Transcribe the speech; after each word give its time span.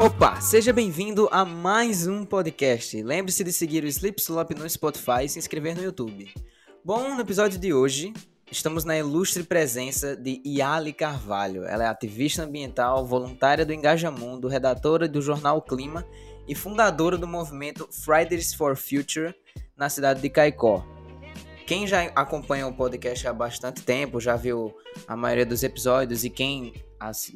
Opa, 0.00 0.40
seja 0.40 0.72
bem-vindo 0.72 1.28
a 1.30 1.44
mais 1.44 2.06
um 2.06 2.24
podcast. 2.24 3.02
Lembre-se 3.02 3.44
de 3.44 3.52
seguir 3.52 3.84
o 3.84 3.86
Sleep 3.86 4.18
Slop 4.18 4.54
no 4.54 4.68
Spotify 4.68 5.24
e 5.24 5.28
se 5.28 5.38
inscrever 5.38 5.76
no 5.76 5.82
YouTube. 5.82 6.32
Bom, 6.82 7.14
no 7.14 7.20
episódio 7.20 7.58
de 7.58 7.74
hoje, 7.74 8.14
estamos 8.50 8.82
na 8.82 8.96
ilustre 8.96 9.42
presença 9.42 10.16
de 10.16 10.40
Yali 10.46 10.94
Carvalho. 10.94 11.64
Ela 11.66 11.84
é 11.84 11.86
ativista 11.86 12.44
ambiental, 12.44 13.04
voluntária 13.04 13.66
do 13.66 13.74
Engajamundo, 13.74 14.48
redatora 14.48 15.06
do 15.06 15.20
jornal 15.20 15.60
Clima 15.60 16.06
e 16.48 16.54
fundadora 16.54 17.18
do 17.18 17.28
movimento 17.28 17.86
Fridays 17.92 18.54
for 18.54 18.76
Future 18.76 19.34
na 19.76 19.90
cidade 19.90 20.22
de 20.22 20.30
Caicó. 20.30 20.82
Quem 21.66 21.86
já 21.86 22.04
acompanha 22.16 22.66
o 22.66 22.74
podcast 22.74 23.28
há 23.28 23.34
bastante 23.34 23.82
tempo, 23.82 24.18
já 24.18 24.34
viu 24.34 24.74
a 25.06 25.14
maioria 25.14 25.44
dos 25.44 25.62
episódios 25.62 26.24
e 26.24 26.30
quem, 26.30 26.72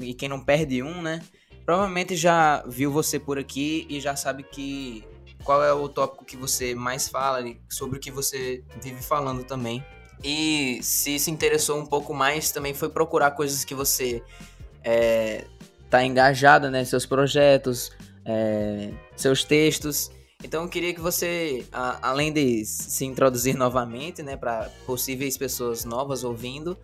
e 0.00 0.14
quem 0.14 0.30
não 0.30 0.42
perde 0.42 0.82
um, 0.82 1.02
né? 1.02 1.20
Provavelmente 1.64 2.14
já 2.14 2.62
viu 2.66 2.90
você 2.90 3.18
por 3.18 3.38
aqui 3.38 3.86
e 3.88 4.00
já 4.00 4.14
sabe 4.14 4.42
que 4.42 5.04
qual 5.42 5.62
é 5.62 5.72
o 5.72 5.88
tópico 5.88 6.24
que 6.24 6.36
você 6.36 6.74
mais 6.74 7.08
fala, 7.08 7.44
sobre 7.68 7.98
o 7.98 8.00
que 8.00 8.10
você 8.10 8.62
vive 8.82 9.02
falando 9.02 9.44
também. 9.44 9.84
E 10.22 10.78
se 10.82 11.18
se 11.18 11.30
interessou 11.30 11.78
um 11.78 11.86
pouco 11.86 12.14
mais, 12.14 12.50
também 12.50 12.72
foi 12.72 12.88
procurar 12.88 13.32
coisas 13.32 13.64
que 13.64 13.74
você 13.74 14.22
é, 14.82 15.44
tá 15.90 16.04
engajada, 16.04 16.70
né? 16.70 16.84
Seus 16.84 17.04
projetos, 17.04 17.92
é, 18.24 18.90
seus 19.16 19.44
textos. 19.44 20.10
Então 20.42 20.64
eu 20.64 20.68
queria 20.68 20.94
que 20.94 21.00
você, 21.00 21.64
a, 21.72 22.10
além 22.10 22.32
de 22.32 22.64
se 22.64 23.04
introduzir 23.04 23.56
novamente, 23.56 24.22
né, 24.22 24.36
para 24.36 24.70
possíveis 24.84 25.38
pessoas 25.38 25.86
novas 25.86 26.22
ouvindo, 26.22 26.76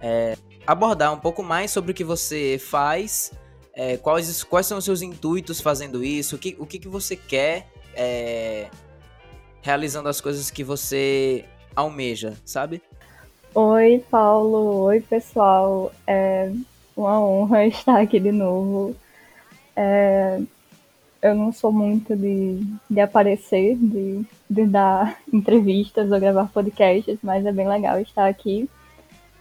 é, 0.00 0.36
abordar 0.66 1.12
um 1.14 1.18
pouco 1.18 1.42
mais 1.42 1.70
sobre 1.70 1.92
o 1.92 1.94
que 1.94 2.04
você 2.04 2.58
faz 2.58 3.30
é, 3.76 3.98
quais, 3.98 4.42
quais 4.42 4.66
são 4.66 4.78
os 4.78 4.84
seus 4.84 5.02
intuitos 5.02 5.60
fazendo 5.60 6.02
isso? 6.02 6.36
O 6.36 6.38
que, 6.38 6.56
o 6.58 6.64
que, 6.64 6.78
que 6.78 6.88
você 6.88 7.14
quer 7.14 7.68
é, 7.94 8.68
realizando 9.60 10.08
as 10.08 10.18
coisas 10.18 10.50
que 10.50 10.64
você 10.64 11.44
almeja, 11.74 12.32
sabe? 12.42 12.80
Oi, 13.54 14.02
Paulo. 14.10 14.84
Oi, 14.84 15.02
pessoal. 15.02 15.92
É 16.06 16.50
uma 16.96 17.20
honra 17.20 17.66
estar 17.68 18.00
aqui 18.00 18.18
de 18.18 18.32
novo. 18.32 18.96
É, 19.76 20.40
eu 21.20 21.34
não 21.34 21.52
sou 21.52 21.70
muito 21.70 22.16
de, 22.16 22.66
de 22.88 23.00
aparecer, 23.00 23.76
de, 23.76 24.24
de 24.48 24.64
dar 24.64 25.20
entrevistas 25.30 26.10
ou 26.10 26.18
gravar 26.18 26.48
podcasts, 26.48 27.18
mas 27.22 27.44
é 27.44 27.52
bem 27.52 27.68
legal 27.68 28.00
estar 28.00 28.26
aqui. 28.26 28.70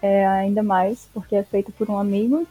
É, 0.02 0.28
ainda 0.28 0.62
mais 0.62 1.08
porque 1.14 1.38
é 1.38 1.44
feito 1.44 1.72
por 1.72 1.90
um 1.90 1.98
amigo 1.98 2.46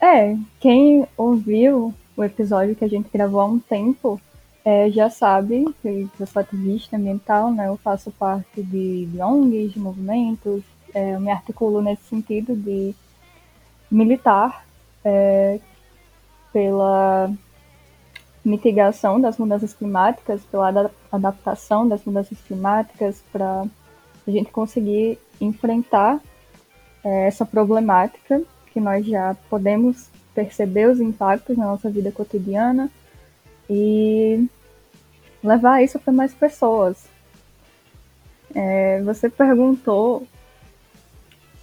é, 0.00 0.36
quem 0.60 1.06
ouviu 1.16 1.94
o 2.16 2.24
episódio 2.24 2.74
que 2.74 2.84
a 2.84 2.88
gente 2.88 3.08
gravou 3.12 3.40
há 3.40 3.46
um 3.46 3.58
tempo 3.58 4.20
é, 4.64 4.90
já 4.90 5.08
sabe 5.08 5.64
que 5.80 6.08
eu 6.18 6.26
sou 6.26 6.40
ativista 6.40 6.96
ambiental, 6.96 7.50
né? 7.52 7.68
Eu 7.68 7.76
faço 7.76 8.10
parte 8.10 8.62
de, 8.62 9.08
ONGs, 9.18 9.72
de 9.72 9.78
movimentos, 9.78 10.62
é, 10.94 11.14
eu 11.14 11.20
me 11.20 11.30
articulo 11.30 11.80
nesse 11.80 12.02
sentido 12.04 12.54
de 12.54 12.94
militar 13.90 14.66
é, 15.04 15.58
pela 16.52 17.30
mitigação 18.44 19.20
das 19.20 19.38
mudanças 19.38 19.72
climáticas, 19.72 20.42
pela 20.50 20.90
adaptação 21.10 21.88
das 21.88 22.04
mudanças 22.04 22.38
climáticas, 22.40 23.22
para 23.32 23.64
a 24.26 24.30
gente 24.30 24.50
conseguir 24.50 25.18
enfrentar 25.40 26.20
é, 27.04 27.26
essa 27.26 27.46
problemática 27.46 28.42
que 28.78 28.80
nós 28.80 29.04
já 29.04 29.36
podemos 29.50 30.08
perceber 30.32 30.88
os 30.88 31.00
impactos 31.00 31.56
na 31.56 31.66
nossa 31.66 31.90
vida 31.90 32.12
cotidiana 32.12 32.88
e 33.68 34.46
levar 35.42 35.82
isso 35.82 35.98
para 35.98 36.12
mais 36.12 36.32
pessoas. 36.32 37.08
É, 38.54 39.02
você 39.02 39.28
perguntou 39.28 40.26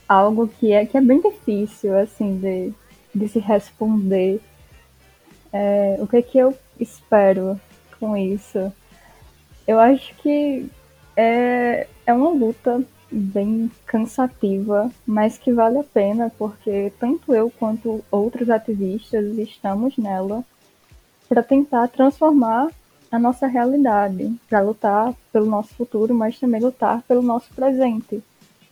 algo 0.08 0.48
que 0.48 0.74
é, 0.74 0.86
que 0.86 0.98
é 0.98 1.02
bem 1.02 1.22
difícil 1.22 1.98
assim 1.98 2.38
de, 2.38 2.74
de 3.18 3.30
se 3.30 3.40
responder. 3.40 4.42
É, 5.54 5.96
o 6.00 6.08
que, 6.08 6.18
é 6.18 6.22
que 6.22 6.38
eu 6.38 6.54
espero 6.78 7.60
com 7.98 8.18
isso? 8.18 8.74
Eu 9.66 9.80
acho 9.80 10.14
que 10.16 10.70
é, 11.16 11.88
é 12.06 12.14
uma 12.14 12.30
luta 12.32 12.84
bem 13.12 13.72
cansativa, 13.86 14.92
mas 15.06 15.38
que 15.38 15.54
vale 15.54 15.80
a 15.80 15.84
pena 15.84 16.32
porque 16.38 16.92
tanto 17.00 17.34
eu 17.34 17.52
quanto 17.52 18.04
outros 18.12 18.50
ativistas 18.50 19.38
estamos 19.38 19.98
nela 19.98 20.44
para 21.28 21.44
tentar 21.44 21.88
transformar 21.88 22.70
a 23.12 23.20
nossa 23.20 23.48
realidade, 23.48 24.36
para 24.50 24.62
lutar 24.62 25.14
pelo 25.32 25.46
nosso 25.46 25.74
futuro, 25.76 26.14
mas 26.14 26.40
também 26.40 26.62
lutar 26.62 27.02
pelo 27.04 27.22
nosso 27.22 27.54
presente, 27.54 28.22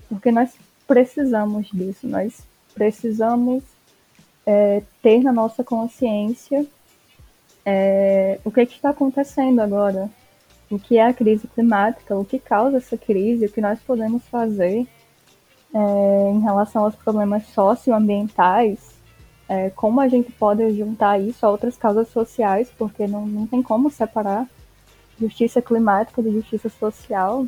porque 0.10 0.32
nós 0.32 0.54
precisamos 0.88 1.68
disso, 1.72 2.08
nós 2.08 2.44
precisamos 2.74 3.64
é, 4.46 4.84
ter 5.02 5.24
na 5.24 5.32
nossa 5.32 5.64
consciência 5.64 6.66
é, 7.66 8.40
o 8.44 8.52
que, 8.52 8.62
é 8.62 8.66
que 8.66 8.76
está 8.76 8.90
acontecendo 8.90 9.62
agora, 9.62 10.10
o 10.70 10.80
que 10.80 10.98
é 10.98 11.06
a 11.06 11.14
crise 11.14 11.48
climática, 11.48 12.18
o 12.18 12.26
que 12.26 12.40
causa 12.40 12.78
essa 12.78 12.98
crise, 12.98 13.46
o 13.46 13.52
que 13.52 13.62
nós 13.62 13.80
podemos 13.80 14.24
fazer 14.28 14.88
é, 15.74 16.32
em 16.32 16.40
relação 16.40 16.84
aos 16.84 16.96
problemas 16.96 17.46
socioambientais, 17.48 18.94
é, 19.48 19.70
como 19.72 20.00
a 20.00 20.08
gente 20.08 20.32
pode 20.32 20.72
juntar 20.72 21.20
isso 21.20 21.46
a 21.46 21.50
outras 21.50 21.76
causas 21.76 22.08
sociais, 22.10 22.72
porque 22.78 23.08
não, 23.08 23.26
não 23.26 23.48
tem 23.48 23.62
como 23.62 23.90
separar 23.90 24.48
justiça 25.20 25.62
climática 25.62 26.22
de 26.22 26.32
justiça 26.32 26.70
social, 26.70 27.46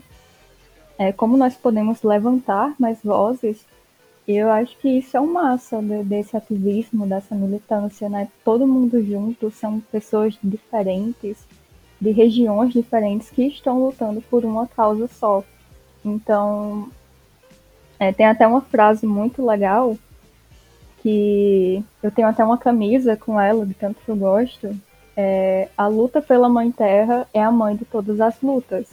é, 0.97 1.11
como 1.11 1.37
nós 1.37 1.55
podemos 1.55 2.03
levantar 2.03 2.75
mais 2.79 2.99
vozes. 3.03 3.65
E 4.27 4.35
eu 4.35 4.51
acho 4.51 4.75
que 4.79 4.89
isso 4.89 5.15
é 5.15 5.19
o 5.19 5.27
massa 5.27 5.81
de, 5.81 6.03
desse 6.03 6.35
ativismo, 6.35 7.05
dessa 7.05 7.35
militância, 7.35 8.09
né? 8.09 8.27
Todo 8.43 8.67
mundo 8.67 9.03
junto, 9.03 9.51
são 9.51 9.79
pessoas 9.79 10.37
diferentes, 10.43 11.45
de 12.05 12.11
regiões 12.11 12.71
diferentes 12.71 13.31
que 13.31 13.47
estão 13.47 13.79
lutando 13.79 14.21
por 14.21 14.45
uma 14.45 14.67
causa 14.67 15.07
só. 15.07 15.43
Então, 16.03 16.87
é, 17.99 18.13
tem 18.13 18.27
até 18.27 18.45
uma 18.45 18.61
frase 18.61 19.07
muito 19.07 19.43
legal 19.43 19.97
que 21.01 21.83
eu 22.03 22.11
tenho 22.11 22.27
até 22.27 22.43
uma 22.43 22.59
camisa 22.59 23.17
com 23.17 23.41
ela, 23.41 23.65
de 23.65 23.73
tanto 23.73 23.99
que 24.05 24.09
eu 24.09 24.15
gosto. 24.15 24.69
É, 25.17 25.67
a 25.75 25.87
luta 25.87 26.21
pela 26.21 26.47
Mãe 26.47 26.71
Terra 26.71 27.27
é 27.33 27.41
a 27.41 27.51
mãe 27.51 27.75
de 27.75 27.85
todas 27.85 28.21
as 28.21 28.39
lutas, 28.39 28.87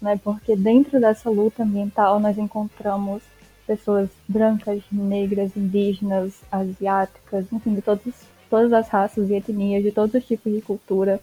né? 0.00 0.20
Porque 0.22 0.54
dentro 0.54 1.00
dessa 1.00 1.30
luta 1.30 1.62
ambiental 1.62 2.20
nós 2.20 2.36
encontramos 2.36 3.22
pessoas 3.66 4.10
brancas, 4.28 4.82
negras, 4.92 5.56
indígenas, 5.56 6.42
asiáticas, 6.52 7.46
enfim, 7.50 7.74
de 7.74 7.82
todos, 7.82 8.14
todas 8.50 8.72
as 8.74 8.88
raças 8.88 9.30
e 9.30 9.34
etnias, 9.34 9.82
de 9.82 9.90
todos 9.90 10.14
os 10.14 10.26
tipos 10.26 10.52
de 10.52 10.60
cultura 10.60 11.18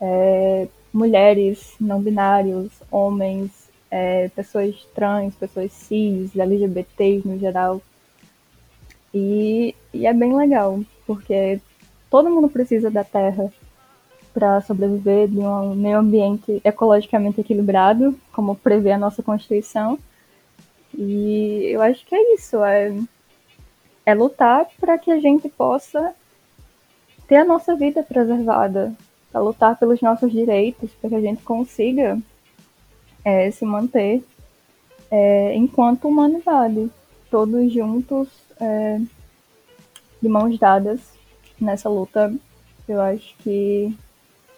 é, 0.00 0.68
mulheres 0.92 1.74
não 1.80 2.00
binários, 2.00 2.70
homens, 2.90 3.70
é, 3.90 4.28
pessoas 4.30 4.74
trans, 4.94 5.34
pessoas 5.34 5.72
cis, 5.72 6.36
LGBTs 6.36 7.26
no 7.26 7.38
geral. 7.38 7.80
E, 9.12 9.74
e 9.92 10.06
é 10.06 10.12
bem 10.12 10.36
legal, 10.36 10.80
porque 11.06 11.60
todo 12.10 12.30
mundo 12.30 12.48
precisa 12.48 12.90
da 12.90 13.04
terra 13.04 13.50
para 14.34 14.60
sobreviver 14.60 15.28
de 15.28 15.38
um 15.38 15.74
meio 15.74 15.98
ambiente 15.98 16.60
ecologicamente 16.62 17.40
equilibrado, 17.40 18.14
como 18.32 18.54
prevê 18.54 18.92
a 18.92 18.98
nossa 18.98 19.22
Constituição. 19.22 19.98
E 20.94 21.70
eu 21.70 21.80
acho 21.80 22.04
que 22.04 22.14
é 22.14 22.34
isso, 22.34 22.62
é, 22.62 22.94
é 24.04 24.14
lutar 24.14 24.66
para 24.78 24.98
que 24.98 25.10
a 25.10 25.18
gente 25.18 25.48
possa 25.48 26.14
ter 27.26 27.36
a 27.36 27.44
nossa 27.44 27.74
vida 27.74 28.02
preservada, 28.02 28.94
lutar 29.38 29.78
pelos 29.78 30.00
nossos 30.00 30.30
direitos, 30.30 30.90
para 31.00 31.10
que 31.10 31.16
a 31.16 31.20
gente 31.20 31.42
consiga 31.42 32.18
é, 33.24 33.50
se 33.50 33.64
manter 33.64 34.22
é, 35.10 35.54
enquanto 35.54 36.08
humanidade, 36.08 36.90
todos 37.30 37.72
juntos, 37.72 38.28
é, 38.60 39.00
de 40.20 40.28
mãos 40.28 40.58
dadas 40.58 41.00
nessa 41.60 41.88
luta. 41.88 42.34
Eu 42.88 43.00
acho 43.00 43.36
que 43.38 43.96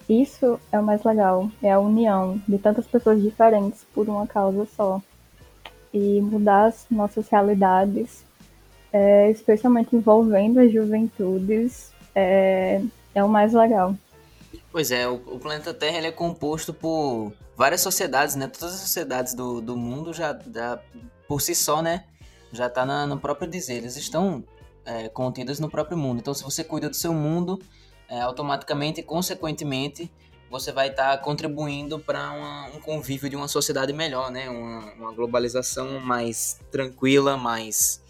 isso 0.09 0.59
é 0.73 0.79
o 0.79 0.83
mais 0.83 1.05
legal, 1.05 1.51
é 1.63 1.73
a 1.73 1.81
união 1.81 2.41
de 2.49 2.59
tantas 2.59 2.87
pessoas 2.87 3.23
diferentes 3.23 3.85
por 3.95 4.09
uma 4.09 4.27
causa 4.27 4.67
só. 4.67 5.03
E 5.93 6.21
mudar 6.21 6.67
as 6.67 6.87
nossas 6.91 7.29
realidades, 7.29 8.25
é, 8.93 9.31
especialmente 9.31 9.97
envolvendo 9.97 10.61
as 10.61 10.73
juventudes, 10.73 11.93
é, 12.15 12.83
é 13.15 13.25
o 13.25 13.29
mais 13.29 13.53
legal. 13.53 13.95
Pois 14.71 14.91
é, 14.91 15.09
o, 15.09 15.15
o, 15.15 15.39
planeta 15.39 15.73
Terra 15.73 16.07
é 16.07 16.13
composto 16.13 16.75
por 16.75 17.33
várias 17.57 17.81
sociedades, 17.81 18.35
né? 18.35 18.47
Todas 18.47 18.75
as 18.75 18.81
sociedades 18.81 19.35
do, 19.35 19.61
do 19.61 19.77
mundo 19.77 20.13
já, 20.13 20.39
já 20.55 20.79
por 21.27 21.41
si 21.41 21.55
só, 21.55 21.81
né? 21.81 22.05
Já 22.53 22.67
está 22.67 22.85
no 23.07 23.19
próprio 23.19 23.49
dizer, 23.49 23.75
eles 23.75 23.97
estão 23.97 24.45
é, 24.85 25.09
contidas 25.09 25.59
no 25.59 25.71
próprio 25.71 25.97
mundo. 25.97 26.19
Então, 26.19 26.35
se 26.35 26.43
você 26.43 26.63
cuida 26.63 26.89
do 26.89 26.97
seu 26.97 27.13
mundo, 27.13 27.59
é, 28.09 28.21
automaticamente 28.21 29.01
e 29.01 29.03
consequentemente 29.03 30.11
você 30.51 30.73
vai 30.73 30.89
estar 30.89 31.17
tá 31.17 31.23
contribuindo 31.23 31.99
para 31.99 32.33
um 32.75 32.81
convívio 32.81 33.29
de 33.29 33.37
uma 33.37 33.49
sociedade 33.49 33.93
melhor, 33.93 34.31
né? 34.31 34.49
Uma, 34.49 34.93
uma, 34.95 35.13
globalização 35.13 36.01
mais 36.01 36.59
tranquila, 36.71 37.37
mais 37.37 38.03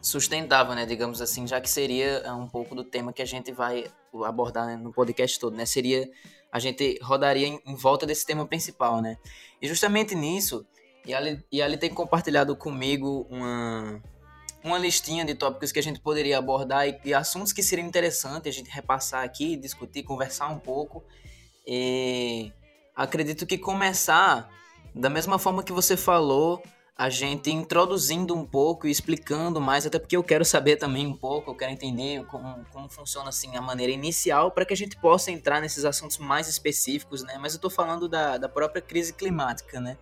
sustentável, 0.00 0.74
né? 0.74 0.86
Digamos 0.86 1.20
assim, 1.20 1.46
já 1.46 1.60
que 1.60 1.68
seria 1.68 2.18
é, 2.18 2.32
um 2.32 2.46
pouco 2.46 2.74
do 2.74 2.82
tema 2.82 3.12
que 3.12 3.20
a 3.20 3.26
gente 3.26 3.52
vai 3.52 3.90
abordar 4.24 4.66
né, 4.66 4.76
no 4.76 4.92
podcast 4.92 5.38
todo, 5.38 5.56
né? 5.56 5.66
Seria 5.66 6.08
a 6.50 6.58
gente 6.58 6.98
rodaria 7.02 7.46
em, 7.46 7.60
em, 7.64 7.74
volta 7.74 8.04
desse 8.04 8.26
tema 8.26 8.46
principal, 8.46 9.00
né? 9.00 9.16
E 9.60 9.66
justamente 9.66 10.14
nisso, 10.14 10.66
e 11.06 11.14
ali, 11.14 11.42
e 11.50 11.76
tem 11.78 11.88
compartilhado 11.92 12.54
comigo 12.54 13.26
uma 13.30 14.02
uma 14.64 14.78
listinha 14.78 15.24
de 15.24 15.34
tópicos 15.34 15.72
que 15.72 15.78
a 15.78 15.82
gente 15.82 15.98
poderia 15.98 16.38
abordar 16.38 16.86
e, 16.86 17.00
e 17.04 17.14
assuntos 17.14 17.52
que 17.52 17.62
seriam 17.62 17.86
interessantes 17.86 18.54
a 18.54 18.56
gente 18.56 18.70
repassar 18.70 19.24
aqui, 19.24 19.56
discutir, 19.56 20.04
conversar 20.04 20.48
um 20.48 20.58
pouco. 20.58 21.02
E 21.66 22.52
acredito 22.94 23.44
que 23.44 23.58
começar 23.58 24.48
da 24.94 25.10
mesma 25.10 25.38
forma 25.38 25.62
que 25.62 25.72
você 25.72 25.96
falou, 25.96 26.62
a 27.02 27.10
gente 27.10 27.50
introduzindo 27.50 28.32
um 28.32 28.46
pouco 28.46 28.86
e 28.86 28.90
explicando 28.90 29.60
mais, 29.60 29.84
até 29.84 29.98
porque 29.98 30.16
eu 30.16 30.22
quero 30.22 30.44
saber 30.44 30.76
também 30.76 31.04
um 31.04 31.16
pouco, 31.16 31.50
eu 31.50 31.54
quero 31.56 31.72
entender 31.72 32.24
como, 32.26 32.64
como 32.70 32.88
funciona 32.88 33.28
assim 33.28 33.56
a 33.56 33.60
maneira 33.60 33.92
inicial 33.92 34.52
para 34.52 34.64
que 34.64 34.72
a 34.72 34.76
gente 34.76 34.96
possa 34.96 35.32
entrar 35.32 35.60
nesses 35.60 35.84
assuntos 35.84 36.18
mais 36.18 36.46
específicos, 36.46 37.24
né? 37.24 37.36
Mas 37.40 37.54
eu 37.54 37.56
estou 37.56 37.68
falando 37.68 38.08
da, 38.08 38.38
da 38.38 38.48
própria 38.48 38.80
crise 38.80 39.12
climática, 39.12 39.80
né? 39.80 39.98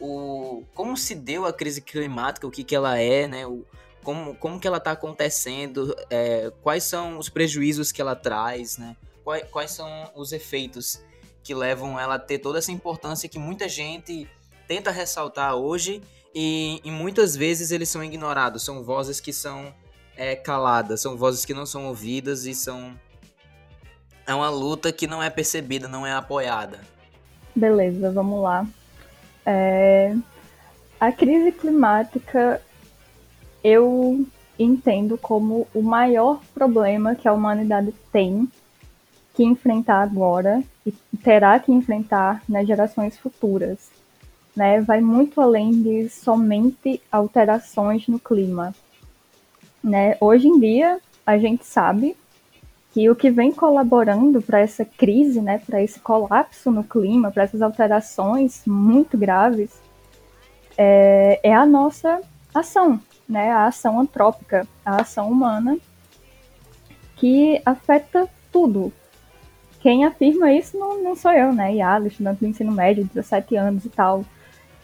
O, 0.00 0.64
como 0.74 0.96
se 0.96 1.14
deu 1.14 1.44
a 1.44 1.52
crise 1.52 1.82
climática, 1.82 2.46
o 2.46 2.50
que, 2.50 2.64
que 2.64 2.74
ela 2.74 2.98
é, 2.98 3.28
né? 3.28 3.46
O, 3.46 3.66
como, 4.02 4.34
como 4.34 4.58
que 4.58 4.66
ela 4.66 4.78
está 4.78 4.92
acontecendo, 4.92 5.94
é, 6.08 6.50
quais 6.62 6.84
são 6.84 7.18
os 7.18 7.28
prejuízos 7.28 7.92
que 7.92 8.00
ela 8.00 8.16
traz, 8.16 8.78
né? 8.78 8.96
Quais, 9.22 9.44
quais 9.50 9.70
são 9.72 10.10
os 10.16 10.32
efeitos 10.32 11.02
que 11.42 11.54
levam 11.54 12.00
ela 12.00 12.14
a 12.14 12.18
ter 12.18 12.38
toda 12.38 12.58
essa 12.58 12.72
importância 12.72 13.28
que 13.28 13.38
muita 13.38 13.68
gente 13.68 14.26
tenta 14.66 14.90
ressaltar 14.90 15.54
hoje 15.56 16.00
e, 16.34 16.80
e 16.84 16.90
muitas 16.90 17.36
vezes 17.36 17.70
eles 17.70 17.88
são 17.88 18.02
ignorados, 18.02 18.64
são 18.64 18.82
vozes 18.82 19.20
que 19.20 19.32
são 19.32 19.74
é, 20.16 20.36
caladas, 20.36 21.00
são 21.00 21.16
vozes 21.16 21.44
que 21.44 21.54
não 21.54 21.66
são 21.66 21.86
ouvidas 21.86 22.46
e 22.46 22.54
são 22.54 22.94
é 24.26 24.34
uma 24.34 24.50
luta 24.50 24.92
que 24.92 25.06
não 25.06 25.22
é 25.22 25.28
percebida, 25.28 25.88
não 25.88 26.06
é 26.06 26.12
apoiada. 26.12 26.80
Beleza, 27.54 28.12
vamos 28.12 28.40
lá. 28.40 28.64
É... 29.44 30.14
A 31.00 31.10
crise 31.10 31.50
climática 31.50 32.62
eu 33.64 34.24
entendo 34.58 35.18
como 35.18 35.66
o 35.74 35.82
maior 35.82 36.40
problema 36.54 37.14
que 37.14 37.26
a 37.26 37.32
humanidade 37.32 37.94
tem 38.12 38.48
que 39.34 39.42
enfrentar 39.42 40.02
agora 40.02 40.62
e 40.86 40.92
terá 41.22 41.58
que 41.58 41.72
enfrentar 41.72 42.42
nas 42.48 42.66
gerações 42.66 43.18
futuras. 43.18 43.90
Né? 44.54 44.80
Vai 44.80 45.00
muito 45.00 45.40
além 45.40 45.70
de 45.70 46.08
somente 46.08 47.00
alterações 47.10 48.08
no 48.08 48.18
clima. 48.18 48.74
Né? 49.82 50.16
Hoje 50.20 50.48
em 50.48 50.58
dia, 50.58 51.00
a 51.24 51.38
gente 51.38 51.64
sabe 51.64 52.16
que 52.92 53.08
o 53.08 53.14
que 53.14 53.30
vem 53.30 53.52
colaborando 53.52 54.42
para 54.42 54.58
essa 54.58 54.84
crise, 54.84 55.40
né, 55.40 55.58
para 55.58 55.80
esse 55.80 56.00
colapso 56.00 56.70
no 56.70 56.82
clima, 56.82 57.30
para 57.30 57.44
essas 57.44 57.62
alterações 57.62 58.62
muito 58.66 59.16
graves, 59.16 59.70
é, 60.76 61.38
é 61.42 61.54
a 61.54 61.64
nossa 61.64 62.20
ação, 62.52 63.00
né, 63.28 63.52
a 63.52 63.66
ação 63.66 64.00
antrópica, 64.00 64.66
a 64.84 65.02
ação 65.02 65.30
humana, 65.30 65.78
que 67.16 67.60
afeta 67.64 68.28
tudo. 68.50 68.92
Quem 69.80 70.04
afirma 70.04 70.52
isso 70.52 70.78
não, 70.78 71.02
não 71.02 71.14
sou 71.14 71.30
eu, 71.32 71.52
né? 71.52 71.74
Yala, 71.74 72.08
estudante 72.08 72.40
do 72.40 72.46
ensino 72.46 72.72
médio, 72.72 73.08
17 73.14 73.56
anos 73.56 73.84
e 73.84 73.88
tal. 73.88 74.24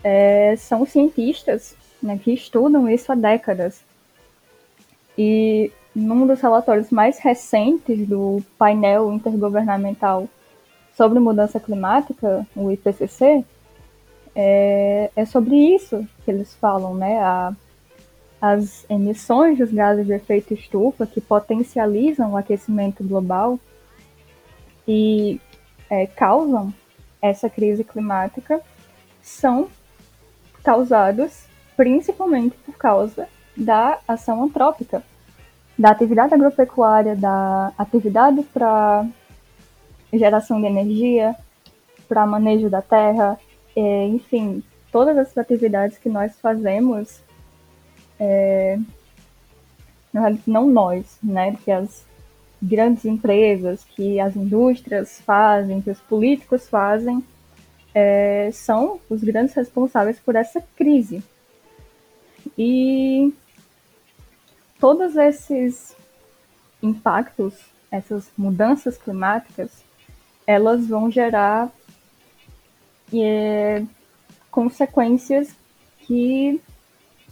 É, 0.09 0.55
são 0.55 0.87
cientistas 0.87 1.75
né, 2.01 2.17
que 2.23 2.33
estudam 2.33 2.89
isso 2.89 3.11
há 3.11 3.17
décadas. 3.17 3.83
E 5.19 5.73
num 5.93 6.29
dos 6.29 6.41
relatórios 6.41 6.91
mais 6.91 7.19
recentes 7.19 8.07
do 8.07 8.41
painel 8.57 9.13
intergovernamental 9.13 10.29
sobre 10.97 11.19
mudança 11.19 11.59
climática, 11.59 12.47
o 12.55 12.71
IPCC, 12.71 13.45
é, 14.33 15.11
é 15.17 15.25
sobre 15.25 15.57
isso 15.57 16.07
que 16.25 16.31
eles 16.31 16.55
falam, 16.55 16.95
né? 16.95 17.19
A 17.21 17.53
as 18.41 18.85
emissões 18.89 19.59
dos 19.59 19.73
gases 19.73 20.07
de 20.07 20.13
efeito 20.13 20.53
estufa 20.55 21.07
que 21.07 21.21
potencializam 21.21 22.33
o 22.33 22.37
aquecimento 22.37 23.03
global 23.03 23.59
e 24.87 25.41
é, 25.89 26.07
causam 26.07 26.73
essa 27.21 27.49
crise 27.49 27.83
climática 27.83 28.61
são 29.23 29.69
causados 30.67 31.45
principalmente 31.77 32.57
por 32.67 32.77
causa 32.77 33.29
da 33.57 34.01
ação 34.09 34.43
antrópica, 34.43 35.01
da 35.79 35.91
atividade 35.91 36.35
agropecuária, 36.35 37.15
da 37.15 37.73
atividade 37.79 38.43
para 38.53 39.07
geração 40.13 40.61
de 40.61 40.67
energia, 40.67 41.37
para 42.09 42.27
manejo 42.27 42.69
da 42.69 42.83
terra, 42.83 43.39
é, 43.77 44.07
enfim, 44.09 44.61
todas 44.91 45.17
as 45.17 45.39
atividades 45.39 45.99
que 45.99 46.09
nós 46.09 46.37
fazemos 46.41 47.21
é, 48.19 48.77
não 50.45 50.67
nós, 50.67 51.17
né, 51.23 51.57
que 51.65 51.71
as 51.71 52.05
grandes 52.61 53.05
empresas, 53.05 53.85
que 53.85 54.19
as 54.19 54.35
indústrias 54.35 55.21
fazem, 55.21 55.81
que 55.81 55.91
os 55.91 56.01
políticos 56.01 56.69
fazem, 56.69 57.23
é, 57.99 58.51
são 58.53 59.01
os 59.09 59.25
grandes 59.25 59.55
responsáveis 59.55 60.21
por 60.21 60.37
essa 60.37 60.63
crise. 60.77 61.25
E 62.59 63.33
todos 64.79 65.17
esses 65.17 65.97
impactos, 66.83 67.55
essas 67.91 68.31
mudanças 68.37 68.99
climáticas, 68.99 69.83
elas 70.47 70.87
vão 70.87 71.11
gerar 71.11 71.73
é, 73.15 73.83
consequências 74.51 75.49
que 76.01 76.61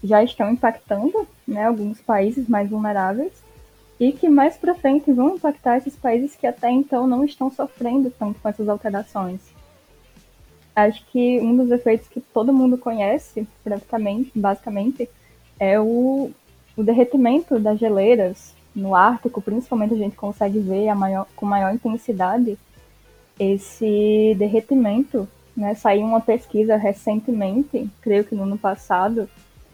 já 0.02 0.24
estão 0.24 0.50
impactando 0.50 1.28
né, 1.46 1.66
alguns 1.66 2.00
países 2.00 2.48
mais 2.48 2.70
vulneráveis 2.70 3.34
e 4.00 4.12
que 4.12 4.30
mais 4.30 4.56
para 4.56 4.74
frente 4.74 5.12
vão 5.12 5.36
impactar 5.36 5.76
esses 5.76 5.94
países 5.94 6.34
que 6.34 6.46
até 6.46 6.70
então 6.70 7.06
não 7.06 7.22
estão 7.22 7.50
sofrendo 7.50 8.10
tanto 8.18 8.40
com 8.40 8.48
essas 8.48 8.66
alterações. 8.66 9.53
Acho 10.74 11.04
que 11.06 11.40
um 11.40 11.56
dos 11.56 11.70
efeitos 11.70 12.08
que 12.08 12.20
todo 12.20 12.52
mundo 12.52 12.76
conhece, 12.76 13.46
praticamente, 13.62 14.32
basicamente, 14.34 15.08
é 15.58 15.78
o, 15.78 16.30
o 16.76 16.82
derretimento 16.82 17.60
das 17.60 17.78
geleiras 17.78 18.54
no 18.74 18.94
Ártico, 18.94 19.40
principalmente 19.40 19.94
a 19.94 19.98
gente 19.98 20.16
consegue 20.16 20.58
ver 20.58 20.92
maior, 20.94 21.26
com 21.36 21.46
maior 21.46 21.72
intensidade 21.72 22.58
esse 23.38 24.34
derretimento. 24.36 25.28
Né? 25.56 25.74
Saiu 25.76 26.04
uma 26.04 26.20
pesquisa 26.20 26.76
recentemente, 26.76 27.88
creio 28.00 28.24
que 28.24 28.34
no 28.34 28.42
ano 28.42 28.58
passado, 28.58 29.28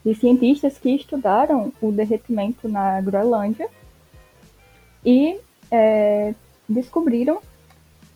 de 0.04 0.14
cientistas 0.14 0.78
que 0.78 0.90
estudaram 0.90 1.72
o 1.80 1.90
derretimento 1.90 2.68
na 2.68 3.00
Groenlândia 3.00 3.68
e 5.04 5.38
é, 5.70 6.34
descobriram 6.68 7.40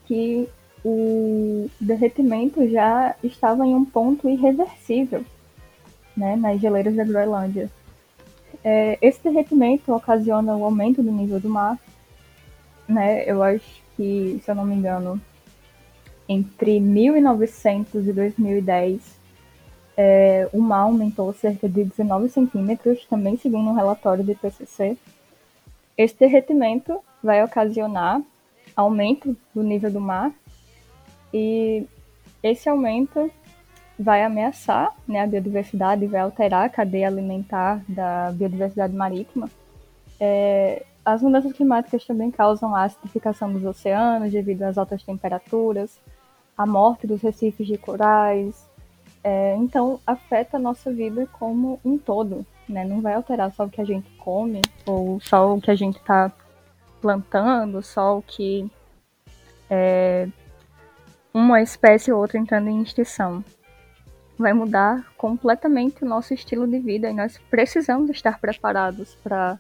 que 0.07 0.49
o 0.85 1.71
derretimento 1.81 2.69
já 2.69 3.15
estava 3.23 3.67
em 3.67 3.75
um 3.75 3.85
ponto 3.85 4.29
irreversível 4.29 5.25
né, 6.17 6.37
nas 6.37 6.61
geleiras 6.61 6.95
da 6.95 7.05
Groenlândia. 7.05 7.71
É, 8.63 8.99
esse 9.01 9.23
derretimento 9.23 9.93
ocasiona 9.93 10.57
o 10.57 10.65
aumento 10.65 11.03
do 11.03 11.11
nível 11.11 11.41
do 11.41 11.49
mar. 11.49 11.79
Né, 12.87 13.25
eu 13.27 13.43
acho 13.43 13.83
que, 13.97 14.41
se 14.45 14.51
eu 14.51 14.55
não 14.55 14.67
me 14.67 14.75
engano, 14.75 15.21
entre 16.29 16.79
1900 16.81 18.07
e 18.07 18.13
2010 18.13 19.25
é, 19.97 20.49
o 20.53 20.61
mar 20.61 20.81
aumentou 20.81 21.33
cerca 21.33 21.69
de 21.69 21.85
19 21.85 22.29
centímetros, 22.29 23.07
também 23.07 23.37
segundo 23.37 23.71
um 23.71 23.75
relatório 23.75 24.25
do 24.25 24.33
IPCC. 24.33 24.97
Este 25.97 26.19
derretimento 26.19 26.99
vai 27.23 27.43
ocasionar 27.45 28.21
aumento 28.75 29.37
do 29.55 29.63
nível 29.63 29.91
do 29.91 30.01
mar 30.01 30.33
e 31.35 31.85
esse 32.41 32.69
aumento 32.69 33.29
vai 33.99 34.23
ameaçar 34.23 34.95
né, 35.07 35.21
a 35.21 35.27
biodiversidade, 35.27 36.07
vai 36.07 36.21
alterar 36.21 36.65
a 36.65 36.69
cadeia 36.69 37.09
alimentar 37.09 37.83
da 37.89 38.31
biodiversidade 38.33 38.95
marítima. 38.95 39.51
É, 40.21 40.85
as 41.05 41.23
mudanças 41.23 41.53
climáticas 41.53 42.05
também 42.05 42.31
causam 42.31 42.75
a 42.75 42.85
acidificação 42.85 43.53
dos 43.53 43.65
oceanos 43.65 44.31
devido 44.31 44.63
às 44.63 44.79
altas 44.79 45.03
temperaturas, 45.03 46.01
a 46.57 46.65
morte 46.65 47.07
dos 47.07 47.21
recifes 47.21 47.67
de 47.67 47.77
corais, 47.77 48.65
é, 49.25 49.57
então, 49.57 49.99
afeta 50.07 50.59
a 50.59 50.61
nossa 50.61 50.93
vida 50.93 51.27
como 51.33 51.81
um 51.83 51.97
todo, 51.97 52.45
né? 52.69 52.85
Não 52.85 53.01
vai 53.01 53.15
alterar 53.15 53.51
só 53.55 53.65
o 53.65 53.71
que 53.71 53.81
a 53.81 53.85
gente 53.85 54.09
come 54.19 54.61
ou 54.85 55.19
só 55.19 55.55
o 55.55 55.61
que 55.63 55.71
a 55.71 55.75
gente 55.75 55.97
está 55.97 56.31
plantando, 57.01 57.83
só 57.83 58.19
o 58.19 58.23
que 58.23 58.71
é, 59.71 60.29
uma 61.35 61.61
espécie 61.61 62.13
ou 62.13 62.21
outra 62.21 62.39
entrando 62.39 62.69
em 62.69 62.81
extinção. 62.81 63.45
Vai 64.39 64.53
mudar 64.53 65.13
completamente 65.17 66.05
o 66.05 66.07
nosso 66.07 66.33
estilo 66.33 66.67
de 66.67 66.79
vida 66.79 67.11
e 67.11 67.13
nós 67.13 67.39
precisamos 67.51 68.09
estar 68.09 68.39
preparados 68.39 69.17
para 69.17 69.59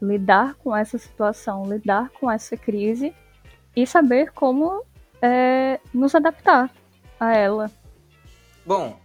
lidar 0.00 0.54
com 0.54 0.74
essa 0.74 0.98
situação, 0.98 1.70
lidar 1.70 2.10
com 2.10 2.30
essa 2.30 2.56
crise 2.56 3.14
e 3.76 3.86
saber 3.86 4.32
como 4.32 4.84
é, 5.20 5.78
nos 5.94 6.14
adaptar 6.14 6.70
a 7.20 7.36
ela. 7.36 7.70
Bom, 8.66 8.98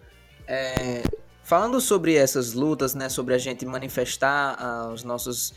é, 0.47 1.03
falando 1.43 1.79
sobre 1.79 2.15
essas 2.15 2.53
lutas, 2.53 2.95
né, 2.95 3.09
sobre 3.09 3.33
a 3.33 3.37
gente 3.37 3.65
manifestar 3.65 4.57
uh, 4.59 4.91
os 4.91 5.03
nossos 5.03 5.53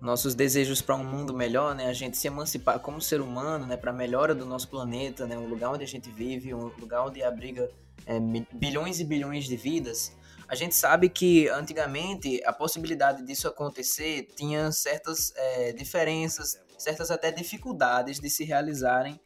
nossos 0.00 0.34
desejos 0.34 0.82
para 0.82 0.94
um 0.94 1.04
mundo 1.04 1.34
melhor, 1.34 1.74
né, 1.74 1.86
a 1.86 1.92
gente 1.92 2.16
se 2.16 2.26
emancipar 2.26 2.78
como 2.80 3.00
ser 3.00 3.20
humano, 3.20 3.66
né, 3.66 3.76
para 3.76 3.90
a 3.90 3.94
melhora 3.94 4.34
do 4.34 4.44
nosso 4.44 4.68
planeta, 4.68 5.26
né, 5.26 5.38
um 5.38 5.48
lugar 5.48 5.70
onde 5.70 5.84
a 5.84 5.86
gente 5.86 6.10
vive, 6.10 6.52
um 6.54 6.66
lugar 6.78 7.06
onde 7.06 7.22
abriga 7.22 7.70
é, 8.04 8.20
bilhões 8.52 9.00
e 9.00 9.04
bilhões 9.04 9.46
de 9.46 9.56
vidas. 9.56 10.12
A 10.48 10.54
gente 10.54 10.74
sabe 10.74 11.08
que 11.08 11.48
antigamente 11.48 12.40
a 12.44 12.52
possibilidade 12.52 13.24
disso 13.24 13.48
acontecer 13.48 14.28
tinha 14.36 14.70
certas 14.70 15.32
é, 15.34 15.72
diferenças, 15.72 16.60
certas 16.78 17.10
até 17.10 17.32
dificuldades 17.32 18.20
de 18.20 18.30
se 18.30 18.44
realizarem 18.44 19.18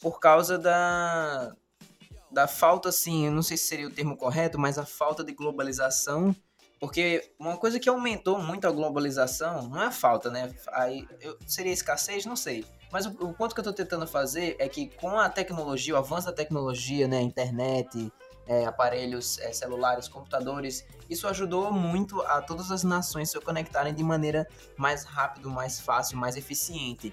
por 0.00 0.20
causa 0.20 0.56
da 0.58 1.52
da 2.30 2.46
falta, 2.46 2.90
assim, 2.90 3.26
eu 3.26 3.32
não 3.32 3.42
sei 3.42 3.56
se 3.56 3.64
seria 3.66 3.86
o 3.86 3.90
termo 3.90 4.16
correto, 4.16 4.58
mas 4.58 4.78
a 4.78 4.84
falta 4.84 5.24
de 5.24 5.32
globalização. 5.32 6.36
Porque 6.80 7.32
uma 7.38 7.56
coisa 7.56 7.80
que 7.80 7.88
aumentou 7.88 8.40
muito 8.40 8.66
a 8.66 8.70
globalização 8.70 9.68
não 9.68 9.82
é 9.82 9.86
a 9.86 9.90
falta, 9.90 10.30
né? 10.30 10.52
Aí, 10.72 11.06
eu, 11.20 11.36
seria 11.46 11.72
escassez? 11.72 12.24
Não 12.24 12.36
sei. 12.36 12.64
Mas 12.92 13.06
o, 13.06 13.10
o 13.10 13.34
ponto 13.34 13.54
que 13.54 13.60
eu 13.60 13.62
estou 13.62 13.72
tentando 13.72 14.06
fazer 14.06 14.56
é 14.58 14.68
que 14.68 14.88
com 14.96 15.18
a 15.18 15.28
tecnologia, 15.28 15.94
o 15.94 15.98
avanço 15.98 16.26
da 16.26 16.32
tecnologia, 16.32 17.08
né? 17.08 17.20
Internet, 17.20 18.12
é, 18.46 18.64
aparelhos 18.64 19.38
é, 19.40 19.52
celulares, 19.52 20.08
computadores, 20.08 20.86
isso 21.08 21.28
ajudou 21.28 21.70
muito 21.70 22.22
a 22.22 22.40
todas 22.40 22.70
as 22.70 22.82
nações 22.82 23.30
se 23.30 23.38
conectarem 23.40 23.92
de 23.92 24.02
maneira 24.02 24.48
mais 24.76 25.04
rápida, 25.04 25.48
mais 25.48 25.78
fácil, 25.80 26.16
mais 26.16 26.36
eficiente. 26.36 27.12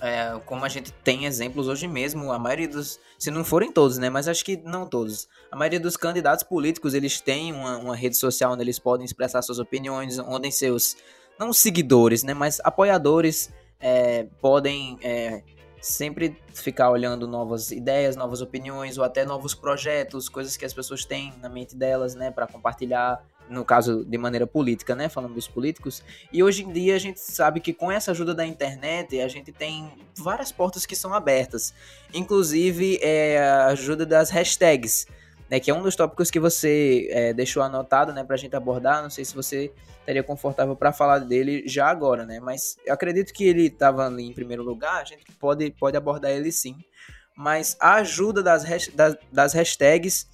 É, 0.00 0.38
como 0.44 0.64
a 0.64 0.68
gente 0.68 0.92
tem 0.92 1.24
exemplos 1.24 1.68
hoje 1.68 1.88
mesmo, 1.88 2.30
a 2.30 2.38
maioria 2.38 2.68
dos, 2.68 3.00
se 3.18 3.30
não 3.30 3.42
forem 3.42 3.72
todos, 3.72 3.96
né, 3.96 4.10
mas 4.10 4.28
acho 4.28 4.44
que 4.44 4.58
não 4.58 4.86
todos, 4.86 5.26
a 5.50 5.56
maioria 5.56 5.80
dos 5.80 5.96
candidatos 5.96 6.44
políticos, 6.44 6.92
eles 6.92 7.18
têm 7.18 7.50
uma, 7.50 7.78
uma 7.78 7.96
rede 7.96 8.16
social 8.16 8.52
onde 8.52 8.62
eles 8.62 8.78
podem 8.78 9.06
expressar 9.06 9.40
suas 9.40 9.58
opiniões, 9.58 10.18
onde 10.18 10.52
seus, 10.52 10.96
não 11.38 11.50
seguidores, 11.50 12.22
né, 12.22 12.34
mas 12.34 12.60
apoiadores 12.62 13.50
é, 13.80 14.24
podem 14.38 14.98
é, 15.02 15.42
sempre 15.80 16.36
ficar 16.52 16.90
olhando 16.90 17.26
novas 17.26 17.70
ideias, 17.70 18.16
novas 18.16 18.42
opiniões, 18.42 18.98
ou 18.98 19.04
até 19.04 19.24
novos 19.24 19.54
projetos, 19.54 20.28
coisas 20.28 20.56
que 20.56 20.64
as 20.64 20.74
pessoas 20.74 21.04
têm 21.04 21.32
na 21.40 21.48
mente 21.48 21.76
delas, 21.76 22.14
né, 22.14 22.30
para 22.30 22.46
compartilhar 22.46 23.24
no 23.48 23.64
caso 23.64 24.04
de 24.04 24.18
maneira 24.18 24.46
política, 24.46 24.94
né, 24.94 25.08
falando 25.08 25.34
dos 25.34 25.48
políticos. 25.48 26.02
E 26.32 26.42
hoje 26.42 26.64
em 26.64 26.72
dia 26.72 26.94
a 26.94 26.98
gente 26.98 27.20
sabe 27.20 27.60
que 27.60 27.72
com 27.72 27.90
essa 27.90 28.10
ajuda 28.10 28.34
da 28.34 28.46
internet 28.46 29.20
a 29.20 29.28
gente 29.28 29.52
tem 29.52 29.92
várias 30.16 30.50
portas 30.52 30.84
que 30.84 30.96
são 30.96 31.14
abertas, 31.14 31.72
inclusive 32.12 32.98
é, 33.02 33.38
a 33.38 33.66
ajuda 33.66 34.04
das 34.04 34.30
hashtags, 34.30 35.06
né, 35.48 35.60
que 35.60 35.70
é 35.70 35.74
um 35.74 35.82
dos 35.82 35.94
tópicos 35.94 36.30
que 36.30 36.40
você 36.40 37.08
é, 37.10 37.32
deixou 37.32 37.62
anotado, 37.62 38.12
né, 38.12 38.24
para 38.24 38.34
a 38.34 38.38
gente 38.38 38.56
abordar. 38.56 39.02
Não 39.02 39.10
sei 39.10 39.24
se 39.24 39.34
você 39.34 39.72
estaria 40.00 40.22
confortável 40.22 40.74
para 40.74 40.92
falar 40.92 41.20
dele 41.20 41.62
já 41.66 41.86
agora, 41.86 42.26
né, 42.26 42.40
mas 42.40 42.76
eu 42.84 42.92
acredito 42.92 43.32
que 43.32 43.44
ele 43.44 43.66
estava 43.66 44.06
ali 44.06 44.24
em 44.24 44.32
primeiro 44.32 44.62
lugar. 44.62 45.02
A 45.02 45.04
gente 45.04 45.24
pode 45.38 45.70
pode 45.70 45.96
abordar 45.96 46.32
ele 46.32 46.50
sim, 46.50 46.76
mas 47.36 47.76
a 47.78 47.94
ajuda 47.94 48.42
das, 48.42 48.64
das, 48.88 49.16
das 49.30 49.52
hashtags 49.52 50.26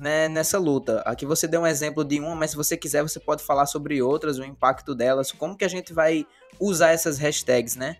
né, 0.00 0.28
nessa 0.30 0.58
luta. 0.58 1.02
Aqui 1.02 1.26
você 1.26 1.46
deu 1.46 1.60
um 1.60 1.66
exemplo 1.66 2.02
de 2.02 2.18
uma, 2.18 2.34
mas 2.34 2.52
se 2.52 2.56
você 2.56 2.74
quiser 2.74 3.02
você 3.02 3.20
pode 3.20 3.42
falar 3.42 3.66
sobre 3.66 4.00
outras, 4.00 4.38
o 4.38 4.44
impacto 4.44 4.94
delas, 4.94 5.30
como 5.30 5.56
que 5.56 5.64
a 5.64 5.68
gente 5.68 5.92
vai 5.92 6.26
usar 6.58 6.92
essas 6.92 7.18
hashtags, 7.18 7.76
né? 7.76 7.98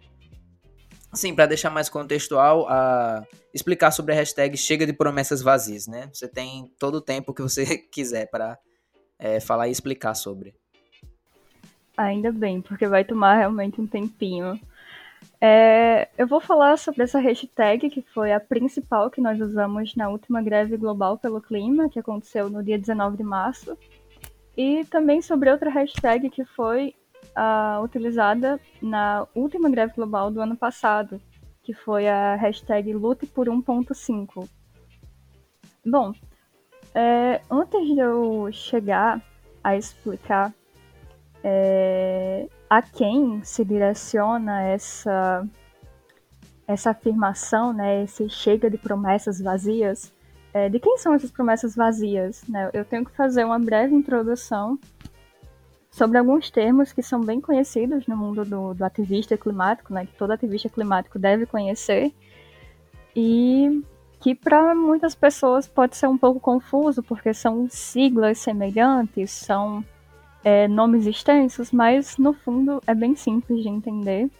Assim, 1.13 1.35
para 1.35 1.45
deixar 1.45 1.69
mais 1.69 1.91
contextual, 1.91 2.67
a 2.69 3.23
explicar 3.53 3.91
sobre 3.91 4.15
a 4.15 4.17
hashtag 4.17 4.57
chega 4.57 4.87
de 4.87 4.95
promessas 4.95 5.43
vazias, 5.43 5.87
né? 5.87 6.09
Você 6.13 6.27
tem 6.27 6.73
todo 6.79 6.95
o 6.95 7.01
tempo 7.03 7.35
que 7.35 7.43
você 7.43 7.77
quiser 7.93 8.31
para 8.31 8.59
é, 9.19 9.39
falar 9.39 9.69
e 9.69 9.73
explicar 9.73 10.15
sobre. 10.15 10.55
Ainda 11.99 12.33
bem, 12.33 12.63
porque 12.63 12.87
vai 12.87 13.05
tomar 13.05 13.37
realmente 13.37 13.79
um 13.79 13.87
tempinho. 13.87 14.59
É, 15.41 16.09
eu 16.19 16.27
vou 16.27 16.41
falar 16.41 16.77
sobre 16.77 17.03
essa 17.03 17.19
hashtag, 17.19 17.89
que 17.89 18.03
foi 18.03 18.33
a 18.33 18.41
principal 18.41 19.11
que 19.11 19.21
nós 19.21 19.41
usamos 19.41 19.95
na 19.97 20.09
última 20.09 20.43
greve 20.43 20.77
global 20.77 21.17
pelo 21.17 21.41
clima, 21.41 21.89
que 21.89 21.99
aconteceu 21.99 22.51
no 22.51 22.63
dia 22.63 22.79
19 22.79 23.17
de 23.17 23.23
março, 23.23 23.77
e 24.57 24.85
também 24.85 25.23
sobre 25.23 25.51
outra 25.51 25.71
hashtag 25.71 26.29
que 26.29 26.45
foi 26.45 26.95
uh, 27.37 27.83
utilizada 27.83 28.61
na 28.83 29.27
última 29.35 29.71
greve 29.71 29.95
global 29.95 30.31
do 30.31 30.41
ano 30.41 30.57
passado, 30.57 31.21
que 31.63 31.73
foi 31.73 32.09
a 32.09 32.35
hashtag 32.37 32.93
Lute 32.93 33.27
por 33.27 33.47
1.5. 33.47 34.49
Bom, 35.87 36.13
é, 36.95 37.41
antes 37.51 37.87
de 37.87 37.99
eu 37.99 38.51
chegar 38.53 39.23
a 39.63 39.77
explicar 39.77 40.53
é, 41.43 42.47
a 42.69 42.83
quem 42.83 43.43
se 43.43 43.65
direciona 43.65 44.63
essa 44.63 45.47
essa 46.67 46.91
afirmação, 46.91 47.73
né, 47.73 48.05
esse 48.05 48.29
chega 48.31 48.71
de 48.71 48.79
promessas 48.79 49.41
vazias, 49.41 50.13
é, 50.55 50.69
de 50.69 50.79
quem 50.79 50.97
são 50.99 51.13
essas 51.13 51.31
promessas 51.31 51.75
vazias? 51.75 52.45
Né? 52.49 52.71
Eu 52.73 52.85
tenho 52.85 53.05
que 53.05 53.11
fazer 53.11 53.45
uma 53.45 53.59
breve 53.59 53.93
introdução 53.93 54.79
sobre 55.91 56.17
alguns 56.17 56.49
termos 56.49 56.93
que 56.93 57.03
são 57.03 57.21
bem 57.21 57.41
conhecidos 57.41 58.07
no 58.07 58.17
mundo 58.17 58.45
do, 58.45 58.73
do 58.73 58.85
ativista 58.85 59.37
climático, 59.37 59.93
né, 59.93 60.07
que 60.07 60.15
todo 60.15 60.31
ativista 60.31 60.69
climático 60.69 61.19
deve 61.19 61.45
conhecer, 61.45 62.15
e 63.17 63.83
que 64.21 64.35
para 64.35 64.73
muitas 64.73 65.15
pessoas 65.15 65.67
pode 65.67 65.97
ser 65.97 66.07
um 66.07 66.17
pouco 66.17 66.39
confuso, 66.39 67.03
porque 67.03 67.35
são 67.35 67.69
siglas 67.69 68.39
semelhantes, 68.39 69.33
são 69.33 69.85
é, 70.43 70.67
nomes 70.69 71.07
extensos, 71.07 71.71
mas 71.71 72.17
no 72.19 72.33
fundo 72.33 72.83
é 72.87 72.95
bem 72.95 73.15
simples 73.15 73.63
de 73.63 73.69
entender. 73.69 74.31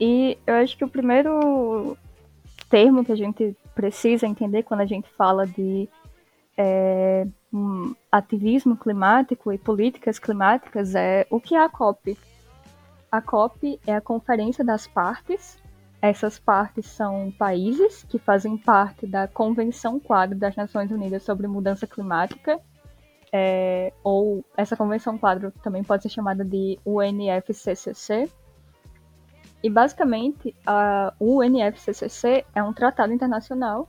E 0.00 0.38
eu 0.46 0.54
acho 0.54 0.76
que 0.76 0.84
o 0.84 0.88
primeiro 0.88 1.96
termo 2.68 3.04
que 3.04 3.12
a 3.12 3.16
gente 3.16 3.56
precisa 3.74 4.26
entender 4.26 4.62
quando 4.62 4.80
a 4.80 4.86
gente 4.86 5.08
fala 5.16 5.46
de 5.46 5.88
é, 6.56 7.26
um 7.52 7.94
ativismo 8.10 8.76
climático 8.76 9.52
e 9.52 9.58
políticas 9.58 10.18
climáticas 10.18 10.94
é 10.94 11.26
o 11.30 11.40
que 11.40 11.54
é 11.54 11.62
a 11.62 11.68
COP. 11.68 12.18
A 13.10 13.20
COP 13.20 13.78
é 13.86 13.94
a 13.94 14.00
Conferência 14.00 14.64
das 14.64 14.86
Partes. 14.86 15.58
Essas 16.00 16.38
partes 16.38 16.86
são 16.86 17.32
países 17.38 18.02
que 18.04 18.18
fazem 18.18 18.56
parte 18.56 19.06
da 19.06 19.28
Convenção 19.28 20.00
Quadro 20.00 20.36
das 20.36 20.56
Nações 20.56 20.90
Unidas 20.90 21.22
sobre 21.22 21.46
Mudança 21.46 21.86
Climática, 21.86 22.58
é, 23.32 23.92
ou 24.04 24.44
essa 24.56 24.76
convenção 24.76 25.16
quadro 25.16 25.50
também 25.62 25.82
pode 25.82 26.02
ser 26.02 26.10
chamada 26.10 26.44
de 26.44 26.78
UNFCCC. 26.84 28.30
E 29.62 29.70
basicamente, 29.70 30.54
a 30.66 31.14
UNFCCC 31.18 32.44
é 32.54 32.62
um 32.62 32.72
tratado 32.72 33.12
internacional 33.12 33.88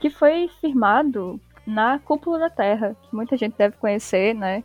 que 0.00 0.10
foi 0.10 0.48
firmado 0.60 1.40
na 1.64 1.98
Cúpula 2.00 2.38
da 2.38 2.50
Terra, 2.50 2.96
que 3.02 3.14
muita 3.14 3.36
gente 3.36 3.56
deve 3.56 3.76
conhecer, 3.76 4.34
né? 4.34 4.64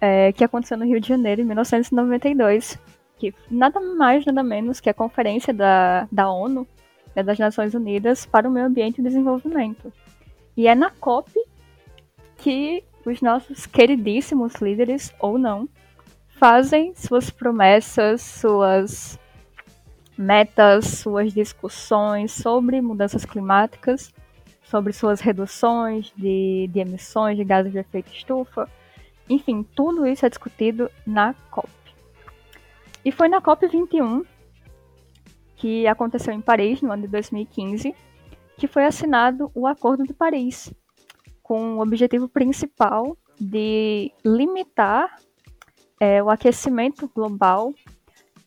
É, 0.00 0.32
que 0.32 0.42
aconteceu 0.42 0.76
no 0.76 0.84
Rio 0.84 1.00
de 1.00 1.08
Janeiro 1.08 1.40
em 1.40 1.44
1992, 1.44 2.78
que 3.18 3.32
nada 3.48 3.80
mais, 3.80 4.26
nada 4.26 4.42
menos 4.42 4.80
que 4.80 4.90
a 4.90 4.94
Conferência 4.94 5.54
da, 5.54 6.08
da 6.10 6.30
ONU, 6.30 6.66
né, 7.14 7.22
das 7.22 7.38
Nações 7.38 7.72
Unidas 7.72 8.26
para 8.26 8.48
o 8.48 8.50
Meio 8.50 8.66
Ambiente 8.66 9.00
e 9.00 9.04
Desenvolvimento. 9.04 9.92
E 10.56 10.66
é 10.66 10.74
na 10.74 10.90
COP 10.90 11.30
que 12.36 12.84
os 13.04 13.20
nossos 13.20 13.66
queridíssimos 13.66 14.54
líderes, 14.56 15.14
ou 15.18 15.38
não, 15.38 15.68
fazem 16.28 16.94
suas 16.94 17.30
promessas, 17.30 18.22
suas 18.22 19.18
metas, 20.16 20.86
suas 20.86 21.32
discussões 21.32 22.32
sobre 22.32 22.80
mudanças 22.80 23.24
climáticas, 23.24 24.12
sobre 24.62 24.92
suas 24.92 25.20
reduções 25.20 26.12
de, 26.16 26.68
de 26.72 26.80
emissões 26.80 27.36
de 27.36 27.44
gases 27.44 27.72
de 27.72 27.78
efeito 27.78 28.12
estufa. 28.12 28.68
Enfim, 29.28 29.62
tudo 29.74 30.06
isso 30.06 30.24
é 30.24 30.28
discutido 30.28 30.90
na 31.06 31.34
COP. 31.50 31.68
E 33.04 33.12
foi 33.12 33.28
na 33.28 33.40
COP 33.40 33.66
21, 33.66 34.24
que 35.56 35.86
aconteceu 35.86 36.32
em 36.32 36.40
Paris 36.40 36.80
no 36.80 36.92
ano 36.92 37.02
de 37.02 37.08
2015, 37.08 37.94
que 38.56 38.66
foi 38.66 38.84
assinado 38.84 39.50
o 39.54 39.66
Acordo 39.66 40.04
de 40.04 40.14
Paris, 40.14 40.72
com 41.44 41.76
o 41.76 41.80
objetivo 41.80 42.26
principal 42.26 43.16
de 43.38 44.10
limitar 44.24 45.16
é, 46.00 46.22
o 46.22 46.30
aquecimento 46.30 47.08
global 47.14 47.72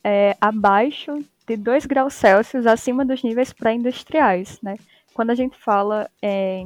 é, 0.03 0.35
abaixo 0.41 1.19
de 1.47 1.55
2 1.55 1.85
graus 1.85 2.15
Celsius 2.15 2.65
acima 2.65 3.05
dos 3.05 3.23
níveis 3.23 3.53
pré-industriais. 3.53 4.59
Né? 4.61 4.75
Quando 5.13 5.29
a 5.29 5.35
gente 5.35 5.57
fala 5.57 6.09
é, 6.21 6.65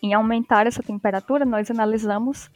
em 0.00 0.14
aumentar 0.14 0.66
essa 0.66 0.82
temperatura, 0.82 1.44
nós 1.44 1.70
analisamos 1.70 2.48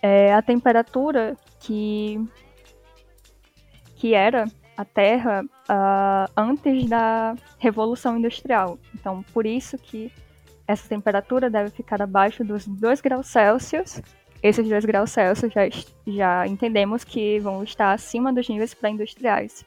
é, 0.00 0.32
a 0.32 0.40
temperatura 0.40 1.36
que, 1.58 2.24
que 3.96 4.14
era 4.14 4.46
a 4.76 4.84
Terra 4.84 5.44
uh, 5.44 6.32
antes 6.36 6.88
da 6.88 7.34
Revolução 7.58 8.18
Industrial. 8.18 8.78
Então, 8.94 9.22
por 9.32 9.46
isso 9.46 9.78
que 9.78 10.12
essa 10.66 10.88
temperatura 10.88 11.50
deve 11.50 11.70
ficar 11.70 12.00
abaixo 12.02 12.44
dos 12.44 12.66
2 12.66 13.00
graus 13.00 13.26
Celsius. 13.26 14.00
Esses 14.42 14.68
2 14.68 14.84
graus 14.84 15.10
Celsius 15.10 15.52
já, 15.52 15.62
já 16.06 16.46
entendemos 16.46 17.04
que 17.04 17.38
vão 17.40 17.62
estar 17.62 17.92
acima 17.92 18.32
dos 18.32 18.48
níveis 18.48 18.74
pré-industriais. 18.74 19.64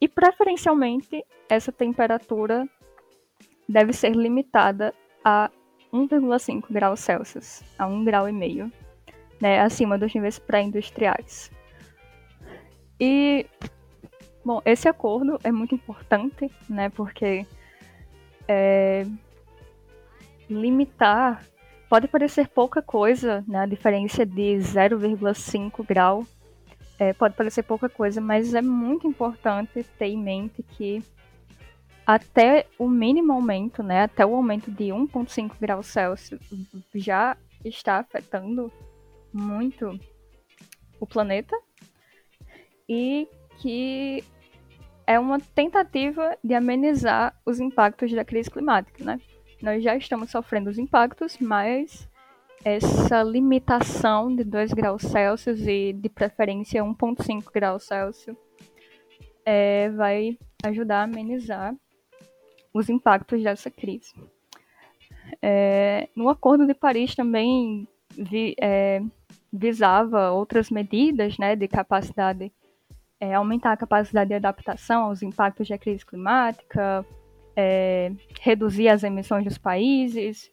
E, 0.00 0.06
preferencialmente, 0.06 1.24
essa 1.48 1.72
temperatura 1.72 2.68
deve 3.68 3.92
ser 3.92 4.14
limitada 4.14 4.94
a 5.24 5.50
1,5 5.92 6.66
graus 6.70 7.00
Celsius, 7.00 7.62
a 7.78 7.86
1,5 7.86 8.04
grau, 8.04 8.28
e 8.28 8.32
meio, 8.32 8.72
né, 9.40 9.60
acima 9.60 9.98
dos 9.98 10.14
níveis 10.14 10.38
pré-industriais. 10.38 11.50
E 13.00 13.46
Bom, 14.48 14.62
esse 14.64 14.88
acordo 14.88 15.38
é 15.44 15.52
muito 15.52 15.74
importante, 15.74 16.50
né? 16.70 16.88
Porque 16.88 17.46
é, 18.48 19.04
limitar 20.48 21.44
pode 21.88 22.06
parecer 22.06 22.48
pouca 22.48 22.82
coisa, 22.82 23.44
né? 23.46 23.60
A 23.60 23.66
diferença 23.66 24.24
de 24.24 24.56
0,5 24.56 25.86
grau 25.86 26.26
é, 26.98 27.12
pode 27.12 27.34
parecer 27.34 27.62
pouca 27.62 27.88
coisa, 27.88 28.20
mas 28.20 28.54
é 28.54 28.60
muito 28.60 29.06
importante 29.06 29.84
ter 29.98 30.06
em 30.06 30.18
mente 30.18 30.62
que 30.62 31.02
até 32.06 32.66
o 32.78 32.88
mínimo 32.88 33.32
aumento, 33.32 33.82
né? 33.82 34.02
Até 34.02 34.24
o 34.24 34.34
aumento 34.34 34.70
de 34.70 34.84
1,5 34.84 35.52
graus 35.60 35.86
Celsius 35.86 36.40
já 36.94 37.36
está 37.64 37.98
afetando 37.98 38.72
muito 39.32 39.98
o 41.00 41.06
planeta 41.06 41.56
e 42.88 43.28
que 43.58 44.24
é 45.06 45.18
uma 45.18 45.38
tentativa 45.38 46.36
de 46.42 46.54
amenizar 46.54 47.38
os 47.44 47.60
impactos 47.60 48.12
da 48.12 48.24
crise 48.24 48.50
climática, 48.50 49.04
né? 49.04 49.20
Nós 49.60 49.82
já 49.82 49.96
estamos 49.96 50.30
sofrendo 50.30 50.70
os 50.70 50.78
impactos, 50.78 51.36
mas 51.38 52.08
essa 52.64 53.22
limitação 53.22 54.34
de 54.34 54.44
2 54.44 54.72
graus 54.72 55.02
Celsius 55.02 55.60
e 55.60 55.92
de 55.92 56.08
preferência 56.08 56.82
1,5 56.82 57.50
graus 57.52 57.84
Celsius 57.84 58.36
é, 59.44 59.90
vai 59.90 60.38
ajudar 60.64 61.00
a 61.00 61.04
amenizar 61.04 61.74
os 62.72 62.88
impactos 62.88 63.42
dessa 63.42 63.70
crise. 63.70 64.14
É, 65.42 66.08
no 66.14 66.28
Acordo 66.28 66.66
de 66.66 66.74
Paris 66.74 67.14
também 67.14 67.86
vi, 68.16 68.54
é, 68.60 69.02
visava 69.52 70.30
outras 70.30 70.70
medidas 70.70 71.36
né, 71.38 71.56
de 71.56 71.66
capacidade 71.66 72.52
é, 73.20 73.34
aumentar 73.34 73.72
a 73.72 73.76
capacidade 73.76 74.28
de 74.28 74.34
adaptação 74.34 75.04
aos 75.04 75.22
impactos 75.22 75.68
da 75.68 75.76
crise 75.76 76.06
climática, 76.06 77.04
é, 77.60 78.12
reduzir 78.40 78.88
as 78.88 79.02
emissões 79.02 79.42
dos 79.42 79.58
países. 79.58 80.48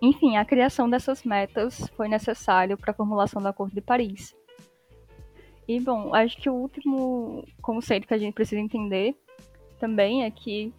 Enfim, 0.00 0.36
a 0.36 0.44
criação 0.44 0.88
dessas 0.88 1.24
metas 1.24 1.90
foi 1.96 2.06
necessário 2.06 2.78
para 2.78 2.92
a 2.92 2.94
formulação 2.94 3.42
do 3.42 3.48
Acordo 3.48 3.74
de 3.74 3.80
Paris. 3.80 4.32
E, 5.66 5.80
bom, 5.80 6.14
acho 6.14 6.36
que 6.36 6.48
o 6.48 6.54
último 6.54 7.44
conceito 7.60 8.06
que 8.06 8.14
a 8.14 8.18
gente 8.18 8.34
precisa 8.34 8.60
entender 8.60 9.16
também 9.80 10.22
é 10.22 10.30
que 10.30 10.72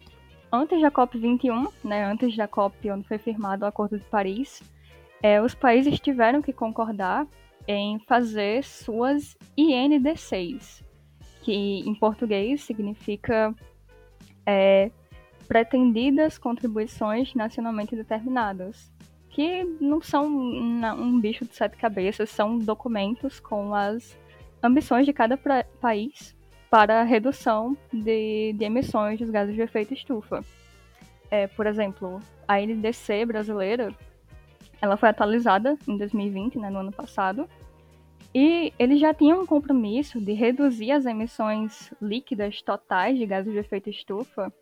antes 0.50 0.80
da 0.80 0.90
COP21, 0.90 1.70
né, 1.84 2.06
antes 2.06 2.34
da 2.34 2.48
COP 2.48 2.90
onde 2.90 3.06
foi 3.06 3.18
firmado 3.18 3.66
o 3.66 3.68
Acordo 3.68 3.98
de 3.98 4.04
Paris, 4.06 4.62
é, 5.22 5.42
os 5.42 5.54
países 5.54 6.00
tiveram 6.00 6.40
que 6.40 6.54
concordar 6.54 7.26
em 7.66 7.98
fazer 8.08 8.64
suas 8.64 9.36
IND6, 9.58 10.82
que 11.42 11.80
em 11.80 11.94
português 11.96 12.62
significa 12.62 13.54
é, 14.46 14.90
pretendidas 15.48 16.36
contribuições 16.36 17.34
nacionalmente 17.34 17.96
determinadas, 17.96 18.92
que 19.30 19.64
não 19.80 20.00
são 20.00 20.26
um 20.26 21.18
bicho 21.18 21.44
de 21.46 21.56
sete 21.56 21.76
cabeças, 21.76 22.28
são 22.28 22.58
documentos 22.58 23.40
com 23.40 23.74
as 23.74 24.16
ambições 24.62 25.06
de 25.06 25.12
cada 25.12 25.38
país 25.80 26.36
para 26.70 27.00
a 27.00 27.04
redução 27.04 27.76
de, 27.90 28.52
de 28.52 28.64
emissões 28.64 29.18
dos 29.18 29.30
gases 29.30 29.54
de 29.54 29.62
efeito 29.62 29.94
estufa. 29.94 30.44
É, 31.30 31.46
por 31.46 31.66
exemplo, 31.66 32.20
a 32.46 32.60
NDC 32.60 33.24
brasileira 33.24 33.94
ela 34.80 34.96
foi 34.96 35.08
atualizada 35.08 35.76
em 35.88 35.96
2020, 35.96 36.58
né, 36.58 36.70
no 36.70 36.78
ano 36.78 36.92
passado, 36.92 37.48
e 38.34 38.72
eles 38.78 39.00
já 39.00 39.14
tinham 39.14 39.42
um 39.42 39.46
compromisso 39.46 40.20
de 40.20 40.32
reduzir 40.32 40.92
as 40.92 41.06
emissões 41.06 41.92
líquidas 42.00 42.60
totais 42.60 43.18
de 43.18 43.26
gases 43.26 43.52
de 43.52 43.58
efeito 43.58 43.88
estufa 43.88 44.52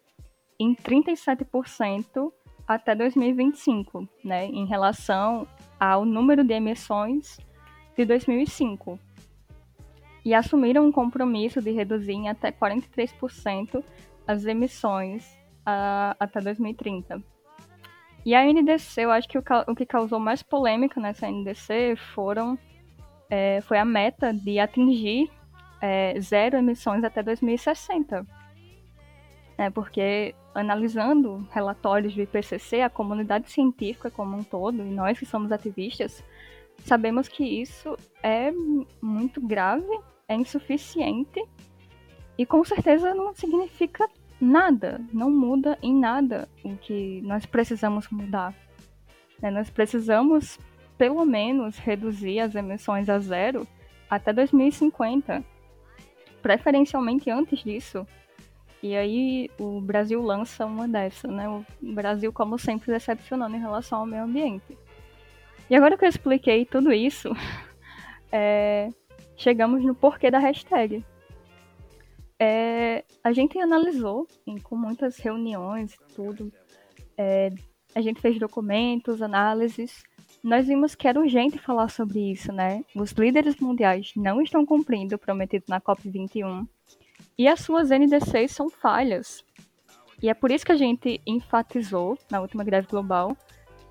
em 0.58 0.74
37% 0.74 2.32
até 2.66 2.94
2025, 2.94 4.08
né, 4.24 4.46
em 4.46 4.66
relação 4.66 5.46
ao 5.78 6.04
número 6.04 6.42
de 6.42 6.54
emissões 6.54 7.38
de 7.96 8.04
2005. 8.04 8.98
E 10.24 10.34
assumiram 10.34 10.84
um 10.84 10.92
compromisso 10.92 11.62
de 11.62 11.70
reduzir 11.70 12.12
em 12.12 12.28
até 12.28 12.50
43% 12.50 13.82
as 14.26 14.44
emissões 14.44 15.24
uh, 15.60 16.16
até 16.18 16.40
2030. 16.40 17.22
E 18.24 18.34
a 18.34 18.44
NDC, 18.44 19.02
eu 19.02 19.12
acho 19.12 19.28
que 19.28 19.38
o, 19.38 19.44
o 19.68 19.74
que 19.74 19.86
causou 19.86 20.18
mais 20.18 20.42
polêmica 20.42 21.00
nessa 21.00 21.30
NDC 21.30 21.94
foram, 22.12 22.58
é, 23.30 23.60
foi 23.60 23.78
a 23.78 23.84
meta 23.84 24.34
de 24.34 24.58
atingir 24.58 25.30
é, 25.80 26.18
zero 26.20 26.56
emissões 26.56 27.04
até 27.04 27.22
2060. 27.22 28.26
É, 29.58 29.70
porque 29.70 30.34
analisando 30.56 31.46
relatórios 31.52 32.14
do 32.14 32.22
IPCC, 32.22 32.80
a 32.80 32.90
comunidade 32.90 33.50
científica 33.50 34.10
como 34.10 34.36
um 34.36 34.42
todo, 34.42 34.82
e 34.82 34.90
nós 34.90 35.18
que 35.18 35.26
somos 35.26 35.52
ativistas, 35.52 36.24
sabemos 36.84 37.28
que 37.28 37.44
isso 37.44 37.96
é 38.22 38.52
muito 39.00 39.40
grave, 39.40 39.86
é 40.28 40.34
insuficiente 40.34 41.42
e 42.38 42.44
com 42.44 42.64
certeza 42.64 43.14
não 43.14 43.34
significa 43.34 44.08
nada, 44.40 45.00
não 45.12 45.30
muda 45.30 45.78
em 45.82 45.94
nada 45.94 46.48
o 46.64 46.76
que 46.76 47.20
nós 47.22 47.46
precisamos 47.46 48.08
mudar. 48.10 48.54
Né? 49.40 49.50
Nós 49.50 49.70
precisamos, 49.70 50.58
pelo 50.98 51.24
menos, 51.24 51.78
reduzir 51.78 52.40
as 52.40 52.54
emissões 52.54 53.08
a 53.08 53.18
zero 53.18 53.66
até 54.08 54.32
2050, 54.32 55.44
preferencialmente 56.42 57.30
antes 57.30 57.62
disso. 57.62 58.06
E 58.86 58.96
aí 58.96 59.50
o 59.58 59.80
Brasil 59.80 60.22
lança 60.22 60.64
uma 60.64 60.86
dessa, 60.86 61.26
né? 61.26 61.48
O 61.48 61.64
Brasil, 61.82 62.32
como 62.32 62.56
sempre, 62.56 62.92
decepcionando 62.92 63.56
em 63.56 63.60
relação 63.60 63.98
ao 63.98 64.06
meio 64.06 64.22
ambiente. 64.22 64.78
E 65.68 65.74
agora 65.74 65.98
que 65.98 66.04
eu 66.04 66.08
expliquei 66.08 66.64
tudo 66.64 66.92
isso, 66.92 67.30
é, 68.30 68.88
chegamos 69.36 69.84
no 69.84 69.92
porquê 69.92 70.30
da 70.30 70.38
hashtag. 70.38 71.04
É, 72.38 73.04
a 73.24 73.32
gente 73.32 73.58
analisou 73.58 74.28
em, 74.46 74.56
com 74.60 74.76
muitas 74.76 75.16
reuniões, 75.18 75.96
tudo. 76.14 76.52
É, 77.18 77.50
a 77.92 78.00
gente 78.00 78.20
fez 78.20 78.38
documentos, 78.38 79.20
análises. 79.20 80.04
Nós 80.44 80.68
vimos 80.68 80.94
que 80.94 81.08
era 81.08 81.18
urgente 81.18 81.58
falar 81.58 81.88
sobre 81.88 82.20
isso, 82.30 82.52
né? 82.52 82.84
Os 82.94 83.10
líderes 83.10 83.56
mundiais 83.56 84.12
não 84.14 84.40
estão 84.40 84.64
cumprindo 84.64 85.16
o 85.16 85.18
prometido 85.18 85.64
na 85.68 85.80
COP21 85.80 86.68
e 87.38 87.46
as 87.48 87.60
suas 87.60 87.90
NDCs 87.90 88.52
são 88.52 88.70
falhas. 88.70 89.44
E 90.22 90.28
é 90.28 90.34
por 90.34 90.50
isso 90.50 90.64
que 90.64 90.72
a 90.72 90.76
gente 90.76 91.20
enfatizou 91.26 92.18
na 92.30 92.40
última 92.40 92.64
greve 92.64 92.86
global 92.88 93.36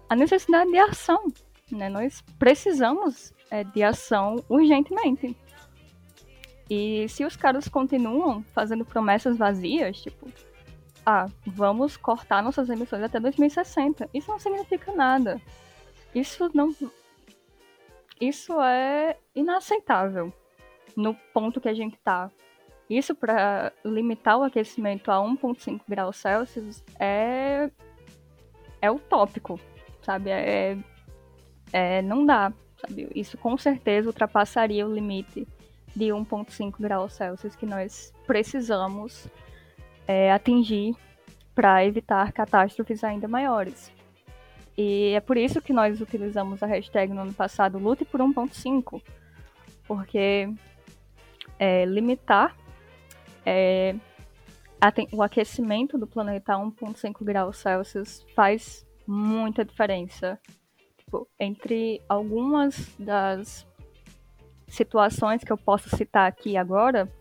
a 0.09 0.15
necessidade 0.15 0.71
de 0.71 0.79
ação. 0.79 1.31
Né? 1.71 1.89
Nós 1.89 2.21
precisamos 2.39 3.33
é, 3.49 3.63
de 3.63 3.83
ação 3.83 4.43
urgentemente. 4.49 5.35
E 6.69 7.07
se 7.09 7.23
os 7.23 7.35
caras 7.35 7.67
continuam 7.67 8.43
fazendo 8.53 8.83
promessas 8.83 9.37
vazias, 9.37 10.01
tipo, 10.01 10.27
ah, 11.05 11.27
vamos 11.45 11.95
cortar 11.95 12.41
nossas 12.41 12.69
emissões 12.69 13.03
até 13.03 13.19
2060, 13.19 14.09
isso 14.13 14.31
não 14.31 14.39
significa 14.39 14.91
nada. 14.91 15.39
Isso 16.13 16.49
não. 16.53 16.75
Isso 18.19 18.59
é 18.61 19.17
inaceitável 19.35 20.33
no 20.95 21.13
ponto 21.33 21.61
que 21.61 21.69
a 21.69 21.73
gente 21.73 21.97
tá. 21.97 22.31
Isso 22.89 23.15
para 23.15 23.71
limitar 23.83 24.37
o 24.37 24.43
aquecimento 24.43 25.11
a 25.11 25.15
1,5 25.15 25.81
graus 25.87 26.17
Celsius 26.17 26.83
é. 26.99 27.69
é 28.81 28.91
utópico, 28.91 29.59
sabe? 30.03 30.29
É, 30.29 30.77
é, 31.73 32.01
não 32.03 32.25
dá, 32.25 32.53
sabe? 32.79 33.09
Isso 33.15 33.37
com 33.37 33.57
certeza 33.57 34.07
ultrapassaria 34.07 34.85
o 34.87 34.93
limite 34.93 35.47
de 35.95 36.05
1,5 36.05 36.75
graus 36.79 37.13
Celsius 37.13 37.55
que 37.55 37.65
nós 37.65 38.13
precisamos 38.27 39.27
é, 40.07 40.31
atingir 40.31 40.95
para 41.55 41.85
evitar 41.85 42.31
catástrofes 42.33 43.03
ainda 43.03 43.27
maiores. 43.27 43.91
E 44.77 45.13
é 45.15 45.21
por 45.21 45.37
isso 45.37 45.61
que 45.61 45.71
nós 45.71 46.01
utilizamos 46.01 46.61
a 46.61 46.67
hashtag 46.67 47.13
no 47.13 47.21
ano 47.21 47.33
passado 47.33 47.79
Lute 47.79 48.03
por 48.03 48.19
1.5, 48.19 49.01
porque 49.87 50.49
é, 51.57 51.85
limitar 51.85 52.53
é, 53.45 53.95
o 55.11 55.21
aquecimento 55.21 55.97
do 55.97 56.07
planeta 56.07 56.53
a 56.53 56.57
1.5 56.57 57.23
graus 57.23 57.57
Celsius 57.57 58.25
faz 58.35 58.85
muita 59.07 59.63
diferença. 59.63 60.39
Tipo, 60.97 61.27
entre 61.39 62.01
algumas 62.09 62.95
das 62.97 63.67
situações 64.67 65.43
que 65.43 65.51
eu 65.51 65.57
posso 65.57 65.95
citar 65.95 66.27
aqui 66.27 66.57
agora, 66.57 67.11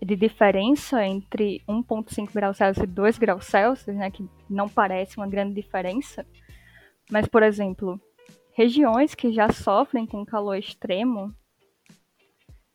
de 0.00 0.14
diferença 0.14 1.04
entre 1.04 1.62
1,5 1.68 2.32
graus 2.32 2.56
Celsius 2.58 2.84
e 2.84 2.86
2 2.86 3.18
graus 3.18 3.46
Celsius, 3.46 3.96
né, 3.96 4.10
que 4.10 4.28
não 4.48 4.68
parece 4.68 5.16
uma 5.16 5.26
grande 5.26 5.54
diferença, 5.54 6.24
mas, 7.10 7.26
por 7.26 7.42
exemplo, 7.42 8.00
regiões 8.52 9.14
que 9.14 9.32
já 9.32 9.50
sofrem 9.50 10.06
com 10.06 10.24
calor 10.24 10.56
extremo, 10.56 11.34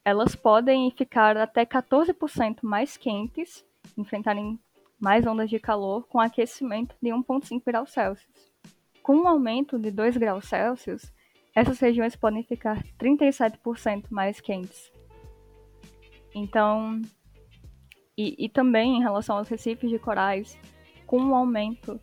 elas 0.03 0.35
podem 0.35 0.89
ficar 0.91 1.37
até 1.37 1.65
14% 1.65 2.59
mais 2.63 2.97
quentes, 2.97 3.65
enfrentarem 3.97 4.59
mais 4.99 5.25
ondas 5.25 5.49
de 5.49 5.59
calor 5.59 6.07
com 6.07 6.19
aquecimento 6.19 6.95
de 7.01 7.09
1,5 7.09 7.61
graus 7.65 7.91
Celsius. 7.91 8.51
Com 9.01 9.17
um 9.17 9.27
aumento 9.27 9.79
de 9.79 9.91
2 9.91 10.17
graus 10.17 10.45
Celsius, 10.45 11.11
essas 11.55 11.79
regiões 11.79 12.15
podem 12.15 12.43
ficar 12.43 12.83
37% 12.99 14.05
mais 14.09 14.39
quentes. 14.39 14.91
Então, 16.33 17.01
e, 18.17 18.45
e, 18.45 18.49
também 18.49 18.97
em 18.97 19.01
relação 19.01 19.37
aos 19.37 19.49
recifes 19.49 19.89
de 19.89 19.99
corais, 19.99 20.57
com 21.05 21.19
um 21.19 21.35
aumento 21.35 21.99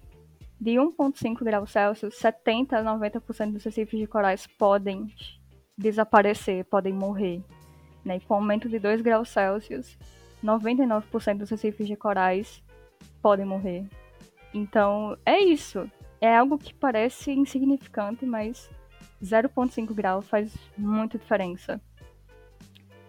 de 0.61 0.72
1,5 0.72 1.42
graus 1.44 1.70
Celsius, 1.70 2.16
70 2.16 2.78
a 2.78 2.84
90% 2.84 3.52
dos 3.52 3.64
recifes 3.64 3.98
de 3.98 4.06
corais 4.06 4.46
podem 4.46 5.14
desaparecer, 5.76 6.64
podem 6.64 6.92
morrer. 6.92 7.42
Né? 8.09 8.16
E 8.16 8.21
com 8.21 8.35
aumento 8.35 8.71
de 8.71 8.79
2 8.79 9.03
graus 9.03 9.29
Celsius, 9.29 9.99
99% 10.42 11.37
dos 11.37 11.51
recifes 11.51 11.87
de 11.87 11.94
corais 11.94 12.62
podem 13.21 13.44
morrer. 13.44 13.85
Então, 14.55 15.16
é 15.27 15.38
isso. 15.38 15.88
É 16.18 16.35
algo 16.35 16.57
que 16.57 16.73
parece 16.73 17.31
insignificante, 17.31 18.25
mas 18.25 18.71
0,5 19.23 19.92
grau 19.92 20.23
faz 20.23 20.57
muita 20.77 21.18
diferença. 21.18 21.79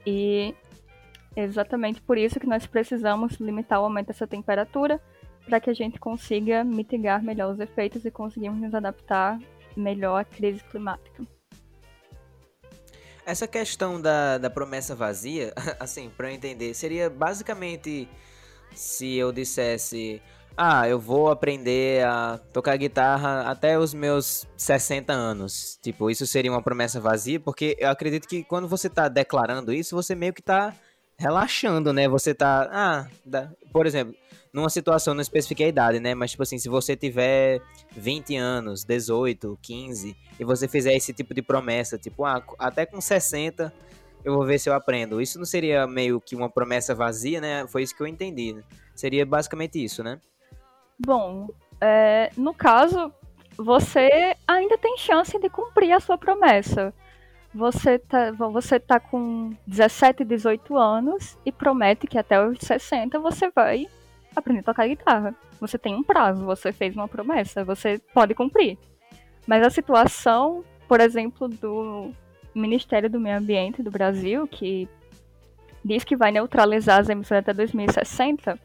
E 0.06 0.54
exatamente 1.34 2.02
por 2.02 2.18
isso 2.18 2.40
que 2.40 2.48
nós 2.48 2.68
precisamos 2.68 3.34
limitar 3.40 3.80
o 3.80 3.86
aumento 3.86 4.08
dessa 4.08 4.28
temperatura 4.28 5.00
para 5.46 5.62
que 5.62 5.70
a 5.70 5.74
gente 5.74 5.98
consiga 5.98 6.64
mitigar 6.64 7.24
melhor 7.24 7.54
os 7.54 7.60
efeitos 7.60 8.04
e 8.04 8.12
conseguirmos 8.12 8.60
nos 8.60 8.74
adaptar 8.74 9.40
melhor 9.78 10.20
à 10.20 10.26
crise 10.26 10.62
climática. 10.66 11.26
Essa 13.30 13.48
questão 13.48 14.02
da, 14.02 14.40
da 14.40 14.50
promessa 14.50 14.96
vazia, 14.96 15.54
assim, 15.80 16.10
para 16.10 16.34
entender, 16.34 16.74
seria 16.74 17.12
basicamente 17.12 18.10
se 18.74 19.18
eu 19.18 19.32
dissesse 19.32 20.20
ah, 20.58 20.90
eu 20.90 21.00
vou 21.00 21.30
aprender 21.30 22.04
a 22.08 22.40
tocar 22.52 22.76
guitarra 22.76 23.42
até 23.44 23.78
os 23.78 23.94
meus 23.94 24.48
60 24.58 25.14
anos. 25.14 25.78
Tipo, 25.80 26.10
isso 26.10 26.26
seria 26.26 26.52
uma 26.52 26.64
promessa 26.64 27.00
vazia, 27.00 27.40
porque 27.40 27.78
eu 27.80 27.92
acredito 27.92 28.28
que 28.28 28.44
quando 28.44 28.68
você 28.68 28.90
tá 28.90 29.08
declarando 29.08 29.72
isso, 29.72 29.96
você 29.96 30.16
meio 30.16 30.34
que 30.34 30.42
tá 30.42 30.74
relaxando, 31.16 31.94
né? 31.94 32.10
Você 32.10 32.34
tá. 32.34 32.68
Ah, 32.72 33.08
por 33.72 33.86
exemplo, 33.86 34.16
numa 34.54 34.70
situação, 34.70 35.14
não 35.14 35.22
especifiquei 35.22 35.68
a 35.68 35.70
idade, 35.70 36.00
né? 36.00 36.16
Mas, 36.16 36.32
tipo 36.32 36.44
assim, 36.44 36.58
se 36.58 36.68
você 36.68 36.96
tiver 36.96 37.62
20 37.96 38.36
anos, 38.36 38.84
18, 38.84 39.58
15, 39.62 40.16
e 40.40 40.44
você 40.44 40.68
fizer 40.68 40.94
esse 40.96 41.14
tipo 41.14 41.34
de 41.34 41.42
promessa, 41.42 41.98
tipo, 41.98 42.26
ah, 42.26 42.44
até 42.58 42.86
com 42.86 43.00
60 43.00 43.72
eu 44.24 44.36
vou 44.36 44.46
ver 44.46 44.60
se 44.60 44.70
eu 44.70 44.74
aprendo. 44.74 45.22
Isso 45.22 45.38
não 45.38 45.46
seria 45.46 45.88
meio 45.88 46.20
que 46.20 46.36
uma 46.36 46.50
promessa 46.50 46.94
vazia, 46.94 47.40
né? 47.40 47.66
Foi 47.68 47.84
isso 47.84 47.96
que 47.96 48.02
eu 48.02 48.08
entendi. 48.08 48.54
Né? 48.54 48.64
Seria 48.94 49.26
basicamente 49.26 49.82
isso, 49.84 50.04
né? 50.04 50.20
Bom, 51.00 51.48
é, 51.80 52.30
no 52.36 52.54
caso, 52.54 53.14
você 53.58 54.36
ainda 54.48 54.78
tem 54.78 54.98
chance 54.98 55.38
de 55.40 55.50
cumprir 55.50 55.94
a 55.94 56.00
sua 56.00 56.18
promessa. 56.18 56.94
Você 57.54 57.98
tá, 57.98 58.32
você 58.32 58.80
tá 58.80 59.00
com 59.00 59.56
17, 59.66 60.24
18 60.24 60.78
anos 60.78 61.38
e 61.46 61.52
promete 61.52 62.06
que 62.06 62.18
até 62.18 62.46
os 62.46 62.60
60 62.60 63.18
você 63.20 63.50
vai 63.50 63.88
aprender 64.40 64.62
a 64.62 64.64
tocar 64.64 64.88
guitarra. 64.88 65.36
Você 65.60 65.78
tem 65.78 65.96
um 65.96 66.04
prazo, 66.04 66.46
você 66.46 66.72
fez 66.72 66.96
uma 66.96 67.08
promessa, 67.08 67.64
você 67.64 68.00
pode 68.14 68.34
cumprir. 68.34 68.78
Mas 69.46 69.64
a 69.64 69.70
situação, 69.70 70.64
por 70.88 71.00
exemplo, 71.00 71.48
do 71.48 72.12
Ministério 72.54 73.10
do 73.10 73.20
Meio 73.20 73.38
Ambiente 73.38 73.84
do 73.84 73.92
Brasil, 73.92 74.48
que 74.48 74.88
diz 75.84 76.04
que 76.04 76.16
vai 76.16 76.32
neutralizar 76.32 77.00
as 77.00 77.10
emissões 77.10 77.40
até 77.40 77.54
2060, 77.54 78.60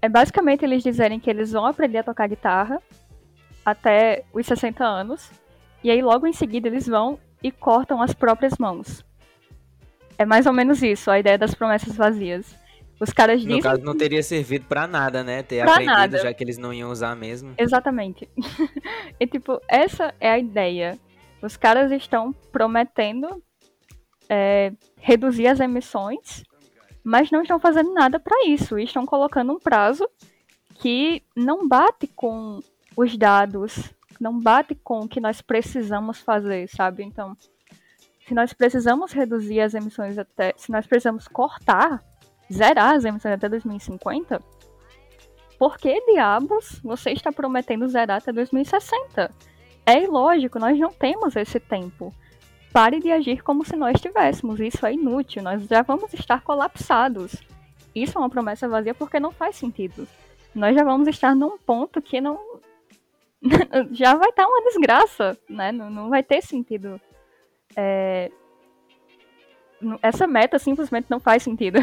é 0.00 0.08
basicamente 0.08 0.64
eles 0.64 0.82
dizerem 0.82 1.18
que 1.18 1.28
eles 1.28 1.52
vão 1.52 1.66
aprender 1.66 1.98
a 1.98 2.04
tocar 2.04 2.28
guitarra 2.28 2.80
até 3.64 4.24
os 4.32 4.46
60 4.46 4.84
anos, 4.84 5.30
e 5.82 5.90
aí 5.90 6.00
logo 6.00 6.26
em 6.26 6.32
seguida 6.32 6.68
eles 6.68 6.86
vão 6.86 7.18
e 7.42 7.50
cortam 7.50 8.00
as 8.00 8.14
próprias 8.14 8.56
mãos. 8.58 9.04
É 10.16 10.24
mais 10.24 10.46
ou 10.46 10.52
menos 10.52 10.82
isso, 10.82 11.10
a 11.10 11.18
ideia 11.18 11.38
das 11.38 11.54
promessas 11.54 11.96
vazias. 11.96 12.56
Os 13.00 13.12
caras 13.12 13.40
dizem. 13.40 13.56
No 13.56 13.62
caso, 13.62 13.82
não 13.82 13.96
teria 13.96 14.22
servido 14.22 14.66
para 14.66 14.86
nada, 14.86 15.22
né? 15.22 15.42
Ter 15.42 15.62
pra 15.62 15.74
aprendido, 15.74 15.94
nada. 15.94 16.18
já 16.18 16.34
que 16.34 16.42
eles 16.42 16.58
não 16.58 16.72
iam 16.72 16.90
usar 16.90 17.14
mesmo. 17.14 17.54
Exatamente. 17.56 18.28
e, 19.20 19.26
tipo, 19.26 19.60
essa 19.68 20.14
é 20.20 20.30
a 20.30 20.38
ideia. 20.38 20.98
Os 21.40 21.56
caras 21.56 21.92
estão 21.92 22.32
prometendo 22.50 23.42
é, 24.28 24.72
reduzir 24.96 25.46
as 25.46 25.60
emissões 25.60 26.42
mas 27.08 27.30
não 27.30 27.40
estão 27.40 27.58
fazendo 27.58 27.94
nada 27.94 28.20
para 28.20 28.46
isso. 28.46 28.78
E 28.78 28.84
estão 28.84 29.06
colocando 29.06 29.54
um 29.54 29.58
prazo 29.58 30.06
que 30.74 31.22
não 31.34 31.66
bate 31.66 32.06
com 32.06 32.60
os 32.94 33.16
dados, 33.16 33.94
não 34.20 34.38
bate 34.38 34.74
com 34.74 35.00
o 35.00 35.08
que 35.08 35.18
nós 35.18 35.40
precisamos 35.40 36.18
fazer, 36.18 36.68
sabe? 36.68 37.02
Então, 37.02 37.34
se 38.26 38.34
nós 38.34 38.52
precisamos 38.52 39.10
reduzir 39.10 39.60
as 39.60 39.72
emissões 39.72 40.18
até. 40.18 40.52
Se 40.58 40.70
nós 40.70 40.86
precisamos 40.86 41.26
cortar, 41.26 42.04
zerar 42.52 42.94
as 42.94 43.04
emissões 43.04 43.34
até 43.34 43.48
2050, 43.48 44.42
por 45.58 45.76
que 45.76 46.00
diabos 46.12 46.80
você 46.82 47.10
está 47.10 47.32
prometendo 47.32 47.88
zerar 47.88 48.18
até 48.18 48.32
2060? 48.32 49.30
É 49.84 50.02
ilógico, 50.02 50.58
nós 50.58 50.78
não 50.78 50.90
temos 50.90 51.34
esse 51.36 51.58
tempo 51.58 52.14
pare 52.72 53.00
de 53.00 53.10
agir 53.10 53.42
como 53.42 53.64
se 53.64 53.76
nós 53.76 54.00
tivéssemos. 54.00 54.60
Isso 54.60 54.86
é 54.86 54.92
inútil, 54.92 55.42
nós 55.42 55.66
já 55.66 55.82
vamos 55.82 56.12
estar 56.14 56.42
colapsados. 56.42 57.34
Isso 57.94 58.16
é 58.16 58.20
uma 58.20 58.30
promessa 58.30 58.68
vazia 58.68 58.94
porque 58.94 59.18
não 59.18 59.32
faz 59.32 59.56
sentido. 59.56 60.06
Nós 60.54 60.74
já 60.74 60.84
vamos 60.84 61.08
estar 61.08 61.34
num 61.34 61.58
ponto 61.58 62.00
que 62.00 62.20
não. 62.20 62.38
já 63.92 64.14
vai 64.14 64.28
estar 64.30 64.46
uma 64.46 64.62
desgraça, 64.62 65.36
né? 65.48 65.72
Não, 65.72 65.90
não 65.90 66.08
vai 66.08 66.22
ter 66.22 66.42
sentido. 66.42 67.00
É... 67.76 68.30
Essa 70.02 70.26
meta 70.26 70.58
simplesmente 70.58 71.06
não 71.08 71.20
faz 71.20 71.42
sentido. 71.42 71.78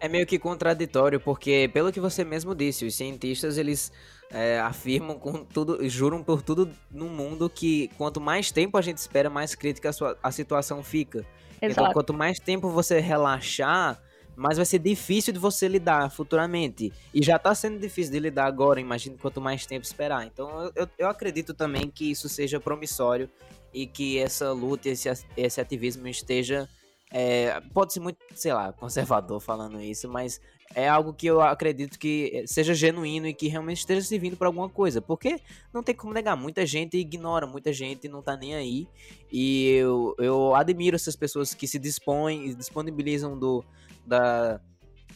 é 0.00 0.08
meio 0.08 0.26
que 0.26 0.38
contraditório, 0.38 1.18
porque, 1.18 1.68
pelo 1.72 1.92
que 1.92 2.00
você 2.00 2.24
mesmo 2.24 2.54
disse, 2.54 2.86
os 2.86 2.94
cientistas 2.94 3.58
eles 3.58 3.92
é, 4.30 4.60
afirmam 4.60 5.18
com 5.18 5.44
tudo, 5.44 5.88
juram 5.88 6.22
por 6.22 6.42
tudo 6.42 6.70
no 6.90 7.06
mundo 7.06 7.50
que 7.50 7.88
quanto 7.98 8.20
mais 8.20 8.52
tempo 8.52 8.76
a 8.76 8.82
gente 8.82 8.98
espera, 8.98 9.28
mais 9.28 9.54
crítica 9.54 9.88
a, 9.88 9.92
sua, 9.92 10.18
a 10.22 10.30
situação 10.30 10.82
fica. 10.82 11.26
Então, 11.56 11.68
Exato. 11.68 11.80
Então, 11.80 11.92
quanto 11.92 12.14
mais 12.14 12.38
tempo 12.38 12.70
você 12.70 13.00
relaxar, 13.00 14.00
mais 14.36 14.56
vai 14.56 14.64
ser 14.64 14.78
difícil 14.78 15.32
de 15.32 15.38
você 15.38 15.66
lidar 15.66 16.10
futuramente. 16.10 16.92
E 17.12 17.20
já 17.20 17.38
tá 17.38 17.52
sendo 17.54 17.78
difícil 17.78 18.12
de 18.12 18.20
lidar 18.20 18.46
agora, 18.46 18.80
imagine 18.80 19.16
quanto 19.18 19.40
mais 19.40 19.66
tempo 19.66 19.84
esperar. 19.84 20.24
Então, 20.24 20.70
eu, 20.76 20.88
eu 20.96 21.08
acredito 21.08 21.52
também 21.52 21.90
que 21.90 22.08
isso 22.08 22.28
seja 22.28 22.60
promissório 22.60 23.28
e 23.72 23.86
que 23.86 24.18
essa 24.18 24.52
luta, 24.52 24.88
esse, 24.88 25.08
esse 25.36 25.60
ativismo 25.60 26.08
esteja 26.08 26.68
é, 27.10 27.60
pode 27.72 27.92
ser 27.92 28.00
muito, 28.00 28.18
sei 28.34 28.52
lá, 28.52 28.72
conservador 28.72 29.40
falando 29.40 29.80
isso, 29.80 30.08
mas 30.08 30.40
é 30.74 30.86
algo 30.86 31.14
que 31.14 31.26
eu 31.26 31.40
acredito 31.40 31.98
que 31.98 32.44
seja 32.46 32.74
genuíno 32.74 33.26
e 33.26 33.32
que 33.32 33.48
realmente 33.48 33.78
esteja 33.78 34.02
servindo 34.02 34.36
para 34.36 34.48
alguma 34.48 34.68
coisa. 34.68 35.00
Porque 35.00 35.40
não 35.72 35.82
tem 35.82 35.94
como 35.94 36.12
negar, 36.12 36.36
muita 36.36 36.66
gente 36.66 36.98
ignora, 36.98 37.46
muita 37.46 37.72
gente 37.72 38.08
não 38.08 38.22
tá 38.22 38.36
nem 38.36 38.54
aí. 38.54 38.86
E 39.32 39.70
eu, 39.70 40.14
eu 40.18 40.54
admiro 40.54 40.96
essas 40.96 41.16
pessoas 41.16 41.54
que 41.54 41.66
se 41.66 41.78
dispõem 41.78 42.48
e 42.48 42.54
disponibilizam 42.54 43.38
do, 43.38 43.64
da, 44.06 44.60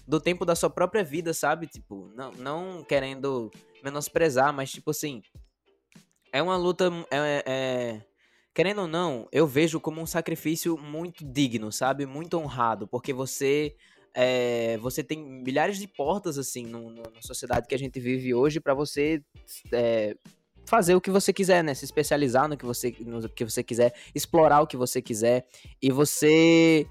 do 0.08 0.18
tempo 0.18 0.46
da 0.46 0.54
sua 0.54 0.70
própria 0.70 1.04
vida, 1.04 1.34
sabe? 1.34 1.66
Tipo, 1.66 2.10
não, 2.14 2.32
não 2.32 2.84
querendo 2.84 3.50
menosprezar, 3.84 4.52
mas 4.52 4.70
tipo 4.70 4.90
assim. 4.90 5.22
É 6.32 6.42
uma 6.42 6.56
luta. 6.56 6.90
É, 7.10 7.44
é, 7.46 8.11
querendo 8.54 8.82
ou 8.82 8.88
não, 8.88 9.28
eu 9.32 9.46
vejo 9.46 9.80
como 9.80 10.00
um 10.00 10.06
sacrifício 10.06 10.76
muito 10.76 11.24
digno, 11.24 11.72
sabe? 11.72 12.06
Muito 12.06 12.38
honrado, 12.38 12.86
porque 12.86 13.12
você 13.12 13.74
é, 14.14 14.76
você 14.78 15.02
tem 15.02 15.22
milhares 15.22 15.78
de 15.78 15.88
portas 15.88 16.36
assim 16.36 16.66
no, 16.66 16.90
no, 16.90 17.02
na 17.02 17.22
sociedade 17.22 17.66
que 17.66 17.74
a 17.74 17.78
gente 17.78 17.98
vive 17.98 18.34
hoje 18.34 18.60
para 18.60 18.74
você 18.74 19.22
é, 19.72 20.14
fazer 20.66 20.94
o 20.94 21.00
que 21.00 21.10
você 21.10 21.32
quiser, 21.32 21.64
né? 21.64 21.74
Se 21.74 21.84
especializar 21.84 22.48
no 22.48 22.56
que 22.56 22.66
você 22.66 22.94
no 23.00 23.28
que 23.28 23.44
você 23.44 23.62
quiser, 23.62 23.94
explorar 24.14 24.60
o 24.60 24.66
que 24.66 24.76
você 24.76 25.00
quiser 25.00 25.46
e 25.80 25.90
você 25.90 26.86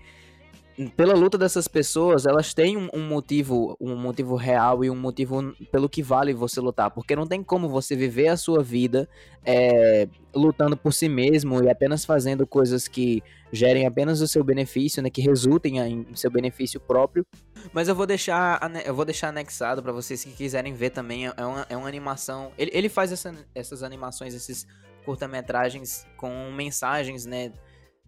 pela 0.90 1.14
luta 1.14 1.38
dessas 1.38 1.68
pessoas, 1.68 2.26
elas 2.26 2.54
têm 2.54 2.78
um, 2.78 2.90
um, 2.94 3.08
motivo, 3.08 3.76
um 3.80 3.96
motivo 3.96 4.36
real 4.36 4.84
e 4.84 4.90
um 4.90 4.96
motivo 4.96 5.54
pelo 5.72 5.90
que 5.90 6.02
vale 6.02 6.34
você 6.34 6.60
lutar, 6.60 6.92
porque 6.92 7.16
não 7.16 7.28
tem 7.28 7.44
como 7.44 7.68
você 7.70 7.96
viver 7.96 8.28
a 8.28 8.38
sua 8.38 8.64
vida 8.64 9.08
é, 9.46 10.08
lutando 10.34 10.78
por 10.78 10.94
si 10.94 11.10
mesmo 11.10 11.64
e 11.64 11.70
apenas 11.70 12.06
fazendo 12.06 12.46
coisas 12.48 12.88
que 12.88 13.24
gerem 13.52 13.86
apenas 13.86 14.22
o 14.22 14.28
seu 14.28 14.44
benefício, 14.44 15.02
né, 15.02 15.10
que 15.10 15.22
resultem 15.22 15.80
em 15.80 16.16
seu 16.16 16.32
benefício 16.32 16.80
próprio. 16.80 17.26
Mas 17.74 17.88
eu 17.88 17.96
vou 17.96 18.06
deixar, 18.06 18.60
eu 18.86 18.96
vou 18.96 19.06
deixar 19.06 19.30
anexado 19.30 19.84
para 19.84 19.92
vocês 19.92 20.24
que 20.24 20.32
quiserem 20.32 20.74
ver 20.74 20.92
também. 20.92 21.28
É 21.28 21.46
uma, 21.46 21.66
é 21.70 21.78
uma 21.78 21.88
animação. 21.88 22.52
Ele, 22.58 22.72
ele 22.74 22.90
faz 22.90 23.12
essa, 23.12 23.34
essas 23.54 23.84
animações, 23.84 24.34
esses 24.34 24.66
curta-metragens 25.06 26.08
com 26.18 26.52
mensagens, 26.52 27.26
né? 27.26 27.52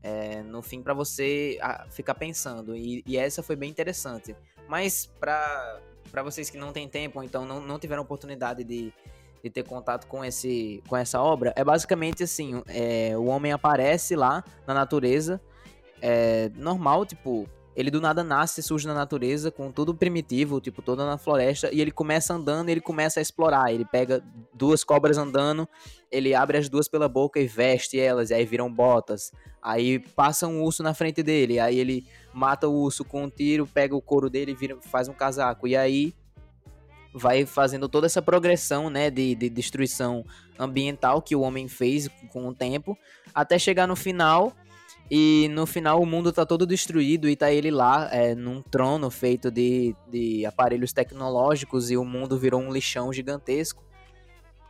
É, 0.04 0.44
no 0.44 0.62
fim 0.62 0.84
para 0.84 0.94
você 0.94 1.58
ficar 1.89 2.13
pensando. 2.13 2.76
E, 2.76 3.02
e, 3.08 3.18
essa 3.18 3.42
foi 3.42 3.56
bem 3.56 3.70
interessante. 3.70 4.36
Mas 4.68 5.10
para 5.20 5.82
vocês 6.24 6.50
que 6.50 6.58
não 6.58 6.74
têm 6.74 6.88
tempo, 6.88 7.20
ou 7.20 7.24
então 7.24 7.46
não, 7.46 7.62
não 7.62 7.80
tiveram 7.80 8.04
oportunidade 8.04 8.63
de, 8.63 8.94
de 9.42 9.50
ter 9.50 9.63
contato 9.63 10.06
com, 10.08 10.24
esse, 10.24 10.84
com 10.88 10.98
essa 10.98 11.22
obra, 11.22 11.54
é 11.56 11.63
basicamente 11.63 12.24
assim: 12.24 12.62
é, 12.68 13.18
o 13.18 13.26
homem 13.26 13.54
aparece 13.54 14.16
lá 14.16 14.44
na 14.68 14.74
natureza, 14.74 15.42
é, 16.02 16.52
normal, 16.56 17.06
tipo, 17.06 17.48
ele 17.76 17.90
do 17.90 18.00
nada 18.00 18.24
nasce, 18.24 18.62
surge 18.62 18.88
na 18.88 18.94
natureza, 18.94 19.50
com 19.50 19.72
tudo 19.72 19.96
primitivo, 19.96 20.62
tipo, 20.62 20.82
toda 20.82 21.06
na 21.06 21.18
floresta, 21.18 21.70
e 21.74 21.82
ele 21.82 21.92
começa 21.92 22.34
andando, 22.34 22.70
ele 22.70 22.82
começa 22.82 23.20
a 23.20 23.22
explorar. 23.22 23.74
Ele 23.74 23.86
pega 23.86 24.24
duas 24.54 24.84
cobras 24.84 25.18
andando, 25.18 25.68
ele 26.12 26.36
abre 26.36 26.58
as 26.58 26.70
duas 26.70 26.88
pela 26.88 27.10
boca 27.10 27.40
e 27.40 27.48
veste 27.48 28.00
elas, 28.00 28.30
e 28.30 28.34
aí 28.34 28.46
viram 28.46 28.72
botas. 28.72 29.32
Aí 29.62 30.00
passa 30.00 30.48
um 30.48 30.62
urso 30.62 30.84
na 30.84 30.94
frente 30.94 31.24
dele, 31.24 31.60
aí 31.60 31.80
ele 31.80 32.06
mata 32.34 32.68
o 32.68 32.74
urso 32.74 33.04
com 33.04 33.24
um 33.24 33.30
tiro, 33.30 33.66
pega 33.66 33.96
o 33.96 34.02
couro 34.02 34.30
dele 34.30 34.52
e 34.52 34.56
vira, 34.56 34.78
faz 34.82 35.08
um 35.08 35.14
casaco. 35.14 35.68
E 35.68 35.76
aí 35.76 36.14
vai 37.14 37.46
fazendo 37.46 37.88
toda 37.88 38.08
essa 38.08 38.22
progressão, 38.22 38.90
né, 38.90 39.10
de, 39.10 39.36
de 39.36 39.50
destruição 39.50 40.26
ambiental 40.58 41.22
que 41.22 41.36
o 41.36 41.42
homem 41.42 41.68
fez 41.68 42.10
com 42.32 42.48
o 42.48 42.54
tempo, 42.54 42.98
até 43.34 43.58
chegar 43.58 43.88
no 43.88 43.96
final 43.96 44.54
e 45.12 45.48
no 45.50 45.66
final 45.66 46.02
o 46.02 46.06
mundo 46.06 46.32
tá 46.32 46.46
todo 46.46 46.66
destruído 46.66 47.30
e 47.30 47.36
tá 47.36 47.52
ele 47.52 47.70
lá 47.70 48.10
é, 48.12 48.34
num 48.34 48.62
trono 48.62 49.10
feito 49.10 49.52
de, 49.52 49.96
de 50.10 50.46
aparelhos 50.46 50.94
tecnológicos 50.94 51.92
e 51.92 51.98
o 51.98 52.06
mundo 52.06 52.38
virou 52.38 52.62
um 52.62 52.72
lixão 52.72 53.12
gigantesco. 53.12 53.84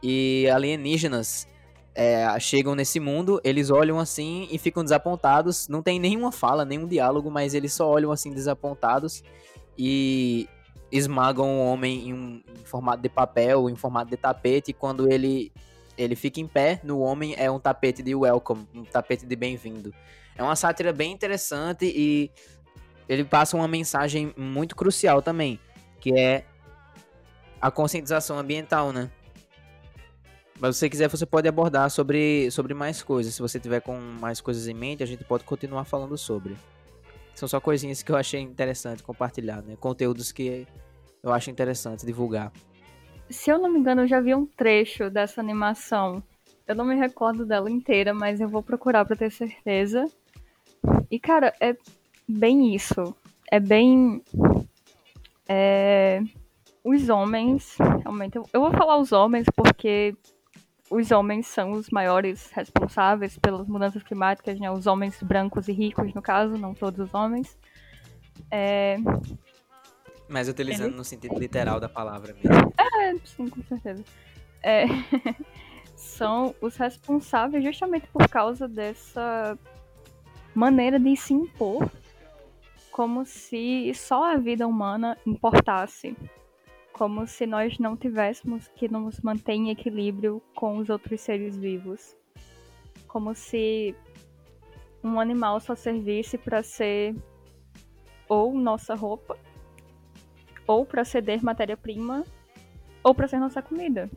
E 0.01 0.49
alienígenas 0.49 1.47
é, 1.95 2.37
chegam 2.39 2.75
nesse 2.75 2.99
mundo, 2.99 3.39
eles 3.43 3.69
olham 3.69 3.99
assim 3.99 4.47
e 4.51 4.57
ficam 4.57 4.83
desapontados. 4.83 5.67
Não 5.67 5.81
tem 5.81 5.99
nenhuma 5.99 6.31
fala, 6.31 6.65
nenhum 6.65 6.87
diálogo, 6.87 7.29
mas 7.31 7.53
eles 7.53 7.73
só 7.73 7.87
olham 7.87 8.11
assim 8.11 8.33
desapontados 8.33 9.23
e 9.77 10.49
esmagam 10.91 11.57
o 11.57 11.65
homem 11.65 12.09
em, 12.09 12.13
um, 12.13 12.43
em 12.59 12.65
formato 12.65 13.01
de 13.01 13.09
papel, 13.09 13.69
em 13.69 13.75
formato 13.75 14.09
de 14.09 14.17
tapete. 14.17 14.71
E 14.71 14.73
quando 14.73 15.11
ele 15.11 15.51
ele 15.95 16.15
fica 16.15 16.39
em 16.39 16.47
pé, 16.47 16.81
no 16.83 16.99
homem 16.99 17.35
é 17.37 17.51
um 17.51 17.59
tapete 17.59 18.01
de 18.01 18.15
welcome, 18.15 18.67
um 18.73 18.83
tapete 18.83 19.27
de 19.27 19.35
bem-vindo. 19.35 19.93
É 20.35 20.43
uma 20.43 20.55
sátira 20.55 20.91
bem 20.91 21.11
interessante 21.11 21.85
e 21.85 22.31
ele 23.07 23.23
passa 23.23 23.55
uma 23.55 23.67
mensagem 23.67 24.33
muito 24.37 24.75
crucial 24.75 25.21
também, 25.21 25.59
que 25.99 26.17
é 26.17 26.45
a 27.61 27.69
conscientização 27.69 28.37
ambiental, 28.37 28.91
né? 28.91 29.09
Mas 30.59 30.75
se 30.75 30.79
você 30.79 30.89
quiser, 30.89 31.09
você 31.09 31.25
pode 31.25 31.47
abordar 31.47 31.89
sobre, 31.89 32.49
sobre 32.51 32.73
mais 32.73 33.01
coisas. 33.01 33.33
Se 33.33 33.41
você 33.41 33.59
tiver 33.59 33.81
com 33.81 33.97
mais 33.99 34.39
coisas 34.39 34.67
em 34.67 34.73
mente, 34.73 35.03
a 35.03 35.05
gente 35.05 35.23
pode 35.23 35.43
continuar 35.43 35.83
falando 35.83 36.17
sobre. 36.17 36.55
São 37.35 37.47
só 37.47 37.59
coisinhas 37.59 38.03
que 38.03 38.11
eu 38.11 38.15
achei 38.15 38.39
interessante 38.39 39.03
compartilhar, 39.03 39.61
né? 39.61 39.75
Conteúdos 39.79 40.31
que 40.31 40.67
eu 41.21 41.33
acho 41.33 41.49
interessante 41.49 42.05
divulgar. 42.05 42.51
Se 43.29 43.49
eu 43.49 43.57
não 43.57 43.71
me 43.71 43.79
engano, 43.79 44.01
eu 44.01 44.07
já 44.07 44.19
vi 44.19 44.35
um 44.35 44.45
trecho 44.45 45.09
dessa 45.09 45.41
animação. 45.41 46.21
Eu 46.67 46.75
não 46.75 46.85
me 46.85 46.95
recordo 46.95 47.45
dela 47.45 47.69
inteira, 47.69 48.13
mas 48.13 48.39
eu 48.39 48.47
vou 48.47 48.61
procurar 48.61 49.05
para 49.05 49.15
ter 49.15 49.31
certeza. 49.31 50.05
E, 51.09 51.19
cara, 51.19 51.53
é 51.59 51.75
bem 52.27 52.73
isso. 52.73 53.15
É 53.51 53.59
bem. 53.59 54.23
É... 55.47 56.21
Os 56.83 57.09
homens, 57.09 57.77
realmente. 58.01 58.37
Eu 58.51 58.61
vou 58.61 58.71
falar 58.71 58.97
os 58.97 59.11
homens 59.11 59.45
porque 59.55 60.15
os 60.89 61.11
homens 61.11 61.47
são 61.47 61.71
os 61.71 61.89
maiores 61.89 62.51
responsáveis 62.51 63.37
pelas 63.37 63.67
mudanças 63.67 64.03
climáticas, 64.03 64.59
né? 64.59 64.69
Os 64.69 64.85
homens 64.85 65.21
brancos 65.23 65.67
e 65.67 65.71
ricos, 65.71 66.13
no 66.13 66.21
caso, 66.21 66.57
não 66.57 66.73
todos 66.73 67.07
os 67.07 67.13
homens. 67.13 67.57
É... 68.51 68.97
Mas 70.27 70.49
utilizando 70.49 70.89
Ele... 70.89 70.97
no 70.97 71.03
sentido 71.03 71.39
literal 71.39 71.79
da 71.79 71.89
palavra 71.89 72.33
mesmo. 72.33 72.73
É, 72.77 73.15
sim, 73.25 73.47
com 73.47 73.63
certeza. 73.63 74.03
É... 74.61 74.85
são 75.95 76.53
os 76.61 76.75
responsáveis 76.75 77.63
justamente 77.63 78.07
por 78.07 78.27
causa 78.29 78.67
dessa 78.67 79.57
maneira 80.53 80.99
de 80.99 81.15
se 81.15 81.33
impor 81.33 81.89
como 82.93 83.25
se 83.25 83.91
só 83.95 84.33
a 84.33 84.37
vida 84.37 84.67
humana 84.67 85.17
importasse, 85.25 86.15
como 86.93 87.25
se 87.25 87.47
nós 87.47 87.79
não 87.79 87.97
tivéssemos 87.97 88.67
que 88.67 88.87
nos 88.87 89.19
manter 89.19 89.53
em 89.53 89.71
equilíbrio 89.71 90.39
com 90.53 90.77
os 90.77 90.91
outros 90.91 91.19
seres 91.21 91.57
vivos, 91.57 92.15
como 93.07 93.33
se 93.33 93.95
um 95.03 95.19
animal 95.19 95.59
só 95.59 95.75
servisse 95.75 96.37
para 96.37 96.61
ser 96.61 97.15
ou 98.29 98.53
nossa 98.53 98.93
roupa, 98.93 99.37
ou 100.67 100.85
para 100.85 101.03
ceder 101.03 101.43
matéria-prima, 101.43 102.23
ou 103.03 103.15
para 103.15 103.27
ser 103.27 103.39
nossa 103.39 103.61
comida. 103.61 104.07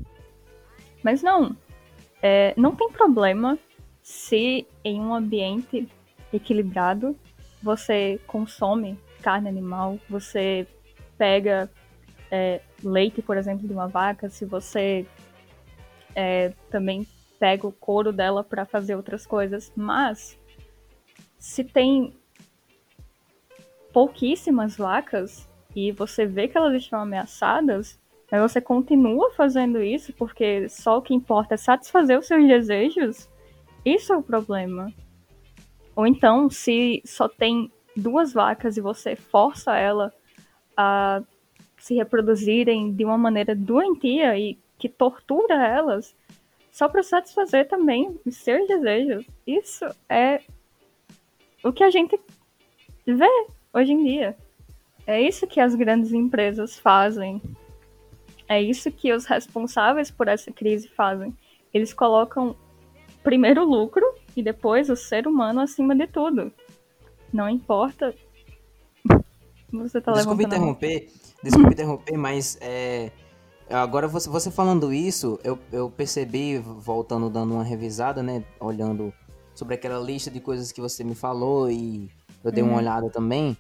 Mas 1.03 1.23
não, 1.23 1.57
é, 2.23 2.53
não 2.59 2.77
tem 2.77 2.91
problema 2.93 3.59
se 4.03 4.67
em 4.85 5.01
um 5.01 5.15
ambiente 5.15 5.89
equilibrado. 6.37 7.17
Você 7.63 8.21
consome 8.27 8.99
carne 9.23 9.49
animal, 9.49 9.99
você 10.09 10.67
pega 11.19 11.71
é, 12.31 12.61
leite, 12.83 13.23
por 13.23 13.37
exemplo, 13.37 13.67
de 13.67 13.73
uma 13.73 13.89
vaca, 13.89 14.29
se 14.29 14.45
você 14.45 15.07
é, 16.15 16.53
também 16.71 17.07
pega 17.39 17.67
o 17.67 17.73
couro 17.73 18.13
dela 18.13 18.43
para 18.43 18.65
fazer 18.65 18.95
outras 18.95 19.27
coisas, 19.27 19.73
mas 19.77 20.39
se 21.39 21.63
tem 21.63 22.15
pouquíssimas 23.93 24.77
vacas 24.77 25.49
e 25.75 25.93
você 25.93 26.27
vê 26.27 26.49
que 26.49 26.57
elas 26.57 26.75
estão 26.75 27.01
ameaçadas, 27.01 27.99
mas 28.31 28.41
você 28.41 28.61
continua 28.61 29.31
fazendo 29.33 29.83
isso 29.83 30.13
porque 30.15 30.69
só 30.69 30.99
o 30.99 31.03
que 31.03 31.15
importa 31.15 31.55
é 31.55 31.57
satisfazer 31.59 32.19
os 32.19 32.27
seus 32.27 32.47
desejos, 32.47 33.29
isso 33.85 34.13
é 34.13 34.17
o 34.17 34.23
problema. 34.23 34.93
Ou 35.97 36.07
então, 36.07 36.51
se 36.51 37.03
só 37.07 37.27
tem 37.27 37.73
duas 37.97 38.35
vacas 38.35 38.77
e 38.77 38.83
você 38.83 39.17
força 39.17 39.75
ela 39.75 40.13
a 40.77 41.23
se 41.79 41.95
reproduzirem 41.95 42.93
de 42.93 43.05
uma 43.05 43.17
maneira 43.17 43.55
doentia 43.55 44.39
e 44.39 44.59
que 44.79 44.89
tortura 44.89 45.55
elas, 45.67 46.15
só 46.71 46.87
para 46.89 47.03
satisfazer 47.03 47.67
também 47.67 48.21
os 48.27 48.37
seus 48.37 48.69
desejos. 48.69 49.27
Isso 49.47 49.87
é 50.07 50.43
o 51.65 51.73
que 51.73 51.83
a 51.83 51.91
gente 51.91 52.21
vê 53.07 53.47
hoje 53.73 53.93
em 53.93 54.05
dia. 54.05 54.37
É 55.07 55.21
isso 55.21 55.47
que 55.47 55.61
as 55.61 55.75
grandes 55.75 56.13
empresas 56.13 56.79
fazem. 56.79 57.41
É 58.47 58.61
isso 58.61 58.91
que 58.93 59.13
os 59.13 59.25
responsáveis 59.25 60.11
por 60.11 60.29
essa 60.29 60.53
crise 60.53 60.89
fazem. 60.89 61.35
Eles 61.73 61.95
colocam 61.95 62.55
primeiro 63.23 63.65
lucro 63.65 64.05
e 64.37 64.43
depois 64.43 64.91
o 64.91 64.95
ser 64.95 65.27
humano 65.27 65.61
acima 65.61 65.97
de 65.97 66.07
tudo. 66.07 66.53
Não 67.33 67.49
importa. 67.49 68.15
Você 69.73 70.01
tá 70.01 70.13
desculpe 70.13 70.45
interromper, 70.45 71.11
desculpe 71.43 71.73
interromper, 71.75 72.17
mas 72.17 72.57
é, 72.61 73.11
agora 73.69 74.07
você, 74.07 74.29
você 74.29 74.51
falando 74.51 74.93
isso, 74.93 75.41
eu, 75.43 75.59
eu 75.73 75.91
percebi, 75.91 76.59
voltando, 76.59 77.29
dando 77.31 77.55
uma 77.55 77.65
revisada, 77.65 78.23
né? 78.23 78.45
Olhando 78.61 79.13
sobre 79.55 79.75
aquela 79.75 79.99
lista 79.99 80.31
de 80.31 80.39
coisas 80.39 80.71
que 80.71 80.81
você 80.81 81.03
me 81.03 81.15
falou 81.15 81.71
e 81.71 82.11
eu 82.45 82.53
dei 82.53 82.63
uma 82.63 82.73
uhum. 82.73 82.79
olhada 82.79 83.11
também. 83.11 83.57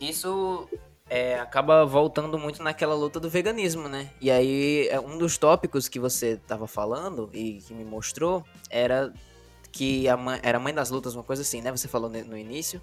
Isso 0.00 0.66
é, 1.10 1.38
acaba 1.38 1.84
voltando 1.84 2.38
muito 2.38 2.62
naquela 2.62 2.94
luta 2.94 3.20
do 3.20 3.28
veganismo, 3.28 3.88
né? 3.88 4.10
E 4.20 4.30
aí, 4.30 4.88
é, 4.88 4.98
um 4.98 5.18
dos 5.18 5.36
tópicos 5.36 5.88
que 5.88 5.98
você 5.98 6.30
estava 6.30 6.66
falando 6.66 7.28
e 7.34 7.58
que 7.58 7.74
me 7.74 7.84
mostrou 7.84 8.44
era 8.70 9.12
que 9.72 10.04
mãe, 10.16 10.38
era 10.42 10.60
mãe 10.60 10.74
das 10.74 10.90
lutas, 10.90 11.14
uma 11.14 11.24
coisa 11.24 11.42
assim, 11.42 11.62
né? 11.62 11.70
Você 11.72 11.88
falou 11.88 12.10
no 12.10 12.36
início. 12.36 12.80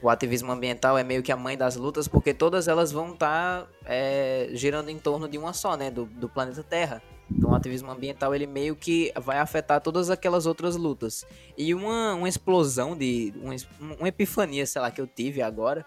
O 0.00 0.08
ativismo 0.08 0.50
ambiental 0.50 0.96
é 0.96 1.04
meio 1.04 1.22
que 1.22 1.32
a 1.32 1.36
mãe 1.36 1.56
das 1.56 1.76
lutas, 1.76 2.06
porque 2.08 2.32
todas 2.32 2.68
elas 2.68 2.90
vão 2.92 3.12
estar 3.12 3.62
tá, 3.62 3.68
é, 3.84 4.48
girando 4.52 4.90
em 4.90 4.98
torno 4.98 5.28
de 5.28 5.36
uma 5.36 5.52
só, 5.52 5.76
né? 5.76 5.90
Do, 5.90 6.06
do 6.06 6.28
planeta 6.28 6.62
Terra. 6.62 7.02
Então, 7.30 7.50
o 7.50 7.54
ativismo 7.54 7.90
ambiental 7.90 8.34
ele 8.34 8.46
meio 8.46 8.74
que 8.74 9.12
vai 9.20 9.38
afetar 9.38 9.80
todas 9.82 10.08
aquelas 10.08 10.46
outras 10.46 10.76
lutas. 10.76 11.26
E 11.56 11.74
uma, 11.74 12.14
uma 12.14 12.28
explosão 12.28 12.96
de. 12.96 13.34
Uma, 13.36 13.54
uma 13.98 14.08
epifania, 14.08 14.64
sei 14.66 14.80
lá, 14.80 14.90
que 14.90 15.00
eu 15.00 15.06
tive 15.06 15.42
agora 15.42 15.84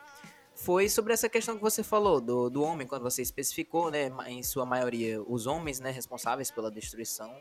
foi 0.54 0.88
sobre 0.90 1.14
essa 1.14 1.28
questão 1.28 1.56
que 1.56 1.62
você 1.62 1.82
falou 1.82 2.22
do, 2.22 2.48
do 2.48 2.62
homem, 2.62 2.86
quando 2.86 3.02
você 3.02 3.24
especificou, 3.24 3.90
né, 3.90 4.12
em 4.28 4.44
sua 4.44 4.64
maioria, 4.64 5.20
os 5.24 5.48
homens, 5.48 5.80
né, 5.80 5.90
responsáveis 5.90 6.52
pela 6.52 6.70
destruição 6.70 7.34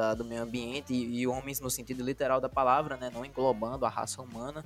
da, 0.00 0.14
do 0.14 0.24
meio 0.24 0.42
ambiente 0.42 0.94
e, 0.94 1.20
e, 1.20 1.26
homens 1.26 1.60
no 1.60 1.70
sentido 1.70 2.02
literal 2.02 2.40
da 2.40 2.48
palavra, 2.48 2.96
né, 2.96 3.10
não 3.12 3.22
englobando 3.22 3.84
a 3.84 3.88
raça 3.88 4.22
humana. 4.22 4.64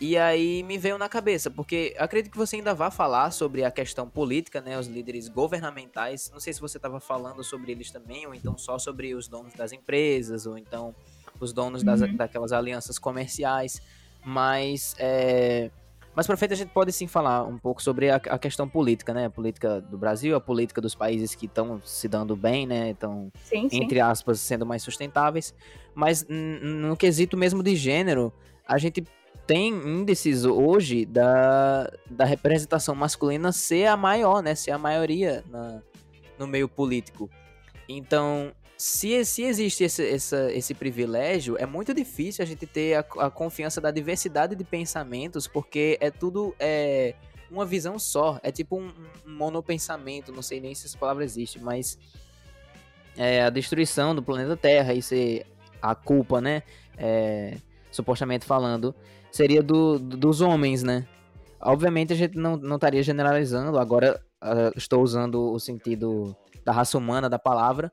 E 0.00 0.18
aí 0.18 0.64
me 0.64 0.76
veio 0.78 0.98
na 0.98 1.08
cabeça, 1.08 1.48
porque 1.48 1.94
acredito 1.96 2.32
que 2.32 2.38
você 2.38 2.56
ainda 2.56 2.74
vai 2.74 2.90
falar 2.90 3.30
sobre 3.30 3.62
a 3.62 3.70
questão 3.70 4.08
política, 4.08 4.60
né, 4.60 4.76
os 4.76 4.88
líderes 4.88 5.28
governamentais. 5.28 6.28
Não 6.32 6.40
sei 6.40 6.52
se 6.52 6.60
você 6.60 6.76
estava 6.76 6.98
falando 6.98 7.44
sobre 7.44 7.70
eles 7.70 7.92
também, 7.92 8.26
ou 8.26 8.34
então 8.34 8.58
só 8.58 8.80
sobre 8.80 9.14
os 9.14 9.28
donos 9.28 9.54
das 9.54 9.70
empresas, 9.70 10.44
ou 10.44 10.58
então 10.58 10.92
os 11.38 11.52
donos 11.52 11.84
das, 11.84 12.00
uhum. 12.00 12.16
daquelas 12.16 12.50
alianças 12.50 12.98
comerciais. 12.98 13.80
Mas, 14.24 14.96
é, 14.98 15.70
mas 16.14 16.26
para 16.26 16.36
frente 16.36 16.52
a 16.52 16.56
gente 16.56 16.70
pode 16.70 16.92
sim 16.92 17.06
falar 17.06 17.44
um 17.44 17.56
pouco 17.56 17.82
sobre 17.82 18.10
a, 18.10 18.16
a, 18.16 18.38
questão 18.38 18.68
política, 18.68 19.14
né? 19.14 19.26
A 19.26 19.30
política 19.30 19.80
do 19.80 19.96
Brasil, 19.96 20.36
a 20.36 20.40
política 20.40 20.80
dos 20.80 20.94
países 20.94 21.34
que 21.34 21.46
estão 21.46 21.80
se 21.82 22.06
dando 22.06 22.36
bem, 22.36 22.66
né? 22.66 22.90
Estão, 22.90 23.32
entre 23.52 23.98
aspas, 24.00 24.40
sendo 24.40 24.66
mais 24.66 24.82
sustentáveis. 24.82 25.54
Mas 25.94 26.26
no 26.28 26.96
quesito 26.96 27.36
mesmo 27.36 27.62
de 27.62 27.74
gênero, 27.74 28.32
a 28.66 28.76
gente 28.76 29.04
tem 29.46 29.72
índices 29.72 30.44
hoje 30.44 31.06
da, 31.06 31.90
da 32.08 32.24
representação 32.24 32.94
masculina 32.94 33.50
ser 33.50 33.86
a 33.86 33.96
maior, 33.96 34.42
né? 34.42 34.54
Ser 34.54 34.72
a 34.72 34.78
maioria 34.78 35.42
na, 35.48 35.82
no 36.38 36.46
meio 36.46 36.68
político. 36.68 37.30
Então, 37.88 38.52
se, 38.82 39.24
se 39.24 39.44
existe 39.44 39.84
esse, 39.84 40.04
essa, 40.04 40.52
esse 40.52 40.74
privilégio, 40.74 41.56
é 41.56 41.64
muito 41.64 41.94
difícil 41.94 42.42
a 42.42 42.46
gente 42.46 42.66
ter 42.66 42.94
a, 42.94 43.26
a, 43.26 43.30
confiança 43.30 43.80
da 43.80 43.92
diversidade 43.92 44.56
de 44.56 44.64
pensamentos, 44.64 45.46
porque 45.46 45.96
é 46.00 46.10
tudo 46.10 46.52
é, 46.58 47.14
uma 47.48 47.64
visão 47.64 47.96
só. 47.96 48.40
É 48.42 48.50
tipo 48.50 48.76
um, 48.76 48.92
um 49.24 49.36
monopensamento, 49.36 50.32
não 50.32 50.42
sei 50.42 50.60
nem 50.60 50.74
se 50.74 50.86
essa 50.86 50.98
palavra 50.98 51.22
existe, 51.22 51.60
mas 51.60 51.96
é, 53.16 53.44
a 53.44 53.50
destruição 53.50 54.16
do 54.16 54.22
planeta 54.22 54.56
Terra, 54.56 54.92
isso 54.92 55.14
é 55.14 55.44
a 55.80 55.94
culpa, 55.94 56.40
né? 56.40 56.64
É, 56.98 57.58
supostamente 57.88 58.44
falando, 58.44 58.92
seria 59.30 59.62
do, 59.62 59.96
do, 59.96 60.16
dos 60.16 60.40
homens, 60.40 60.82
né? 60.82 61.06
Obviamente 61.60 62.12
a 62.12 62.16
gente 62.16 62.36
não, 62.36 62.56
não 62.56 62.74
estaria 62.74 63.02
generalizando, 63.04 63.78
agora 63.78 64.20
uh, 64.42 64.76
estou 64.76 65.04
usando 65.04 65.52
o 65.52 65.60
sentido 65.60 66.36
da 66.64 66.72
raça 66.72 66.98
humana 66.98 67.30
da 67.30 67.38
palavra, 67.38 67.92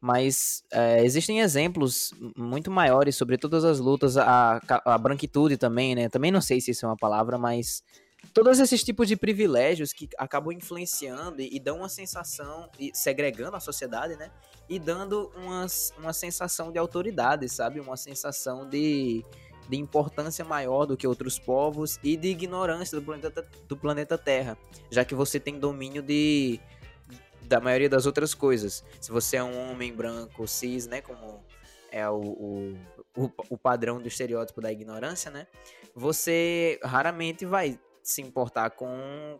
mas 0.00 0.64
é, 0.72 1.04
existem 1.04 1.40
exemplos 1.40 2.14
muito 2.36 2.70
maiores 2.70 3.16
sobre 3.16 3.36
todas 3.36 3.64
as 3.64 3.78
lutas, 3.78 4.16
a, 4.16 4.60
a 4.84 4.98
branquitude 4.98 5.58
também, 5.58 5.94
né? 5.94 6.08
Também 6.08 6.30
não 6.30 6.40
sei 6.40 6.60
se 6.60 6.70
isso 6.70 6.86
é 6.86 6.88
uma 6.88 6.96
palavra, 6.96 7.36
mas 7.36 7.82
todos 8.32 8.58
esses 8.58 8.82
tipos 8.82 9.06
de 9.08 9.16
privilégios 9.16 9.92
que 9.92 10.08
acabam 10.16 10.52
influenciando 10.52 11.42
e, 11.42 11.56
e 11.56 11.60
dão 11.60 11.78
uma 11.78 11.88
sensação, 11.88 12.70
e 12.78 12.90
segregando 12.94 13.56
a 13.56 13.60
sociedade, 13.60 14.16
né? 14.16 14.30
E 14.68 14.78
dando 14.78 15.30
umas, 15.36 15.92
uma 15.98 16.14
sensação 16.14 16.72
de 16.72 16.78
autoridade, 16.78 17.46
sabe? 17.48 17.78
Uma 17.78 17.96
sensação 17.96 18.66
de, 18.66 19.22
de 19.68 19.76
importância 19.76 20.46
maior 20.46 20.86
do 20.86 20.96
que 20.96 21.06
outros 21.06 21.38
povos 21.38 21.98
e 22.02 22.16
de 22.16 22.28
ignorância 22.28 22.98
do 22.98 23.04
planeta, 23.04 23.46
do 23.68 23.76
planeta 23.76 24.16
Terra, 24.16 24.56
já 24.90 25.04
que 25.04 25.14
você 25.14 25.38
tem 25.38 25.58
domínio 25.58 26.02
de 26.02 26.58
da 27.50 27.60
maioria 27.60 27.88
das 27.88 28.06
outras 28.06 28.32
coisas. 28.32 28.84
Se 29.00 29.10
você 29.10 29.36
é 29.36 29.42
um 29.42 29.70
homem 29.70 29.92
branco, 29.92 30.46
cis, 30.46 30.86
né, 30.86 31.00
como 31.00 31.44
é 31.90 32.08
o, 32.08 32.20
o, 32.20 32.76
o, 33.16 33.30
o 33.50 33.58
padrão 33.58 34.00
do 34.00 34.06
estereótipo 34.06 34.60
da 34.60 34.70
ignorância, 34.70 35.32
né, 35.32 35.48
você 35.92 36.78
raramente 36.80 37.44
vai 37.44 37.76
se 38.02 38.22
importar 38.22 38.70
com, 38.70 38.88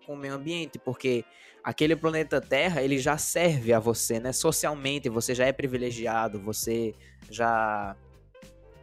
com 0.05 0.15
o 0.15 0.17
meio 0.17 0.35
ambiente, 0.35 0.77
porque 0.77 1.25
aquele 1.63 1.95
planeta 1.95 2.41
Terra, 2.41 2.83
ele 2.83 2.99
já 2.99 3.17
serve 3.17 3.73
a 3.73 3.79
você, 3.79 4.21
né? 4.21 4.33
Socialmente, 4.33 5.09
você 5.09 5.35
já 5.35 5.47
é 5.47 5.53
privilegiado, 5.53 6.39
você 6.41 6.95
já 7.31 7.97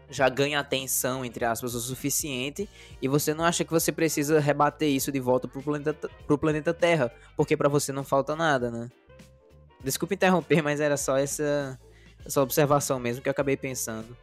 já 0.10 0.30
ganha 0.30 0.58
atenção, 0.58 1.26
entre 1.26 1.44
aspas, 1.44 1.76
o 1.76 1.82
suficiente, 1.82 2.68
e 3.02 3.10
você 3.10 3.34
não 3.34 3.44
acha 3.44 3.66
que 3.66 3.72
você 3.72 3.92
precisa 3.92 4.40
rebater 4.40 4.88
isso 4.88 5.12
de 5.12 5.20
volta 5.20 5.50
pro 5.50 5.62
planeta, 5.62 6.10
pro 6.26 6.38
planeta 6.38 6.74
Terra, 6.74 7.12
porque 7.36 7.58
para 7.58 7.68
você 7.68 7.92
não 7.92 8.06
falta 8.06 8.34
nada, 8.34 8.72
né? 8.72 8.90
Desculpa 9.88 10.16
interromper, 10.16 10.62
mas 10.62 10.82
era 10.82 10.98
só 10.98 11.18
essa, 11.18 11.80
essa 12.26 12.42
observação 12.42 13.00
mesmo 13.00 13.24
que 13.24 13.30
eu 13.30 13.32
acabei 13.32 13.56
pensando. 13.56 14.18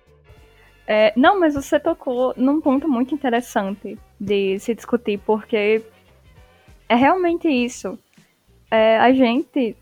É, 0.87 1.11
não, 1.17 1.41
mas 1.41 1.55
você 1.55 1.81
tocou 1.81 2.35
num 2.37 2.61
ponto 2.61 2.87
muito 2.87 3.15
interessante 3.15 3.99
de 4.21 4.59
se 4.59 4.75
discutir, 4.75 5.19
porque 5.25 5.83
é 6.87 6.95
realmente 6.95 7.49
isso. 7.49 7.99
É, 8.71 8.99
a 8.99 9.11
gente, 9.11 9.75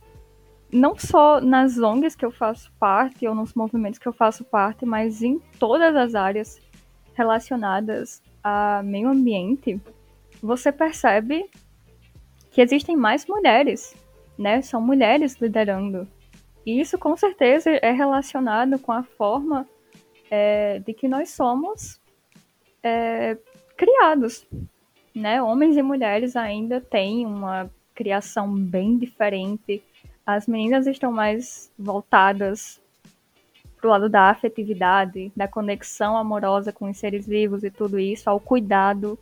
não 0.72 0.96
só 0.96 1.40
nas 1.40 1.78
ONGs 1.78 2.14
que 2.14 2.24
eu 2.24 2.30
faço 2.30 2.70
parte, 2.78 3.26
ou 3.26 3.34
nos 3.34 3.52
movimentos 3.52 3.98
que 3.98 4.06
eu 4.06 4.12
faço 4.12 4.44
parte, 4.44 4.86
mas 4.86 5.20
em 5.20 5.40
todas 5.58 5.96
as 5.96 6.14
áreas 6.14 6.60
relacionadas 7.14 8.22
a 8.40 8.82
meio 8.84 9.08
ambiente, 9.08 9.80
você 10.40 10.70
percebe 10.70 11.50
que 12.52 12.60
existem 12.60 12.96
mais 12.96 13.26
mulheres, 13.26 13.96
né? 14.38 14.62
São 14.62 14.80
mulheres 14.80 15.36
liderando. 15.40 16.08
E 16.64 16.80
isso 16.80 16.98
com 16.98 17.16
certeza 17.16 17.70
é 17.70 17.90
relacionado 17.90 18.78
com 18.78 18.92
a 18.92 19.02
forma 19.02 19.66
é, 20.30 20.78
de 20.78 20.94
que 20.94 21.08
nós 21.08 21.30
somos 21.30 22.00
é, 22.82 23.36
criados. 23.76 24.46
Né? 25.14 25.42
Homens 25.42 25.76
e 25.76 25.82
mulheres 25.82 26.36
ainda 26.36 26.80
têm 26.80 27.26
uma 27.26 27.70
criação 27.94 28.54
bem 28.54 28.96
diferente. 28.96 29.82
As 30.24 30.46
meninas 30.46 30.86
estão 30.86 31.12
mais 31.12 31.70
voltadas 31.78 32.80
para 33.76 33.88
o 33.88 33.90
lado 33.90 34.08
da 34.08 34.30
afetividade, 34.30 35.32
da 35.34 35.48
conexão 35.48 36.16
amorosa 36.16 36.72
com 36.72 36.88
os 36.88 36.96
seres 36.96 37.26
vivos 37.26 37.64
e 37.64 37.70
tudo 37.70 37.98
isso, 37.98 38.30
ao 38.30 38.38
cuidado. 38.38 39.18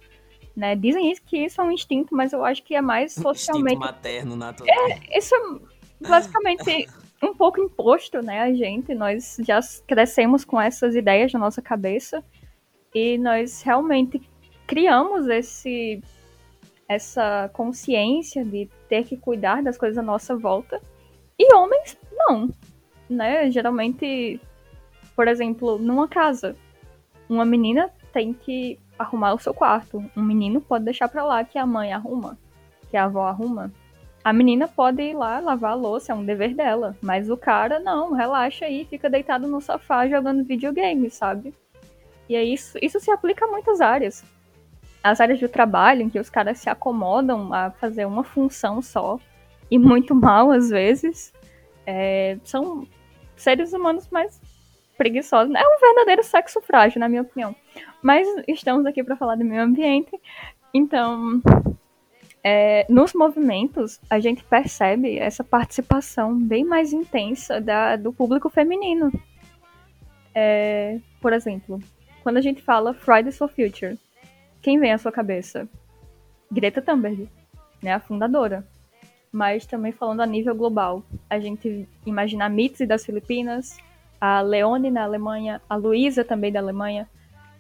Né? 0.57 0.75
Dizem 0.75 1.15
que 1.27 1.45
isso 1.45 1.61
é 1.61 1.65
um 1.65 1.71
instinto, 1.71 2.15
mas 2.15 2.33
eu 2.33 2.45
acho 2.45 2.63
que 2.63 2.75
é 2.75 2.81
mais 2.81 3.15
socialmente. 3.15 3.77
Instinto 3.77 3.93
materno, 3.93 4.37
natural. 4.37 4.77
É, 4.91 5.19
isso 5.19 5.35
é 5.35 6.09
basicamente 6.09 6.89
um 7.23 7.35
pouco 7.35 7.61
imposto, 7.61 8.23
né, 8.23 8.41
a 8.41 8.53
gente. 8.53 8.95
Nós 8.95 9.37
já 9.47 9.61
crescemos 9.87 10.45
com 10.45 10.61
essas 10.61 10.95
ideias 10.95 11.33
na 11.33 11.39
nossa 11.39 11.61
cabeça 11.61 12.25
e 12.95 13.19
nós 13.19 13.63
realmente 13.63 14.21
criamos 14.67 15.29
esse 15.29 16.03
essa 16.89 17.49
consciência 17.53 18.45
de 18.45 18.69
ter 18.89 19.05
que 19.05 19.17
cuidar 19.17 19.63
das 19.63 19.79
coisas 19.79 19.97
à 19.97 20.03
nossa 20.03 20.37
volta. 20.37 20.81
E 21.39 21.55
homens 21.55 21.97
não, 22.11 22.53
né? 23.09 23.49
Geralmente, 23.49 24.41
por 25.15 25.29
exemplo, 25.29 25.79
numa 25.79 26.09
casa, 26.09 26.57
uma 27.29 27.45
menina 27.45 27.91
tem 28.13 28.33
que 28.33 28.77
arrumar 29.01 29.33
o 29.33 29.39
seu 29.39 29.55
quarto. 29.55 30.05
Um 30.15 30.23
menino 30.23 30.61
pode 30.61 30.85
deixar 30.85 31.09
para 31.09 31.25
lá 31.25 31.43
que 31.43 31.59
a 31.59 31.65
mãe 31.65 31.93
arruma, 31.93 32.37
que 32.91 32.97
a 32.97 33.05
avó 33.05 33.27
arruma. 33.27 33.73
A 34.23 34.33
menina 34.33 34.69
pode 34.69 35.03
ir 35.03 35.15
lá 35.15 35.41
lavar 35.41 35.73
a 35.73 35.75
louça, 35.75 36.13
é 36.13 36.15
um 36.15 36.25
dever 36.25 36.55
dela. 36.55 36.95
Mas 37.01 37.31
o 37.31 37.37
cara, 37.37 37.81
não, 37.81 38.13
relaxa 38.13 38.67
aí, 38.67 38.85
fica 38.85 39.09
deitado 39.09 39.49
no 39.49 39.61
sofá 39.61 40.07
jogando 40.07 40.45
videogame, 40.45 41.11
sabe? 41.11 41.55
E 42.29 42.37
é 42.37 42.45
isso, 42.45 42.79
isso 42.83 43.01
se 43.01 43.11
aplica 43.11 43.47
a 43.47 43.49
muitas 43.49 43.81
áreas. 43.81 44.23
As 45.03 45.19
áreas 45.19 45.39
de 45.39 45.49
trabalho, 45.49 46.03
em 46.03 46.11
que 46.11 46.21
os 46.21 46.29
caras 46.29 46.59
se 46.59 46.69
acomodam 46.69 47.53
a 47.55 47.71
fazer 47.71 48.05
uma 48.05 48.23
função 48.23 48.83
só, 48.83 49.19
e 49.71 49.79
muito 49.79 50.15
mal 50.15 50.51
às 50.51 50.69
vezes, 50.69 51.33
é, 51.87 52.37
são 52.45 52.87
seres 53.35 53.73
humanos 53.73 54.07
mais 54.11 54.39
preguiçosos. 55.01 55.55
É 55.55 55.63
um 55.63 55.81
verdadeiro 55.81 56.23
sexo 56.23 56.61
frágil, 56.61 57.01
na 57.01 57.09
minha 57.09 57.23
opinião. 57.23 57.57
Mas 58.03 58.29
estamos 58.47 58.85
aqui 58.85 59.03
para 59.03 59.17
falar 59.17 59.35
do 59.35 59.45
meio 59.47 59.63
ambiente, 59.63 60.13
então 60.75 61.41
é, 62.45 62.85
nos 62.87 63.15
movimentos, 63.15 63.99
a 64.11 64.21
gente 64.21 64.45
percebe 64.45 65.19
essa 65.19 65.43
participação 65.43 66.39
bem 66.39 66.65
mais 66.65 66.93
intensa 66.93 67.63
da, 67.63 67.97
do 67.97 68.13
público 68.13 68.51
feminino. 68.51 69.11
É, 70.35 70.99
por 71.19 71.33
exemplo, 71.33 71.79
quando 72.23 72.37
a 72.37 72.43
gente 72.43 72.61
fala 72.61 72.93
Fridays 72.93 73.39
for 73.39 73.49
Future, 73.49 73.99
quem 74.61 74.79
vem 74.79 74.93
à 74.93 74.99
sua 74.99 75.11
cabeça? 75.11 75.67
Greta 76.53 76.83
Thunberg, 76.83 77.27
né, 77.83 77.95
a 77.95 78.01
fundadora. 78.01 78.67
Mas 79.33 79.65
também 79.65 79.93
falando 79.93 80.21
a 80.21 80.27
nível 80.27 80.55
global, 80.55 81.03
a 81.31 81.41
gente 81.41 81.89
imagina 82.05 82.45
a 82.45 82.51
Mitzi 82.51 82.85
das 82.85 83.07
Filipinas, 83.07 83.79
a 84.21 84.41
Leone 84.41 84.91
na 84.91 85.05
Alemanha, 85.05 85.61
a 85.69 85.77
Luísa 85.77 86.25
também 86.25 86.53
da 86.53 86.61
Alemanha, 86.61 87.09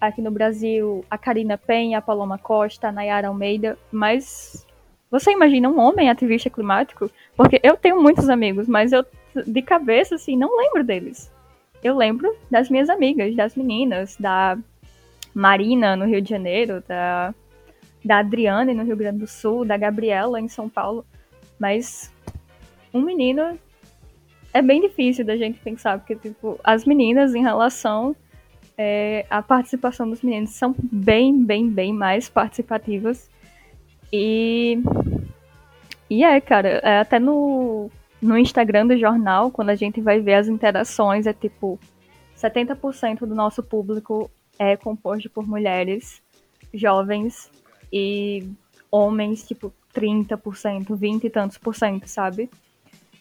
aqui 0.00 0.20
no 0.20 0.30
Brasil, 0.30 1.04
a 1.10 1.16
Karina 1.16 1.56
Penha, 1.56 1.98
a 1.98 2.02
Paloma 2.02 2.38
Costa, 2.38 2.88
a 2.88 2.92
Nayara 2.92 3.28
Almeida, 3.28 3.78
mas 3.90 4.66
você 5.10 5.32
imagina 5.32 5.68
um 5.68 5.78
homem 5.80 6.08
ativista 6.08 6.48
climático? 6.48 7.10
Porque 7.36 7.60
eu 7.62 7.76
tenho 7.76 8.00
muitos 8.00 8.28
amigos, 8.28 8.68
mas 8.68 8.92
eu 8.92 9.04
de 9.46 9.62
cabeça 9.62 10.14
assim 10.14 10.36
não 10.36 10.56
lembro 10.56 10.84
deles. 10.84 11.30
Eu 11.82 11.96
lembro 11.96 12.34
das 12.50 12.68
minhas 12.68 12.90
amigas, 12.90 13.34
das 13.34 13.56
meninas, 13.56 14.16
da 14.16 14.58
Marina 15.34 15.96
no 15.96 16.04
Rio 16.04 16.20
de 16.20 16.30
Janeiro, 16.30 16.82
da 16.86 17.34
da 18.02 18.18
Adriane 18.18 18.72
no 18.72 18.82
Rio 18.82 18.96
Grande 18.96 19.18
do 19.18 19.26
Sul, 19.26 19.64
da 19.64 19.76
Gabriela 19.76 20.40
em 20.40 20.48
São 20.48 20.68
Paulo, 20.68 21.04
mas 21.58 22.10
um 22.94 23.02
menino 23.02 23.58
é 24.52 24.62
bem 24.62 24.80
difícil 24.80 25.24
da 25.24 25.36
gente 25.36 25.58
pensar, 25.60 25.98
porque 25.98 26.16
tipo, 26.16 26.58
as 26.64 26.84
meninas 26.84 27.34
em 27.34 27.42
relação 27.42 28.14
é, 28.82 29.26
a 29.28 29.42
participação 29.42 30.08
dos 30.08 30.22
meninos 30.22 30.52
são 30.52 30.74
bem, 30.90 31.44
bem, 31.44 31.68
bem 31.68 31.92
mais 31.92 32.30
participativas. 32.30 33.28
E. 34.10 34.78
E 36.08 36.24
é, 36.24 36.40
cara, 36.40 36.80
é, 36.82 36.98
até 37.00 37.18
no, 37.18 37.90
no 38.22 38.38
Instagram 38.38 38.86
do 38.86 38.96
jornal, 38.96 39.50
quando 39.50 39.68
a 39.68 39.74
gente 39.74 40.00
vai 40.00 40.18
ver 40.20 40.32
as 40.32 40.48
interações, 40.48 41.26
é 41.26 41.34
tipo: 41.34 41.78
70% 42.38 43.18
do 43.26 43.34
nosso 43.34 43.62
público 43.62 44.30
é 44.58 44.78
composto 44.78 45.28
por 45.28 45.46
mulheres 45.46 46.22
jovens 46.72 47.50
e 47.92 48.48
homens, 48.90 49.46
tipo, 49.46 49.70
30%, 49.94 50.96
20 50.96 51.24
e 51.24 51.30
tantos 51.30 51.58
por 51.58 51.74
cento, 51.74 52.06
sabe? 52.06 52.48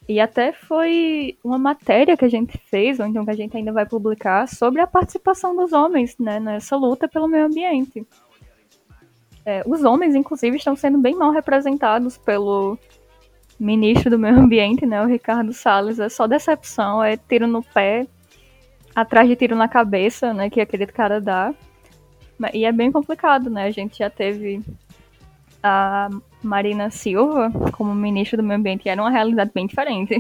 E 0.10 0.20
até 0.20 0.52
foi 0.52 1.38
uma 1.44 1.60
matéria 1.60 2.18
que 2.18 2.26
a 2.26 2.30
gente 2.30 2.58
fez, 2.58 3.00
ou 3.00 3.06
então 3.06 3.24
que 3.24 3.30
a 3.30 3.36
gente 3.36 3.56
ainda 3.56 3.72
vai 3.72 3.86
publicar, 3.86 4.48
sobre 4.48 4.82
a 4.82 4.88
participação 4.88 5.56
dos 5.56 5.72
homens 5.72 6.18
né, 6.18 6.40
nessa 6.40 6.76
luta 6.76 7.08
pelo 7.08 7.28
meio 7.28 7.46
ambiente. 7.46 8.04
É, 9.46 9.62
os 9.68 9.84
homens, 9.84 10.16
inclusive, 10.16 10.58
estão 10.58 10.76
sendo 10.76 10.98
bem 10.98 11.14
mal 11.14 11.30
representados 11.30 12.18
pelo 12.18 12.76
ministro 13.60 14.10
do 14.10 14.18
meio 14.18 14.40
ambiente, 14.40 14.84
né, 14.84 15.00
o 15.00 15.06
Ricardo 15.06 15.54
Salles. 15.54 16.00
É 16.00 16.10
só 16.10 16.26
decepção, 16.26 17.04
é 17.04 17.16
tiro 17.16 17.46
no 17.46 17.62
pé, 17.62 18.08
atrás 18.96 19.30
de 19.30 19.36
tiro 19.36 19.56
na 19.56 19.68
cabeça, 19.68 20.34
né, 20.34 20.50
que 20.50 20.60
aquele 20.60 20.88
cara 20.88 21.22
dá. 21.22 21.54
E 22.52 22.66
é 22.66 22.72
bem 22.72 22.92
complicado, 22.92 23.48
né? 23.48 23.66
A 23.66 23.72
gente 23.72 24.00
já 24.00 24.10
teve 24.10 24.60
a 25.62 26.10
Marina 26.42 26.90
Silva 26.90 27.52
como 27.74 27.94
ministra 27.94 28.38
do 28.38 28.44
Meio 28.44 28.60
Ambiente 28.60 28.88
era 28.88 29.02
uma 29.02 29.10
realidade 29.10 29.52
bem 29.54 29.68
diferente. 29.68 30.18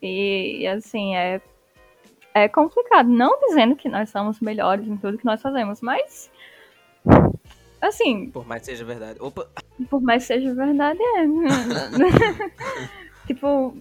E, 0.00 0.66
assim, 0.66 1.16
é, 1.16 1.40
é 2.34 2.48
complicado. 2.48 3.08
Não 3.08 3.38
dizendo 3.40 3.76
que 3.76 3.88
nós 3.88 4.10
somos 4.10 4.40
melhores 4.40 4.86
em 4.86 4.96
tudo 4.96 5.18
que 5.18 5.24
nós 5.24 5.40
fazemos, 5.40 5.80
mas. 5.80 6.30
Assim. 7.80 8.30
Por 8.30 8.46
mais 8.46 8.62
seja 8.62 8.84
verdade. 8.84 9.18
Opa! 9.20 9.48
Por 9.90 10.00
mais 10.00 10.24
seja 10.24 10.54
verdade, 10.54 11.00
é. 11.02 11.26
tipo, 13.26 13.76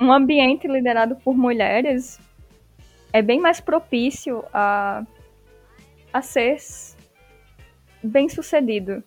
um 0.00 0.12
ambiente 0.12 0.68
liderado 0.68 1.16
por 1.16 1.36
mulheres 1.36 2.20
é 3.12 3.22
bem 3.22 3.40
mais 3.40 3.60
propício 3.60 4.44
a, 4.52 5.02
a 6.12 6.22
ser 6.22 6.58
bem 8.02 8.28
sucedido. 8.28 9.02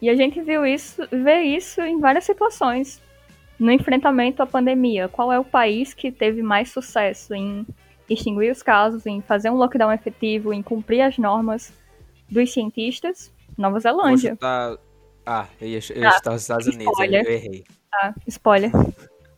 E 0.00 0.10
a 0.10 0.14
gente 0.14 0.40
viu 0.42 0.66
isso, 0.66 1.06
vê 1.10 1.42
isso 1.42 1.80
em 1.80 1.98
várias 1.98 2.24
situações. 2.24 3.02
No 3.58 3.70
enfrentamento 3.72 4.42
à 4.42 4.46
pandemia, 4.46 5.08
qual 5.08 5.32
é 5.32 5.38
o 5.38 5.44
país 5.44 5.94
que 5.94 6.12
teve 6.12 6.42
mais 6.42 6.70
sucesso 6.70 7.34
em 7.34 7.66
extinguir 8.08 8.52
os 8.52 8.62
casos, 8.62 9.06
em 9.06 9.22
fazer 9.22 9.50
um 9.50 9.54
lockdown 9.54 9.92
efetivo, 9.92 10.52
em 10.52 10.62
cumprir 10.62 11.00
as 11.00 11.16
normas 11.16 11.72
dos 12.30 12.52
cientistas? 12.52 13.32
Nova 13.56 13.80
Zelândia. 13.80 14.36
Tá... 14.36 14.76
Ah, 15.24 15.46
eu 15.60 15.68
ia, 15.68 15.80
eu 15.90 16.02
ia 16.02 16.08
ah, 16.08 16.32
os 16.32 16.42
Estados 16.42 16.66
Unidos, 16.68 16.92
spoiler. 16.92 17.26
eu 17.26 17.32
errei. 17.32 17.64
Ah, 17.92 18.14
spoiler. 18.28 18.70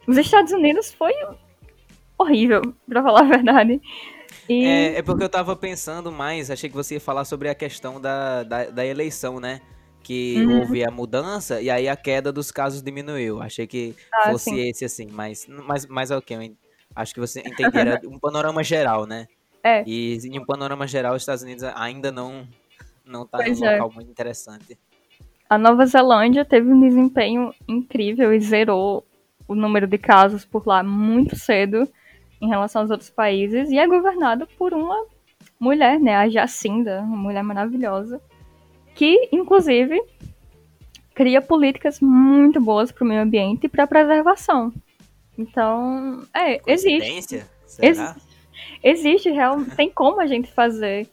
Os 0.07 0.19
Estados 0.19 0.53
Unidos 0.53 0.93
foi 0.93 1.15
horrível, 2.19 2.61
pra 2.87 3.03
falar 3.03 3.21
a 3.21 3.25
verdade. 3.25 3.81
E... 4.49 4.65
É, 4.65 4.99
é, 4.99 5.03
porque 5.03 5.23
eu 5.23 5.29
tava 5.29 5.55
pensando 5.57 6.11
mais, 6.11 6.51
achei 6.51 6.69
que 6.69 6.75
você 6.75 6.95
ia 6.95 7.01
falar 7.01 7.25
sobre 7.25 7.49
a 7.49 7.55
questão 7.55 8.01
da, 8.01 8.43
da, 8.43 8.65
da 8.65 8.85
eleição, 8.85 9.41
né? 9.41 9.63
Que 10.03 10.43
uhum. 10.45 10.61
houve 10.61 10.85
a 10.85 10.91
mudança 10.91 11.61
e 11.61 11.71
aí 11.71 11.89
a 11.89 11.97
queda 11.97 12.33
dos 12.33 12.51
casos 12.51 12.83
diminuiu. 12.83 13.43
Achei 13.43 13.67
que 13.67 13.95
ah, 14.13 14.31
fosse 14.31 14.51
sim. 14.51 14.69
esse 14.69 14.85
assim, 14.85 15.09
mas, 15.11 15.47
mas, 15.49 15.87
mas 15.87 16.11
ok, 16.11 16.37
eu 16.37 16.57
acho 16.95 17.15
que 17.15 17.21
você 17.21 17.41
entenderia 17.41 18.01
um 18.07 18.19
panorama 18.19 18.63
geral, 18.63 19.07
né? 19.07 19.27
É. 19.63 19.83
E 19.87 20.19
em 20.25 20.39
um 20.39 20.45
panorama 20.45 20.87
geral, 20.87 21.15
os 21.15 21.23
Estados 21.23 21.43
Unidos 21.43 21.65
ainda 21.65 22.11
não 22.11 22.47
não 23.05 23.27
tá 23.27 23.39
pois 23.39 23.59
num 23.59 23.67
é. 23.67 23.73
local 23.73 23.93
muito 23.93 24.11
interessante. 24.11 24.79
A 25.49 25.57
Nova 25.57 25.87
Zelândia 25.87 26.45
teve 26.45 26.71
um 26.71 26.81
desempenho 26.81 27.55
incrível 27.67 28.35
e 28.35 28.41
zerou 28.41 29.05
o 29.47 29.55
número 29.55 29.87
de 29.87 29.97
casos 29.97 30.45
por 30.45 30.67
lá 30.67 30.83
muito 30.83 31.35
cedo 31.37 31.89
em 32.41 32.49
relação 32.49 32.83
aos 32.83 32.91
outros 32.91 33.09
países 33.09 33.71
e 33.71 33.79
é 33.79 33.87
governado 33.87 34.47
por 34.59 34.75
uma 34.75 35.07
mulher, 35.59 35.99
né, 35.99 36.15
a 36.15 36.29
Jacinda, 36.29 37.01
uma 37.01 37.17
mulher 37.17 37.43
maravilhosa 37.43 38.21
que, 38.99 39.29
inclusive, 39.31 40.03
cria 41.15 41.41
políticas 41.41 42.01
muito 42.01 42.61
boas 42.61 42.91
para 42.91 43.05
o 43.05 43.07
meio 43.07 43.23
ambiente 43.23 43.67
e 43.67 43.69
para 43.69 43.85
a 43.85 43.87
preservação. 43.87 44.73
Então, 45.39 46.27
é, 46.35 46.61
existe. 46.67 47.45
Será? 47.65 47.87
Ex 47.87 48.29
existe, 48.83 49.31
real, 49.31 49.65
tem 49.77 49.89
como 49.89 50.21
a 50.21 50.27
gente 50.27 50.51
fazer 50.51 51.09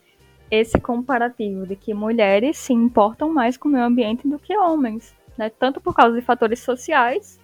esse 0.50 0.80
comparativo 0.80 1.68
de 1.68 1.76
que 1.76 1.94
mulheres 1.94 2.58
se 2.58 2.74
importam 2.74 3.32
mais 3.32 3.56
com 3.56 3.70
o 3.70 3.72
meio 3.72 3.86
ambiente 3.86 4.28
do 4.28 4.40
que 4.40 4.58
homens, 4.58 5.14
né? 5.38 5.52
Tanto 5.52 5.80
por 5.80 5.94
causa 5.94 6.20
de 6.20 6.26
fatores 6.26 6.62
sociais, 6.62 7.40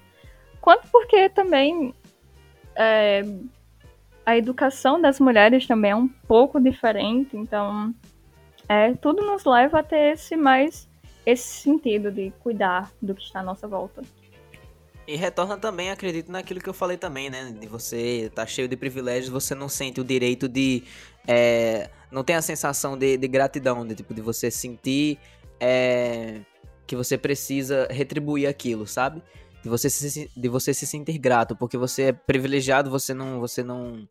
quanto 0.59 0.87
porque 0.87 1.29
também 1.29 1.93
é, 2.75 3.21
a 4.25 4.35
educação 4.35 4.99
das 4.99 5.19
mulheres 5.19 5.67
também 5.67 5.91
é 5.91 5.95
um 5.95 6.07
pouco 6.07 6.59
diferente, 6.59 7.37
então 7.37 7.93
é, 8.71 8.93
tudo 8.95 9.21
nos 9.21 9.43
leva 9.43 9.79
a 9.79 9.83
ter 9.83 10.13
esse 10.13 10.37
mais 10.37 10.89
esse 11.25 11.61
sentido 11.61 12.09
de 12.09 12.31
cuidar 12.39 12.89
do 13.01 13.13
que 13.13 13.21
está 13.21 13.41
à 13.41 13.43
nossa 13.43 13.67
volta. 13.67 14.01
E 15.05 15.17
retorna 15.17 15.57
também, 15.57 15.91
acredito, 15.91 16.31
naquilo 16.31 16.61
que 16.61 16.69
eu 16.69 16.73
falei 16.73 16.95
também, 16.95 17.29
né? 17.29 17.53
De 17.59 17.67
você 17.67 18.31
tá 18.33 18.45
cheio 18.45 18.69
de 18.69 18.77
privilégios, 18.77 19.27
você 19.27 19.53
não 19.53 19.67
sente 19.67 19.99
o 19.99 20.05
direito 20.05 20.47
de. 20.47 20.83
É, 21.27 21.89
não 22.09 22.23
tem 22.23 22.37
a 22.37 22.41
sensação 22.41 22.97
de, 22.97 23.17
de, 23.17 23.27
gratidão, 23.27 23.85
de 23.85 23.93
tipo, 23.93 24.13
de 24.13 24.21
você 24.21 24.49
sentir 24.49 25.19
é, 25.59 26.39
que 26.87 26.95
você 26.95 27.17
precisa 27.17 27.89
retribuir 27.91 28.47
aquilo, 28.47 28.87
sabe? 28.87 29.21
De 29.61 29.67
você, 29.67 29.89
se, 29.89 30.31
de 30.35 30.47
você 30.47 30.73
se 30.73 30.87
sentir 30.87 31.17
grato, 31.17 31.57
porque 31.57 31.77
você 31.77 32.03
é 32.03 32.11
privilegiado, 32.13 32.89
você 32.89 33.13
não. 33.13 33.37
Você 33.41 33.63
não 33.63 34.07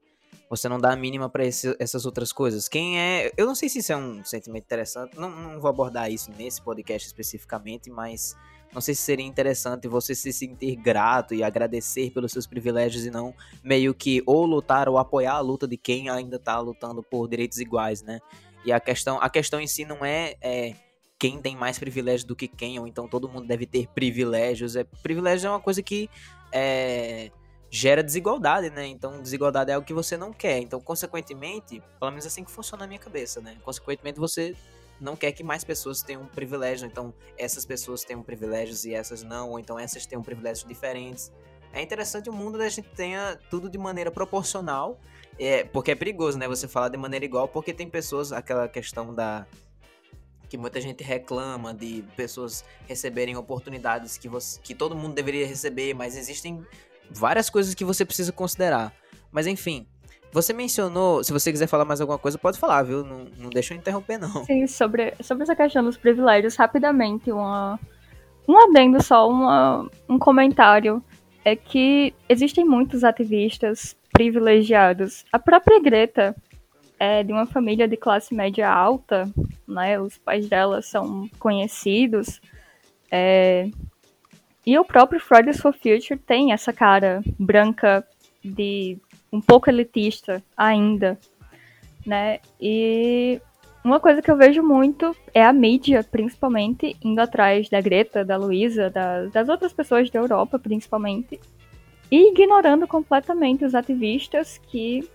você 0.50 0.68
não 0.68 0.80
dá 0.80 0.92
a 0.92 0.96
mínima 0.96 1.30
para 1.30 1.44
essas 1.46 2.04
outras 2.04 2.32
coisas. 2.32 2.68
Quem 2.68 3.00
é. 3.00 3.32
Eu 3.36 3.46
não 3.46 3.54
sei 3.54 3.68
se 3.68 3.78
isso 3.78 3.92
é 3.92 3.96
um 3.96 4.24
sentimento 4.24 4.64
interessante, 4.64 5.16
não, 5.16 5.30
não 5.30 5.60
vou 5.60 5.70
abordar 5.70 6.10
isso 6.10 6.28
nesse 6.32 6.60
podcast 6.60 7.06
especificamente, 7.06 7.88
mas 7.88 8.36
não 8.74 8.80
sei 8.80 8.92
se 8.96 9.02
seria 9.02 9.24
interessante 9.24 9.86
você 9.86 10.12
se 10.12 10.32
sentir 10.32 10.74
grato 10.74 11.34
e 11.34 11.44
agradecer 11.44 12.10
pelos 12.10 12.32
seus 12.32 12.48
privilégios 12.48 13.06
e 13.06 13.10
não 13.10 13.32
meio 13.62 13.94
que 13.94 14.24
ou 14.26 14.44
lutar 14.44 14.88
ou 14.88 14.98
apoiar 14.98 15.34
a 15.34 15.40
luta 15.40 15.68
de 15.68 15.76
quem 15.76 16.08
ainda 16.08 16.36
tá 16.36 16.58
lutando 16.58 17.00
por 17.00 17.28
direitos 17.28 17.58
iguais, 17.60 18.02
né? 18.02 18.18
E 18.64 18.72
a 18.72 18.80
questão, 18.80 19.18
a 19.22 19.30
questão 19.30 19.60
em 19.60 19.68
si 19.68 19.84
não 19.84 20.04
é, 20.04 20.34
é 20.40 20.74
quem 21.16 21.40
tem 21.40 21.56
mais 21.56 21.78
privilégios 21.78 22.24
do 22.24 22.34
que 22.34 22.48
quem, 22.48 22.76
ou 22.78 22.88
então 22.88 23.06
todo 23.08 23.28
mundo 23.28 23.46
deve 23.46 23.66
ter 23.66 23.86
privilégios. 23.88 24.74
É, 24.74 24.82
privilégio 25.02 25.46
é 25.46 25.50
uma 25.50 25.60
coisa 25.60 25.80
que 25.80 26.10
é, 26.52 27.30
gera 27.70 28.02
desigualdade, 28.02 28.68
né? 28.70 28.86
Então, 28.86 29.22
desigualdade 29.22 29.70
é 29.70 29.74
algo 29.74 29.86
que 29.86 29.94
você 29.94 30.16
não 30.16 30.32
quer. 30.32 30.58
Então, 30.58 30.80
consequentemente, 30.80 31.80
pelo 31.98 32.10
menos 32.10 32.26
assim 32.26 32.42
que 32.42 32.50
funciona 32.50 32.82
na 32.82 32.88
minha 32.88 32.98
cabeça, 32.98 33.40
né? 33.40 33.56
Consequentemente, 33.62 34.18
você 34.18 34.56
não 35.00 35.16
quer 35.16 35.32
que 35.32 35.44
mais 35.44 35.62
pessoas 35.62 36.02
tenham 36.02 36.26
privilégio. 36.26 36.86
Então, 36.86 37.14
essas 37.38 37.64
pessoas 37.64 38.04
tenham 38.04 38.22
privilégios 38.22 38.84
e 38.84 38.92
essas 38.92 39.22
não, 39.22 39.50
ou 39.50 39.58
então 39.58 39.78
essas 39.78 40.04
tenham 40.04 40.22
privilégios 40.22 40.66
diferentes. 40.68 41.32
É 41.72 41.80
interessante 41.80 42.28
o 42.28 42.32
mundo 42.32 42.58
da 42.58 42.68
gente 42.68 42.88
tenha 42.88 43.38
tudo 43.48 43.70
de 43.70 43.78
maneira 43.78 44.10
proporcional, 44.10 44.98
é, 45.38 45.62
porque 45.62 45.92
é 45.92 45.94
perigoso, 45.94 46.36
né? 46.36 46.48
Você 46.48 46.66
falar 46.66 46.88
de 46.88 46.98
maneira 46.98 47.24
igual, 47.24 47.46
porque 47.46 47.72
tem 47.72 47.88
pessoas, 47.88 48.32
aquela 48.32 48.68
questão 48.68 49.14
da 49.14 49.46
que 50.48 50.58
muita 50.58 50.80
gente 50.80 51.04
reclama 51.04 51.72
de 51.72 52.04
pessoas 52.16 52.64
receberem 52.88 53.36
oportunidades 53.36 54.18
que, 54.18 54.28
você, 54.28 54.58
que 54.60 54.74
todo 54.74 54.96
mundo 54.96 55.14
deveria 55.14 55.46
receber, 55.46 55.94
mas 55.94 56.16
existem 56.16 56.66
várias 57.10 57.50
coisas 57.50 57.74
que 57.74 57.84
você 57.84 58.04
precisa 58.04 58.32
considerar. 58.32 58.92
Mas 59.32 59.46
enfim, 59.46 59.86
você 60.32 60.52
mencionou, 60.52 61.24
se 61.24 61.32
você 61.32 61.50
quiser 61.50 61.66
falar 61.66 61.84
mais 61.84 62.00
alguma 62.00 62.18
coisa, 62.18 62.38
pode 62.38 62.58
falar, 62.58 62.82
viu? 62.82 63.04
Não, 63.04 63.26
não 63.36 63.50
deixa 63.50 63.74
eu 63.74 63.78
interromper, 63.78 64.18
não. 64.18 64.44
Sim, 64.44 64.66
sobre, 64.66 65.14
sobre 65.20 65.42
essa 65.42 65.56
questão 65.56 65.84
dos 65.84 65.96
privilégios, 65.96 66.56
rapidamente, 66.56 67.32
uma, 67.32 67.78
um 68.46 68.56
adendo 68.58 69.02
só, 69.02 69.28
uma, 69.28 69.88
um 70.08 70.18
comentário. 70.18 71.02
É 71.42 71.56
que 71.56 72.12
existem 72.28 72.66
muitos 72.66 73.02
ativistas 73.02 73.96
privilegiados. 74.12 75.24
A 75.32 75.38
própria 75.38 75.80
Greta 75.80 76.36
é 76.98 77.24
de 77.24 77.32
uma 77.32 77.46
família 77.46 77.88
de 77.88 77.96
classe 77.96 78.34
média 78.34 78.70
alta, 78.70 79.26
né? 79.66 79.98
Os 79.98 80.18
pais 80.18 80.46
dela 80.46 80.82
são 80.82 81.28
conhecidos. 81.38 82.42
É... 83.10 83.70
E 84.66 84.78
o 84.78 84.84
próprio 84.84 85.20
Fridays 85.20 85.60
for 85.60 85.72
Future 85.72 86.18
tem 86.18 86.52
essa 86.52 86.72
cara 86.72 87.22
branca 87.38 88.06
de 88.44 88.98
um 89.32 89.40
pouco 89.40 89.70
elitista 89.70 90.42
ainda, 90.56 91.18
né? 92.06 92.40
E 92.60 93.40
uma 93.82 93.98
coisa 93.98 94.20
que 94.20 94.30
eu 94.30 94.36
vejo 94.36 94.62
muito 94.62 95.16
é 95.32 95.42
a 95.42 95.52
mídia, 95.52 96.04
principalmente, 96.04 96.96
indo 97.02 97.20
atrás 97.20 97.68
da 97.68 97.80
Greta, 97.80 98.24
da 98.24 98.36
Luísa, 98.36 98.90
da, 98.90 99.26
das 99.26 99.48
outras 99.48 99.72
pessoas 99.72 100.10
da 100.10 100.18
Europa, 100.18 100.58
principalmente, 100.58 101.40
e 102.10 102.30
ignorando 102.30 102.86
completamente 102.86 103.64
os 103.64 103.74
ativistas 103.74 104.58
que 104.58 105.08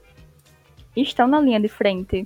estão 0.96 1.28
na 1.28 1.40
linha 1.40 1.60
de 1.60 1.68
frente. 1.68 2.26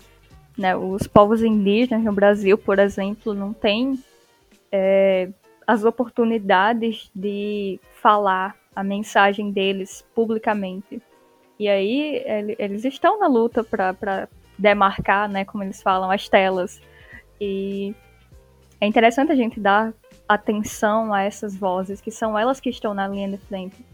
Né? 0.58 0.76
Os 0.76 1.08
povos 1.08 1.42
indígenas 1.42 2.04
no 2.04 2.14
Brasil, 2.14 2.58
por 2.58 2.80
exemplo, 2.80 3.34
não 3.34 3.52
têm 3.52 4.00
é, 4.72 5.30
as 5.70 5.86
oportunidades 5.86 7.12
de 7.14 7.80
falar 8.02 8.56
a 8.76 8.84
mensagem 8.84 9.52
deles 9.52 10.04
publicamente. 10.16 11.00
E 11.60 11.70
aí 11.70 12.24
eles 12.58 12.86
estão 12.86 13.20
na 13.20 13.28
luta 13.28 13.64
para 13.64 14.28
demarcar, 14.58 15.30
né, 15.30 15.46
como 15.46 15.64
eles 15.64 15.80
falam, 15.80 16.10
as 16.10 16.28
telas. 16.28 16.82
E 17.40 17.94
é 18.82 18.88
interessante 18.88 19.32
a 19.32 19.36
gente 19.36 19.60
dar 19.60 19.94
atenção 20.28 21.14
a 21.14 21.22
essas 21.22 21.56
vozes, 21.56 22.02
que 22.02 22.10
são 22.10 22.38
elas 22.38 22.60
que 22.60 22.72
estão 22.72 22.96
na 22.96 23.08
linha 23.08 23.30
de 23.30 23.38
frente. 23.38 23.86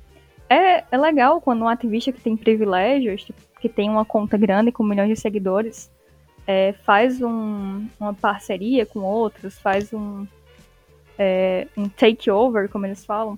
É, 0.50 0.86
é 0.90 0.98
legal 0.98 1.42
quando 1.42 1.64
um 1.64 1.68
ativista 1.68 2.14
que 2.14 2.22
tem 2.22 2.38
privilégios, 2.38 3.26
tipo, 3.26 3.42
que 3.60 3.68
tem 3.68 3.90
uma 3.90 4.06
conta 4.06 4.38
grande 4.38 4.72
com 4.72 4.82
milhões 4.82 5.10
de 5.10 5.18
seguidores, 5.18 5.92
é, 6.48 6.72
faz 6.86 7.22
um, 7.22 7.86
uma 8.00 8.14
parceria 8.14 8.86
com 8.86 9.00
outros, 9.00 9.60
faz 9.60 9.92
um, 9.92 10.26
é, 11.18 11.68
um 11.78 11.88
takeover, 11.88 12.70
como 12.70 12.86
eles 12.86 13.06
falam, 13.06 13.38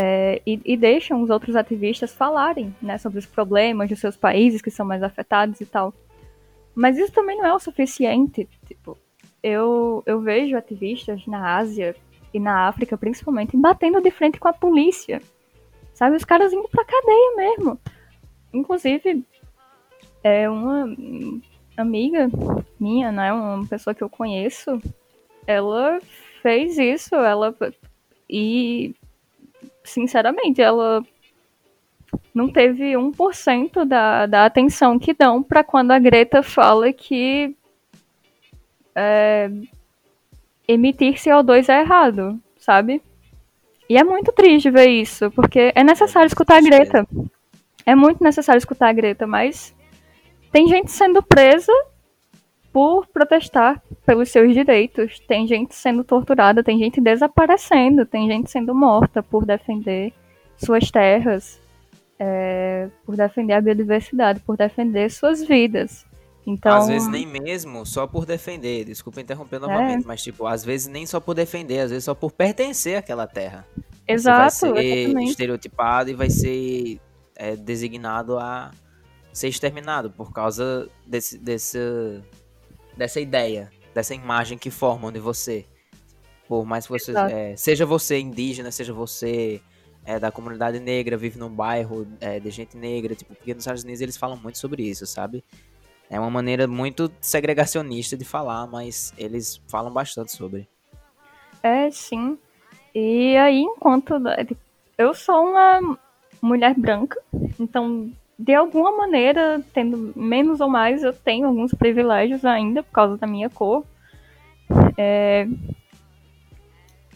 é, 0.00 0.40
e, 0.46 0.60
e, 0.64 0.76
deixam 0.76 1.22
os 1.22 1.30
outros 1.30 1.56
ativistas 1.56 2.14
falarem 2.14 2.74
né, 2.80 2.96
sobre 2.96 3.18
os 3.18 3.26
problemas 3.26 3.88
dos 3.88 3.98
seus 3.98 4.16
países 4.16 4.62
que 4.62 4.70
são 4.70 4.86
mais 4.86 5.02
afetados 5.02 5.60
e 5.60 5.66
tal. 5.66 5.92
Mas 6.74 6.96
isso 6.96 7.12
também 7.12 7.36
não 7.36 7.44
é 7.44 7.52
o 7.52 7.58
suficiente. 7.58 8.48
Tipo, 8.66 8.96
eu, 9.42 10.02
eu 10.06 10.20
vejo 10.20 10.56
ativistas 10.56 11.26
na 11.26 11.56
Ásia 11.56 11.96
e 12.32 12.38
na 12.38 12.68
África, 12.68 12.96
principalmente, 12.96 13.56
batendo 13.56 14.00
de 14.00 14.10
frente 14.10 14.38
com 14.38 14.48
a 14.48 14.52
polícia. 14.52 15.20
Sabe? 15.92 16.16
Os 16.16 16.24
caras 16.24 16.52
indo 16.52 16.68
pra 16.68 16.84
cadeia 16.84 17.36
mesmo. 17.36 17.78
Inclusive, 18.52 19.24
é 20.22 20.48
uma 20.48 20.86
amiga 21.76 22.30
minha, 22.78 23.10
né? 23.10 23.32
Uma 23.32 23.66
pessoa 23.66 23.92
que 23.92 24.02
eu 24.02 24.08
conheço, 24.08 24.80
ela 25.46 26.00
fez 26.42 26.78
isso, 26.78 27.14
ela. 27.14 27.54
E 28.28 28.94
sinceramente, 29.84 30.60
ela 30.60 31.02
não 32.34 32.48
teve 32.48 32.92
1% 32.92 33.84
da, 33.84 34.26
da 34.26 34.46
atenção 34.46 34.98
que 34.98 35.14
dão 35.14 35.42
para 35.42 35.64
quando 35.64 35.90
a 35.90 35.98
Greta 35.98 36.42
fala 36.42 36.92
que 36.92 37.54
é, 38.94 39.50
emitir 40.66 41.14
CO2 41.14 41.68
é 41.68 41.80
errado, 41.80 42.40
sabe? 42.56 43.02
E 43.88 43.96
é 43.96 44.04
muito 44.04 44.32
triste 44.32 44.70
ver 44.70 44.88
isso, 44.88 45.30
porque 45.32 45.72
é 45.74 45.82
necessário 45.82 46.28
escutar 46.28 46.58
a 46.58 46.60
Greta. 46.60 47.06
É 47.84 47.94
muito 47.94 48.22
necessário 48.22 48.58
escutar 48.58 48.88
a 48.88 48.92
Greta, 48.92 49.26
mas 49.26 49.74
tem 50.52 50.68
gente 50.68 50.90
sendo 50.92 51.22
presa 51.22 51.72
por 52.72 53.06
protestar 53.08 53.82
pelos 54.06 54.30
seus 54.30 54.52
direitos, 54.54 55.18
tem 55.20 55.46
gente 55.46 55.74
sendo 55.74 56.04
torturada, 56.04 56.62
tem 56.62 56.78
gente 56.78 57.00
desaparecendo, 57.00 58.06
tem 58.06 58.28
gente 58.28 58.50
sendo 58.50 58.74
morta 58.74 59.22
por 59.22 59.44
defender 59.44 60.12
suas 60.56 60.90
terras, 60.90 61.60
é, 62.18 62.88
por 63.04 63.16
defender 63.16 63.54
a 63.54 63.60
biodiversidade, 63.60 64.40
por 64.40 64.56
defender 64.56 65.10
suas 65.10 65.42
vidas. 65.42 66.06
Então, 66.46 66.78
às 66.78 66.88
vezes 66.88 67.08
nem 67.08 67.26
mesmo 67.26 67.84
só 67.84 68.06
por 68.06 68.24
defender, 68.24 68.84
desculpa 68.84 69.20
interromper 69.20 69.56
é. 69.56 69.58
novamente, 69.60 70.04
é. 70.04 70.06
mas 70.06 70.22
tipo, 70.22 70.46
às 70.46 70.64
vezes 70.64 70.86
nem 70.86 71.06
só 71.06 71.20
por 71.20 71.34
defender, 71.34 71.80
às 71.80 71.90
vezes 71.90 72.04
só 72.04 72.14
por 72.14 72.32
pertencer 72.32 72.96
àquela 72.96 73.26
terra. 73.26 73.66
Exato, 74.06 74.50
Você 74.50 74.72
vai 74.72 74.82
ser 74.82 74.86
exatamente. 74.86 75.30
estereotipado 75.30 76.10
e 76.10 76.14
vai 76.14 76.30
ser 76.30 77.00
é, 77.36 77.56
designado 77.56 78.38
a 78.38 78.70
ser 79.32 79.48
exterminado 79.48 80.10
por 80.10 80.32
causa 80.32 80.88
desse, 81.06 81.38
desse, 81.38 81.78
dessa 83.00 83.18
ideia, 83.18 83.72
dessa 83.94 84.14
imagem 84.14 84.58
que 84.58 84.70
formam 84.70 85.10
de 85.10 85.18
você. 85.18 85.64
Por 86.46 86.66
mais 86.66 86.86
que 86.86 86.92
você 86.92 87.12
é, 87.16 87.56
seja 87.56 87.86
você 87.86 88.18
indígena, 88.18 88.70
seja 88.70 88.92
você 88.92 89.62
é, 90.04 90.18
da 90.18 90.30
comunidade 90.30 90.78
negra, 90.78 91.16
vive 91.16 91.38
num 91.38 91.48
bairro 91.48 92.06
é, 92.20 92.38
de 92.38 92.50
gente 92.50 92.76
negra, 92.76 93.14
tipo, 93.14 93.34
porque 93.34 93.54
nos 93.54 93.62
Estados 93.62 93.84
Unidos 93.84 94.02
eles 94.02 94.18
falam 94.18 94.36
muito 94.36 94.58
sobre 94.58 94.82
isso, 94.82 95.06
sabe? 95.06 95.42
É 96.10 96.20
uma 96.20 96.30
maneira 96.30 96.66
muito 96.66 97.10
segregacionista 97.22 98.18
de 98.18 98.24
falar, 98.24 98.66
mas 98.66 99.14
eles 99.16 99.62
falam 99.66 99.90
bastante 99.90 100.32
sobre. 100.32 100.68
É, 101.62 101.90
sim. 101.90 102.36
E 102.94 103.34
aí, 103.36 103.60
enquanto 103.60 104.14
eu 104.98 105.14
sou 105.14 105.42
uma 105.46 105.98
mulher 106.42 106.74
branca, 106.74 107.18
então 107.58 108.12
de 108.40 108.54
alguma 108.54 108.96
maneira, 108.96 109.60
tendo 109.74 110.14
menos 110.16 110.62
ou 110.62 110.68
mais, 110.68 111.02
eu 111.02 111.12
tenho 111.12 111.46
alguns 111.46 111.74
privilégios 111.74 112.42
ainda 112.42 112.82
por 112.82 112.90
causa 112.90 113.18
da 113.18 113.26
minha 113.26 113.50
cor. 113.50 113.84
É, 114.96 115.46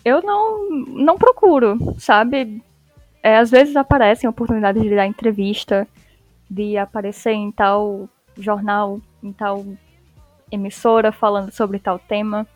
eu 0.04 0.20
não, 0.20 0.68
não 0.86 1.16
procuro, 1.16 1.78
sabe? 1.98 2.62
É, 3.22 3.38
às 3.38 3.50
vezes 3.50 3.74
aparecem 3.74 4.28
oportunidades 4.28 4.82
de 4.82 4.94
dar 4.94 5.06
entrevista, 5.06 5.88
de 6.50 6.76
aparecer 6.76 7.32
em 7.32 7.50
tal 7.50 8.06
jornal, 8.36 9.00
em 9.22 9.32
tal 9.32 9.64
emissora 10.52 11.10
falando 11.10 11.50
sobre 11.52 11.78
tal 11.78 11.98
tema. 11.98 12.46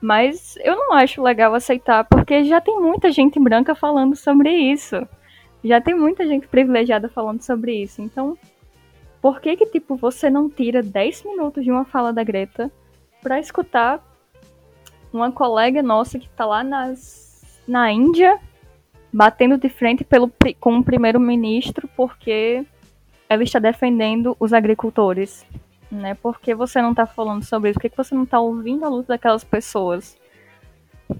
Mas 0.00 0.56
eu 0.64 0.74
não 0.74 0.94
acho 0.94 1.22
legal 1.22 1.54
aceitar, 1.54 2.02
porque 2.02 2.42
já 2.42 2.60
tem 2.60 2.80
muita 2.80 3.12
gente 3.12 3.38
branca 3.38 3.72
falando 3.72 4.16
sobre 4.16 4.50
isso 4.50 5.06
já 5.64 5.80
tem 5.80 5.94
muita 5.94 6.26
gente 6.26 6.48
privilegiada 6.48 7.08
falando 7.08 7.42
sobre 7.42 7.82
isso. 7.82 8.00
Então, 8.00 8.36
por 9.20 9.40
que 9.40 9.56
que, 9.56 9.66
tipo, 9.66 9.96
você 9.96 10.30
não 10.30 10.48
tira 10.48 10.82
10 10.82 11.24
minutos 11.24 11.62
de 11.62 11.70
uma 11.70 11.84
fala 11.84 12.12
da 12.12 12.24
Greta 12.24 12.70
para 13.22 13.38
escutar 13.38 14.02
uma 15.12 15.30
colega 15.30 15.82
nossa 15.82 16.18
que 16.18 16.28
tá 16.30 16.46
lá 16.46 16.64
nas, 16.64 17.60
na 17.66 17.92
Índia 17.92 18.38
batendo 19.12 19.58
de 19.58 19.68
frente 19.68 20.04
pelo, 20.04 20.32
com 20.60 20.78
o 20.78 20.84
primeiro-ministro 20.84 21.88
porque 21.96 22.64
ela 23.28 23.42
está 23.42 23.58
defendendo 23.58 24.36
os 24.40 24.52
agricultores, 24.52 25.44
né? 25.90 26.14
Por 26.14 26.40
que 26.40 26.54
você 26.54 26.80
não 26.80 26.94
tá 26.94 27.06
falando 27.06 27.44
sobre 27.44 27.70
isso? 27.70 27.78
Por 27.78 27.82
que, 27.82 27.90
que 27.90 27.96
você 27.96 28.14
não 28.14 28.24
tá 28.24 28.40
ouvindo 28.40 28.84
a 28.84 28.88
luta 28.88 29.08
daquelas 29.08 29.44
pessoas? 29.44 30.16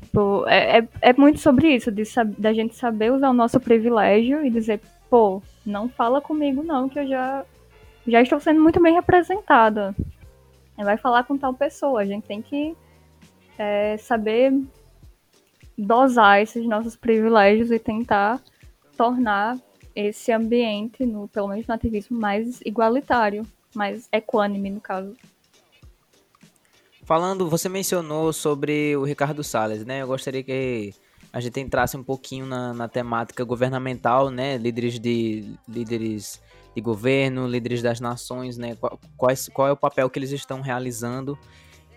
Tipo, 0.03 0.45
é, 0.47 0.79
é, 0.79 0.89
é, 1.03 1.13
muito 1.13 1.41
sobre 1.41 1.75
isso, 1.75 1.91
de, 1.91 2.03
da 2.39 2.53
gente 2.53 2.75
saber 2.75 3.13
usar 3.13 3.31
o 3.31 3.35
nosso 3.35 3.59
privilégio 3.59 4.45
e 4.45 4.51
dizer, 4.51 4.81
pô, 5.09 5.43
não 5.65 5.89
fala 5.89 6.21
comigo 6.21 6.63
não, 6.63 6.89
que 6.89 6.99
eu 6.99 7.07
já, 7.07 7.45
já 8.07 8.23
estou 8.23 8.41
sendo 8.41 8.61
muito 8.61 8.81
bem 8.81 8.95
representada. 8.95 9.95
Vai 10.77 10.97
falar 10.97 11.25
com 11.25 11.37
tal 11.37 11.53
pessoa. 11.53 12.01
A 12.01 12.07
gente 12.07 12.25
tem 12.25 12.41
que 12.41 12.75
é, 13.59 13.97
saber 13.99 14.53
dosar 15.77 16.41
esses 16.41 16.65
nossos 16.67 16.97
privilégios 16.97 17.71
e 17.71 17.79
tentar 17.79 18.41
tornar 18.97 19.59
esse 19.95 20.33
ambiente, 20.33 21.05
no, 21.05 21.29
pelo 21.29 21.49
menos 21.49 21.67
no 21.67 21.75
ativismo, 21.75 22.19
mais 22.19 22.61
igualitário, 22.65 23.47
mais 23.75 24.09
equânime, 24.13 24.71
no 24.71 24.81
caso. 24.81 25.15
Falando, 27.11 27.51
você 27.51 27.69
mencionou 27.69 28.33
sobre 28.33 28.97
o 28.97 29.03
Ricardo 29.03 29.43
Salles, 29.43 29.85
né? 29.85 30.01
Eu 30.01 30.07
gostaria 30.07 30.45
que 30.45 30.95
a 31.33 31.41
gente 31.41 31.59
entrasse 31.59 31.97
um 31.97 32.05
pouquinho 32.05 32.47
na, 32.47 32.73
na 32.73 32.87
temática 32.87 33.43
governamental, 33.43 34.31
né? 34.31 34.57
Líderes 34.57 34.97
de 35.01 35.57
líderes 35.69 36.41
de 36.73 36.81
governo, 36.81 37.49
líderes 37.49 37.83
das 37.83 37.99
nações, 37.99 38.57
né? 38.57 38.77
Qual, 38.77 39.35
qual 39.53 39.67
é 39.67 39.73
o 39.73 39.77
papel 39.77 40.09
que 40.09 40.21
eles 40.21 40.31
estão 40.31 40.61
realizando 40.61 41.37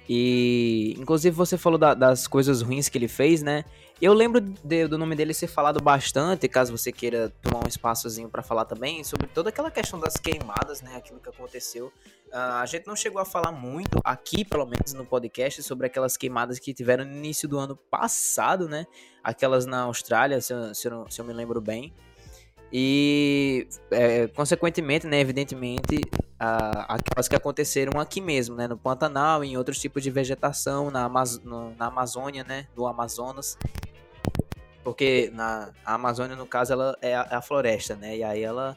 e, 0.07 0.95
inclusive, 0.99 1.35
você 1.35 1.57
falou 1.57 1.77
da, 1.77 1.93
das 1.93 2.27
coisas 2.27 2.61
ruins 2.61 2.89
que 2.89 2.97
ele 2.97 3.07
fez, 3.07 3.41
né? 3.41 3.63
Eu 4.01 4.13
lembro 4.13 4.41
de, 4.41 4.87
do 4.87 4.97
nome 4.97 5.15
dele 5.15 5.33
ser 5.33 5.47
falado 5.47 5.81
bastante, 5.81 6.47
caso 6.49 6.77
você 6.77 6.91
queira 6.91 7.29
tomar 7.41 7.63
um 7.63 7.67
espaçozinho 7.67 8.27
para 8.27 8.43
falar 8.43 8.65
também, 8.65 9.01
sobre 9.03 9.27
toda 9.27 9.49
aquela 9.49 9.71
questão 9.71 9.97
das 9.97 10.15
queimadas, 10.15 10.81
né? 10.81 10.97
Aquilo 10.97 11.19
que 11.19 11.29
aconteceu. 11.29 11.87
Uh, 12.27 12.35
a 12.35 12.65
gente 12.65 12.85
não 12.85 12.95
chegou 12.95 13.21
a 13.21 13.25
falar 13.25 13.51
muito 13.51 13.99
aqui, 14.03 14.43
pelo 14.43 14.65
menos 14.65 14.91
no 14.91 15.05
podcast, 15.05 15.63
sobre 15.63 15.87
aquelas 15.87 16.17
queimadas 16.17 16.59
que 16.59 16.73
tiveram 16.73 17.05
no 17.05 17.13
início 17.13 17.47
do 17.47 17.57
ano 17.57 17.77
passado, 17.89 18.67
né? 18.67 18.85
Aquelas 19.23 19.65
na 19.65 19.83
Austrália, 19.83 20.41
se 20.41 20.51
eu, 20.51 20.75
se 20.75 20.87
eu, 20.87 21.09
se 21.09 21.21
eu 21.21 21.25
me 21.25 21.31
lembro 21.31 21.61
bem. 21.61 21.93
E, 22.75 23.67
é, 23.91 24.27
consequentemente, 24.29 25.05
né, 25.05 25.19
evidentemente, 25.19 26.01
a, 26.39 26.95
aquelas 26.95 27.27
que 27.27 27.35
aconteceram 27.35 27.99
aqui 28.01 28.19
mesmo, 28.19 28.55
né, 28.55 28.67
no 28.67 28.75
Pantanal, 28.75 29.43
em 29.43 29.55
outros 29.55 29.79
tipos 29.79 30.01
de 30.01 30.09
vegetação, 30.09 30.89
na, 30.89 31.03
Amaz 31.03 31.37
no, 31.37 31.75
na 31.75 31.85
Amazônia, 31.85 32.43
né, 32.43 32.65
do 32.75 32.87
Amazonas. 32.87 33.59
Porque 34.83 35.31
na 35.35 35.69
a 35.85 35.93
Amazônia, 35.93 36.35
no 36.35 36.47
caso, 36.47 36.73
ela 36.73 36.97
é 36.99 37.15
a, 37.15 37.27
é 37.29 37.35
a 37.35 37.41
floresta, 37.43 37.95
né, 37.95 38.17
e 38.17 38.23
aí 38.23 38.41
ela 38.41 38.75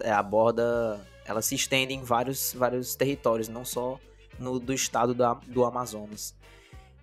é, 0.00 0.10
aborda, 0.10 0.98
ela 1.26 1.42
se 1.42 1.54
estende 1.54 1.92
em 1.92 2.02
vários, 2.02 2.54
vários 2.54 2.94
territórios, 2.94 3.48
não 3.48 3.66
só 3.66 4.00
no, 4.38 4.58
do 4.58 4.72
estado 4.72 5.12
do, 5.12 5.34
do 5.46 5.64
Amazonas. 5.66 6.34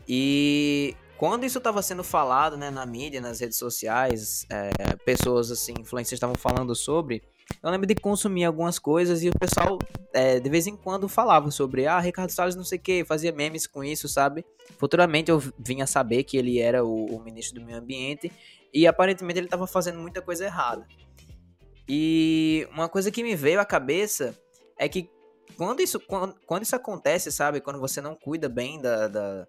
E 0.09 0.95
quando 1.17 1.45
isso 1.45 1.57
estava 1.57 1.81
sendo 1.81 2.03
falado, 2.03 2.55
né, 2.55 2.69
na 2.69 2.85
mídia, 2.85 3.19
nas 3.19 3.39
redes 3.39 3.57
sociais, 3.57 4.45
é, 4.49 4.95
pessoas 4.97 5.51
assim, 5.51 5.73
influencers 5.79 6.13
estavam 6.13 6.35
falando 6.35 6.75
sobre, 6.75 7.23
eu 7.63 7.71
lembro 7.71 7.87
de 7.87 7.95
consumir 7.95 8.45
algumas 8.45 8.77
coisas 8.77 9.23
e 9.23 9.29
o 9.29 9.39
pessoal 9.39 9.79
é, 10.13 10.39
de 10.39 10.49
vez 10.49 10.67
em 10.67 10.75
quando 10.75 11.07
falava 11.09 11.49
sobre, 11.49 11.87
ah, 11.87 11.99
Ricardo 11.99 12.29
Salles 12.29 12.55
não 12.55 12.63
sei 12.63 12.77
o 12.77 12.81
que, 12.81 13.05
fazia 13.05 13.31
memes 13.31 13.65
com 13.65 13.83
isso, 13.83 14.07
sabe? 14.07 14.45
Futuramente 14.77 15.31
eu 15.31 15.41
vinha 15.57 15.87
saber 15.87 16.23
que 16.23 16.37
ele 16.37 16.59
era 16.59 16.83
o, 16.85 17.05
o 17.05 17.23
ministro 17.23 17.59
do 17.59 17.65
meio 17.65 17.79
ambiente 17.79 18.31
e 18.73 18.85
aparentemente 18.85 19.39
ele 19.39 19.47
estava 19.47 19.65
fazendo 19.65 19.99
muita 19.99 20.21
coisa 20.21 20.45
errada. 20.45 20.85
E 21.89 22.67
uma 22.71 22.89
coisa 22.89 23.09
que 23.09 23.23
me 23.23 23.35
veio 23.35 23.59
à 23.59 23.65
cabeça 23.65 24.37
é 24.77 24.87
que 24.87 25.09
quando 25.55 25.81
isso, 25.81 25.99
quando, 25.99 26.35
quando 26.45 26.63
isso 26.63 26.75
acontece, 26.75 27.31
sabe? 27.31 27.61
Quando 27.61 27.79
você 27.79 28.01
não 28.01 28.13
cuida 28.13 28.47
bem 28.49 28.79
da, 28.79 29.07
da 29.07 29.47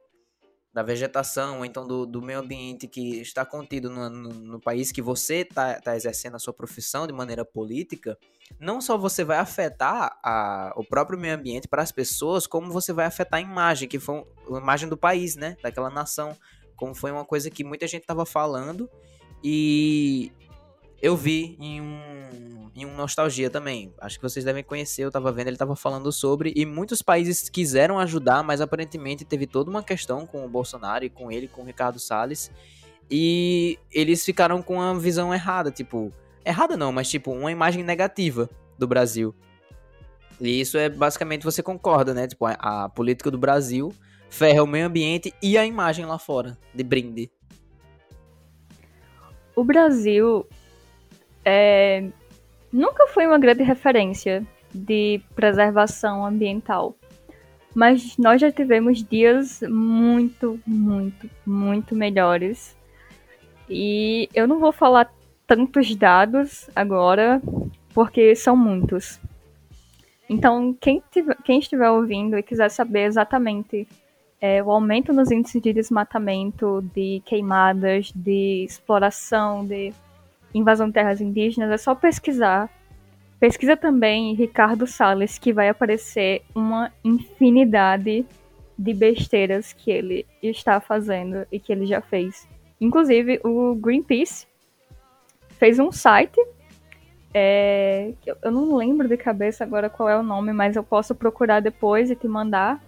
da 0.73 0.83
vegetação, 0.83 1.59
ou 1.59 1.65
então 1.65 1.87
do, 1.87 2.07
do 2.07 2.21
meio 2.21 2.41
ambiente 2.41 2.87
que 2.87 3.21
está 3.21 3.45
contido 3.45 3.89
no, 3.91 4.09
no, 4.11 4.29
no 4.29 4.61
país 4.61 4.93
que 4.93 5.01
você 5.01 5.37
está 5.37 5.81
tá 5.81 5.97
exercendo 5.97 6.37
a 6.37 6.39
sua 6.39 6.53
profissão 6.53 7.07
de 7.07 7.13
maneira 7.13 7.45
política, 7.45 8.19
não 8.61 8.81
só 8.81 8.97
você 8.97 9.25
vai 9.25 9.39
afetar 9.39 10.19
a, 10.23 10.73
o 10.77 10.85
próprio 10.85 11.19
meio 11.19 11.35
ambiente 11.35 11.69
para 11.69 11.83
as 11.83 11.93
pessoas, 11.93 12.47
como 12.47 12.71
você 12.71 12.93
vai 12.93 13.07
afetar 13.07 13.39
a 13.39 13.43
imagem, 13.43 13.89
que 13.89 13.99
foi 13.99 14.25
a 14.51 14.59
imagem 14.59 14.89
do 14.89 14.97
país, 14.97 15.37
né? 15.37 15.57
Daquela 15.63 15.91
nação. 15.91 16.37
Como 16.77 16.95
foi 16.95 17.11
uma 17.11 17.25
coisa 17.25 17.51
que 17.51 17.65
muita 17.65 17.87
gente 17.87 18.03
estava 18.03 18.25
falando 18.25 18.89
e 19.43 20.33
eu 21.01 21.17
vi 21.17 21.57
em 21.61 21.81
um, 21.81 22.71
em 22.75 22.85
um 22.85 22.95
Nostalgia 22.95 23.49
também. 23.49 23.93
Acho 24.01 24.19
que 24.19 24.23
vocês 24.23 24.45
devem 24.45 24.65
conhecer, 24.65 25.05
eu 25.05 25.11
tava 25.11 25.31
vendo, 25.31 25.49
ele 25.49 25.57
tava 25.57 25.77
falando 25.77 26.11
sobre. 26.11 26.53
E 26.57 26.67
muitos 26.67 27.03
países 27.03 27.49
quiseram 27.49 27.99
ajudar, 27.99 28.43
mas 28.43 28.61
aparentemente 28.61 29.25
teve 29.25 29.47
toda 29.47 29.71
uma 29.71 29.83
questão 29.83 30.27
com 30.27 30.45
o 30.45 30.49
Bolsonaro 30.49 31.05
e 31.05 31.11
com 31.11 31.31
ele, 31.31 31.49
com 31.49 31.63
o 31.63 31.65
Ricardo 31.65 31.99
Salles. 31.99 32.51
E 33.11 33.79
eles 33.93 34.25
ficaram 34.25 34.61
com 34.61 34.75
uma 34.75 34.99
visão 34.99 35.33
errada, 35.33 35.71
tipo. 35.71 36.13
Errada 36.45 36.77
não, 36.77 36.93
mas 36.93 37.09
tipo, 37.09 37.31
uma 37.31 37.53
imagem 37.53 37.83
negativa 37.83 38.49
do 38.79 38.87
Brasil. 38.87 39.35
E 40.41 40.61
isso 40.61 40.79
é 40.79 40.89
basicamente 40.89 41.45
você 41.45 41.63
concorda, 41.63 42.15
né? 42.15 42.27
Tipo, 42.27 42.47
a, 42.47 42.85
a 42.85 42.89
política 42.89 43.31
do 43.31 43.39
Brasil 43.39 43.93
ferra 44.31 44.63
o 44.63 44.67
meio 44.67 44.87
ambiente 44.87 45.35
e 45.43 45.59
a 45.59 45.65
imagem 45.65 46.05
lá 46.05 46.19
fora, 46.19 46.57
de 46.75 46.85
brinde. 46.85 47.31
O 49.55 49.65
Brasil 49.65 50.47
é, 51.51 52.05
nunca 52.71 53.07
foi 53.07 53.27
uma 53.27 53.39
grande 53.39 53.63
referência 53.63 54.47
de 54.73 55.19
preservação 55.35 56.27
ambiental. 56.27 56.95
Mas 57.75 58.19
nós 58.19 58.39
já 58.39 58.53
tivemos 58.53 59.03
dias 59.03 59.63
muito, 59.63 60.61
muito, 60.67 61.31
muito 61.47 61.95
melhores. 61.95 62.77
E 63.69 64.29
eu 64.35 64.47
não 64.47 64.59
vou 64.59 64.73
falar 64.73 65.11
tantos 65.47 65.95
dados 65.97 66.69
agora, 66.77 67.41
porque 67.95 68.35
são 68.37 68.55
muitos. 68.55 69.19
Então, 70.29 70.77
quem, 70.79 71.03
tiver, 71.11 71.37
quem 71.43 71.59
estiver 71.61 71.89
ouvindo 71.91 72.37
e 72.37 72.43
quiser 72.43 72.69
saber 72.71 73.05
exatamente 73.05 73.89
é, 74.39 74.63
o 74.63 74.71
aumento 74.71 75.15
nos 75.15 75.31
índices 75.31 75.63
de 75.63 75.73
desmatamento, 75.73 76.83
de 76.95 77.23
queimadas, 77.25 78.13
de 78.15 78.65
exploração, 78.65 79.65
de 79.65 79.95
invasão 80.55 80.89
de 80.89 80.95
terras 80.95 81.21
indígenas, 81.21 81.71
é 81.71 81.77
só 81.77 81.95
pesquisar. 81.95 82.71
Pesquisa 83.39 83.77
também 83.77 84.35
Ricardo 84.35 84.87
Salles, 84.87 85.39
que 85.39 85.53
vai 85.53 85.69
aparecer 85.69 86.43
uma 86.55 86.93
infinidade 87.05 88.27
de 88.77 88.95
besteiras 88.95 89.73
que 89.73 89.91
ele 89.91 90.27
está 90.43 90.81
fazendo 90.81 91.47
e 91.51 91.59
que 91.59 91.73
ele 91.73 91.87
já 91.87 92.01
fez. 92.01 92.49
Inclusive, 92.81 93.41
o 93.45 93.75
Greenpeace 93.75 94.47
fez 95.51 95.79
um 95.79 95.91
site. 95.91 96.41
É, 97.35 98.13
eu 98.43 98.51
não 98.51 98.77
lembro 98.77 99.09
de 99.09 99.17
cabeça 99.17 99.65
agora 99.65 99.91
qual 99.91 100.09
é 100.09 100.19
o 100.19 100.23
nome, 100.23 100.53
mas 100.53 100.77
eu 100.77 100.83
posso 100.83 101.15
procurar 101.15 101.61
depois 101.61 102.11
e 102.11 102.17
te 102.17 102.27
mandar. 102.27 102.83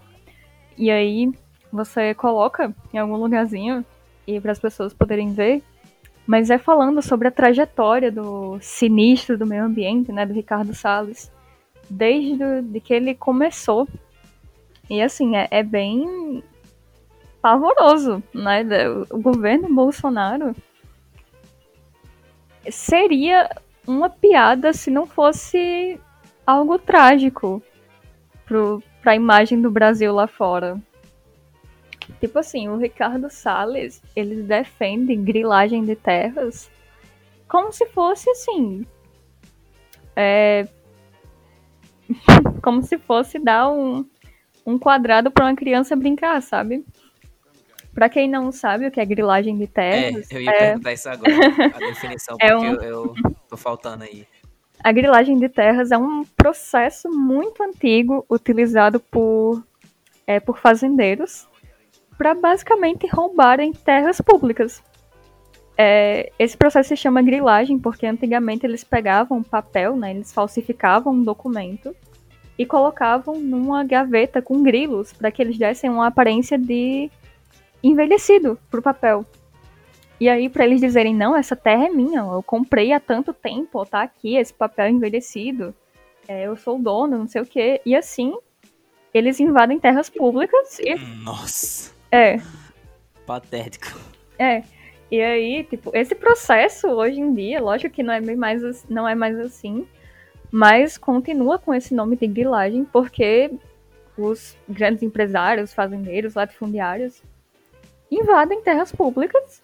E 0.77 0.89
aí 0.89 1.31
você 1.71 2.13
coloca 2.13 2.73
em 2.93 2.97
algum 2.97 3.15
lugarzinho 3.15 3.85
e 4.25 4.39
para 4.39 4.51
as 4.51 4.59
pessoas 4.59 4.93
poderem 4.93 5.33
ver 5.33 5.61
mas 6.31 6.49
é 6.49 6.57
falando 6.57 7.01
sobre 7.01 7.27
a 7.27 7.31
trajetória 7.31 8.09
do 8.09 8.57
sinistro 8.61 9.37
do 9.37 9.45
meio 9.45 9.65
ambiente, 9.65 10.13
né, 10.13 10.25
do 10.25 10.31
Ricardo 10.31 10.73
Salles, 10.73 11.29
desde 11.89 12.61
de 12.61 12.79
que 12.79 12.93
ele 12.93 13.13
começou. 13.13 13.85
E 14.89 15.01
assim, 15.01 15.35
é, 15.35 15.49
é 15.51 15.61
bem 15.61 16.41
pavoroso, 17.41 18.23
né? 18.33 18.63
O 19.09 19.19
governo 19.19 19.75
Bolsonaro 19.75 20.55
seria 22.69 23.49
uma 23.85 24.09
piada 24.09 24.71
se 24.71 24.89
não 24.89 25.05
fosse 25.05 25.99
algo 26.47 26.79
trágico 26.79 27.61
para 28.45 29.11
a 29.11 29.15
imagem 29.17 29.61
do 29.61 29.69
Brasil 29.69 30.13
lá 30.13 30.27
fora. 30.27 30.81
Tipo 32.21 32.37
assim, 32.37 32.69
o 32.69 32.77
Ricardo 32.77 33.31
Salles, 33.31 33.99
ele 34.15 34.43
defende 34.43 35.15
grilagem 35.15 35.83
de 35.83 35.95
terras 35.95 36.69
como 37.47 37.73
se 37.73 37.85
fosse 37.87 38.29
assim. 38.29 38.85
É, 40.15 40.67
como 42.63 42.83
se 42.83 42.99
fosse 42.99 43.39
dar 43.39 43.69
um, 43.69 44.05
um 44.65 44.77
quadrado 44.77 45.31
para 45.31 45.45
uma 45.45 45.55
criança 45.55 45.95
brincar, 45.95 46.41
sabe? 46.43 46.85
Para 47.91 48.07
quem 48.07 48.29
não 48.29 48.51
sabe 48.51 48.85
o 48.85 48.91
que 48.91 49.01
é 49.01 49.05
grilagem 49.05 49.57
de 49.57 49.65
terras. 49.65 50.31
É, 50.31 50.35
eu 50.35 50.41
ia 50.41 50.51
é... 50.51 50.57
perguntar 50.59 50.93
isso 50.93 51.09
agora, 51.09 51.33
a 51.75 51.79
definição, 51.79 52.37
é 52.39 52.55
porque 52.55 52.67
um... 52.67 52.73
eu, 52.75 52.83
eu 52.83 53.15
tô 53.49 53.57
faltando 53.57 54.03
aí. 54.03 54.27
A 54.83 54.91
grilagem 54.91 55.39
de 55.39 55.49
terras 55.49 55.91
é 55.91 55.97
um 55.97 56.23
processo 56.23 57.09
muito 57.09 57.63
antigo 57.63 58.25
utilizado 58.29 58.99
por, 58.99 59.63
é, 60.25 60.39
por 60.39 60.59
fazendeiros 60.59 61.49
para 62.21 62.35
basicamente 62.35 63.07
roubarem 63.07 63.73
terras 63.73 64.21
públicas. 64.21 64.83
É, 65.75 66.31
esse 66.37 66.55
processo 66.55 66.89
se 66.89 66.95
chama 66.95 67.19
grilagem 67.23 67.79
porque 67.79 68.05
antigamente 68.05 68.63
eles 68.63 68.83
pegavam 68.83 69.41
papel, 69.41 69.95
né, 69.95 70.11
eles 70.11 70.31
falsificavam 70.31 71.13
um 71.13 71.23
documento 71.23 71.95
e 72.59 72.63
colocavam 72.63 73.39
numa 73.39 73.83
gaveta 73.83 74.39
com 74.39 74.61
grilos 74.61 75.11
para 75.11 75.31
que 75.31 75.41
eles 75.41 75.57
dessem 75.57 75.89
uma 75.89 76.05
aparência 76.05 76.59
de 76.59 77.09
envelhecido 77.81 78.55
pro 78.69 78.83
papel. 78.83 79.25
E 80.19 80.29
aí, 80.29 80.47
para 80.47 80.65
eles 80.65 80.79
dizerem, 80.79 81.15
não, 81.15 81.35
essa 81.35 81.55
terra 81.55 81.87
é 81.87 81.89
minha, 81.89 82.19
eu 82.19 82.43
comprei 82.43 82.93
há 82.93 82.99
tanto 82.99 83.33
tempo, 83.33 83.83
tá 83.83 84.03
aqui, 84.03 84.35
esse 84.37 84.53
papel 84.53 84.89
envelhecido, 84.89 85.73
é, 86.27 86.45
eu 86.45 86.55
sou 86.55 86.77
o 86.77 86.83
dono, 86.83 87.17
não 87.17 87.27
sei 87.27 87.41
o 87.41 87.47
quê. 87.47 87.81
E 87.83 87.95
assim, 87.95 88.35
eles 89.11 89.39
invadem 89.39 89.79
terras 89.79 90.07
públicas 90.07 90.77
e. 90.77 90.93
Nossa! 91.23 91.99
É. 92.11 92.37
Patético. 93.25 93.97
É. 94.37 94.63
E 95.09 95.21
aí, 95.21 95.63
tipo, 95.63 95.91
esse 95.93 96.15
processo 96.15 96.87
hoje 96.87 97.19
em 97.19 97.33
dia, 97.33 97.61
lógico 97.61 97.93
que 97.93 98.03
não 98.03 98.13
é 98.13 98.21
mais, 98.35 98.85
não 98.89 99.07
é 99.07 99.13
mais 99.15 99.37
assim, 99.39 99.87
mas 100.51 100.97
continua 100.97 101.57
com 101.57 101.73
esse 101.73 101.93
nome 101.93 102.15
de 102.15 102.27
grilagem 102.27 102.85
porque 102.85 103.51
os 104.17 104.57
grandes 104.67 105.01
empresários, 105.01 105.73
fazendeiros, 105.73 106.35
latifundiários 106.35 107.21
invadem 108.09 108.61
terras 108.61 108.91
públicas, 108.91 109.61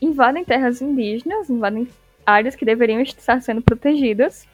invadem 0.00 0.44
terras 0.44 0.80
indígenas, 0.80 1.50
invadem 1.50 1.86
áreas 2.24 2.56
que 2.56 2.64
deveriam 2.64 3.00
estar 3.00 3.40
sendo 3.42 3.60
protegidas, 3.60 4.48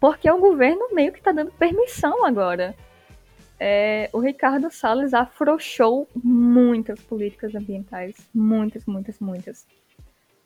porque 0.00 0.30
o 0.30 0.38
governo 0.38 0.88
meio 0.92 1.12
que 1.12 1.18
está 1.18 1.32
dando 1.32 1.50
permissão 1.52 2.24
agora 2.24 2.74
é, 3.58 4.10
o 4.12 4.18
Ricardo 4.18 4.70
Salles 4.70 5.14
afrouxou 5.14 6.08
muitas 6.14 7.00
políticas 7.00 7.54
ambientais. 7.54 8.14
Muitas, 8.34 8.84
muitas, 8.86 9.18
muitas. 9.18 9.66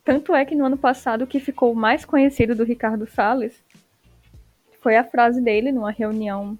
Tanto 0.03 0.33
é 0.33 0.45
que 0.45 0.55
no 0.55 0.65
ano 0.65 0.77
passado 0.77 1.23
o 1.23 1.27
que 1.27 1.39
ficou 1.39 1.75
mais 1.75 2.05
conhecido 2.05 2.55
do 2.55 2.63
Ricardo 2.63 3.05
Salles 3.05 3.63
foi 4.81 4.97
a 4.97 5.03
frase 5.03 5.41
dele 5.41 5.71
numa 5.71 5.91
reunião 5.91 6.57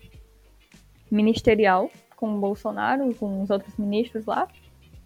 ministerial 1.10 1.90
com 2.16 2.36
o 2.36 2.40
Bolsonaro, 2.40 3.14
com 3.16 3.42
os 3.42 3.50
outros 3.50 3.76
ministros 3.78 4.26
lá. 4.26 4.48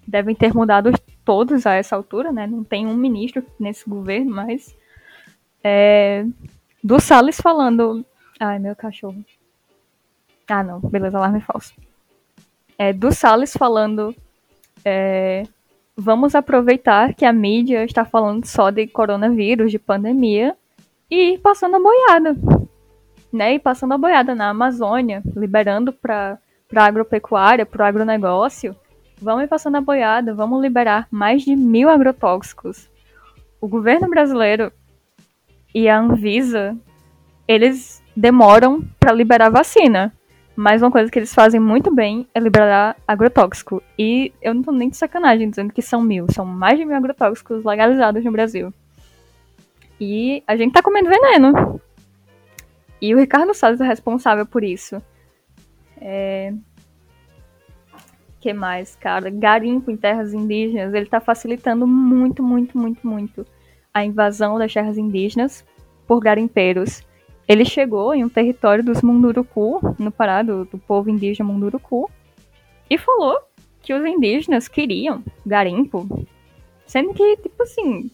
Devem 0.06 0.36
ter 0.36 0.54
mudado 0.54 0.92
todos 1.24 1.66
a 1.66 1.74
essa 1.74 1.96
altura, 1.96 2.32
né? 2.32 2.46
Não 2.46 2.64
tem 2.64 2.86
um 2.86 2.96
ministro 2.96 3.46
nesse 3.60 3.90
governo, 3.90 4.32
mas 4.32 4.76
É, 5.68 6.24
do 6.84 7.00
Salles 7.00 7.42
falando. 7.42 8.06
Ai, 8.40 8.60
meu 8.60 8.76
cachorro. 8.76 9.26
Ah, 10.48 10.64
não, 10.64 10.80
beleza, 10.80 11.18
alarme 11.18 11.42
falso. 11.42 11.74
É, 12.78 12.94
do 12.94 13.12
Salles 13.12 13.54
falando. 13.54 14.16
É, 14.84 15.44
vamos 15.96 16.36
aproveitar 16.36 17.14
que 17.14 17.26
a 17.26 17.34
mídia 17.34 17.84
está 17.84 18.06
falando 18.06 18.46
só 18.46 18.70
de 18.70 18.86
coronavírus, 18.86 19.72
de 19.72 19.80
pandemia, 19.80 20.56
e 21.10 21.38
passando 21.40 21.76
a 21.78 21.80
boiada. 21.80 22.36
Né? 23.32 23.56
E 23.56 23.60
passando 23.60 23.94
a 23.94 23.98
boiada 23.98 24.36
na 24.36 24.50
Amazônia, 24.50 25.24
liberando 25.36 25.92
para 25.92 26.38
a 26.76 26.86
agropecuária, 26.86 27.66
para 27.66 27.84
o 27.84 27.88
agronegócio. 27.88 28.76
Vamos 29.22 29.48
passando 29.48 29.78
a 29.78 29.82
boiada, 29.82 30.34
vamos 30.34 30.62
liberar 30.62 31.08
mais 31.10 31.44
de 31.44 31.56
mil 31.56 31.90
agrotóxicos. 31.90 32.90
O 33.62 33.68
governo 33.68 34.10
brasileiro 34.10 34.72
e 35.74 35.90
a 35.90 36.00
Anvisa, 36.00 36.78
eles 37.48 38.04
demoram 38.16 38.84
para 39.00 39.14
liberar 39.14 39.50
vacina. 39.50 40.14
Mas 40.56 40.82
uma 40.82 40.92
coisa 40.92 41.12
que 41.12 41.20
eles 41.20 41.34
fazem 41.34 41.60
muito 41.60 41.94
bem 41.94 42.28
é 42.34 42.40
liberar 42.40 42.96
agrotóxico. 43.06 43.84
E 44.00 44.32
eu 44.42 44.54
não 44.54 44.64
tô 44.64 44.72
nem 44.72 44.90
de 44.90 44.96
sacanagem 44.96 45.50
dizendo 45.50 45.74
que 45.74 45.82
são 45.82 46.02
mil. 46.02 46.28
São 46.32 46.46
mais 46.46 46.80
de 46.80 46.86
mil 46.86 46.96
agrotóxicos 46.96 47.66
legalizados 47.66 48.24
no 48.24 48.32
Brasil. 48.32 48.74
E 50.00 50.44
a 50.48 50.56
gente 50.56 50.74
tá 50.74 50.82
comendo 50.82 51.10
veneno. 51.10 51.82
E 53.02 53.14
o 53.14 53.18
Ricardo 53.18 53.54
Salles 53.54 53.82
é 53.82 53.86
responsável 53.86 54.46
por 54.46 54.64
isso. 54.64 55.02
É... 56.00 56.54
que 58.40 58.54
mais, 58.54 58.96
cara? 58.96 59.30
Garimpo 59.30 59.92
em 59.92 59.98
terras 59.98 60.34
indígenas. 60.34 60.94
Ele 60.94 61.06
tá 61.06 61.20
facilitando 61.20 61.86
muito, 61.86 62.42
muito, 62.42 62.78
muito, 62.78 63.06
muito 63.06 63.46
a 63.94 64.06
invasão 64.06 64.58
das 64.58 64.74
terras 64.74 64.98
indígenas 64.98 65.66
por 66.08 66.20
garimpeiros. 66.20 67.02
Ele 67.48 67.64
chegou 67.64 68.14
em 68.14 68.24
um 68.24 68.30
território 68.30 68.84
dos 68.84 69.02
Munduruku, 69.02 69.96
no 70.00 70.12
Pará, 70.12 70.42
do, 70.42 70.66
do 70.66 70.78
povo 70.78 71.10
indígena 71.10 71.48
Munduruku, 71.48 72.10
e 72.90 72.98
falou 72.98 73.40
que 73.82 73.94
os 73.94 74.04
indígenas 74.06 74.68
queriam 74.68 75.24
garimpo, 75.46 76.08
sendo 76.88 77.14
que, 77.14 77.38
tipo 77.38 77.62
assim, 77.62 78.10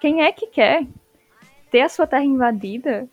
quem 0.00 0.22
é 0.22 0.32
que 0.32 0.48
quer 0.48 0.86
ter 1.70 1.82
a 1.82 1.88
sua 1.88 2.06
terra 2.06 2.24
invadida 2.24 3.08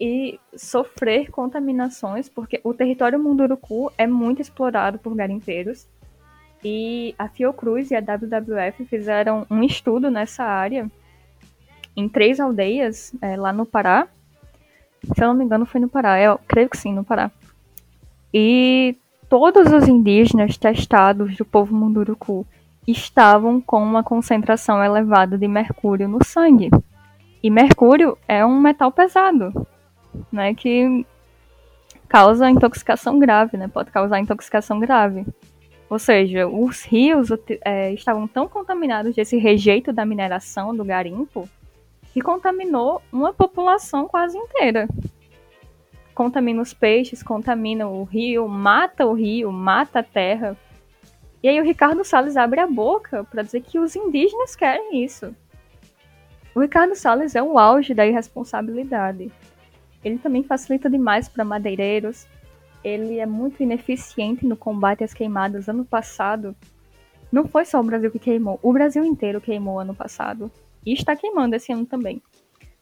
e 0.00 0.40
sofrer 0.56 1.30
contaminações, 1.30 2.28
porque 2.28 2.60
o 2.64 2.74
território 2.74 3.22
Munduruku 3.22 3.92
é 3.96 4.06
muito 4.06 4.40
explorado 4.40 4.98
por 4.98 5.14
garimpeiros. 5.14 5.86
E 6.64 7.14
a 7.18 7.28
Fiocruz 7.28 7.90
e 7.90 7.94
a 7.94 8.00
WWF 8.00 8.84
fizeram 8.86 9.46
um 9.50 9.62
estudo 9.62 10.10
nessa 10.10 10.42
área 10.44 10.90
em 11.96 12.08
três 12.08 12.40
aldeias 12.40 13.14
é, 13.20 13.36
lá 13.36 13.52
no 13.52 13.66
Pará. 13.66 14.08
Se 15.02 15.22
eu 15.22 15.28
não 15.28 15.34
me 15.34 15.44
engano, 15.44 15.66
foi 15.66 15.80
no 15.80 15.88
Pará. 15.88 16.20
Eu 16.20 16.38
creio 16.46 16.68
que 16.68 16.76
sim, 16.76 16.92
no 16.92 17.04
Pará. 17.04 17.30
E 18.32 18.96
todos 19.28 19.72
os 19.72 19.88
indígenas 19.88 20.56
testados 20.56 21.36
do 21.36 21.44
povo 21.44 21.74
Munduruku 21.74 22.46
estavam 22.86 23.60
com 23.60 23.82
uma 23.82 24.02
concentração 24.02 24.82
elevada 24.82 25.38
de 25.38 25.46
mercúrio 25.46 26.08
no 26.08 26.24
sangue. 26.24 26.70
E 27.42 27.50
mercúrio 27.50 28.18
é 28.28 28.44
um 28.44 28.60
metal 28.60 28.92
pesado, 28.92 29.66
né, 30.30 30.54
que 30.54 31.06
causa 32.08 32.50
intoxicação 32.50 33.18
grave, 33.18 33.56
né, 33.56 33.68
pode 33.68 33.90
causar 33.90 34.20
intoxicação 34.20 34.78
grave. 34.78 35.24
Ou 35.88 35.98
seja, 35.98 36.46
os 36.46 36.84
rios 36.84 37.28
é, 37.64 37.92
estavam 37.92 38.28
tão 38.28 38.48
contaminados 38.48 39.14
desse 39.14 39.36
rejeito 39.36 39.92
da 39.92 40.04
mineração 40.04 40.74
do 40.76 40.84
garimpo 40.84 41.48
que 42.12 42.20
contaminou 42.20 43.00
uma 43.12 43.32
população 43.32 44.06
quase 44.06 44.36
inteira. 44.36 44.88
Contamina 46.14 46.60
os 46.60 46.74
peixes, 46.74 47.22
contamina 47.22 47.88
o 47.88 48.04
rio, 48.04 48.48
mata 48.48 49.06
o 49.06 49.12
rio, 49.12 49.50
mata 49.52 50.00
a 50.00 50.02
terra. 50.02 50.56
E 51.42 51.48
aí 51.48 51.60
o 51.60 51.64
Ricardo 51.64 52.04
Salles 52.04 52.36
abre 52.36 52.60
a 52.60 52.66
boca 52.66 53.24
para 53.24 53.42
dizer 53.42 53.62
que 53.62 53.78
os 53.78 53.96
indígenas 53.96 54.54
querem 54.54 55.02
isso. 55.02 55.34
O 56.54 56.60
Ricardo 56.60 56.94
Salles 56.94 57.34
é 57.34 57.42
o 57.42 57.58
auge 57.58 57.94
da 57.94 58.06
irresponsabilidade. 58.06 59.30
Ele 60.04 60.18
também 60.18 60.42
facilita 60.42 60.90
demais 60.90 61.28
para 61.28 61.44
madeireiros, 61.44 62.26
ele 62.82 63.18
é 63.18 63.26
muito 63.26 63.62
ineficiente 63.62 64.46
no 64.46 64.56
combate 64.56 65.04
às 65.04 65.14
queimadas. 65.14 65.68
Ano 65.68 65.84
passado, 65.84 66.56
não 67.30 67.46
foi 67.46 67.64
só 67.64 67.80
o 67.80 67.84
Brasil 67.84 68.10
que 68.10 68.18
queimou, 68.18 68.58
o 68.62 68.72
Brasil 68.72 69.04
inteiro 69.04 69.40
queimou 69.40 69.78
ano 69.78 69.94
passado. 69.94 70.50
E 70.84 70.92
está 70.92 71.14
queimando 71.14 71.56
esse 71.56 71.72
ano 71.72 71.86
também. 71.86 72.22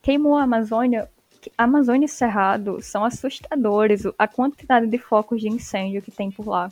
Queimou 0.02 0.36
a 0.36 0.42
Amazônia. 0.42 1.10
Amazônia 1.56 2.06
e 2.06 2.08
Cerrado 2.08 2.82
são 2.82 3.04
assustadores 3.04 4.02
a 4.18 4.26
quantidade 4.26 4.86
de 4.86 4.98
focos 4.98 5.40
de 5.40 5.48
incêndio 5.48 6.02
que 6.02 6.10
tem 6.10 6.30
por 6.30 6.46
lá. 6.46 6.68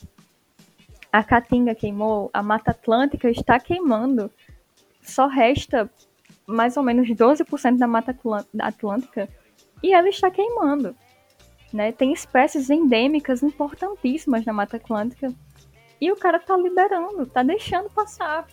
A 1.12 1.22
Caatinga 1.22 1.74
queimou, 1.74 2.30
a 2.32 2.42
Mata 2.42 2.72
Atlântica 2.72 3.30
está 3.30 3.58
queimando. 3.58 4.30
Só 5.02 5.26
resta 5.26 5.90
mais 6.46 6.76
ou 6.76 6.82
menos 6.82 7.08
12% 7.08 7.78
da 7.78 7.86
Mata 7.86 8.16
Atlântica 8.60 9.28
e 9.82 9.92
ela 9.92 10.08
está 10.08 10.30
queimando. 10.30 10.94
Né? 11.72 11.92
Tem 11.92 12.12
espécies 12.12 12.70
endêmicas 12.70 13.42
importantíssimas 13.42 14.44
na 14.44 14.52
Mata 14.52 14.76
Atlântica 14.76 15.32
e 16.00 16.10
o 16.12 16.16
cara 16.16 16.38
tá 16.38 16.56
liberando, 16.56 17.26
tá 17.26 17.42
deixando 17.42 17.90
passar. 17.90 18.46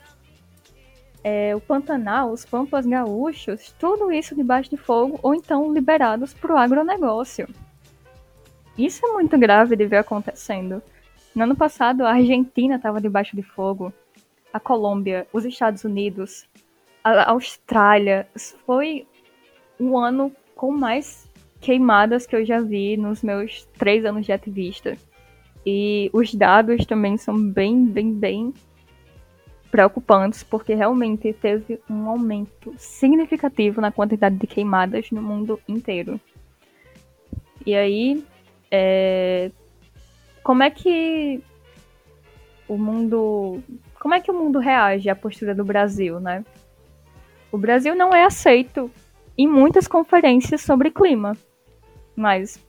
É, 1.23 1.55
o 1.55 1.61
Pantanal, 1.61 2.31
os 2.31 2.43
Pampas 2.43 2.85
Gaúchos, 2.85 3.73
tudo 3.79 4.11
isso 4.11 4.35
debaixo 4.35 4.69
de 4.69 4.75
fogo 4.75 5.19
ou 5.23 5.33
então 5.33 5.73
liberados 5.73 6.33
para 6.33 6.53
o 6.53 6.57
agronegócio. 6.57 7.47
Isso 8.77 9.05
é 9.05 9.11
muito 9.13 9.37
grave 9.37 9.75
de 9.75 9.85
ver 9.85 9.97
acontecendo. 9.97 10.81
No 11.33 11.43
ano 11.43 11.55
passado, 11.55 12.01
a 12.01 12.11
Argentina 12.11 12.75
estava 12.75 12.99
debaixo 12.99 13.35
de 13.35 13.41
fogo, 13.41 13.93
a 14.51 14.59
Colômbia, 14.59 15.25
os 15.31 15.45
Estados 15.45 15.83
Unidos, 15.83 16.45
a 17.03 17.31
Austrália. 17.31 18.27
Foi 18.65 19.07
um 19.79 19.97
ano 19.97 20.31
com 20.55 20.71
mais 20.71 21.29
queimadas 21.61 22.25
que 22.25 22.35
eu 22.35 22.45
já 22.45 22.59
vi 22.59 22.97
nos 22.97 23.23
meus 23.23 23.65
três 23.77 24.03
anos 24.05 24.25
de 24.25 24.31
ativista. 24.31 24.97
E 25.65 26.09
os 26.13 26.33
dados 26.35 26.85
também 26.85 27.17
são 27.17 27.41
bem, 27.41 27.85
bem, 27.85 28.13
bem 28.13 28.53
preocupantes, 29.73 30.43
porque 30.43 30.75
realmente 30.75 31.33
teve 31.33 31.81
um 31.89 32.07
aumento 32.07 32.75
significativo 32.77 33.81
na 33.81 33.91
quantidade 33.91 34.35
de 34.35 34.45
queimadas 34.45 35.09
no 35.09 35.19
mundo 35.19 35.59
inteiro. 35.67 36.21
E 37.65 37.73
aí, 37.73 38.23
é... 38.69 39.49
como 40.43 40.61
é 40.61 40.69
que 40.69 41.41
o 42.67 42.77
mundo. 42.77 43.63
Como 43.99 44.13
é 44.13 44.19
que 44.19 44.29
o 44.29 44.33
mundo 44.35 44.59
reage 44.59 45.09
à 45.09 45.15
postura 45.15 45.55
do 45.55 45.65
Brasil, 45.65 46.19
né? 46.19 46.45
O 47.51 47.57
Brasil 47.57 47.95
não 47.95 48.13
é 48.13 48.25
aceito 48.25 48.91
em 49.35 49.47
muitas 49.47 49.87
conferências 49.87 50.61
sobre 50.61 50.91
clima. 50.91 51.35
Mas 52.15 52.63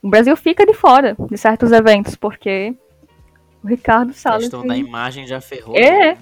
o 0.00 0.08
Brasil 0.08 0.34
fica 0.34 0.64
de 0.64 0.72
fora 0.72 1.14
de 1.28 1.36
certos 1.36 1.72
eventos, 1.72 2.16
porque 2.16 2.74
o 3.66 3.68
Ricardo 3.68 4.12
Salles. 4.12 4.46
A 4.46 4.50
questão 4.50 4.66
da 4.66 4.76
imagem 4.76 5.26
já 5.26 5.40
ferrou. 5.40 5.76
É, 5.76 6.14
né? 6.14 6.18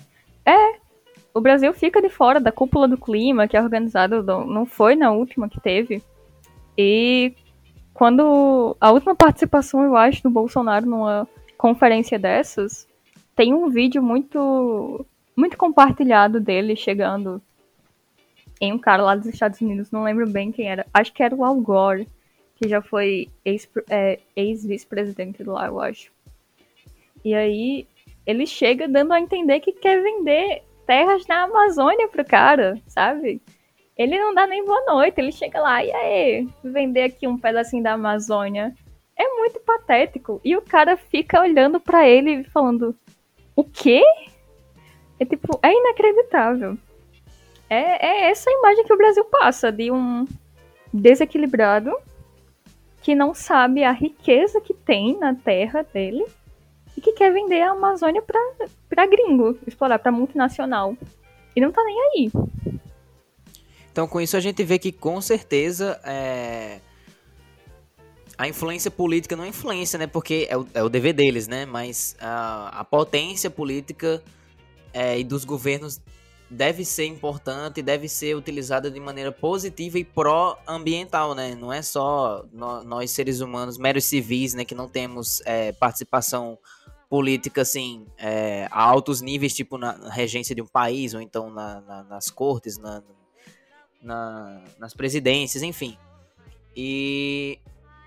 é. 0.46 0.84
O 1.32 1.40
Brasil 1.40 1.72
fica 1.74 2.00
de 2.00 2.08
fora 2.08 2.40
da 2.40 2.52
cúpula 2.52 2.86
do 2.86 2.96
clima, 2.96 3.46
que 3.48 3.56
é 3.56 3.62
organizado, 3.62 4.22
não 4.22 4.64
foi 4.64 4.94
na 4.94 5.10
última 5.10 5.48
que 5.48 5.60
teve. 5.60 6.02
E 6.78 7.34
quando 7.92 8.76
a 8.80 8.92
última 8.92 9.14
participação, 9.14 9.82
eu 9.82 9.96
acho, 9.96 10.22
do 10.22 10.30
Bolsonaro 10.30 10.86
numa 10.86 11.28
conferência 11.58 12.18
dessas, 12.18 12.86
tem 13.34 13.52
um 13.52 13.68
vídeo 13.68 14.02
muito 14.02 15.04
muito 15.36 15.56
compartilhado 15.56 16.38
dele 16.38 16.76
chegando 16.76 17.42
em 18.60 18.72
um 18.72 18.78
cara 18.78 19.02
lá 19.02 19.16
dos 19.16 19.26
Estados 19.26 19.60
Unidos, 19.60 19.90
não 19.90 20.04
lembro 20.04 20.28
bem 20.28 20.52
quem 20.52 20.68
era. 20.68 20.86
Acho 20.94 21.12
que 21.12 21.22
era 21.22 21.34
o 21.34 21.44
Al 21.44 21.56
Gore 21.56 22.08
que 22.56 22.68
já 22.68 22.80
foi 22.80 23.28
é, 23.90 24.20
ex-vice-presidente 24.36 25.38
é, 25.38 25.42
ex 25.42 25.48
lá, 25.48 25.66
eu 25.66 25.80
acho. 25.80 26.13
E 27.24 27.34
aí 27.34 27.86
ele 28.26 28.46
chega 28.46 28.88
dando 28.88 29.12
a 29.12 29.20
entender 29.20 29.60
que 29.60 29.72
quer 29.72 30.02
vender 30.02 30.62
terras 30.86 31.26
na 31.26 31.44
Amazônia 31.44 32.08
pro 32.08 32.24
cara, 32.24 32.78
sabe? 32.86 33.40
Ele 33.96 34.18
não 34.18 34.34
dá 34.34 34.46
nem 34.46 34.64
boa 34.64 34.84
noite, 34.86 35.20
ele 35.20 35.32
chega 35.32 35.60
lá 35.60 35.84
e 35.84 35.92
aí, 35.92 36.48
vender 36.62 37.04
aqui 37.04 37.26
um 37.28 37.38
pedacinho 37.38 37.82
da 37.82 37.92
Amazônia. 37.92 38.74
É 39.16 39.28
muito 39.36 39.60
patético. 39.60 40.40
E 40.44 40.56
o 40.56 40.62
cara 40.62 40.96
fica 40.96 41.40
olhando 41.40 41.78
para 41.78 42.08
ele 42.08 42.44
falando: 42.44 42.94
"O 43.54 43.62
quê?" 43.62 44.02
É 45.18 45.24
tipo, 45.24 45.58
é 45.62 45.72
inacreditável. 45.72 46.76
É, 47.70 48.06
é 48.06 48.30
essa 48.30 48.50
imagem 48.50 48.84
que 48.84 48.92
o 48.92 48.96
Brasil 48.96 49.24
passa 49.24 49.70
de 49.70 49.90
um 49.90 50.26
desequilibrado 50.92 51.96
que 53.00 53.14
não 53.14 53.34
sabe 53.34 53.84
a 53.84 53.92
riqueza 53.92 54.60
que 54.60 54.74
tem 54.74 55.18
na 55.18 55.34
terra 55.34 55.82
dele 55.82 56.24
e 56.24 56.43
que 57.04 57.12
quer 57.12 57.32
vender 57.32 57.60
a 57.60 57.72
Amazônia 57.72 58.22
para 58.22 59.06
gringo, 59.06 59.58
explorar 59.66 59.98
para 59.98 60.10
multinacional. 60.10 60.96
E 61.54 61.60
não 61.60 61.70
tá 61.70 61.84
nem 61.84 62.00
aí. 62.00 62.32
Então, 63.92 64.08
com 64.08 64.20
isso, 64.20 64.36
a 64.36 64.40
gente 64.40 64.64
vê 64.64 64.78
que 64.78 64.90
com 64.90 65.20
certeza 65.20 66.00
é... 66.02 66.80
a 68.36 68.48
influência 68.48 68.90
política 68.90 69.36
não 69.36 69.44
é 69.44 69.48
influência, 69.48 69.98
né? 69.98 70.06
Porque 70.06 70.48
é 70.50 70.56
o, 70.56 70.66
é 70.74 70.82
o 70.82 70.88
dever 70.88 71.12
deles, 71.12 71.46
né? 71.46 71.66
Mas 71.66 72.16
a, 72.18 72.80
a 72.80 72.84
potência 72.84 73.50
política 73.50 74.22
é, 74.92 75.18
e 75.18 75.22
dos 75.22 75.44
governos 75.44 76.00
deve 76.50 76.84
ser 76.84 77.06
importante, 77.06 77.82
deve 77.82 78.08
ser 78.08 78.36
utilizada 78.36 78.90
de 78.90 78.98
maneira 78.98 79.30
positiva 79.30 79.98
e 79.98 80.04
pró-ambiental, 80.04 81.34
né? 81.34 81.54
Não 81.54 81.72
é 81.72 81.82
só 81.82 82.44
nós 82.52 83.10
seres 83.10 83.40
humanos, 83.40 83.78
meros 83.78 84.04
civis, 84.04 84.54
né, 84.54 84.64
que 84.64 84.74
não 84.74 84.88
temos 84.88 85.42
é, 85.44 85.72
participação 85.72 86.58
política 87.14 87.62
assim 87.62 88.08
é, 88.18 88.66
a 88.72 88.82
altos 88.82 89.20
níveis, 89.20 89.54
tipo 89.54 89.78
na 89.78 89.92
regência 90.10 90.52
de 90.52 90.60
um 90.60 90.66
país 90.66 91.14
ou 91.14 91.20
então 91.20 91.48
na, 91.48 91.80
na, 91.80 92.02
nas 92.02 92.28
cortes, 92.28 92.76
na, 92.76 93.04
na, 94.02 94.64
nas 94.80 94.94
presidências, 94.94 95.62
enfim. 95.62 95.96
E 96.74 97.60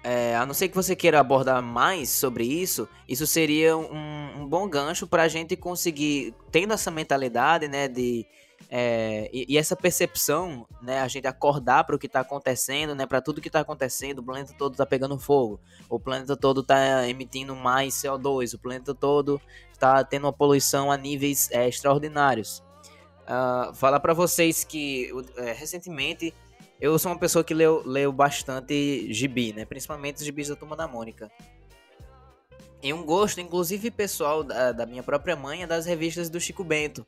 é, 0.04 0.36
a 0.36 0.46
não 0.46 0.54
ser 0.54 0.68
que 0.68 0.76
você 0.76 0.94
queira 0.94 1.22
abordar 1.22 1.64
mais 1.64 2.10
sobre 2.10 2.44
isso, 2.44 2.86
isso 3.08 3.26
seria 3.26 3.78
um, 3.78 4.42
um 4.42 4.46
bom 4.46 4.68
gancho 4.68 5.08
para 5.08 5.24
a 5.24 5.28
gente 5.30 5.56
conseguir, 5.56 6.36
tendo 6.52 6.74
essa 6.74 6.92
mentalidade, 6.92 7.70
né, 7.70 7.88
de 7.88 8.26
é, 8.70 9.30
e, 9.32 9.46
e, 9.54 9.58
essa 9.58 9.76
percepção, 9.76 10.68
né, 10.82 11.00
a 11.00 11.08
gente 11.08 11.26
acordar 11.26 11.86
para 11.86 11.96
o 11.96 12.00
que 12.00 12.08
está 12.08 12.20
acontecendo, 12.20 12.94
né, 12.94 13.06
para 13.06 13.22
tudo 13.22 13.40
que 13.40 13.48
está 13.48 13.62
acontecendo, 13.62 14.20
o 14.20 14.24
planeta 14.24 14.54
todo 14.58 14.74
está 14.74 14.86
pegando 14.86 15.18
fogo, 15.18 15.60
o 15.90 15.98
planeta 15.98 16.36
todo 16.36 16.62
está 16.62 17.08
emitindo 17.08 17.56
mais 17.56 17.94
CO2, 17.96 18.54
o 18.54 18.60
planeta 18.60 18.94
todo 18.94 19.42
está 19.72 20.04
tendo 20.04 20.26
uma 20.26 20.34
poluição 20.34 20.92
a 20.92 20.98
níveis 20.98 21.50
é, 21.52 21.68
extraordinários. 21.68 22.62
Uh, 23.24 23.74
falar 23.74 24.00
para 24.00 24.14
vocês 24.14 24.64
que 24.64 25.12
é, 25.36 25.52
recentemente 25.52 26.34
eu 26.80 26.98
sou 26.98 27.12
uma 27.12 27.20
pessoa 27.20 27.44
que 27.44 27.54
leu, 27.54 27.82
leu 27.86 28.12
bastante 28.12 29.12
gibi, 29.12 29.52
né? 29.52 29.66
Principalmente 29.66 30.18
os 30.18 30.24
gibis 30.24 30.48
da 30.48 30.56
Turma 30.56 30.76
da 30.76 30.88
Mônica. 30.88 31.30
E 32.82 32.94
um 32.94 33.04
gosto, 33.04 33.42
inclusive 33.42 33.90
pessoal, 33.90 34.44
da, 34.44 34.72
da 34.72 34.86
minha 34.86 35.04
própria 35.04 35.36
mãe, 35.36 35.64
é 35.64 35.68
das 35.68 35.86
revistas 35.86 36.30
do 36.30 36.40
Chico 36.40 36.64
Bento. 36.64 37.06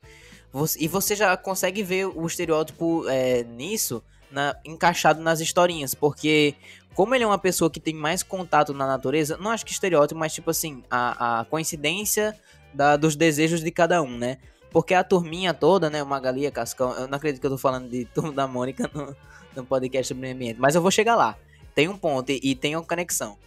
Você, 0.52 0.80
e 0.82 0.88
você 0.88 1.16
já 1.16 1.38
consegue 1.38 1.84
ver 1.84 2.06
o 2.08 2.26
estereótipo 2.26 3.08
é, 3.08 3.44
nisso, 3.44 4.04
na, 4.32 4.56
encaixado 4.66 5.22
nas 5.22 5.40
historinhas, 5.40 5.94
porque 5.94 6.56
como 6.96 7.14
ele 7.14 7.24
é 7.24 7.28
uma 7.28 7.38
pessoa 7.38 7.70
que 7.70 7.80
tem 7.80 7.94
mais 7.94 8.24
contato 8.24 8.74
na 8.74 8.88
natureza, 8.88 9.38
não 9.38 9.52
acho 9.52 9.66
que 9.66 9.72
estereótipo, 9.72 10.20
mas 10.20 10.34
tipo 10.34 10.50
assim, 10.50 10.84
a, 10.90 11.42
a 11.42 11.46
coincidência 11.46 12.36
da, 12.74 12.98
dos 12.98 13.16
desejos 13.16 13.64
de 13.64 13.72
cada 13.72 14.02
um, 14.02 14.18
né? 14.18 14.38
Porque 14.72 14.94
a 14.94 15.04
turminha 15.04 15.54
toda, 15.54 15.90
né? 15.90 16.02
O 16.04 16.06
Magali, 16.06 16.50
Cascão. 16.52 16.92
Eu 16.94 17.08
não 17.08 17.16
acredito 17.16 17.42
que 17.42 17.48
eu 17.48 17.52
tô 17.52 17.58
falando 17.58 17.90
de 17.90 18.06
turma 18.14 18.32
da 18.32 18.48
Mônica 18.48 18.90
no, 18.94 19.16
no 19.56 19.66
podcast 19.66 20.14
sobre 20.14 20.28
o 20.28 20.32
ambiente. 20.32 20.60
Mas 20.60 20.76
eu 20.76 20.82
vou 20.82 20.92
chegar 20.92 21.16
lá. 21.16 21.38
Tem 21.74 21.88
um 21.88 21.98
ponto 21.98 22.32
e, 22.32 22.40
e 22.44 22.56
tem 22.56 22.76
uma 22.76 22.86
conexão. 22.86 23.38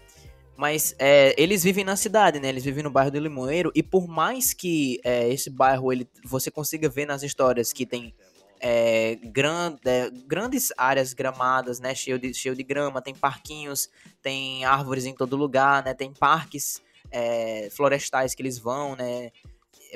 Mas 0.57 0.94
é, 0.98 1.34
eles 1.40 1.64
vivem 1.64 1.84
na 1.84 1.96
cidade, 1.96 2.38
né? 2.38 2.48
Eles 2.48 2.64
vivem 2.64 2.82
no 2.82 2.90
bairro 2.90 3.11
do 3.11 3.18
Limoeiro. 3.18 3.72
E 3.74 3.82
por 3.82 4.07
mais 4.07 4.53
que 4.53 5.00
é, 5.03 5.28
esse 5.28 5.50
bairro 5.50 5.92
ele, 5.92 6.09
você 6.24 6.50
consiga 6.50 6.88
ver 6.88 7.07
nas 7.07 7.22
histórias 7.22 7.72
que 7.72 7.86
tem 7.86 8.14
é, 8.61 9.16
grand, 9.16 9.76
é, 9.84 10.09
grandes 10.26 10.72
áreas 10.76 11.12
gramadas, 11.12 11.80
né? 11.80 11.94
Cheio 11.94 12.18
de, 12.18 12.32
cheio 12.32 12.55
de 12.55 12.62
grama, 12.62 13.03
tem 13.03 13.14
parquinhos, 13.14 13.90
tem 14.22 14.64
árvores 14.64 15.05
em 15.05 15.14
todo 15.14 15.36
lugar, 15.36 15.84
né? 15.84 15.94
Tem 15.94 16.12
parques 16.12 16.80
é, 17.11 17.68
florestais 17.70 18.34
que 18.34 18.42
eles 18.42 18.59
vão, 18.59 18.94
né? 18.94 19.32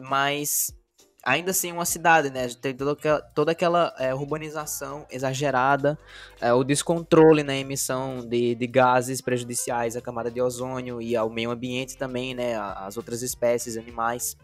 Mas 0.02 0.74
ainda 1.26 1.50
assim 1.50 1.72
uma 1.72 1.84
cidade, 1.84 2.30
né? 2.30 2.46
Tem 2.60 2.72
toda 2.72 2.92
aquela, 2.92 3.20
toda 3.20 3.50
aquela 3.50 3.92
é, 3.98 4.14
urbanização 4.14 5.04
exagerada, 5.10 5.98
é, 6.40 6.52
o 6.52 6.62
descontrole 6.62 7.42
na 7.42 7.56
emissão 7.56 8.24
de, 8.24 8.54
de 8.54 8.66
gases 8.68 9.20
prejudiciais 9.20 9.96
à 9.96 10.00
camada 10.00 10.30
de 10.30 10.40
ozônio 10.40 11.02
e 11.02 11.16
ao 11.16 11.28
meio 11.28 11.50
ambiente 11.50 11.98
também, 11.98 12.32
né? 12.32 12.56
As 12.56 12.96
outras 12.96 13.22
espécies, 13.22 13.76
animais. 13.76 14.36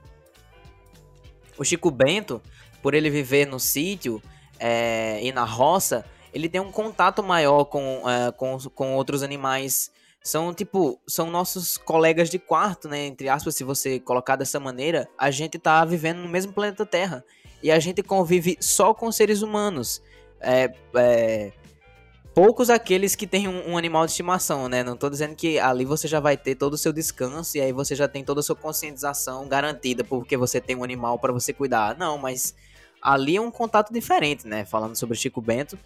O 1.57 1.65
Chico 1.65 1.89
Bento, 1.89 2.43
por 2.83 2.95
ele 2.95 3.09
viver 3.09 3.47
no 3.47 3.61
sítio 3.61 4.21
é, 4.59 5.21
e 5.23 5.31
na 5.31 5.45
roça, 5.45 6.05
ele 6.35 6.49
tem 6.49 6.61
um 6.61 6.73
contato 6.73 7.23
maior 7.23 7.65
com, 7.67 8.03
é, 8.11 8.33
com, 8.33 8.59
com 8.75 8.95
outros 8.95 9.23
animais 9.23 9.93
são 10.23 10.55
tipo, 10.55 11.01
são 11.07 11.31
nossos 11.31 11.77
colegas 11.77 12.31
de 12.31 12.39
quarto, 12.39 12.89
né? 12.89 13.07
Entre 13.07 13.29
aspas, 13.29 13.57
se 13.57 13.65
você 13.65 13.99
colocar 13.99 14.37
dessa 14.37 14.61
maneira, 14.61 15.09
a 15.19 15.31
gente 15.31 15.59
tá 15.59 15.85
vivendo 15.85 16.19
no 16.19 16.29
mesmo 16.29 16.53
planeta 16.53 16.87
Terra. 16.87 17.25
E 17.63 17.71
a 17.71 17.79
gente 17.79 18.03
convive 18.03 18.57
só 18.61 18.95
com 18.95 19.11
seres 19.11 19.43
humanos. 19.43 20.03
É, 20.41 20.73
é, 20.95 21.53
poucos 22.35 22.71
aqueles 22.71 23.15
que 23.15 23.27
têm 23.27 23.49
um, 23.49 23.71
um, 23.71 23.79
animal 23.79 24.05
de 24.05 24.13
estimação, 24.13 24.69
né? 24.69 24.83
Não 24.83 24.97
tô 24.97 25.11
dizendo 25.11 25.35
que 25.35 25.59
ali 25.59 25.85
você 25.85 26.07
já 26.07 26.21
vai 26.21 26.37
ter 26.37 26.55
todo 26.55 26.75
o 26.75 26.79
seu 26.79 26.93
descanso 26.93 27.57
e 27.57 27.61
aí 27.61 27.73
você 27.73 27.95
já 27.95 28.07
tem 28.07 28.25
toda 28.25 28.41
a 28.41 28.43
sua 28.43 28.57
conscientização 28.57 29.47
garantida 29.49 30.05
porque 30.05 30.37
você 30.37 30.61
tem 30.61 30.77
um 30.77 30.85
animal 30.85 31.19
para 31.19 31.33
você 31.33 31.53
cuidar. 31.53 31.97
Não, 31.97 32.17
mas 32.17 32.55
ali 33.01 33.37
é 33.37 33.41
um 33.41 33.51
contato 33.51 33.93
diferente, 33.93 34.47
né? 34.47 34.65
Falando 34.65 34.97
sobre 34.97 35.17
Chico 35.17 35.41
Bento 35.41 35.79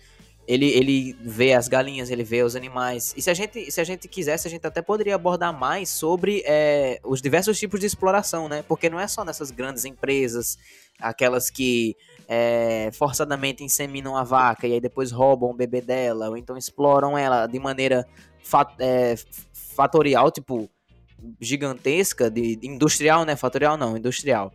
ele, 0.47 0.67
ele 0.67 1.17
vê 1.21 1.55
as 1.55 1.67
galinhas, 1.67 2.11
ele 2.11 2.23
vê 2.23 2.43
os 2.43 2.55
animais. 2.55 3.13
E 3.17 3.23
se 3.23 3.29
a 3.29 3.35
gente, 3.35 3.71
se 3.71 3.81
a 3.81 3.85
gente 3.85 4.07
quisesse, 4.07 4.47
a 4.47 4.51
gente 4.51 4.65
até 4.67 4.81
poderia 4.81 5.17
abordar 5.17 5.53
mais 5.53 5.89
sobre 5.89 6.43
é, 6.47 7.01
os 7.03 7.21
diversos 7.21 7.59
tipos 7.59 7.81
de 7.81 7.87
exploração, 7.87 8.49
né? 8.49 8.63
Porque 8.63 8.89
não 8.89 9.01
é 9.01 9.09
só 9.09 9.25
nessas 9.25 9.51
grandes 9.51 9.85
empresas, 9.85 10.57
aquelas 11.01 11.51
que 11.51 11.97
é, 12.29 12.91
forçadamente 12.93 13.65
inseminam 13.65 14.17
a 14.17 14.23
vaca 14.23 14.69
e 14.69 14.75
aí 14.75 14.81
depois 14.81 15.11
roubam 15.11 15.51
o 15.51 15.55
bebê 15.55 15.81
dela, 15.81 16.29
ou 16.29 16.37
então 16.37 16.57
exploram 16.57 17.19
ela 17.19 17.47
de 17.47 17.59
maneira 17.59 18.07
fat, 18.43 18.73
é, 18.79 19.17
fatorial, 19.53 20.31
tipo, 20.31 20.71
gigantesca, 21.41 22.31
de, 22.31 22.57
industrial, 22.63 23.25
né? 23.25 23.35
Fatorial 23.35 23.77
não, 23.77 23.97
industrial. 23.97 24.53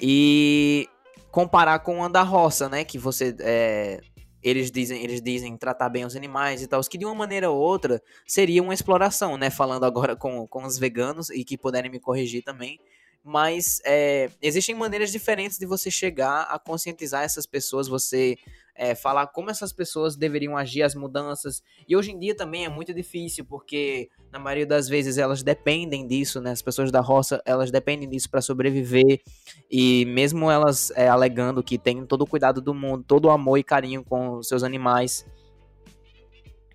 E 0.00 0.88
comparar 1.30 1.78
com 1.80 2.02
a 2.02 2.08
da 2.08 2.22
roça, 2.22 2.70
né? 2.70 2.84
Que 2.84 2.98
você 2.98 3.36
é, 3.40 4.00
eles 4.44 4.70
dizem, 4.70 5.02
eles 5.02 5.22
dizem 5.22 5.56
tratar 5.56 5.88
bem 5.88 6.04
os 6.04 6.14
animais 6.14 6.60
e 6.60 6.68
tal, 6.68 6.82
que 6.82 6.98
de 6.98 7.06
uma 7.06 7.14
maneira 7.14 7.50
ou 7.50 7.58
outra 7.58 8.02
seria 8.26 8.62
uma 8.62 8.74
exploração, 8.74 9.38
né? 9.38 9.48
Falando 9.48 9.84
agora 9.84 10.14
com, 10.14 10.46
com 10.46 10.64
os 10.64 10.78
veganos 10.78 11.30
e 11.30 11.42
que 11.42 11.56
puderem 11.56 11.90
me 11.90 11.98
corrigir 11.98 12.44
também. 12.44 12.78
Mas 13.24 13.80
é, 13.86 14.30
existem 14.42 14.74
maneiras 14.74 15.10
diferentes 15.10 15.58
de 15.58 15.64
você 15.64 15.90
chegar 15.90 16.42
a 16.42 16.58
conscientizar 16.58 17.24
essas 17.24 17.46
pessoas, 17.46 17.88
você 17.88 18.36
é, 18.74 18.94
falar 18.94 19.28
como 19.28 19.50
essas 19.50 19.72
pessoas 19.72 20.14
deveriam 20.14 20.58
agir, 20.58 20.82
as 20.82 20.94
mudanças. 20.94 21.62
E 21.88 21.96
hoje 21.96 22.10
em 22.10 22.18
dia 22.18 22.36
também 22.36 22.66
é 22.66 22.68
muito 22.68 22.92
difícil, 22.92 23.46
porque 23.46 24.10
na 24.34 24.40
maioria 24.40 24.66
das 24.66 24.88
vezes 24.88 25.16
elas 25.16 25.44
dependem 25.44 26.04
disso, 26.08 26.40
né? 26.40 26.50
As 26.50 26.60
pessoas 26.60 26.90
da 26.90 27.00
roça, 27.00 27.40
elas 27.46 27.70
dependem 27.70 28.08
disso 28.08 28.28
para 28.28 28.42
sobreviver. 28.42 29.20
E 29.70 30.04
mesmo 30.06 30.50
elas 30.50 30.90
é, 30.96 31.06
alegando 31.06 31.62
que 31.62 31.78
têm 31.78 32.04
todo 32.04 32.22
o 32.22 32.26
cuidado 32.26 32.60
do 32.60 32.74
mundo, 32.74 33.04
todo 33.06 33.26
o 33.26 33.30
amor 33.30 33.58
e 33.58 33.62
carinho 33.62 34.02
com 34.02 34.42
seus 34.42 34.64
animais. 34.64 35.24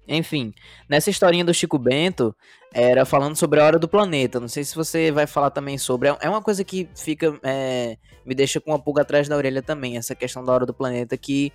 Enfim, 0.07 0.53
nessa 0.87 1.09
historinha 1.09 1.43
do 1.43 1.53
Chico 1.53 1.77
Bento, 1.77 2.33
era 2.73 3.03
falando 3.03 3.35
sobre 3.35 3.59
a 3.59 3.65
hora 3.65 3.77
do 3.77 3.89
planeta. 3.89 4.39
Não 4.39 4.47
sei 4.47 4.63
se 4.63 4.73
você 4.73 5.11
vai 5.11 5.27
falar 5.27 5.49
também 5.49 5.77
sobre. 5.77 6.07
É 6.21 6.29
uma 6.29 6.41
coisa 6.41 6.63
que 6.63 6.87
fica. 6.95 7.37
É, 7.43 7.97
me 8.25 8.33
deixa 8.33 8.61
com 8.61 8.71
uma 8.71 8.79
pulga 8.79 9.01
atrás 9.01 9.27
da 9.27 9.35
orelha 9.35 9.61
também, 9.61 9.97
essa 9.97 10.15
questão 10.15 10.45
da 10.45 10.53
hora 10.53 10.65
do 10.65 10.73
planeta, 10.73 11.17
que 11.17 11.51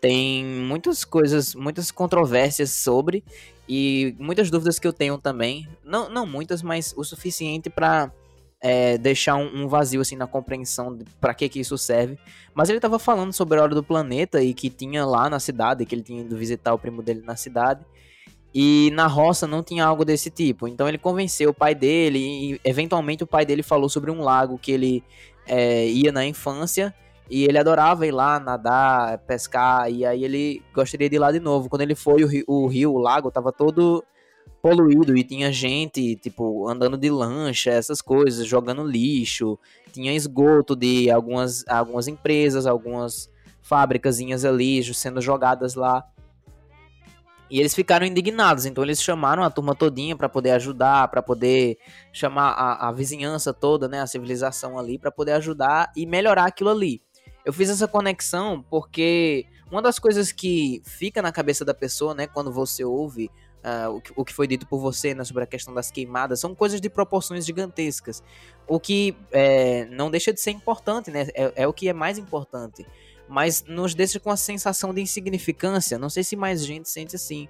tem 0.00 0.44
muitas 0.44 1.04
coisas, 1.04 1.54
muitas 1.54 1.92
controvérsias 1.92 2.70
sobre 2.72 3.24
e 3.68 4.14
muitas 4.18 4.50
dúvidas 4.50 4.78
que 4.78 4.86
eu 4.86 4.92
tenho 4.92 5.18
também. 5.18 5.68
Não, 5.84 6.08
não 6.08 6.26
muitas, 6.26 6.62
mas 6.62 6.94
o 6.96 7.04
suficiente 7.04 7.70
para 7.70 8.12
é, 8.60 8.96
deixar 8.98 9.36
um, 9.36 9.64
um, 9.64 9.68
vazio 9.68 10.00
assim 10.00 10.16
na 10.16 10.26
compreensão 10.26 10.96
de 10.96 11.04
para 11.20 11.34
que 11.34 11.48
que 11.48 11.60
isso 11.60 11.76
serve. 11.76 12.18
Mas 12.54 12.68
ele 12.68 12.78
estava 12.78 12.98
falando 12.98 13.32
sobre 13.32 13.58
a 13.58 13.62
hora 13.62 13.74
do 13.74 13.82
planeta 13.82 14.42
e 14.42 14.54
que 14.54 14.70
tinha 14.70 15.04
lá 15.04 15.28
na 15.28 15.40
cidade, 15.40 15.84
que 15.84 15.94
ele 15.94 16.02
tinha 16.02 16.22
ido 16.22 16.36
visitar 16.36 16.74
o 16.74 16.78
primo 16.78 17.02
dele 17.02 17.22
na 17.24 17.36
cidade. 17.36 17.84
E 18.54 18.90
na 18.92 19.06
roça 19.06 19.46
não 19.46 19.62
tinha 19.62 19.84
algo 19.84 20.04
desse 20.04 20.30
tipo. 20.30 20.68
Então 20.68 20.88
ele 20.88 20.98
convenceu 20.98 21.50
o 21.50 21.54
pai 21.54 21.74
dele 21.74 22.18
e 22.18 22.60
eventualmente 22.64 23.24
o 23.24 23.26
pai 23.26 23.44
dele 23.44 23.62
falou 23.62 23.88
sobre 23.88 24.10
um 24.10 24.22
lago 24.22 24.58
que 24.58 24.70
ele 24.70 25.02
é, 25.46 25.88
ia 25.88 26.12
na 26.12 26.24
infância 26.24 26.94
e 27.30 27.44
ele 27.44 27.58
adorava 27.58 28.06
ir 28.06 28.10
lá 28.10 28.38
nadar, 28.38 29.18
pescar, 29.18 29.90
e 29.90 30.04
aí 30.04 30.24
ele 30.24 30.62
gostaria 30.74 31.08
de 31.08 31.16
ir 31.16 31.18
lá 31.18 31.32
de 31.32 31.40
novo. 31.40 31.68
Quando 31.68 31.82
ele 31.82 31.94
foi, 31.94 32.22
o 32.22 32.26
rio, 32.26 32.44
o, 32.46 32.66
rio, 32.66 32.92
o 32.92 32.98
lago, 32.98 33.30
tava 33.30 33.50
todo 33.50 34.04
poluído 34.60 35.16
e 35.16 35.22
tinha 35.22 35.52
gente, 35.52 36.16
tipo, 36.16 36.68
andando 36.68 36.96
de 36.96 37.10
lancha, 37.10 37.70
essas 37.70 38.00
coisas, 38.00 38.46
jogando 38.46 38.82
lixo. 38.82 39.58
Tinha 39.92 40.14
esgoto 40.14 40.74
de 40.74 41.10
algumas, 41.10 41.66
algumas 41.68 42.08
empresas, 42.08 42.66
algumas 42.66 43.30
fábricas 43.60 44.18
ali 44.44 44.82
sendo 44.94 45.20
jogadas 45.20 45.74
lá. 45.74 46.04
E 47.50 47.60
eles 47.60 47.74
ficaram 47.74 48.06
indignados, 48.06 48.64
então 48.64 48.82
eles 48.82 49.02
chamaram 49.02 49.42
a 49.42 49.50
turma 49.50 49.74
todinha 49.74 50.16
para 50.16 50.28
poder 50.28 50.52
ajudar, 50.52 51.08
para 51.08 51.22
poder 51.22 51.76
chamar 52.12 52.52
a, 52.52 52.88
a, 52.88 52.92
vizinhança 52.92 53.52
toda, 53.52 53.86
né, 53.86 54.00
a 54.00 54.06
civilização 54.06 54.78
ali, 54.78 54.98
para 54.98 55.10
poder 55.10 55.32
ajudar 55.32 55.92
e 55.94 56.06
melhorar 56.06 56.46
aquilo 56.46 56.70
ali. 56.70 57.03
Eu 57.44 57.52
fiz 57.52 57.68
essa 57.68 57.86
conexão 57.86 58.64
porque 58.70 59.46
uma 59.70 59.82
das 59.82 59.98
coisas 59.98 60.32
que 60.32 60.80
fica 60.84 61.20
na 61.20 61.32
cabeça 61.32 61.64
da 61.64 61.74
pessoa, 61.74 62.14
né, 62.14 62.26
quando 62.26 62.52
você 62.52 62.84
ouve 62.84 63.30
uh, 63.64 63.90
o, 63.90 64.00
que, 64.00 64.12
o, 64.16 64.24
que, 64.24 64.32
foi 64.32 64.46
dito 64.46 64.66
por 64.66 64.78
você 64.78 65.14
né, 65.14 65.24
sobre 65.24 65.42
a 65.42 65.46
questão 65.46 65.74
das 65.74 65.90
queimadas, 65.90 66.40
são 66.40 66.54
coisas 66.54 66.80
de 66.80 66.88
proporções 66.88 67.44
gigantescas. 67.44 68.22
O 68.66 68.78
que 68.78 69.16
é, 69.32 69.86
não 69.86 70.10
deixa 70.10 70.32
de 70.32 70.40
ser 70.40 70.52
importante, 70.52 71.10
né? 71.10 71.28
É, 71.34 71.52
é, 71.62 71.68
o 71.68 71.72
que 71.72 71.88
é 71.88 71.92
mais 71.92 72.18
importante. 72.18 72.86
Mas 73.28 73.64
nos 73.66 73.94
deixa 73.94 74.20
com 74.20 74.30
a 74.30 74.36
sensação 74.36 74.92
de 74.92 75.00
insignificância. 75.00 75.98
Não 75.98 76.10
sei 76.10 76.22
se 76.22 76.36
mais 76.36 76.64
gente 76.64 76.88
sente 76.88 77.16
assim, 77.16 77.48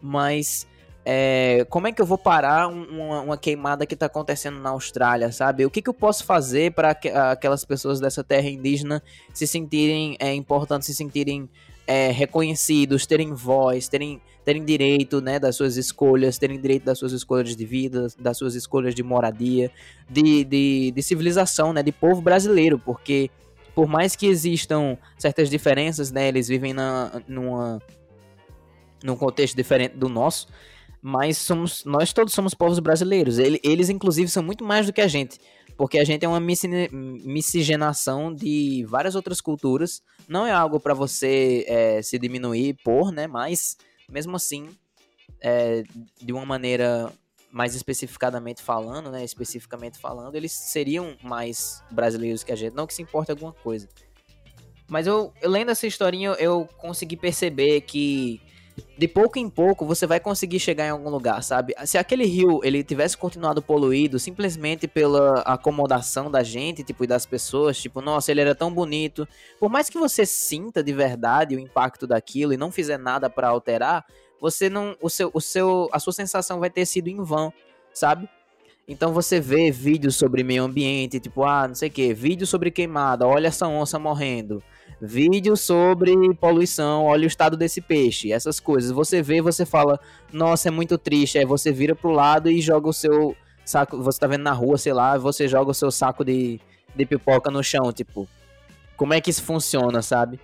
mas 0.00 0.66
é, 1.08 1.64
como 1.70 1.86
é 1.86 1.92
que 1.92 2.02
eu 2.02 2.06
vou 2.06 2.18
parar 2.18 2.66
uma, 2.66 3.20
uma 3.20 3.38
queimada 3.38 3.86
que 3.86 3.94
está 3.94 4.06
acontecendo 4.06 4.58
na 4.58 4.70
Austrália, 4.70 5.30
sabe? 5.30 5.64
O 5.64 5.70
que, 5.70 5.80
que 5.80 5.88
eu 5.88 5.94
posso 5.94 6.24
fazer 6.24 6.72
para 6.72 6.98
aquelas 7.30 7.64
pessoas 7.64 8.00
dessa 8.00 8.24
terra 8.24 8.48
indígena 8.48 9.00
se 9.32 9.46
sentirem 9.46 10.16
é, 10.18 10.34
importantes, 10.34 10.86
se 10.86 10.94
sentirem 10.96 11.48
é, 11.86 12.10
reconhecidos, 12.10 13.06
terem 13.06 13.32
voz, 13.32 13.86
terem, 13.86 14.20
terem 14.44 14.64
direito 14.64 15.20
né, 15.20 15.38
das 15.38 15.54
suas 15.54 15.76
escolhas, 15.76 16.38
terem 16.38 16.60
direito 16.60 16.82
das 16.82 16.98
suas 16.98 17.12
escolhas 17.12 17.54
de 17.54 17.64
vida, 17.64 18.08
das 18.18 18.36
suas 18.36 18.56
escolhas 18.56 18.92
de 18.92 19.04
moradia, 19.04 19.70
de, 20.10 20.42
de, 20.42 20.90
de 20.90 21.02
civilização, 21.04 21.72
né, 21.72 21.84
de 21.84 21.92
povo 21.92 22.20
brasileiro, 22.20 22.80
porque 22.80 23.30
por 23.76 23.86
mais 23.86 24.16
que 24.16 24.26
existam 24.26 24.98
certas 25.16 25.48
diferenças, 25.48 26.10
né, 26.10 26.26
eles 26.26 26.48
vivem 26.48 26.72
na, 26.72 27.22
numa, 27.28 27.80
num 29.04 29.14
contexto 29.14 29.54
diferente 29.54 29.96
do 29.96 30.08
nosso, 30.08 30.48
mas 31.00 31.38
somos 31.38 31.84
nós 31.84 32.12
todos 32.12 32.32
somos 32.32 32.54
povos 32.54 32.78
brasileiros. 32.78 33.38
Eles, 33.38 33.60
eles 33.62 33.88
inclusive, 33.88 34.28
são 34.28 34.42
muito 34.42 34.64
mais 34.64 34.86
do 34.86 34.92
que 34.92 35.00
a 35.00 35.08
gente, 35.08 35.38
porque 35.76 35.98
a 35.98 36.04
gente 36.04 36.24
é 36.24 36.28
uma 36.28 36.40
miscigenação 36.40 38.32
de 38.32 38.84
várias 38.88 39.14
outras 39.14 39.40
culturas. 39.40 40.02
Não 40.28 40.46
é 40.46 40.52
algo 40.52 40.80
para 40.80 40.94
você 40.94 41.64
é, 41.68 42.02
se 42.02 42.18
diminuir 42.18 42.76
por, 42.82 43.12
né? 43.12 43.26
Mas, 43.26 43.76
mesmo 44.10 44.36
assim, 44.36 44.68
é, 45.40 45.84
de 46.20 46.32
uma 46.32 46.46
maneira 46.46 47.12
mais 47.52 47.74
especificadamente 47.74 48.62
falando, 48.62 49.10
né? 49.10 49.24
Especificamente 49.24 49.98
falando, 49.98 50.34
eles 50.34 50.52
seriam 50.52 51.16
mais 51.22 51.82
brasileiros 51.90 52.42
que 52.42 52.52
a 52.52 52.56
gente. 52.56 52.74
Não 52.74 52.86
que 52.86 52.94
se 52.94 53.02
importe 53.02 53.30
alguma 53.30 53.52
coisa. 53.52 53.88
Mas 54.88 55.06
eu, 55.06 55.32
eu 55.42 55.50
lendo 55.50 55.70
essa 55.70 55.86
historinha, 55.86 56.30
eu 56.32 56.68
consegui 56.78 57.16
perceber 57.16 57.80
que 57.82 58.40
de 58.98 59.06
pouco 59.06 59.38
em 59.38 59.48
pouco 59.48 59.84
você 59.84 60.06
vai 60.06 60.18
conseguir 60.18 60.58
chegar 60.58 60.86
em 60.86 60.90
algum 60.90 61.10
lugar, 61.10 61.42
sabe? 61.42 61.74
Se 61.84 61.98
aquele 61.98 62.24
rio 62.24 62.60
ele 62.64 62.82
tivesse 62.82 63.16
continuado 63.16 63.60
poluído 63.60 64.18
simplesmente 64.18 64.88
pela 64.88 65.40
acomodação 65.42 66.30
da 66.30 66.42
gente, 66.42 66.82
tipo, 66.82 67.04
e 67.04 67.06
das 67.06 67.26
pessoas, 67.26 67.78
tipo, 67.78 68.00
nossa, 68.00 68.30
ele 68.30 68.40
era 68.40 68.54
tão 68.54 68.72
bonito. 68.72 69.28
Por 69.60 69.68
mais 69.68 69.90
que 69.90 69.98
você 69.98 70.24
sinta 70.24 70.82
de 70.82 70.92
verdade 70.92 71.56
o 71.56 71.60
impacto 71.60 72.06
daquilo 72.06 72.54
e 72.54 72.56
não 72.56 72.72
fizer 72.72 72.98
nada 72.98 73.28
para 73.28 73.48
alterar, 73.48 74.06
você 74.40 74.70
não, 74.70 74.96
o 75.00 75.10
seu, 75.10 75.30
o 75.34 75.40
seu, 75.40 75.88
a 75.92 75.98
sua 75.98 76.12
sensação 76.12 76.58
vai 76.58 76.70
ter 76.70 76.86
sido 76.86 77.08
em 77.08 77.22
vão, 77.22 77.52
sabe? 77.92 78.28
Então 78.88 79.12
você 79.12 79.40
vê 79.40 79.70
vídeos 79.70 80.16
sobre 80.16 80.42
meio 80.42 80.64
ambiente, 80.64 81.20
tipo, 81.20 81.42
ah, 81.44 81.68
não 81.68 81.74
sei 81.74 81.88
o 81.88 81.92
que, 81.92 82.14
vídeo 82.14 82.46
sobre 82.46 82.70
queimada, 82.70 83.26
olha 83.26 83.48
essa 83.48 83.66
onça 83.66 83.98
morrendo 83.98 84.62
vídeo 85.00 85.56
sobre 85.56 86.14
poluição, 86.34 87.04
olha 87.04 87.24
o 87.24 87.26
estado 87.26 87.56
desse 87.56 87.80
peixe, 87.80 88.32
essas 88.32 88.58
coisas. 88.58 88.90
Você 88.90 89.22
vê, 89.22 89.40
você 89.42 89.66
fala, 89.66 90.00
nossa, 90.32 90.68
é 90.68 90.70
muito 90.70 90.96
triste. 90.96 91.38
Aí 91.38 91.44
você 91.44 91.70
vira 91.70 91.94
pro 91.94 92.10
lado 92.10 92.50
e 92.50 92.60
joga 92.60 92.88
o 92.88 92.92
seu 92.92 93.36
saco, 93.64 94.00
você 94.02 94.18
tá 94.18 94.26
vendo 94.26 94.42
na 94.42 94.52
rua, 94.52 94.78
sei 94.78 94.92
lá, 94.92 95.18
você 95.18 95.48
joga 95.48 95.70
o 95.70 95.74
seu 95.74 95.90
saco 95.90 96.24
de, 96.24 96.60
de 96.94 97.06
pipoca 97.06 97.50
no 97.50 97.62
chão, 97.62 97.92
tipo. 97.92 98.28
Como 98.96 99.12
é 99.12 99.20
que 99.20 99.28
isso 99.28 99.42
funciona, 99.42 100.00
sabe? 100.00 100.40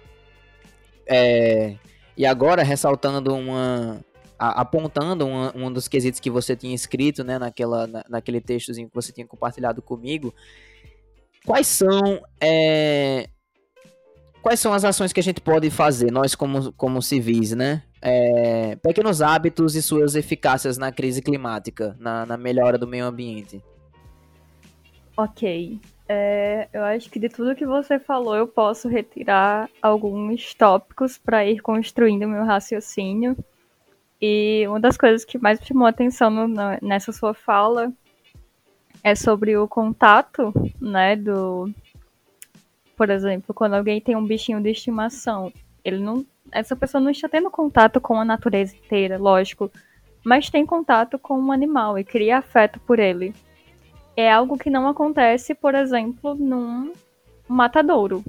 É, 1.06 1.76
e 2.16 2.26
agora, 2.26 2.62
ressaltando 2.62 3.34
uma. 3.34 4.00
apontando 4.38 5.26
uma, 5.26 5.56
um 5.56 5.72
dos 5.72 5.88
quesitos 5.88 6.20
que 6.20 6.28
você 6.28 6.54
tinha 6.54 6.74
escrito, 6.74 7.24
né, 7.24 7.38
naquela, 7.38 7.86
na, 7.86 8.04
naquele 8.08 8.40
textozinho 8.40 8.88
que 8.88 8.94
você 8.94 9.12
tinha 9.12 9.26
compartilhado 9.26 9.80
comigo. 9.80 10.34
Quais 11.46 11.66
são 11.66 12.22
é, 12.40 13.28
quais 14.42 14.60
são 14.60 14.72
as 14.72 14.84
ações 14.84 15.12
que 15.12 15.20
a 15.20 15.22
gente 15.22 15.40
pode 15.40 15.70
fazer, 15.70 16.10
nós 16.10 16.34
como, 16.34 16.72
como 16.72 17.00
civis, 17.00 17.52
né? 17.52 17.82
É, 18.00 18.76
pequenos 18.76 19.22
hábitos 19.22 19.76
e 19.76 19.80
suas 19.80 20.16
eficácias 20.16 20.76
na 20.76 20.90
crise 20.90 21.22
climática, 21.22 21.96
na, 21.98 22.26
na 22.26 22.36
melhora 22.36 22.76
do 22.76 22.86
meio 22.86 23.06
ambiente. 23.06 23.62
Ok. 25.16 25.80
É, 26.08 26.68
eu 26.72 26.82
acho 26.82 27.08
que 27.08 27.18
de 27.18 27.28
tudo 27.28 27.54
que 27.54 27.64
você 27.64 27.98
falou, 27.98 28.34
eu 28.34 28.46
posso 28.46 28.88
retirar 28.88 29.70
alguns 29.80 30.52
tópicos 30.52 31.16
para 31.16 31.46
ir 31.46 31.60
construindo 31.60 32.28
meu 32.28 32.44
raciocínio. 32.44 33.36
E 34.20 34.64
uma 34.68 34.80
das 34.80 34.96
coisas 34.96 35.24
que 35.24 35.38
mais 35.38 35.60
me 35.60 35.66
chamou 35.66 35.86
a 35.86 35.90
atenção 35.90 36.30
no, 36.30 36.48
nessa 36.82 37.12
sua 37.12 37.32
fala 37.32 37.92
é 39.02 39.14
sobre 39.14 39.56
o 39.56 39.66
contato, 39.66 40.52
né, 40.80 41.16
do, 41.16 41.72
por 43.02 43.10
exemplo, 43.10 43.52
quando 43.52 43.74
alguém 43.74 44.00
tem 44.00 44.14
um 44.14 44.24
bichinho 44.24 44.62
de 44.62 44.70
estimação, 44.70 45.52
ele 45.84 45.98
não, 45.98 46.24
essa 46.52 46.76
pessoa 46.76 47.00
não 47.00 47.10
está 47.10 47.28
tendo 47.28 47.50
contato 47.50 48.00
com 48.00 48.14
a 48.14 48.24
natureza 48.24 48.76
inteira, 48.76 49.18
lógico, 49.18 49.72
mas 50.24 50.48
tem 50.48 50.64
contato 50.64 51.18
com 51.18 51.36
um 51.36 51.50
animal 51.50 51.98
e 51.98 52.04
cria 52.04 52.38
afeto 52.38 52.78
por 52.78 53.00
ele. 53.00 53.34
É 54.16 54.30
algo 54.30 54.56
que 54.56 54.70
não 54.70 54.86
acontece, 54.86 55.52
por 55.52 55.74
exemplo, 55.74 56.36
num 56.36 56.92
matadouro. 57.48 58.22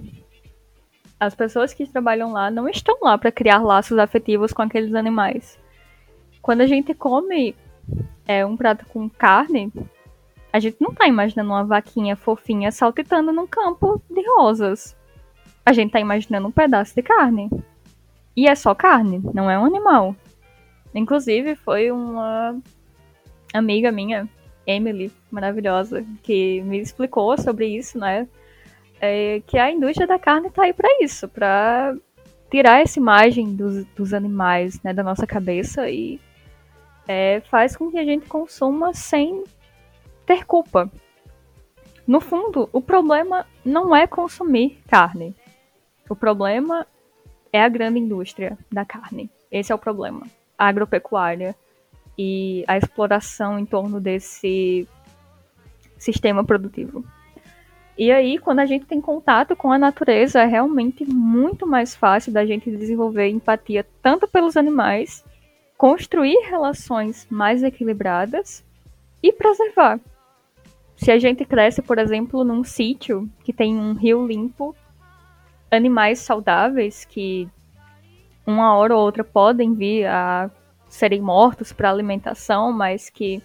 As 1.19 1.35
pessoas 1.35 1.71
que 1.71 1.85
trabalham 1.85 2.31
lá 2.31 2.49
não 2.49 2.67
estão 2.67 2.97
lá 3.03 3.15
para 3.15 3.31
criar 3.31 3.61
laços 3.61 3.99
afetivos 3.99 4.51
com 4.53 4.63
aqueles 4.63 4.95
animais. 4.95 5.59
Quando 6.41 6.61
a 6.61 6.65
gente 6.65 6.95
come 6.95 7.55
é, 8.27 8.43
um 8.43 8.57
prato 8.57 8.87
com 8.87 9.07
carne, 9.07 9.71
a 10.53 10.59
gente 10.59 10.77
não 10.79 10.93
tá 10.93 11.07
imaginando 11.07 11.49
uma 11.49 11.63
vaquinha 11.63 12.15
fofinha 12.15 12.71
saltitando 12.71 13.31
num 13.31 13.47
campo 13.47 13.99
de 14.07 14.23
rosas. 14.35 14.95
A 15.65 15.73
gente 15.73 15.91
tá 15.91 15.99
imaginando 15.99 16.47
um 16.47 16.51
pedaço 16.51 16.93
de 16.93 17.01
carne. 17.01 17.49
E 18.37 18.47
é 18.47 18.53
só 18.53 18.75
carne, 18.75 19.19
não 19.33 19.49
é 19.49 19.57
um 19.57 19.65
animal. 19.65 20.15
Inclusive, 20.93 21.55
foi 21.55 21.89
uma 21.89 22.55
amiga 23.51 23.91
minha, 23.91 24.29
Emily, 24.67 25.11
maravilhosa, 25.31 26.05
que 26.21 26.61
me 26.61 26.79
explicou 26.79 27.35
sobre 27.35 27.65
isso, 27.65 27.97
né? 27.97 28.27
É 29.01 29.41
que 29.47 29.57
a 29.57 29.71
indústria 29.71 30.05
da 30.05 30.19
carne 30.19 30.51
tá 30.51 30.63
aí 30.63 30.73
para 30.73 30.87
isso, 31.01 31.27
para 31.27 31.95
tirar 32.51 32.81
essa 32.81 32.99
imagem 32.99 33.55
dos, 33.55 33.85
dos 33.95 34.13
animais, 34.13 34.79
né, 34.83 34.93
da 34.93 35.01
nossa 35.01 35.25
cabeça 35.25 35.89
e 35.89 36.19
é, 37.07 37.41
faz 37.49 37.75
com 37.75 37.89
que 37.89 37.97
a 37.97 38.05
gente 38.05 38.27
consuma 38.27 38.93
sem 38.93 39.43
ter 40.25 40.45
culpa. 40.45 40.89
No 42.05 42.19
fundo, 42.19 42.69
o 42.73 42.81
problema 42.81 43.45
não 43.63 43.95
é 43.95 44.05
consumir 44.05 44.81
carne. 44.87 45.33
O 46.09 46.15
problema 46.15 46.85
é 47.51 47.63
a 47.63 47.69
grande 47.69 47.99
indústria 47.99 48.57
da 48.71 48.83
carne. 48.83 49.29
Esse 49.51 49.71
é 49.71 49.75
o 49.75 49.79
problema. 49.79 50.27
A 50.57 50.67
agropecuária 50.67 51.55
e 52.17 52.63
a 52.67 52.77
exploração 52.77 53.57
em 53.57 53.65
torno 53.65 54.01
desse 54.01 54.87
sistema 55.97 56.43
produtivo. 56.43 57.03
E 57.97 58.11
aí, 58.11 58.39
quando 58.39 58.59
a 58.59 58.65
gente 58.65 58.85
tem 58.85 58.99
contato 58.99 59.55
com 59.55 59.71
a 59.71 59.77
natureza, 59.77 60.41
é 60.41 60.45
realmente 60.45 61.05
muito 61.05 61.67
mais 61.67 61.95
fácil 61.95 62.33
da 62.33 62.45
gente 62.45 62.75
desenvolver 62.75 63.29
empatia 63.29 63.85
tanto 64.01 64.27
pelos 64.27 64.57
animais, 64.57 65.23
construir 65.77 66.37
relações 66.49 67.27
mais 67.29 67.61
equilibradas 67.61 68.65
e 69.21 69.31
preservar. 69.31 69.99
Se 71.03 71.11
a 71.11 71.19
gente 71.19 71.43
cresce, 71.43 71.81
por 71.81 71.99
exemplo, 71.99 72.45
num 72.45 72.63
sítio 72.63 73.29
que 73.43 73.51
tem 73.51 73.77
um 73.77 73.91
rio 73.91 74.25
limpo, 74.25 74.73
animais 75.69 76.19
saudáveis 76.19 77.03
que 77.03 77.45
uma 78.47 78.73
hora 78.73 78.95
ou 78.95 79.03
outra 79.03 79.21
podem 79.21 79.73
vir 79.73 80.05
a 80.05 80.49
serem 80.87 81.21
mortos 81.21 81.73
para 81.73 81.89
alimentação, 81.89 82.71
mas 82.71 83.09
que 83.09 83.43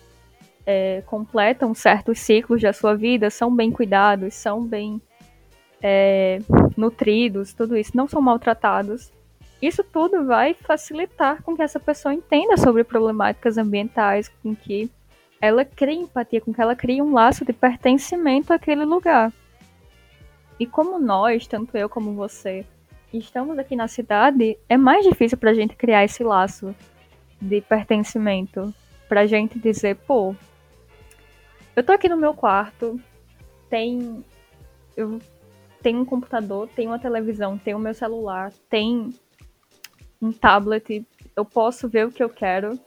é, 0.64 1.02
completam 1.04 1.74
certos 1.74 2.20
ciclos 2.20 2.62
da 2.62 2.72
sua 2.72 2.94
vida, 2.94 3.28
são 3.28 3.52
bem 3.52 3.72
cuidados, 3.72 4.34
são 4.34 4.64
bem 4.64 5.02
é, 5.82 6.38
nutridos, 6.76 7.52
tudo 7.52 7.76
isso, 7.76 7.90
não 7.96 8.06
são 8.06 8.22
maltratados. 8.22 9.10
Isso 9.60 9.82
tudo 9.82 10.24
vai 10.24 10.54
facilitar 10.54 11.42
com 11.42 11.56
que 11.56 11.62
essa 11.62 11.80
pessoa 11.80 12.14
entenda 12.14 12.56
sobre 12.56 12.84
problemáticas 12.84 13.58
ambientais, 13.58 14.28
com 14.28 14.54
que 14.54 14.88
ela 15.40 15.64
cria 15.64 15.94
empatia, 15.94 16.40
com 16.40 16.52
que 16.52 16.60
ela 16.60 16.74
cria 16.74 17.02
um 17.02 17.12
laço 17.12 17.44
de 17.44 17.52
pertencimento 17.52 18.52
àquele 18.52 18.84
lugar. 18.84 19.32
E 20.58 20.66
como 20.66 20.98
nós, 20.98 21.46
tanto 21.46 21.76
eu 21.76 21.88
como 21.88 22.14
você, 22.14 22.66
estamos 23.12 23.58
aqui 23.58 23.76
na 23.76 23.86
cidade, 23.86 24.58
é 24.68 24.76
mais 24.76 25.04
difícil 25.04 25.38
pra 25.38 25.54
gente 25.54 25.76
criar 25.76 26.04
esse 26.04 26.24
laço 26.24 26.74
de 27.40 27.60
pertencimento. 27.60 28.74
Pra 29.08 29.26
gente 29.26 29.58
dizer, 29.58 29.96
pô, 29.96 30.34
eu 31.74 31.82
tô 31.82 31.92
aqui 31.92 32.08
no 32.08 32.16
meu 32.16 32.34
quarto, 32.34 33.00
tem. 33.70 34.24
Eu 34.96 35.20
tem 35.82 35.96
um 35.96 36.04
computador, 36.04 36.68
tem 36.68 36.86
uma 36.86 36.98
televisão, 36.98 37.56
tem 37.56 37.74
o 37.74 37.78
meu 37.78 37.94
celular, 37.94 38.52
tem 38.68 39.14
um 40.20 40.32
tablet, 40.32 41.06
eu 41.36 41.44
posso 41.44 41.88
ver 41.88 42.06
o 42.06 42.10
que 42.10 42.22
eu 42.22 42.28
quero. 42.28 42.78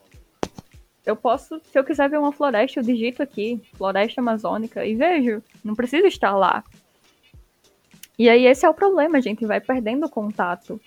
Eu 1.06 1.16
posso, 1.16 1.60
se 1.64 1.78
eu 1.78 1.84
quiser 1.84 2.10
ver 2.10 2.20
uma 2.20 2.32
floresta, 2.32 2.80
eu 2.80 2.84
digito 2.84 3.24
aqui, 3.24 3.62
floresta 3.74 4.22
amazônica, 4.22 4.86
e 4.86 4.96
vejo. 4.96 5.42
Não 5.64 5.74
preciso 5.76 6.06
estar 6.06 6.36
lá. 6.36 6.64
E 8.18 8.30
aí 8.30 8.46
esse 8.46 8.66
é 8.66 8.70
o 8.70 8.74
problema, 8.74 9.18
a 9.18 9.22
gente 9.22 9.46
vai 9.46 9.60
perdendo 9.60 10.06
o 10.06 10.10
contato. 10.10 10.80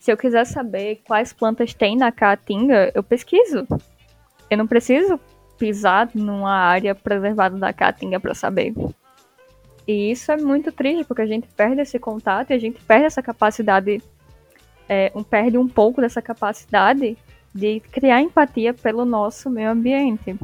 Se 0.00 0.10
eu 0.10 0.16
quiser 0.16 0.46
saber 0.46 1.02
quais 1.04 1.32
plantas 1.32 1.74
tem 1.74 1.96
na 1.96 2.10
caatinga, 2.10 2.90
eu 2.94 3.02
pesquiso. 3.02 3.66
Eu 4.48 4.56
não 4.56 4.66
preciso 4.66 5.20
pisar 5.58 6.08
numa 6.14 6.52
área 6.52 6.94
preservada 6.94 7.58
da 7.58 7.72
caatinga 7.72 8.18
para 8.18 8.34
saber. 8.34 8.72
E 9.86 10.10
isso 10.10 10.32
é 10.32 10.36
muito 10.36 10.72
triste, 10.72 11.04
porque 11.04 11.22
a 11.22 11.26
gente 11.26 11.46
perde 11.48 11.80
esse 11.80 11.98
contato 11.98 12.50
e 12.50 12.54
a 12.54 12.58
gente 12.58 12.80
perde 12.82 13.04
essa 13.04 13.22
capacidade, 13.22 14.02
é, 14.88 15.12
um, 15.14 15.22
perde 15.22 15.58
um 15.58 15.68
pouco 15.68 16.00
dessa 16.00 16.22
capacidade 16.22 17.16
de 17.56 17.80
criar 17.80 18.20
empatia 18.20 18.74
pelo 18.74 19.04
nosso 19.04 19.48
meio 19.48 19.70
ambiente. 19.70 20.36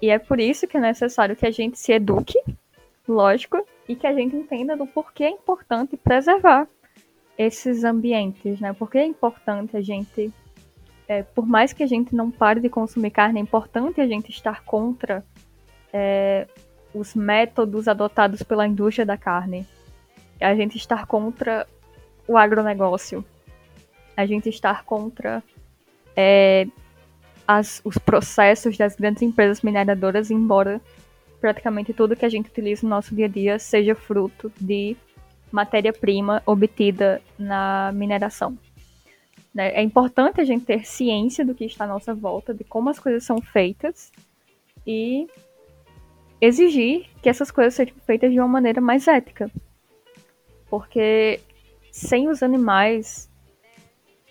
E 0.00 0.10
é 0.10 0.18
por 0.18 0.40
isso 0.40 0.66
que 0.66 0.76
é 0.76 0.80
necessário 0.80 1.36
que 1.36 1.46
a 1.46 1.50
gente 1.50 1.78
se 1.78 1.92
eduque, 1.92 2.38
lógico, 3.06 3.64
e 3.88 3.94
que 3.94 4.06
a 4.06 4.12
gente 4.12 4.34
entenda 4.34 4.76
do 4.76 4.86
porquê 4.86 5.24
é 5.24 5.30
importante 5.30 5.96
preservar 5.96 6.66
esses 7.36 7.84
ambientes, 7.84 8.60
né? 8.60 8.72
Porque 8.72 8.96
é 8.96 9.04
importante 9.04 9.76
a 9.76 9.80
gente, 9.80 10.32
é, 11.06 11.22
por 11.22 11.46
mais 11.46 11.72
que 11.72 11.82
a 11.82 11.86
gente 11.86 12.14
não 12.14 12.30
pare 12.30 12.60
de 12.60 12.68
consumir 12.68 13.10
carne, 13.10 13.38
é 13.38 13.42
importante 13.42 14.00
a 14.00 14.06
gente 14.06 14.30
estar 14.30 14.64
contra 14.64 15.24
é, 15.92 16.46
os 16.94 17.14
métodos 17.14 17.88
adotados 17.88 18.42
pela 18.42 18.66
indústria 18.66 19.04
da 19.04 19.18
carne, 19.18 19.66
a 20.40 20.54
gente 20.54 20.76
estar 20.76 21.06
contra 21.06 21.66
o 22.26 22.38
agronegócio, 22.38 23.24
a 24.16 24.24
gente 24.24 24.48
estar 24.48 24.84
contra 24.84 25.42
é, 26.16 26.66
as, 27.46 27.80
os 27.84 27.98
processos 27.98 28.76
das 28.76 28.96
grandes 28.96 29.22
empresas 29.22 29.62
mineradoras, 29.62 30.30
embora 30.30 30.80
praticamente 31.40 31.92
tudo 31.92 32.16
que 32.16 32.24
a 32.24 32.28
gente 32.28 32.48
utiliza 32.48 32.86
no 32.86 32.90
nosso 32.90 33.14
dia 33.14 33.26
a 33.26 33.28
dia 33.28 33.58
seja 33.58 33.94
fruto 33.94 34.50
de 34.58 34.96
matéria-prima 35.52 36.42
obtida 36.46 37.20
na 37.38 37.92
mineração. 37.92 38.56
Né? 39.54 39.68
É 39.74 39.82
importante 39.82 40.40
a 40.40 40.44
gente 40.44 40.64
ter 40.64 40.84
ciência 40.84 41.44
do 41.44 41.54
que 41.54 41.64
está 41.64 41.84
à 41.84 41.88
nossa 41.88 42.14
volta, 42.14 42.52
de 42.52 42.64
como 42.64 42.90
as 42.90 42.98
coisas 42.98 43.24
são 43.24 43.40
feitas 43.40 44.10
e 44.86 45.28
exigir 46.40 47.06
que 47.22 47.28
essas 47.28 47.50
coisas 47.50 47.74
sejam 47.74 47.94
feitas 48.04 48.32
de 48.32 48.38
uma 48.38 48.48
maneira 48.48 48.80
mais 48.80 49.06
ética. 49.06 49.50
Porque 50.68 51.40
sem 51.92 52.28
os 52.28 52.42
animais, 52.42 53.30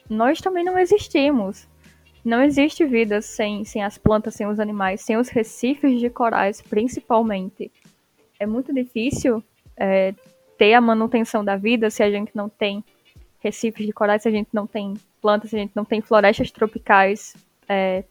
nós 0.10 0.42
também 0.42 0.66
não 0.66 0.78
existimos. 0.78 1.68
Não 2.24 2.42
existe 2.42 2.86
vida 2.86 3.22
sem, 3.22 3.66
sem 3.66 3.84
as 3.84 3.98
plantas, 3.98 4.36
sem 4.36 4.48
os 4.48 4.60
animais, 4.60 5.02
sem 5.02 5.18
os 5.18 5.28
recifes 5.28 6.00
de 6.00 6.10
corais, 6.10 6.62
principalmente. 6.62 7.70
É 8.40 8.46
muito 8.46 8.74
difícil 8.74 9.44
é, 9.76 10.14
ter 10.58 10.74
a 10.74 10.82
manutenção 10.82 11.44
da 11.44 11.58
vida 11.58 11.90
se 11.90 12.02
a 12.02 12.10
gente 12.10 12.32
não 12.34 12.48
tem 12.48 12.84
recifes 13.40 13.86
de 13.86 13.92
corais, 13.92 14.22
se 14.22 14.30
a 14.30 14.32
gente 14.32 14.50
não 14.54 14.66
tem 14.66 14.94
plantas, 15.22 15.50
se 15.50 15.56
a 15.58 15.60
gente 15.60 15.76
não 15.76 15.84
tem 15.84 16.02
florestas 16.02 16.50
tropicais 16.50 17.36
é, 17.68 18.06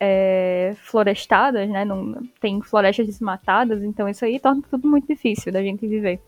é, 0.00 0.74
florestadas, 0.78 1.68
né? 1.68 1.84
Não, 1.84 2.22
tem 2.40 2.62
florestas 2.62 3.06
desmatadas, 3.06 3.82
então 3.82 4.08
isso 4.08 4.24
aí 4.24 4.40
torna 4.40 4.62
tudo 4.70 4.88
muito 4.88 5.06
difícil 5.06 5.52
da 5.52 5.62
gente 5.62 5.86
viver. 5.86 6.18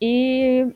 E 0.00 0.66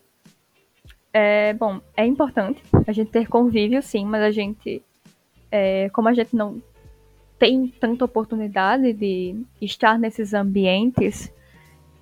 é, 1.12 1.52
bom, 1.54 1.80
é 1.96 2.04
importante 2.06 2.62
a 2.86 2.92
gente 2.92 3.10
ter 3.10 3.28
convívio, 3.28 3.82
sim, 3.82 4.04
mas 4.04 4.22
a 4.22 4.30
gente, 4.30 4.82
é, 5.50 5.88
como 5.90 6.08
a 6.08 6.14
gente 6.14 6.34
não 6.34 6.62
tem 7.38 7.68
tanta 7.68 8.04
oportunidade 8.04 8.92
de 8.92 9.36
estar 9.60 9.98
nesses 9.98 10.32
ambientes, 10.32 11.32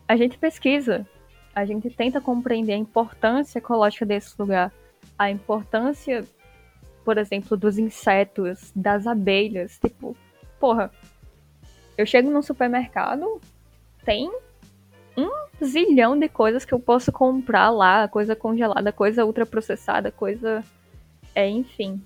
a 0.06 0.16
gente 0.16 0.38
pesquisa, 0.38 1.06
a 1.54 1.64
gente 1.64 1.88
tenta 1.90 2.20
compreender 2.20 2.74
a 2.74 2.76
importância 2.76 3.58
ecológica 3.58 4.04
desse 4.04 4.34
lugar, 4.38 4.72
a 5.18 5.30
importância 5.30 6.24
por 7.04 7.18
exemplo, 7.18 7.56
dos 7.56 7.78
insetos, 7.78 8.72
das 8.74 9.06
abelhas. 9.06 9.78
Tipo, 9.78 10.16
porra, 10.58 10.90
eu 11.96 12.06
chego 12.06 12.30
num 12.30 12.42
supermercado, 12.42 13.40
tem 14.04 14.30
um 15.16 15.30
zilhão 15.64 16.18
de 16.18 16.28
coisas 16.28 16.64
que 16.64 16.72
eu 16.72 16.80
posso 16.80 17.12
comprar 17.12 17.70
lá, 17.70 18.08
coisa 18.08 18.34
congelada, 18.34 18.92
coisa 18.92 19.24
ultraprocessada, 19.24 20.10
coisa. 20.10 20.64
É, 21.34 21.48
enfim. 21.48 22.02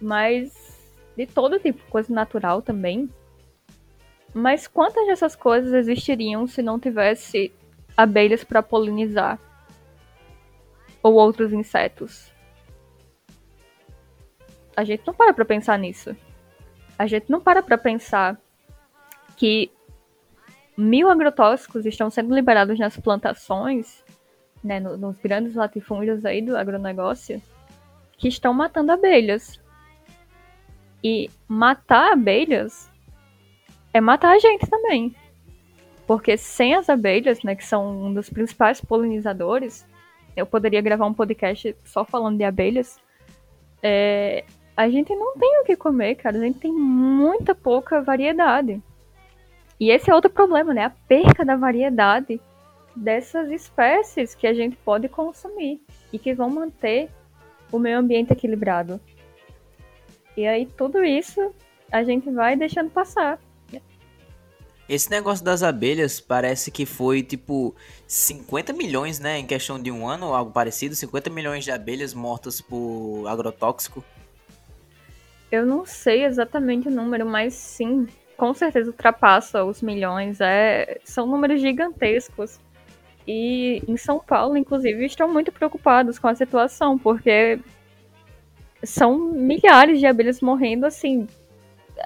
Mas 0.00 0.52
de 1.16 1.26
todo 1.26 1.58
tipo, 1.58 1.82
coisa 1.90 2.12
natural 2.12 2.62
também. 2.62 3.08
Mas 4.34 4.66
quantas 4.66 5.06
dessas 5.06 5.34
coisas 5.34 5.72
existiriam 5.72 6.46
se 6.46 6.60
não 6.60 6.78
tivesse 6.78 7.52
abelhas 7.96 8.44
para 8.44 8.62
polinizar? 8.62 9.38
Ou 11.02 11.14
outros 11.14 11.52
insetos? 11.52 12.30
a 14.76 14.84
gente 14.84 15.02
não 15.06 15.14
para 15.14 15.32
pra 15.32 15.44
pensar 15.44 15.78
nisso. 15.78 16.14
A 16.98 17.06
gente 17.06 17.30
não 17.30 17.40
para 17.40 17.62
pra 17.62 17.78
pensar 17.78 18.38
que 19.36 19.70
mil 20.76 21.08
agrotóxicos 21.08 21.86
estão 21.86 22.10
sendo 22.10 22.34
liberados 22.34 22.78
nas 22.78 22.96
plantações, 22.96 24.04
né, 24.62 24.80
nos 24.80 25.18
grandes 25.18 25.54
latifúndios 25.54 26.24
aí 26.24 26.42
do 26.42 26.56
agronegócio, 26.56 27.40
que 28.18 28.28
estão 28.28 28.52
matando 28.52 28.92
abelhas. 28.92 29.60
E 31.02 31.30
matar 31.46 32.12
abelhas 32.12 32.90
é 33.92 34.00
matar 34.00 34.34
a 34.34 34.38
gente 34.38 34.68
também. 34.68 35.14
Porque 36.06 36.36
sem 36.36 36.74
as 36.74 36.88
abelhas, 36.88 37.42
né, 37.42 37.54
que 37.54 37.64
são 37.64 38.06
um 38.06 38.14
dos 38.14 38.28
principais 38.30 38.80
polinizadores, 38.80 39.86
eu 40.36 40.46
poderia 40.46 40.80
gravar 40.80 41.06
um 41.06 41.14
podcast 41.14 41.74
só 41.84 42.04
falando 42.04 42.36
de 42.36 42.44
abelhas. 42.44 42.98
É, 43.82 44.44
a 44.76 44.88
gente 44.88 45.14
não 45.14 45.36
tem 45.36 45.60
o 45.60 45.64
que 45.64 45.74
comer, 45.76 46.16
cara. 46.16 46.36
A 46.36 46.40
gente 46.40 46.58
tem 46.58 46.72
muita 46.72 47.54
pouca 47.54 48.02
variedade. 48.02 48.82
E 49.78 49.90
esse 49.90 50.10
é 50.10 50.14
outro 50.14 50.30
problema, 50.30 50.72
né? 50.72 50.84
A 50.84 50.90
perca 50.90 51.44
da 51.44 51.56
variedade 51.56 52.40
dessas 52.94 53.50
espécies 53.50 54.34
que 54.34 54.46
a 54.46 54.54
gente 54.54 54.76
pode 54.76 55.08
consumir 55.08 55.80
e 56.12 56.18
que 56.18 56.32
vão 56.32 56.48
manter 56.48 57.10
o 57.70 57.78
meio 57.78 57.98
ambiente 57.98 58.32
equilibrado. 58.32 58.98
E 60.36 60.46
aí 60.46 60.66
tudo 60.66 61.04
isso 61.04 61.54
a 61.92 62.02
gente 62.02 62.30
vai 62.30 62.56
deixando 62.56 62.90
passar. 62.90 63.38
Esse 64.88 65.10
negócio 65.10 65.44
das 65.44 65.64
abelhas 65.64 66.20
parece 66.20 66.70
que 66.70 66.86
foi 66.86 67.20
tipo 67.20 67.74
50 68.06 68.72
milhões, 68.72 69.18
né, 69.18 69.36
em 69.36 69.46
questão 69.46 69.82
de 69.82 69.90
um 69.90 70.08
ano, 70.08 70.32
algo 70.32 70.52
parecido, 70.52 70.94
50 70.94 71.28
milhões 71.28 71.64
de 71.64 71.72
abelhas 71.72 72.14
mortas 72.14 72.60
por 72.60 73.26
agrotóxico. 73.26 74.04
Eu 75.50 75.66
não 75.66 75.84
sei 75.84 76.24
exatamente 76.24 76.86
o 76.86 76.90
número, 76.90 77.26
mas 77.26 77.54
sim, 77.54 78.06
com 78.36 78.52
certeza 78.54 78.90
ultrapassa 78.90 79.64
os 79.64 79.82
milhões. 79.82 80.40
É, 80.40 81.00
são 81.04 81.26
números 81.26 81.60
gigantescos. 81.60 82.60
E 83.26 83.82
em 83.88 83.96
São 83.96 84.20
Paulo, 84.20 84.56
inclusive, 84.56 85.04
estão 85.04 85.32
muito 85.32 85.50
preocupados 85.50 86.18
com 86.18 86.28
a 86.28 86.34
situação, 86.34 86.96
porque 86.96 87.58
são 88.84 89.18
milhares 89.18 89.98
de 89.98 90.06
abelhas 90.06 90.40
morrendo 90.40 90.86
assim 90.86 91.26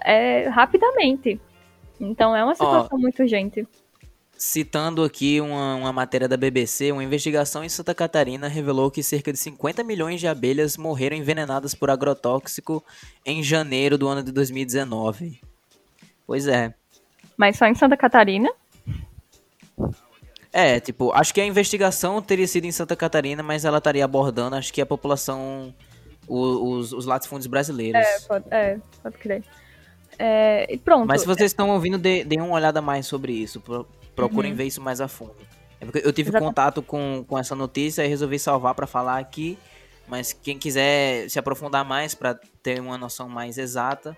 é, 0.04 0.48
rapidamente. 0.48 1.38
Então 2.00 2.34
é 2.34 2.42
uma 2.42 2.54
situação 2.54 2.88
oh, 2.92 2.98
muito 2.98 3.20
urgente. 3.20 3.66
Citando 4.36 5.04
aqui 5.04 5.38
uma, 5.38 5.74
uma 5.74 5.92
matéria 5.92 6.26
da 6.26 6.36
BBC, 6.36 6.90
uma 6.90 7.04
investigação 7.04 7.62
em 7.62 7.68
Santa 7.68 7.94
Catarina 7.94 8.48
revelou 8.48 8.90
que 8.90 9.02
cerca 9.02 9.30
de 9.30 9.38
50 9.38 9.84
milhões 9.84 10.18
de 10.18 10.26
abelhas 10.26 10.78
morreram 10.78 11.16
envenenadas 11.16 11.74
por 11.74 11.90
agrotóxico 11.90 12.82
em 13.26 13.42
janeiro 13.42 13.98
do 13.98 14.08
ano 14.08 14.22
de 14.22 14.32
2019. 14.32 15.49
Pois 16.30 16.46
é. 16.46 16.72
Mas 17.36 17.56
só 17.56 17.66
em 17.66 17.74
Santa 17.74 17.96
Catarina? 17.96 18.48
É, 20.52 20.78
tipo, 20.78 21.10
acho 21.10 21.34
que 21.34 21.40
a 21.40 21.44
investigação 21.44 22.22
teria 22.22 22.46
sido 22.46 22.66
em 22.66 22.70
Santa 22.70 22.94
Catarina, 22.94 23.42
mas 23.42 23.64
ela 23.64 23.78
estaria 23.78 24.04
abordando, 24.04 24.54
acho 24.54 24.72
que 24.72 24.80
a 24.80 24.86
população, 24.86 25.74
os, 26.28 26.92
os 26.92 27.04
latifúndios 27.04 27.48
brasileiros. 27.48 28.00
É, 28.00 28.20
pode, 28.28 28.44
é, 28.48 28.78
pode 29.02 29.18
crer. 29.18 29.42
É, 30.16 30.72
e 30.72 30.78
pronto. 30.78 31.08
Mas 31.08 31.22
se 31.22 31.26
vocês 31.26 31.50
estão 31.50 31.68
ouvindo, 31.68 31.98
dê, 31.98 32.22
dê 32.22 32.36
uma 32.36 32.54
olhada 32.54 32.80
mais 32.80 33.08
sobre 33.08 33.32
isso 33.32 33.60
procurem 34.14 34.52
uhum. 34.52 34.56
ver 34.56 34.66
isso 34.66 34.80
mais 34.80 35.00
a 35.00 35.08
fundo. 35.08 35.34
É 35.80 35.84
porque 35.84 35.98
eu 35.98 36.12
tive 36.12 36.28
Exatamente. 36.28 36.48
contato 36.48 36.80
com, 36.80 37.24
com 37.26 37.36
essa 37.36 37.56
notícia 37.56 38.04
e 38.04 38.08
resolvi 38.08 38.38
salvar 38.38 38.76
para 38.76 38.86
falar 38.86 39.18
aqui. 39.18 39.58
Mas 40.06 40.32
quem 40.32 40.56
quiser 40.56 41.28
se 41.28 41.40
aprofundar 41.40 41.84
mais 41.84 42.14
para 42.14 42.38
ter 42.62 42.80
uma 42.80 42.96
noção 42.96 43.28
mais 43.28 43.58
exata, 43.58 44.16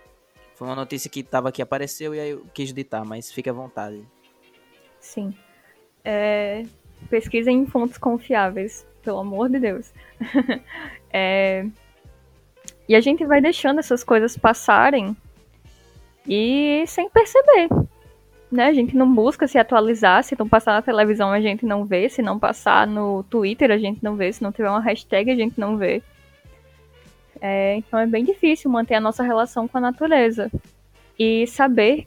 foi 0.62 0.68
uma 0.68 0.76
notícia 0.76 1.10
que 1.10 1.18
estava 1.18 1.48
aqui 1.48 1.60
apareceu 1.60 2.14
e 2.14 2.20
aí 2.20 2.30
eu 2.30 2.46
quis 2.54 2.70
editar, 2.70 3.04
mas 3.04 3.32
fique 3.32 3.50
à 3.50 3.52
vontade. 3.52 4.06
Sim. 5.00 5.34
É, 6.04 6.62
pesquisem 7.10 7.62
em 7.62 7.66
fontes 7.66 7.98
confiáveis, 7.98 8.86
pelo 9.02 9.18
amor 9.18 9.48
de 9.48 9.58
Deus. 9.58 9.92
é, 11.12 11.66
e 12.88 12.94
a 12.94 13.00
gente 13.00 13.26
vai 13.26 13.40
deixando 13.40 13.80
essas 13.80 14.04
coisas 14.04 14.36
passarem 14.36 15.16
e 16.28 16.84
sem 16.86 17.10
perceber. 17.10 17.68
Né? 18.48 18.66
A 18.66 18.72
gente 18.72 18.96
não 18.96 19.12
busca 19.12 19.48
se 19.48 19.58
atualizar, 19.58 20.22
se 20.22 20.38
não 20.38 20.48
passar 20.48 20.74
na 20.74 20.82
televisão 20.82 21.32
a 21.32 21.40
gente 21.40 21.66
não 21.66 21.84
vê, 21.84 22.08
se 22.08 22.22
não 22.22 22.38
passar 22.38 22.86
no 22.86 23.24
Twitter 23.24 23.72
a 23.72 23.78
gente 23.78 24.00
não 24.00 24.14
vê, 24.14 24.32
se 24.32 24.40
não 24.40 24.52
tiver 24.52 24.70
uma 24.70 24.80
hashtag 24.80 25.28
a 25.28 25.34
gente 25.34 25.58
não 25.58 25.76
vê. 25.76 26.04
É, 27.44 27.74
então 27.74 27.98
é 27.98 28.06
bem 28.06 28.24
difícil 28.24 28.70
manter 28.70 28.94
a 28.94 29.00
nossa 29.00 29.24
relação 29.24 29.66
com 29.66 29.76
a 29.76 29.80
natureza 29.80 30.48
e 31.18 31.44
saber 31.48 32.06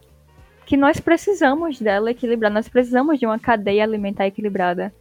que 0.66 0.78
nós 0.78 0.98
precisamos 0.98 1.78
dela 1.78 2.10
equilibrada, 2.10 2.56
nós 2.56 2.70
precisamos 2.70 3.20
de 3.20 3.26
uma 3.26 3.38
cadeia 3.38 3.84
alimentar 3.84 4.26
equilibrada. 4.26 4.96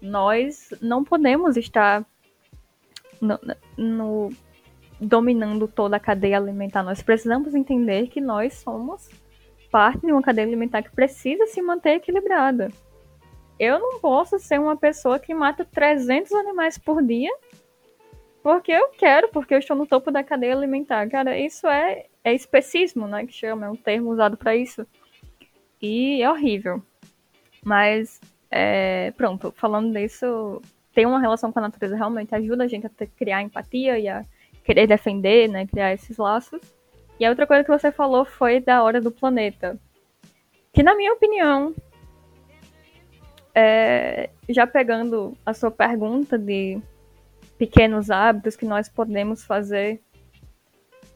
Nós 0.00 0.72
não 0.80 1.02
podemos 1.02 1.56
estar 1.56 2.06
no, 3.20 3.36
no, 3.76 4.30
dominando 5.00 5.66
toda 5.66 5.96
a 5.96 6.00
cadeia 6.00 6.38
alimentar. 6.38 6.84
Nós 6.84 7.02
precisamos 7.02 7.52
entender 7.52 8.06
que 8.06 8.20
nós 8.20 8.54
somos 8.54 9.10
parte 9.72 10.06
de 10.06 10.12
uma 10.12 10.22
cadeia 10.22 10.46
alimentar 10.46 10.82
que 10.82 10.94
precisa 10.94 11.48
se 11.48 11.60
manter 11.60 11.96
equilibrada. 11.96 12.70
Eu 13.58 13.80
não 13.80 13.98
posso 13.98 14.38
ser 14.38 14.60
uma 14.60 14.76
pessoa 14.76 15.18
que 15.18 15.34
mata 15.34 15.64
300 15.64 16.30
animais 16.32 16.78
por 16.78 17.02
dia 17.02 17.30
porque 18.42 18.72
eu 18.72 18.88
quero, 18.90 19.28
porque 19.28 19.54
eu 19.54 19.58
estou 19.58 19.76
no 19.76 19.86
topo 19.86 20.10
da 20.10 20.24
cadeia 20.24 20.54
alimentar. 20.54 21.08
Cara, 21.08 21.38
isso 21.38 21.66
é, 21.66 22.06
é 22.24 22.34
especismo, 22.34 23.06
né? 23.06 23.26
Que 23.26 23.32
chama, 23.32 23.66
é 23.66 23.70
um 23.70 23.76
termo 23.76 24.10
usado 24.10 24.36
para 24.36 24.56
isso. 24.56 24.86
E 25.80 26.22
é 26.22 26.30
horrível. 26.30 26.82
Mas, 27.64 28.20
é, 28.50 29.10
pronto, 29.12 29.52
falando 29.56 29.92
disso, 29.92 30.60
ter 30.94 31.06
uma 31.06 31.20
relação 31.20 31.52
com 31.52 31.58
a 31.58 31.62
natureza 31.62 31.96
realmente 31.96 32.34
ajuda 32.34 32.64
a 32.64 32.68
gente 32.68 32.86
a 32.86 32.90
ter, 32.90 33.08
criar 33.08 33.42
empatia 33.42 33.98
e 33.98 34.08
a 34.08 34.24
querer 34.64 34.86
defender, 34.86 35.48
né? 35.48 35.66
Criar 35.66 35.92
esses 35.92 36.16
laços. 36.16 36.60
E 37.18 37.24
a 37.24 37.30
outra 37.30 37.46
coisa 37.46 37.62
que 37.62 37.70
você 37.70 37.92
falou 37.92 38.24
foi 38.24 38.60
da 38.60 38.82
hora 38.82 39.00
do 39.00 39.10
planeta. 39.10 39.78
Que, 40.72 40.82
na 40.82 40.94
minha 40.94 41.12
opinião, 41.12 41.74
é, 43.54 44.30
já 44.48 44.66
pegando 44.66 45.36
a 45.44 45.52
sua 45.52 45.70
pergunta 45.70 46.38
de 46.38 46.80
pequenos 47.60 48.10
hábitos 48.10 48.56
que 48.56 48.64
nós 48.64 48.88
podemos 48.88 49.44
fazer. 49.44 50.00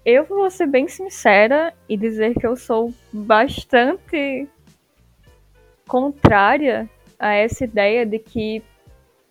Eu 0.05 0.27
vou 0.27 0.51
ser 0.51 0.67
bem 0.67 0.87
sincera 0.87 1.73
e 1.89 1.97
dizer 1.97 2.35
que 2.35 2.47
eu 2.47 2.55
sou 2.55 2.93
bastante 3.11 4.47
contrária 5.89 6.87
a 7.19 7.33
essa 7.33 7.65
ideia 7.65 8.05
de 8.05 8.19
que 8.19 8.63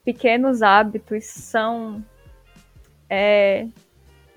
pequenos 0.04 0.64
hábitos 0.64 1.26
são 1.26 2.04
é, 3.08 3.68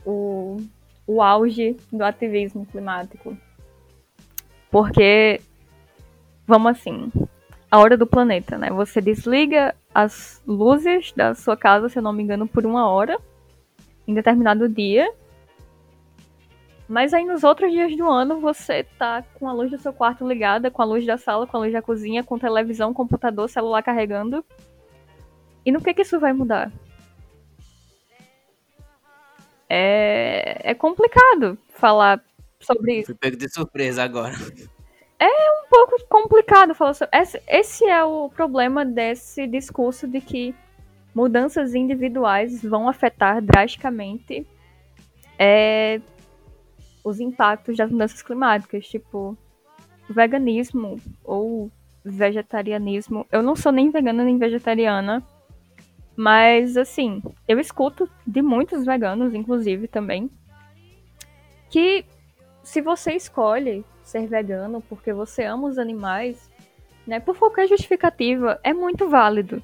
o, 0.05 0.59
o 1.07 1.23
auge 1.23 1.79
do 1.91 2.05
ativismo 2.05 2.67
climático. 2.67 3.35
Porque, 4.71 5.41
vamos 6.47 6.73
assim, 6.73 7.11
a 7.77 7.79
hora 7.79 7.97
do 7.97 8.07
planeta, 8.07 8.57
né? 8.57 8.71
Você 8.71 9.03
desliga 9.03 9.75
as 9.95 10.43
luzes 10.47 11.13
da 11.13 11.35
sua 11.35 11.57
casa, 11.59 11.91
se 11.91 11.99
eu 11.99 12.03
não 12.03 12.13
me 12.13 12.23
engano, 12.23 12.49
por 12.49 12.65
uma 12.65 12.89
hora, 12.89 13.19
em 14.09 14.15
determinado 14.15 14.67
dia. 14.67 15.07
Mas 16.89 17.13
aí 17.13 17.25
nos 17.27 17.45
outros 17.45 17.71
dias 17.71 17.95
do 17.95 18.09
ano 18.09 18.41
você 18.41 18.85
tá 18.99 19.23
com 19.35 19.47
a 19.47 19.53
luz 19.53 19.71
do 19.71 19.79
seu 19.79 19.93
quarto 19.93 20.27
ligada, 20.27 20.71
com 20.71 20.81
a 20.81 20.87
luz 20.87 21.05
da 21.05 21.19
sala, 21.19 21.47
com 21.47 21.57
a 21.59 21.61
luz 21.61 21.73
da 21.73 21.83
cozinha, 21.83 22.25
com 22.25 22.39
televisão, 22.39 22.95
computador, 22.95 23.47
celular 23.47 23.83
carregando. 23.83 24.43
E 25.65 25.71
no 25.71 25.83
que 25.83 25.93
que 25.93 26.03
isso 26.03 26.19
vai 26.19 26.33
mudar? 26.33 26.73
É, 29.69 30.71
é 30.71 30.75
complicado 30.75 31.59
falar 31.75 32.25
sobre 32.59 33.01
isso. 33.01 33.07
Fui 33.07 33.17
pego 33.17 33.37
de 33.37 33.53
surpresa 33.53 34.03
agora. 34.03 34.35
É 35.19 35.27
um 35.27 35.69
pouco 35.69 36.07
complicado 36.09 36.75
falar 36.75 36.95
sobre. 36.95 37.19
Esse, 37.19 37.43
esse 37.49 37.85
é 37.85 38.05
o 38.05 38.29
problema 38.29 38.85
desse 38.85 39.47
discurso 39.47 40.07
de 40.07 40.21
que 40.21 40.55
mudanças 41.15 41.75
individuais 41.75 42.63
vão 42.63 42.89
afetar 42.89 43.41
drasticamente 43.41 44.47
é, 45.39 46.01
os 47.03 47.21
impactos 47.21 47.77
das 47.77 47.91
mudanças 47.91 48.23
climáticas, 48.23 48.87
tipo 48.87 49.37
veganismo 50.09 51.01
ou 51.25 51.71
vegetarianismo. 52.05 53.27
Eu 53.33 53.43
não 53.43 53.57
sou 53.57 53.73
nem 53.73 53.91
vegana 53.91 54.23
nem 54.23 54.39
vegetariana, 54.39 55.23
mas 56.15 56.77
assim, 56.77 57.23
eu 57.49 57.59
escuto 57.59 58.09
de 58.27 58.43
muitos 58.43 58.85
veganos, 58.85 59.35
inclusive 59.35 59.89
também, 59.89 60.31
que 61.71 62.05
se 62.63 62.81
você 62.81 63.13
escolhe 63.13 63.85
ser 64.07 64.27
vegano 64.29 64.81
porque 64.89 65.13
você 65.13 65.43
ama 65.43 65.67
os 65.69 65.79
animais, 65.79 66.51
né, 67.07 67.19
por 67.19 67.37
qualquer 67.37 67.67
justificativa, 67.69 68.59
é 68.63 68.73
muito 68.73 69.09
válido. 69.09 69.63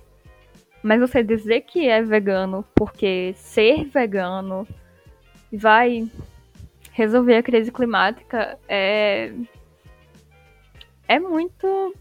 Mas 0.83 1.01
você 1.01 1.23
dizer 1.23 1.61
que 1.61 1.89
é 1.89 2.03
vegano 2.03 2.65
porque 2.75 3.33
ser 3.37 3.85
vegano 3.85 4.67
vai 5.53 6.11
resolver 6.91 7.37
a 7.37 7.43
crise 7.43 7.71
climática 7.71 8.59
é 8.69 9.33
é 11.07 11.21
muito 11.21 11.95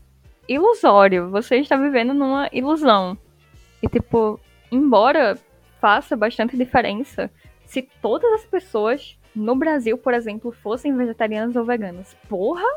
ilusório. 0.47 1.29
Você 1.29 1.57
está 1.57 1.75
vivendo 1.75 2.13
numa 2.13 2.49
ilusão. 2.51 3.17
E 3.83 3.87
tipo, 3.87 4.39
embora 4.71 5.37
faça 5.79 6.15
bastante 6.15 6.57
diferença, 6.57 7.29
se 7.65 7.83
todas 8.01 8.31
as 8.33 8.45
pessoas 8.45 9.17
no 9.35 9.55
Brasil, 9.55 9.97
por 9.97 10.13
exemplo, 10.13 10.51
fossem 10.51 10.95
vegetarianos 10.95 11.55
ou 11.55 11.65
veganos. 11.65 12.13
Porra! 12.27 12.67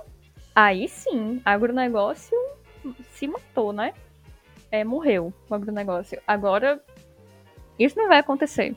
Aí 0.54 0.88
sim, 0.88 1.40
agronegócio 1.44 2.36
se 3.12 3.26
matou, 3.26 3.72
né? 3.72 3.92
É, 4.70 4.84
morreu 4.84 5.32
o 5.48 5.54
agronegócio. 5.54 6.20
Agora, 6.26 6.82
isso 7.78 7.98
não 7.98 8.08
vai 8.08 8.18
acontecer. 8.18 8.76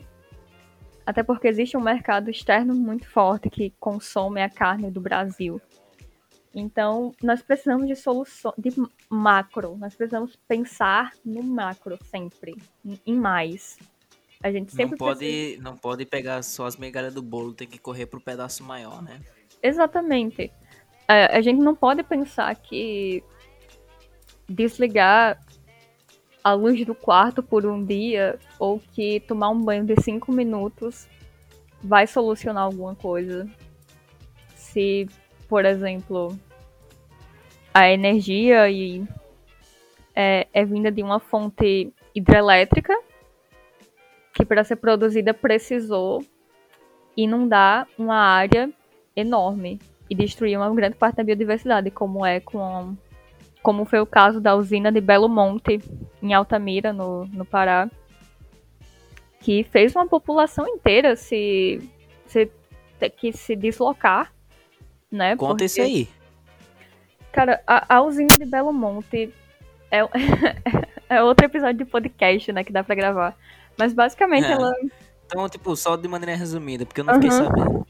Até 1.06 1.22
porque 1.22 1.48
existe 1.48 1.76
um 1.76 1.80
mercado 1.80 2.30
externo 2.30 2.74
muito 2.74 3.08
forte 3.08 3.48
que 3.48 3.72
consome 3.80 4.42
a 4.42 4.50
carne 4.50 4.90
do 4.90 5.00
Brasil. 5.00 5.60
Então, 6.54 7.14
nós 7.22 7.40
precisamos 7.40 7.86
de 7.86 7.94
soluções 7.94 8.54
de 8.58 8.70
macro. 9.08 9.76
Nós 9.76 9.94
precisamos 9.94 10.36
pensar 10.48 11.12
no 11.24 11.42
macro 11.42 11.98
sempre, 12.04 12.56
em 13.06 13.14
mais. 13.14 13.78
A 14.42 14.52
gente 14.52 14.72
sempre 14.72 14.92
não 14.92 14.98
pode, 14.98 15.18
precisa... 15.18 15.62
não 15.62 15.76
pode 15.76 16.06
pegar 16.06 16.42
só 16.42 16.66
as 16.66 16.76
migalhas 16.76 17.14
do 17.14 17.22
bolo, 17.22 17.52
tem 17.52 17.66
que 17.66 17.78
correr 17.78 18.06
pro 18.06 18.20
pedaço 18.20 18.62
maior, 18.62 19.02
né? 19.02 19.20
Exatamente. 19.62 20.52
É, 21.08 21.36
a 21.36 21.40
gente 21.40 21.58
não 21.58 21.74
pode 21.74 22.02
pensar 22.02 22.54
que 22.54 23.22
desligar 24.48 25.38
a 26.42 26.52
luz 26.52 26.84
do 26.86 26.94
quarto 26.94 27.42
por 27.42 27.66
um 27.66 27.84
dia 27.84 28.38
ou 28.58 28.80
que 28.92 29.20
tomar 29.20 29.50
um 29.50 29.60
banho 29.60 29.84
de 29.84 30.00
cinco 30.02 30.30
minutos 30.30 31.08
vai 31.82 32.06
solucionar 32.06 32.62
alguma 32.62 32.94
coisa. 32.94 33.48
Se, 34.54 35.08
por 35.48 35.64
exemplo, 35.64 36.38
a 37.74 37.90
energia 37.90 38.70
e 38.70 39.04
é, 40.14 40.46
é 40.52 40.64
vinda 40.64 40.90
de 40.90 41.02
uma 41.02 41.18
fonte 41.18 41.92
hidrelétrica 42.14 42.96
que 44.38 44.44
para 44.44 44.62
ser 44.62 44.76
produzida 44.76 45.34
precisou 45.34 46.24
inundar 47.16 47.88
uma 47.98 48.14
área 48.14 48.70
enorme 49.16 49.80
e 50.08 50.14
destruir 50.14 50.56
uma 50.56 50.72
grande 50.72 50.94
parte 50.94 51.16
da 51.16 51.24
biodiversidade, 51.24 51.90
como 51.90 52.24
é 52.24 52.38
com 52.38 52.96
como 53.60 53.84
foi 53.84 53.98
o 53.98 54.06
caso 54.06 54.40
da 54.40 54.54
usina 54.54 54.92
de 54.92 55.00
Belo 55.00 55.28
Monte 55.28 55.80
em 56.22 56.32
Altamira, 56.32 56.92
no, 56.92 57.26
no 57.26 57.44
Pará, 57.44 57.90
que 59.40 59.64
fez 59.64 59.94
uma 59.96 60.06
população 60.06 60.66
inteira 60.68 61.16
se, 61.16 61.82
se 62.24 62.48
ter 63.00 63.10
que 63.10 63.32
se 63.32 63.56
deslocar, 63.56 64.32
né? 65.10 65.36
Conta 65.36 65.50
porque, 65.54 65.64
isso 65.64 65.82
aí. 65.82 66.08
Cara, 67.32 67.60
a, 67.66 67.96
a 67.96 68.02
usina 68.02 68.38
de 68.38 68.46
Belo 68.46 68.72
Monte 68.72 69.34
é, 69.90 69.98
é 71.10 71.22
outro 71.22 71.44
episódio 71.44 71.78
de 71.78 71.84
podcast, 71.84 72.52
né, 72.52 72.62
que 72.62 72.72
dá 72.72 72.84
para 72.84 72.94
gravar. 72.94 73.36
Mas 73.78 73.92
basicamente 73.92 74.46
é. 74.46 74.52
ela. 74.52 74.72
Então, 75.26 75.48
tipo, 75.48 75.76
só 75.76 75.96
de 75.96 76.08
maneira 76.08 76.34
resumida, 76.34 76.84
porque 76.84 77.00
eu 77.00 77.04
não 77.04 77.14
uhum. 77.14 77.22
fiquei 77.22 77.36
sabendo. 77.36 77.86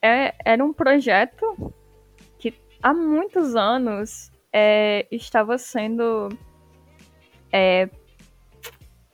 É, 0.00 0.34
era 0.44 0.64
um 0.64 0.72
projeto 0.72 1.72
que 2.38 2.54
há 2.82 2.94
muitos 2.94 3.54
anos 3.54 4.30
é, 4.52 5.06
estava 5.10 5.58
sendo 5.58 6.28
é, 7.52 7.88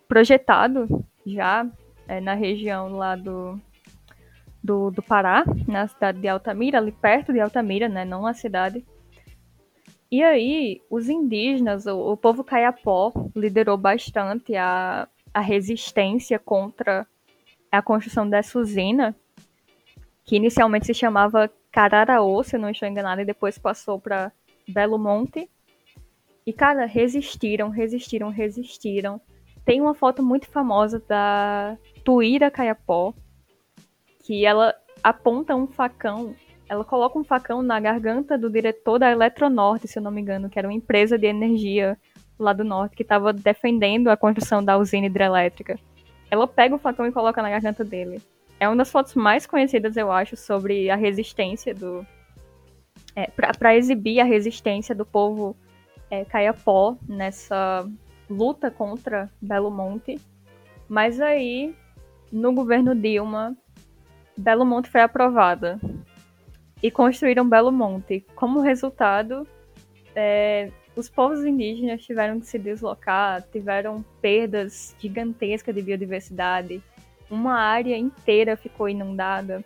projetado 0.06 1.04
já 1.26 1.66
é, 2.06 2.20
na 2.20 2.34
região 2.34 2.96
lá 2.96 3.16
do, 3.16 3.58
do, 4.62 4.90
do 4.90 5.02
Pará, 5.02 5.44
na 5.66 5.88
cidade 5.88 6.20
de 6.20 6.28
Altamira, 6.28 6.78
ali 6.78 6.92
perto 6.92 7.32
de 7.32 7.40
Altamira, 7.40 7.88
né? 7.88 8.04
Não 8.04 8.22
na 8.22 8.34
cidade. 8.34 8.84
E 10.10 10.22
aí, 10.22 10.80
os 10.88 11.08
indígenas, 11.08 11.86
o, 11.86 12.12
o 12.12 12.16
povo 12.16 12.44
caiapó, 12.44 13.12
liderou 13.34 13.76
bastante 13.76 14.54
a, 14.54 15.08
a 15.34 15.40
resistência 15.40 16.38
contra 16.38 17.04
a 17.70 17.82
construção 17.82 18.28
dessa 18.28 18.56
usina, 18.56 19.14
que 20.24 20.36
inicialmente 20.36 20.86
se 20.86 20.94
chamava 20.94 21.50
Cararaô, 21.72 22.42
se 22.44 22.56
não 22.56 22.70
estou 22.70 22.88
enganada, 22.88 23.20
e 23.20 23.26
depois 23.26 23.58
passou 23.58 23.98
para 24.00 24.30
Belo 24.68 24.96
Monte. 24.96 25.50
E, 26.46 26.52
cara, 26.52 26.86
resistiram, 26.86 27.68
resistiram, 27.68 28.28
resistiram. 28.28 29.20
Tem 29.64 29.80
uma 29.80 29.94
foto 29.94 30.22
muito 30.22 30.46
famosa 30.46 31.02
da 31.08 31.76
Tuíra 32.04 32.50
Caiapó, 32.50 33.12
que 34.22 34.46
ela 34.46 34.74
aponta 35.02 35.56
um 35.56 35.66
facão, 35.66 36.34
ela 36.68 36.84
coloca 36.84 37.18
um 37.18 37.24
facão 37.24 37.60
na 37.62 37.80
garganta 37.80 38.38
do 38.38 38.48
diretor 38.48 38.98
da 38.98 39.10
Eletronorte, 39.10 39.88
se 39.88 39.98
eu 39.98 40.02
não 40.02 40.10
me 40.10 40.20
engano, 40.20 40.48
que 40.48 40.58
era 40.58 40.68
uma 40.68 40.74
empresa 40.74 41.18
de 41.18 41.26
energia 41.26 41.98
lá 42.38 42.52
do 42.52 42.64
norte, 42.64 42.96
que 42.96 43.02
estava 43.02 43.32
defendendo 43.32 44.08
a 44.08 44.16
construção 44.16 44.64
da 44.64 44.76
usina 44.76 45.06
hidrelétrica. 45.06 45.78
Ela 46.30 46.46
pega 46.46 46.74
o 46.74 46.78
facão 46.78 47.06
e 47.06 47.12
coloca 47.12 47.42
na 47.42 47.50
garganta 47.50 47.84
dele. 47.84 48.20
É 48.58 48.68
uma 48.68 48.76
das 48.76 48.90
fotos 48.90 49.14
mais 49.14 49.46
conhecidas, 49.46 49.96
eu 49.96 50.10
acho, 50.10 50.36
sobre 50.36 50.90
a 50.90 50.96
resistência 50.96 51.74
do. 51.74 52.06
É, 53.16 53.28
para 53.28 53.76
exibir 53.76 54.20
a 54.20 54.24
resistência 54.24 54.94
do 54.94 55.06
povo 55.06 55.56
é, 56.10 56.24
Caiapó 56.24 56.96
nessa 57.08 57.88
luta 58.28 58.70
contra 58.70 59.30
Belo 59.40 59.70
Monte. 59.70 60.20
Mas 60.88 61.20
aí, 61.20 61.74
no 62.32 62.52
governo 62.52 62.94
Dilma, 62.94 63.56
Belo 64.36 64.64
Monte 64.64 64.90
foi 64.90 65.00
aprovada 65.00 65.80
e 66.82 66.90
construíram 66.90 67.48
Belo 67.48 67.70
Monte. 67.70 68.26
Como 68.34 68.60
resultado, 68.60 69.46
é, 70.14 70.70
os 70.96 71.08
povos 71.08 71.44
indígenas 71.44 72.04
tiveram 72.04 72.40
que 72.40 72.46
se 72.46 72.58
deslocar, 72.58 73.42
tiveram 73.50 74.04
perdas 74.20 74.94
gigantescas 74.98 75.74
de 75.74 75.82
biodiversidade, 75.82 76.82
uma 77.30 77.54
área 77.54 77.96
inteira 77.96 78.56
ficou 78.56 78.88
inundada. 78.88 79.64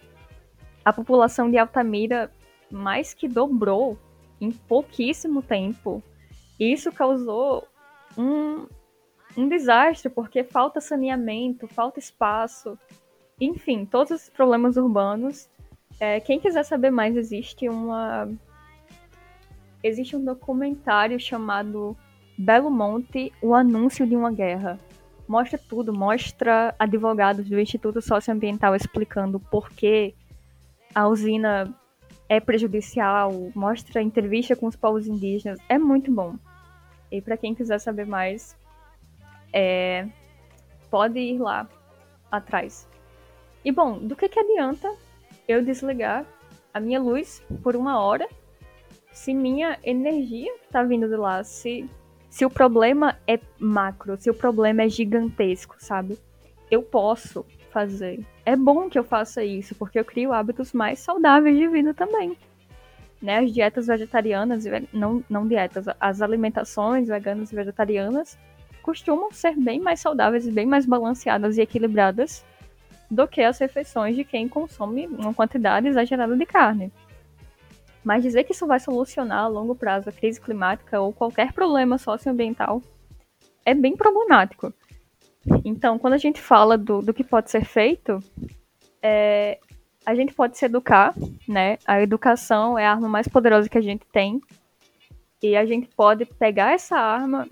A 0.85 0.93
população 0.93 1.51
de 1.51 1.59
Altamira 1.59 2.31
mais 2.71 3.13
que 3.13 3.29
dobrou 3.29 3.99
em 4.41 4.51
pouquíssimo 4.51 5.43
tempo. 5.43 6.03
Isso 6.59 6.93
causou 6.93 7.67
um, 8.17 8.67
um 9.37 9.49
desastre, 9.49 10.09
porque 10.09 10.45
falta 10.45 10.81
saneamento, 10.81 11.67
falta 11.69 11.99
espaço, 11.99 12.79
enfim, 13.41 13.85
todos 13.85 14.23
os 14.23 14.29
problemas 14.29 14.77
urbanos. 14.77 15.49
É, 16.01 16.21
quem 16.21 16.41
quiser 16.41 16.65
saber 16.65 16.91
mais, 16.91 17.17
existe 17.17 17.69
uma. 17.69 18.29
Existe 19.83 20.17
um 20.17 20.25
documentário 20.25 21.19
chamado 21.21 21.97
Belo 22.37 22.71
Monte, 22.71 23.33
o 23.41 23.55
anúncio 23.55 24.07
de 24.07 24.17
uma 24.17 24.33
guerra. 24.33 24.79
Mostra 25.27 25.59
tudo, 25.59 25.93
mostra 25.93 26.75
advogados 26.79 27.49
do 27.49 27.61
Instituto 27.61 28.01
Socioambiental 28.01 28.75
explicando 28.75 29.39
por 29.39 29.71
que 29.71 30.15
a 30.95 31.07
usina 31.07 31.73
é 32.29 32.41
prejudicial, 32.41 33.51
mostra 33.55 34.03
entrevista 34.03 34.57
com 34.57 34.67
os 34.67 34.77
povos 34.77 35.07
indígenas. 35.07 35.59
É 35.69 35.79
muito 35.79 36.13
bom. 36.13 36.37
E 37.11 37.21
para 37.21 37.37
quem 37.37 37.55
quiser 37.55 37.79
saber 37.79 38.07
mais, 38.07 38.57
é, 39.53 40.07
pode 40.91 41.19
ir 41.19 41.39
lá 41.39 41.69
atrás. 42.31 42.89
E 43.65 43.73
bom, 43.73 43.99
do 43.99 44.15
que, 44.17 44.29
que 44.29 44.39
adianta 44.39 44.93
eu 45.47 45.65
desligar 45.65 46.27
a 46.73 46.81
minha 46.81 47.01
luz 47.01 47.43
por 47.63 47.75
uma 47.75 48.01
hora 48.01 48.29
se 49.19 49.35
minha 49.35 49.79
energia 49.83 50.53
está 50.65 50.83
vindo 50.83 51.09
de 51.09 51.17
lá? 51.17 51.43
Se, 51.45 51.89
se 52.31 52.45
o 52.45 52.51
problema 52.51 53.19
é 53.27 53.39
macro, 53.59 54.17
se 54.17 54.31
o 54.31 54.35
problema 54.35 54.83
é 54.83 54.89
gigantesco, 54.89 55.77
sabe? 55.79 56.19
Eu 56.71 56.83
posso 56.83 57.45
fazer. 57.71 58.25
É 58.45 58.57
bom 58.57 58.89
que 58.89 58.99
eu 58.99 59.05
faça 59.05 59.45
isso, 59.45 59.75
porque 59.75 59.99
eu 59.99 60.05
crio 60.05 60.33
hábitos 60.33 60.73
mais 60.73 60.99
saudáveis 61.01 61.57
de 61.57 61.69
vida 61.69 61.93
também 61.93 62.37
né, 63.21 63.39
as 63.39 63.53
dietas 63.53 63.87
vegetarianas, 63.87 64.65
não, 64.93 65.23
não 65.29 65.47
dietas, 65.47 65.87
as 66.01 66.23
alimentações 66.23 67.09
veganas 67.09 67.53
e 67.53 67.55
vegetarianas 67.55 68.39
costumam 68.81 69.31
ser 69.33 69.57
bem 69.57 69.81
mais 69.81 70.01
saudáveis 70.01 70.47
e 70.47 70.53
bem 70.53 70.67
mais 70.67 70.87
balanceadas 70.87 71.59
e 71.59 71.61
equilibradas 71.61 72.45
do 73.11 73.27
que 73.27 73.43
as 73.43 73.59
refeições 73.59 74.15
de 74.15 74.25
quem 74.25 74.49
consome 74.49 75.07
uma 75.07 75.35
quantidade 75.35 75.89
exagerada 75.89 76.37
de 76.37 76.47
carne. 76.47 76.93
Mas 78.05 78.23
dizer 78.23 78.45
que 78.45 78.53
isso 78.53 78.67
vai 78.67 78.81
solucionar 78.81 79.45
a 79.45 79.49
longo 79.49 79.75
prazo 79.75 80.09
a 80.09 80.13
crise 80.13 80.41
climática 80.41 81.01
ou 81.01 81.13
qualquer 81.13 81.53
problema 81.53 81.99
socioambiental 81.99 82.83
é 83.65 83.75
bem 83.75 83.97
problemático. 83.97 84.73
Então, 85.65 85.99
quando 85.99 86.15
a 86.15 86.19
gente 86.19 86.41
fala 86.41 86.79
do, 86.79 87.01
do 87.03 87.13
que 87.13 87.25
pode 87.25 87.51
ser 87.51 87.65
feito, 87.65 88.19
é, 89.03 89.59
a 90.05 90.15
gente 90.15 90.33
pode 90.33 90.57
se 90.57 90.65
educar, 90.65 91.15
né? 91.47 91.77
A 91.87 92.01
educação 92.01 92.79
é 92.79 92.87
a 92.87 92.93
arma 92.93 93.09
mais 93.09 93.29
poderosa 93.29 93.69
que 93.69 93.79
a 93.79 93.83
gente 93.83 94.07
tem. 94.11 94.41
E 95.43 95.55
a 95.55 95.67
gente 95.67 95.89
pode 95.95 96.25
pegar 96.25 96.73
essa 96.73 96.97
arma, 96.97 97.47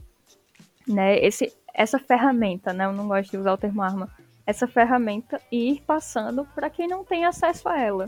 né? 0.89 1.19
Esse, 1.19 1.53
essa 1.75 1.99
ferramenta, 1.99 2.73
né? 2.73 2.87
Eu 2.87 2.93
não 2.93 3.09
gosto 3.09 3.31
de 3.31 3.37
usar 3.37 3.53
o 3.53 3.59
termo 3.59 3.83
arma. 3.83 4.11
Essa 4.47 4.67
ferramenta 4.67 5.41
e 5.53 5.73
ir 5.73 5.83
passando 5.83 6.45
para 6.55 6.71
quem 6.71 6.89
não 6.89 7.05
tem 7.05 7.25
acesso 7.25 7.69
a 7.69 7.79
ela. 7.79 8.07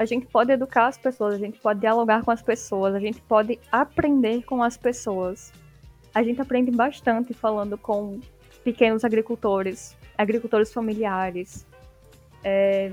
A 0.00 0.06
gente 0.06 0.26
pode 0.28 0.50
educar 0.50 0.86
as 0.86 0.96
pessoas, 0.96 1.34
a 1.34 1.36
gente 1.36 1.60
pode 1.60 1.80
dialogar 1.80 2.24
com 2.24 2.30
as 2.30 2.40
pessoas, 2.40 2.94
a 2.94 2.98
gente 2.98 3.20
pode 3.20 3.60
aprender 3.70 4.42
com 4.44 4.62
as 4.62 4.78
pessoas. 4.78 5.52
A 6.14 6.22
gente 6.22 6.40
aprende 6.40 6.70
bastante 6.70 7.34
falando 7.34 7.76
com 7.76 8.18
pequenos 8.64 9.04
agricultores, 9.04 9.94
agricultores 10.16 10.72
familiares, 10.72 11.66
é, 12.42 12.90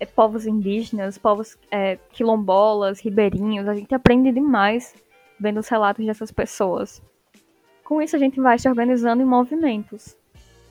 é, 0.00 0.06
povos 0.06 0.46
indígenas, 0.46 1.18
povos 1.18 1.58
é, 1.70 1.98
quilombolas, 2.10 2.98
ribeirinhos. 2.98 3.68
A 3.68 3.74
gente 3.74 3.94
aprende 3.94 4.32
demais 4.32 4.94
vendo 5.38 5.60
os 5.60 5.68
relatos 5.68 6.06
dessas 6.06 6.32
pessoas. 6.32 7.02
Com 7.84 8.00
isso, 8.00 8.16
a 8.16 8.18
gente 8.18 8.40
vai 8.40 8.58
se 8.58 8.66
organizando 8.66 9.20
em 9.20 9.26
movimentos. 9.26 10.16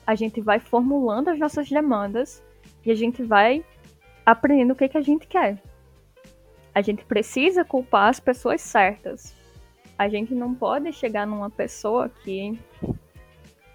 A 0.04 0.16
gente 0.16 0.40
vai 0.40 0.58
formulando 0.58 1.28
as 1.28 1.38
nossas 1.38 1.68
demandas 1.68 2.42
e 2.84 2.90
a 2.90 2.94
gente 2.96 3.22
vai 3.22 3.64
aprendendo 4.24 4.72
o 4.72 4.76
que, 4.76 4.88
que 4.88 4.98
a 4.98 5.02
gente 5.02 5.26
quer. 5.26 5.58
A 6.74 6.80
gente 6.80 7.04
precisa 7.04 7.64
culpar 7.64 8.08
as 8.08 8.18
pessoas 8.18 8.60
certas. 8.60 9.34
A 9.98 10.08
gente 10.08 10.34
não 10.34 10.54
pode 10.54 10.92
chegar 10.92 11.26
numa 11.26 11.50
pessoa 11.50 12.08
que 12.08 12.58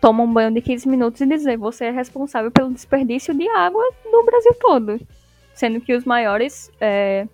toma 0.02 0.24
um 0.24 0.32
banho 0.32 0.52
de 0.52 0.62
15 0.62 0.88
minutos 0.88 1.22
e 1.22 1.26
dizer 1.26 1.58
você 1.58 1.86
é 1.86 1.92
responsável 1.92 2.52
pelo 2.52 2.74
desperdício 2.74 3.34
de 3.34 3.48
água 3.50 3.84
do 4.12 4.24
Brasil 4.24 4.56
todo 4.60 5.00
sendo 5.58 5.82
que 5.82 5.96
os 5.96 6.06
maiores 6.06 6.72
é, 6.80 7.28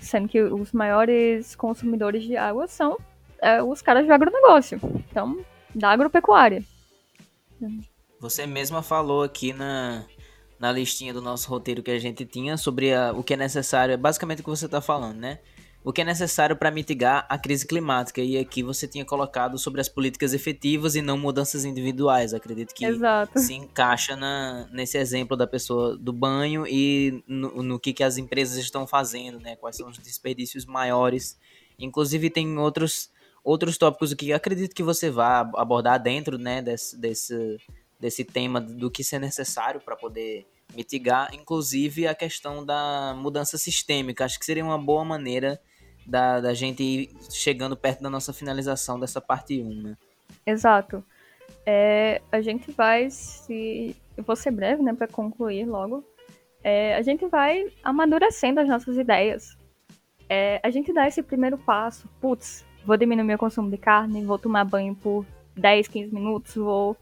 sendo 0.00 0.28
que 0.28 0.42
os 0.42 0.72
maiores 0.72 1.54
consumidores 1.54 2.24
de 2.24 2.36
água 2.36 2.66
são 2.66 2.98
é, 3.40 3.62
os 3.62 3.80
caras 3.80 4.04
do 4.04 4.12
agronegócio, 4.12 4.80
então 5.08 5.38
da 5.72 5.90
agropecuária. 5.90 6.64
Você 8.18 8.46
mesma 8.46 8.82
falou 8.82 9.22
aqui 9.22 9.52
na, 9.52 10.04
na 10.58 10.72
listinha 10.72 11.12
do 11.12 11.20
nosso 11.20 11.48
roteiro 11.48 11.82
que 11.82 11.90
a 11.90 11.98
gente 11.98 12.24
tinha 12.24 12.56
sobre 12.56 12.94
a, 12.94 13.12
o 13.12 13.22
que 13.22 13.34
é 13.34 13.36
necessário, 13.36 13.92
é 13.92 13.96
basicamente 13.96 14.40
o 14.40 14.44
que 14.44 14.50
você 14.50 14.66
está 14.66 14.80
falando, 14.80 15.18
né? 15.18 15.38
o 15.86 15.92
que 15.92 16.00
é 16.00 16.04
necessário 16.04 16.56
para 16.56 16.68
mitigar 16.68 17.24
a 17.28 17.38
crise 17.38 17.64
climática. 17.64 18.20
E 18.20 18.36
aqui 18.36 18.60
você 18.60 18.88
tinha 18.88 19.04
colocado 19.04 19.56
sobre 19.56 19.80
as 19.80 19.88
políticas 19.88 20.34
efetivas 20.34 20.96
e 20.96 21.00
não 21.00 21.16
mudanças 21.16 21.64
individuais. 21.64 22.34
Acredito 22.34 22.74
que 22.74 22.84
Exato. 22.84 23.38
se 23.38 23.54
encaixa 23.54 24.16
na, 24.16 24.68
nesse 24.72 24.98
exemplo 24.98 25.36
da 25.36 25.46
pessoa 25.46 25.96
do 25.96 26.12
banho 26.12 26.66
e 26.66 27.22
no, 27.24 27.62
no 27.62 27.78
que, 27.78 27.92
que 27.92 28.02
as 28.02 28.18
empresas 28.18 28.58
estão 28.58 28.84
fazendo, 28.84 29.38
né? 29.38 29.54
Quais 29.54 29.76
são 29.76 29.88
os 29.88 29.96
desperdícios 29.98 30.66
maiores. 30.66 31.38
Inclusive 31.78 32.30
tem 32.30 32.58
outros, 32.58 33.08
outros 33.44 33.78
tópicos 33.78 34.12
que 34.12 34.32
acredito 34.32 34.74
que 34.74 34.82
você 34.82 35.08
vai 35.08 35.48
abordar 35.54 36.02
dentro 36.02 36.36
né, 36.36 36.60
desse, 36.60 37.00
desse, 37.00 37.58
desse 37.98 38.24
tema 38.24 38.60
do 38.60 38.90
que 38.90 39.02
é 39.12 39.18
necessário 39.18 39.80
para 39.80 39.96
poder 39.96 40.46
mitigar, 40.74 41.34
inclusive 41.34 42.06
a 42.06 42.14
questão 42.14 42.64
da 42.64 43.14
mudança 43.16 43.56
sistêmica. 43.56 44.24
Acho 44.24 44.38
que 44.38 44.44
seria 44.44 44.64
uma 44.64 44.78
boa 44.78 45.04
maneira 45.04 45.60
da, 46.06 46.40
da 46.40 46.54
gente 46.54 46.82
ir 46.82 47.10
chegando 47.30 47.76
perto 47.76 48.02
da 48.02 48.10
nossa 48.10 48.32
finalização 48.32 48.98
dessa 48.98 49.20
parte 49.20 49.60
1, 49.60 49.82
né? 49.82 49.96
Exato. 50.44 51.04
É, 51.64 52.22
a 52.30 52.40
gente 52.40 52.70
vai 52.70 53.10
se. 53.10 53.96
Eu 54.16 54.22
vou 54.24 54.36
ser 54.36 54.50
breve, 54.50 54.82
né, 54.82 54.94
para 54.94 55.08
concluir 55.08 55.66
logo. 55.66 56.04
É, 56.62 56.96
a 56.96 57.02
gente 57.02 57.26
vai 57.26 57.66
amadurecendo 57.82 58.60
as 58.60 58.68
nossas 58.68 58.96
ideias. 58.96 59.56
É, 60.28 60.60
a 60.62 60.70
gente 60.70 60.92
dá 60.92 61.06
esse 61.06 61.22
primeiro 61.22 61.58
passo. 61.58 62.08
Putz, 62.20 62.64
vou 62.84 62.96
diminuir 62.96 63.24
meu 63.24 63.38
consumo 63.38 63.70
de 63.70 63.76
carne, 63.76 64.24
vou 64.24 64.38
tomar 64.38 64.64
banho 64.64 64.94
por 64.94 65.26
10, 65.56 65.88
15 65.88 66.14
minutos, 66.14 66.54
vou 66.54 66.96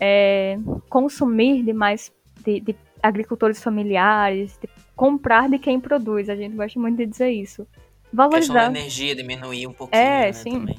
é, 0.00 0.58
consumir 0.88 1.62
de 1.62 1.72
mais 1.72 2.12
de, 2.44 2.60
de 2.60 2.76
agricultores 3.02 3.62
familiares, 3.62 4.58
de 4.60 4.68
comprar 4.96 5.48
de 5.48 5.58
quem 5.58 5.80
produz. 5.80 6.28
A 6.28 6.36
gente 6.36 6.54
gosta 6.54 6.78
muito 6.78 6.96
de 6.96 7.06
dizer 7.06 7.30
isso. 7.30 7.66
valorizar. 8.12 8.68
A 8.68 8.70
energia 8.70 9.14
diminuir 9.14 9.66
um 9.66 9.72
pouquinho. 9.72 10.00
É, 10.00 10.26
né, 10.26 10.32
sim. 10.32 10.52
Também. 10.52 10.78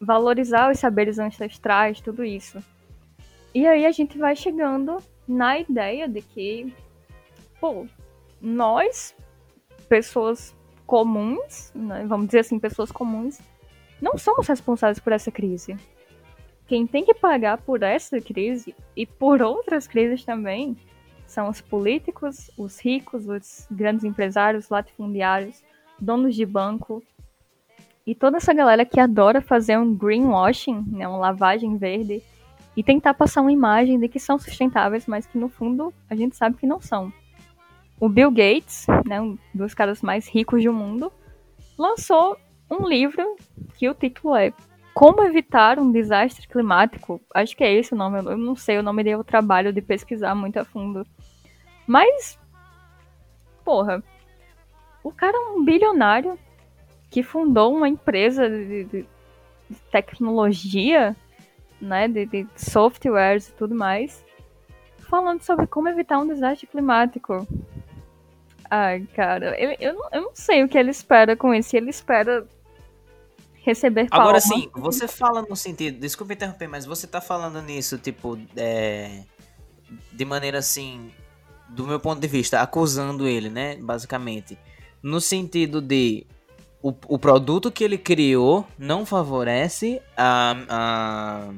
Valorizar 0.00 0.70
os 0.70 0.78
saberes 0.78 1.18
ancestrais, 1.18 2.00
tudo 2.00 2.22
isso. 2.24 2.62
E 3.54 3.66
aí 3.66 3.86
a 3.86 3.92
gente 3.92 4.18
vai 4.18 4.36
chegando 4.36 4.98
na 5.26 5.58
ideia 5.58 6.06
de 6.06 6.20
que, 6.20 6.72
pô, 7.58 7.86
nós, 8.40 9.14
pessoas 9.88 10.54
comuns, 10.86 11.72
né, 11.74 12.04
vamos 12.06 12.26
dizer 12.26 12.40
assim, 12.40 12.58
pessoas 12.58 12.92
comuns, 12.92 13.40
não 14.00 14.18
somos 14.18 14.46
responsáveis 14.46 14.98
por 14.98 15.12
essa 15.12 15.30
crise. 15.30 15.76
Quem 16.66 16.86
tem 16.86 17.04
que 17.04 17.14
pagar 17.14 17.58
por 17.58 17.82
essa 17.82 18.20
crise 18.20 18.74
e 18.96 19.06
por 19.06 19.40
outras 19.40 19.86
crises 19.86 20.24
também 20.24 20.76
são 21.26 21.48
os 21.48 21.60
políticos, 21.60 22.50
os 22.56 22.80
ricos, 22.80 23.28
os 23.28 23.66
grandes 23.70 24.04
empresários, 24.04 24.68
latifundiários, 24.68 25.62
donos 25.98 26.34
de 26.34 26.44
banco 26.44 27.02
e 28.06 28.14
toda 28.14 28.36
essa 28.36 28.54
galera 28.54 28.84
que 28.84 29.00
adora 29.00 29.40
fazer 29.40 29.76
um 29.76 29.94
greenwashing, 29.94 30.84
né, 30.86 31.08
uma 31.08 31.18
lavagem 31.18 31.76
verde 31.76 32.22
e 32.76 32.82
tentar 32.82 33.14
passar 33.14 33.40
uma 33.40 33.50
imagem 33.50 33.98
de 33.98 34.08
que 34.08 34.20
são 34.20 34.38
sustentáveis, 34.38 35.06
mas 35.06 35.26
que 35.26 35.36
no 35.36 35.48
fundo 35.48 35.92
a 36.08 36.14
gente 36.14 36.36
sabe 36.36 36.56
que 36.56 36.66
não 36.66 36.80
são. 36.80 37.12
O 37.98 38.08
Bill 38.08 38.30
Gates, 38.30 38.86
né, 39.06 39.20
um 39.20 39.36
dos 39.52 39.74
caras 39.74 40.02
mais 40.02 40.28
ricos 40.28 40.62
do 40.62 40.72
mundo, 40.72 41.10
lançou 41.76 42.36
um 42.70 42.86
livro 42.86 43.36
que 43.76 43.88
o 43.88 43.94
título 43.94 44.36
é 44.36 44.52
Como 44.96 45.22
Evitar 45.22 45.78
um 45.78 45.92
Desastre 45.92 46.48
Climático. 46.48 47.20
Acho 47.34 47.54
que 47.54 47.62
é 47.62 47.70
esse 47.70 47.92
o 47.92 47.96
nome, 47.96 48.16
eu 48.16 48.38
não 48.38 48.56
sei, 48.56 48.78
o 48.78 48.82
nome 48.82 49.04
deu 49.04 49.18
o 49.18 49.24
trabalho 49.24 49.70
de 49.70 49.82
pesquisar 49.82 50.34
muito 50.34 50.58
a 50.58 50.64
fundo. 50.64 51.06
Mas, 51.86 52.38
porra, 53.62 54.02
o 55.04 55.12
cara 55.12 55.36
é 55.36 55.50
um 55.50 55.62
bilionário 55.62 56.38
que 57.10 57.22
fundou 57.22 57.76
uma 57.76 57.90
empresa 57.90 58.48
de, 58.48 58.84
de, 58.84 59.06
de 59.68 59.76
tecnologia, 59.92 61.14
né, 61.78 62.08
de, 62.08 62.24
de 62.24 62.46
softwares 62.56 63.50
e 63.50 63.52
tudo 63.52 63.74
mais, 63.74 64.24
falando 65.10 65.42
sobre 65.42 65.66
como 65.66 65.90
evitar 65.90 66.20
um 66.20 66.26
desastre 66.26 66.66
climático. 66.66 67.46
Ai, 68.70 69.06
cara, 69.14 69.60
eu, 69.60 69.76
eu, 69.78 69.92
não, 69.92 70.08
eu 70.10 70.22
não 70.22 70.34
sei 70.34 70.64
o 70.64 70.68
que 70.70 70.78
ele 70.78 70.90
espera 70.90 71.36
com 71.36 71.52
isso. 71.52 71.76
Ele 71.76 71.90
espera 71.90 72.48
receber 73.66 74.08
palma. 74.08 74.24
Agora 74.24 74.40
sim, 74.40 74.70
você 74.74 75.08
fala 75.08 75.42
no 75.42 75.56
sentido. 75.56 75.98
Desculpa 75.98 76.32
interromper, 76.32 76.68
mas 76.68 76.86
você 76.86 77.06
tá 77.06 77.20
falando 77.20 77.60
nisso, 77.60 77.98
tipo, 77.98 78.38
é, 78.56 79.24
de 80.12 80.24
maneira 80.24 80.58
assim. 80.58 81.10
Do 81.68 81.84
meu 81.84 81.98
ponto 81.98 82.20
de 82.20 82.28
vista, 82.28 82.60
acusando 82.60 83.26
ele, 83.26 83.50
né? 83.50 83.76
Basicamente. 83.76 84.56
No 85.02 85.20
sentido 85.20 85.80
de. 85.80 86.24
O, 86.80 86.94
o 87.08 87.18
produto 87.18 87.72
que 87.72 87.82
ele 87.82 87.98
criou 87.98 88.64
não 88.78 89.04
favorece 89.04 90.00
a, 90.16 90.54
a, 90.68 91.50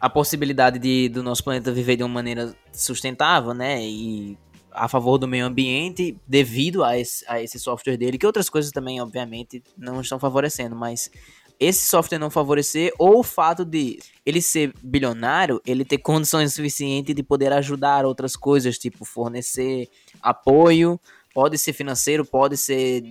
a 0.00 0.10
possibilidade 0.10 0.80
de, 0.80 1.08
do 1.08 1.22
nosso 1.22 1.44
planeta 1.44 1.70
viver 1.70 1.94
de 1.94 2.02
uma 2.02 2.08
maneira 2.08 2.52
sustentável, 2.72 3.54
né? 3.54 3.80
E 3.80 4.36
a 4.74 4.88
favor 4.88 5.18
do 5.18 5.28
meio 5.28 5.46
ambiente 5.46 6.16
devido 6.26 6.82
a 6.82 6.98
esse, 6.98 7.24
a 7.28 7.42
esse 7.42 7.58
software 7.58 7.96
dele, 7.96 8.18
que 8.18 8.26
outras 8.26 8.48
coisas 8.48 8.70
também, 8.70 9.00
obviamente, 9.00 9.62
não 9.76 10.00
estão 10.00 10.18
favorecendo, 10.18 10.74
mas 10.74 11.10
esse 11.60 11.86
software 11.86 12.18
não 12.18 12.30
favorecer, 12.30 12.92
ou 12.98 13.20
o 13.20 13.22
fato 13.22 13.64
de 13.64 14.00
ele 14.26 14.42
ser 14.42 14.72
bilionário, 14.82 15.60
ele 15.64 15.84
ter 15.84 15.98
condições 15.98 16.52
suficientes 16.54 17.14
de 17.14 17.22
poder 17.22 17.52
ajudar 17.52 18.04
outras 18.04 18.34
coisas, 18.34 18.78
tipo 18.78 19.04
fornecer 19.04 19.88
apoio, 20.20 20.98
pode 21.32 21.56
ser 21.58 21.72
financeiro, 21.72 22.24
pode 22.24 22.56
ser 22.56 23.02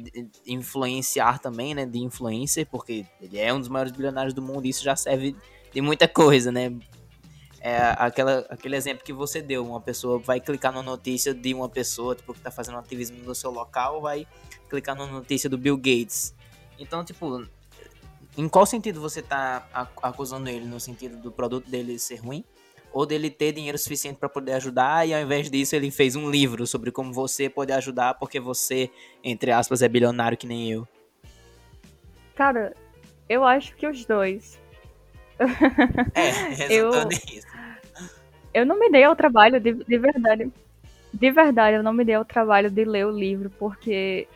influenciar 0.46 1.40
também, 1.40 1.74
né, 1.74 1.86
de 1.86 2.00
influencer, 2.00 2.68
porque 2.70 3.06
ele 3.22 3.38
é 3.38 3.54
um 3.54 3.60
dos 3.60 3.70
maiores 3.70 3.92
bilionários 3.92 4.34
do 4.34 4.42
mundo, 4.42 4.66
e 4.66 4.70
isso 4.70 4.84
já 4.84 4.96
serve 4.96 5.36
de 5.74 5.82
muita 5.82 6.08
coisa, 6.08 6.52
né? 6.52 6.74
É 7.62 7.96
aquela, 7.98 8.40
aquele 8.50 8.76
exemplo 8.76 9.04
que 9.04 9.14
você 9.14 9.42
deu. 9.42 9.66
Uma 9.66 9.80
pessoa 9.80 10.18
vai 10.18 10.40
clicar 10.40 10.74
na 10.74 10.82
notícia 10.82 11.34
de 11.34 11.54
uma 11.54 11.70
pessoa, 11.70 12.16
tipo, 12.16 12.34
que 12.34 12.42
tá 12.42 12.50
fazendo 12.50 12.80
ativismo 12.80 13.18
no 13.24 13.36
seu 13.36 13.52
local, 13.52 14.02
vai 14.02 14.28
clicar 14.68 14.96
na 14.96 15.06
notícia 15.06 15.48
do 15.48 15.58
Bill 15.58 15.78
Gates. 15.78 16.34
Então, 16.80 17.06
tipo, 17.06 17.46
em 18.36 18.50
qual 18.50 18.66
sentido 18.66 19.00
você 19.00 19.22
tá 19.22 19.68
acusando 20.02 20.50
ele? 20.50 20.66
No 20.66 20.80
sentido 20.80 21.18
do 21.18 21.32
produto 21.32 21.70
dele 21.70 22.00
ser 22.00 22.16
ruim? 22.16 22.44
Ou 22.92 23.06
dele 23.06 23.30
ter 23.30 23.54
dinheiro 23.54 23.78
suficiente 23.78 24.18
para 24.18 24.28
poder 24.28 24.54
ajudar 24.54 25.08
e 25.08 25.14
ao 25.14 25.22
invés 25.22 25.50
disso 25.50 25.76
ele 25.76 25.90
fez 25.92 26.16
um 26.16 26.30
livro 26.30 26.68
sobre 26.68 26.92
como 26.92 27.14
você 27.14 27.50
pode 27.50 27.72
ajudar 27.72 28.16
porque 28.16 28.38
você, 28.40 28.90
entre 29.24 29.52
aspas, 29.52 29.82
é 29.82 29.88
bilionário 29.88 30.38
que 30.38 30.48
nem 30.48 30.72
eu? 30.72 30.86
Cara, 32.36 32.76
eu 33.30 33.46
acho 33.46 33.76
que 33.76 33.88
os 33.88 34.04
dois. 34.04 34.60
É, 36.14 36.30
resultando 36.68 37.14
eu, 37.14 37.20
isso. 37.38 37.51
Eu 38.54 38.66
não 38.66 38.80
me 38.80 38.90
dei 38.90 39.04
ao 39.04 39.16
trabalho, 39.16 39.60
de, 39.60 39.74
de 39.74 39.98
verdade. 39.98 40.52
De 41.14 41.32
verdade, 41.32 41.78
eu 41.78 41.84
não 41.84 41.94
me 41.94 42.06
dei 42.06 42.16
ao 42.16 42.26
trabalho 42.26 42.70
de 42.70 42.86
ler 42.86 43.06
o 43.06 43.12
livro, 43.12 43.50
porque 43.52 44.28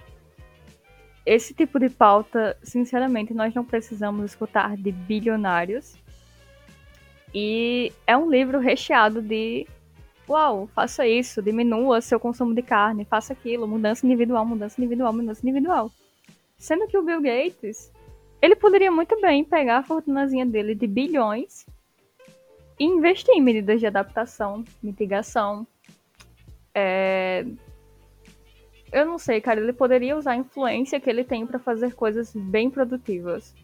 esse 1.26 1.54
tipo 1.54 1.80
de 1.80 1.90
pauta, 1.90 2.56
sinceramente, 2.62 3.34
nós 3.34 3.54
não 3.54 3.66
precisamos 3.66 4.26
escutar 4.26 4.76
de 4.78 4.92
bilionários. 4.92 5.96
E 7.34 7.92
é 8.06 8.16
um 8.16 8.30
livro 8.30 8.60
recheado 8.60 9.22
de 9.22 9.68
uau, 10.28 10.68
faça 10.74 11.08
isso, 11.08 11.42
diminua 11.42 12.02
seu 12.02 12.20
consumo 12.20 12.54
de 12.54 12.62
carne, 12.62 13.06
faça 13.06 13.34
aquilo, 13.34 13.68
mudança 13.68 14.06
individual, 14.06 14.46
mudança 14.46 14.80
individual, 14.80 15.14
mudança 15.14 15.42
individual. 15.44 15.92
Sendo 16.58 16.88
que 16.88 16.98
o 16.98 17.04
Bill 17.04 17.22
Gates, 17.22 17.92
ele 18.42 18.56
poderia 18.56 18.92
muito 18.92 19.20
bem 19.20 19.44
pegar 19.44 19.80
a 19.80 19.84
fortunazinha 19.84 20.46
dele 20.46 20.76
de 20.76 20.88
bilhões 20.88 21.66
e 22.80 22.84
investir 22.84 23.34
em 23.34 23.42
medidas 23.42 23.80
de 23.80 23.88
adaptação, 23.88 24.64
mitigação. 24.82 25.66
É... 26.74 27.46
Eu 28.92 29.06
não 29.06 29.18
sei, 29.18 29.42
cara, 29.42 29.60
ele 29.60 29.74
poderia 29.74 30.16
usar 30.16 30.32
a 30.32 30.38
influência 30.38 31.00
que 31.00 31.10
ele 31.10 31.24
tem 31.24 31.46
para 31.46 31.60
fazer 31.60 31.94
coisas 31.96 32.34
bem 32.34 32.70
produtivas. 32.70 33.56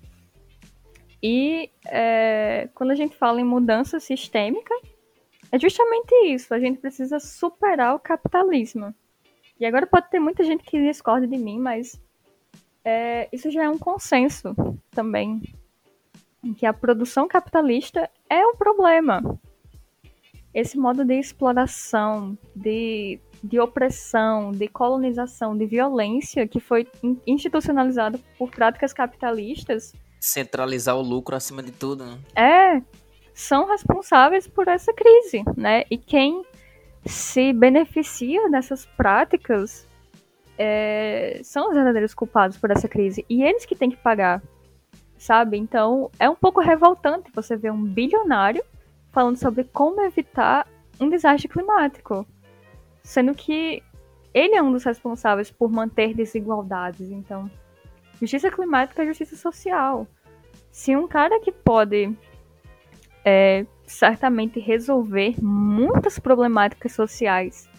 E 1.22 1.70
é... 1.86 2.70
quando 2.74 2.92
a 2.92 2.96
gente 2.96 3.16
fala 3.16 3.42
em 3.42 3.46
mudança 3.46 4.00
sistêmica, 4.00 4.74
é 5.52 5.60
justamente 5.60 6.14
isso. 6.28 6.54
A 6.54 6.60
gente 6.60 6.80
precisa 6.80 7.20
superar 7.20 7.96
o 7.96 8.00
capitalismo. 8.00 8.94
E 9.60 9.66
agora 9.66 9.86
pode 9.86 10.10
ter 10.10 10.20
muita 10.20 10.44
gente 10.44 10.64
que 10.64 10.82
discorda 10.82 11.28
de 11.28 11.38
mim, 11.38 11.60
mas 11.60 12.02
é... 12.84 13.28
isso 13.32 13.52
já 13.52 13.64
é 13.64 13.70
um 13.70 13.78
consenso 13.78 14.56
também 14.90 15.42
em 16.44 16.54
que 16.54 16.66
a 16.66 16.74
produção 16.74 17.28
capitalista 17.28 18.10
é 18.30 18.46
um 18.46 18.56
problema. 18.56 19.22
Esse 20.54 20.78
modo 20.78 21.06
de 21.06 21.14
exploração, 21.14 22.38
de, 22.56 23.20
de 23.44 23.60
opressão, 23.60 24.52
de 24.52 24.68
colonização, 24.68 25.58
de 25.58 25.66
violência 25.66 26.48
que 26.48 26.60
foi 26.60 26.88
institucionalizado 27.26 28.20
por 28.38 28.52
práticas 28.52 28.92
capitalistas. 28.92 29.94
Centralizar 30.20 30.98
o 30.98 31.02
lucro 31.02 31.36
acima 31.36 31.64
de 31.64 31.72
tudo, 31.72 32.06
né? 32.06 32.20
É, 32.36 32.82
são 33.34 33.66
responsáveis 33.66 34.48
por 34.48 34.68
essa 34.68 34.94
crise, 34.94 35.44
né? 35.56 35.84
E 35.90 35.98
quem 35.98 36.44
se 37.06 37.54
beneficia 37.54 38.50
dessas 38.50 38.86
práticas 38.86 39.88
é, 40.58 41.40
são 41.44 41.70
os 41.70 41.74
verdadeiros 41.74 42.14
culpados 42.14 42.58
por 42.58 42.72
essa 42.72 42.88
crise. 42.88 43.26
E 43.30 43.42
eles 43.42 43.66
que 43.66 43.76
têm 43.76 43.90
que 43.90 43.98
pagar 43.98 44.42
sabe? 45.22 45.56
Então 45.56 46.10
é 46.18 46.28
um 46.28 46.36
pouco 46.36 46.60
revoltante 46.60 47.32
você 47.32 47.56
ver 47.56 47.72
um 47.72 47.84
bilionário 47.84 48.64
falando 49.12 49.38
sobre 49.38 49.64
como 49.66 50.02
evitar 50.02 50.68
um 51.00 51.10
desastre 51.10 51.48
climático, 51.48 52.26
sendo 53.04 53.36
que 53.36 53.84
ele 54.34 54.56
é 54.56 54.64
um 54.64 54.72
dos 54.72 54.84
responsáveis 54.84 55.52
por 55.52 55.72
manter 55.72 56.16
desigualdades. 56.16 57.12
Então, 57.12 57.52
justiça 58.20 58.50
climática 58.50 59.04
é 59.04 59.06
justiça 59.06 59.36
social. 59.36 60.08
Se 60.72 60.96
um 60.96 61.08
cara 61.08 61.40
que 61.40 61.52
pode 61.52 62.16
é, 63.24 63.66
certamente 63.86 64.60
resolver 64.60 65.36
muitas 65.40 66.18
problemáticas 66.18 66.94
sociais 66.94 67.70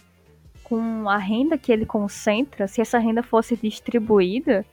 com 0.62 1.08
a 1.08 1.16
renda 1.16 1.58
que 1.58 1.72
ele 1.72 1.86
concentra, 1.86 2.68
se 2.68 2.80
essa 2.80 2.98
renda 2.98 3.22
fosse 3.22 3.56
distribuída, 3.56 4.64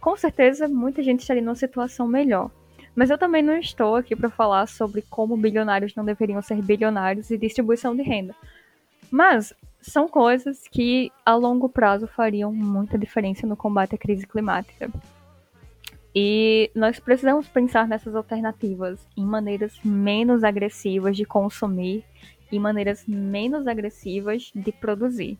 com 0.00 0.16
certeza 0.16 0.66
muita 0.66 1.02
gente 1.02 1.20
estaria 1.20 1.42
numa 1.42 1.54
situação 1.54 2.06
melhor. 2.06 2.50
Mas 2.94 3.10
eu 3.10 3.18
também 3.18 3.42
não 3.42 3.56
estou 3.56 3.96
aqui 3.96 4.16
para 4.16 4.30
falar 4.30 4.66
sobre 4.66 5.02
como 5.02 5.36
bilionários 5.36 5.94
não 5.94 6.04
deveriam 6.04 6.42
ser 6.42 6.60
bilionários 6.60 7.30
e 7.30 7.38
distribuição 7.38 7.94
de 7.94 8.02
renda. 8.02 8.34
Mas 9.10 9.54
são 9.80 10.08
coisas 10.08 10.66
que 10.68 11.10
a 11.24 11.34
longo 11.34 11.68
prazo 11.68 12.06
fariam 12.06 12.52
muita 12.52 12.98
diferença 12.98 13.46
no 13.46 13.56
combate 13.56 13.94
à 13.94 13.98
crise 13.98 14.26
climática. 14.26 14.90
E 16.14 16.70
nós 16.74 16.98
precisamos 16.98 17.46
pensar 17.48 17.86
nessas 17.86 18.14
alternativas 18.16 18.98
em 19.16 19.24
maneiras 19.24 19.78
menos 19.84 20.42
agressivas 20.42 21.16
de 21.16 21.24
consumir 21.24 22.04
e 22.50 22.58
maneiras 22.58 23.06
menos 23.06 23.66
agressivas 23.66 24.50
de 24.54 24.72
produzir. 24.72 25.38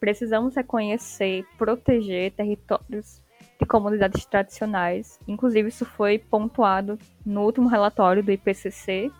precisamos 0.00 0.54
reconhecer, 0.54 1.44
proteger 1.58 2.32
territórios 2.32 3.20
de 3.58 3.66
comunidades 3.66 4.24
tradicionais. 4.24 5.18
Inclusive, 5.26 5.68
isso 5.68 5.84
foi 5.84 6.18
pontuado 6.18 6.98
no 7.26 7.42
último 7.42 7.68
relatório 7.68 8.22
do 8.22 8.30
IPCC. 8.30 9.10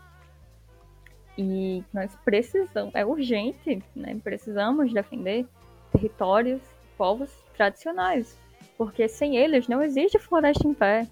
E 1.36 1.82
nós 1.92 2.16
precisamos, 2.24 2.94
é 2.94 3.04
urgente, 3.04 3.82
né? 3.94 4.18
Precisamos 4.22 4.92
defender 4.92 5.46
territórios, 5.92 6.60
povos 6.96 7.30
tradicionais, 7.56 8.38
porque 8.76 9.08
sem 9.08 9.36
eles 9.36 9.68
não 9.68 9.82
existe 9.82 10.18
floresta 10.18 10.66
em 10.66 10.74
pé. 10.74 11.06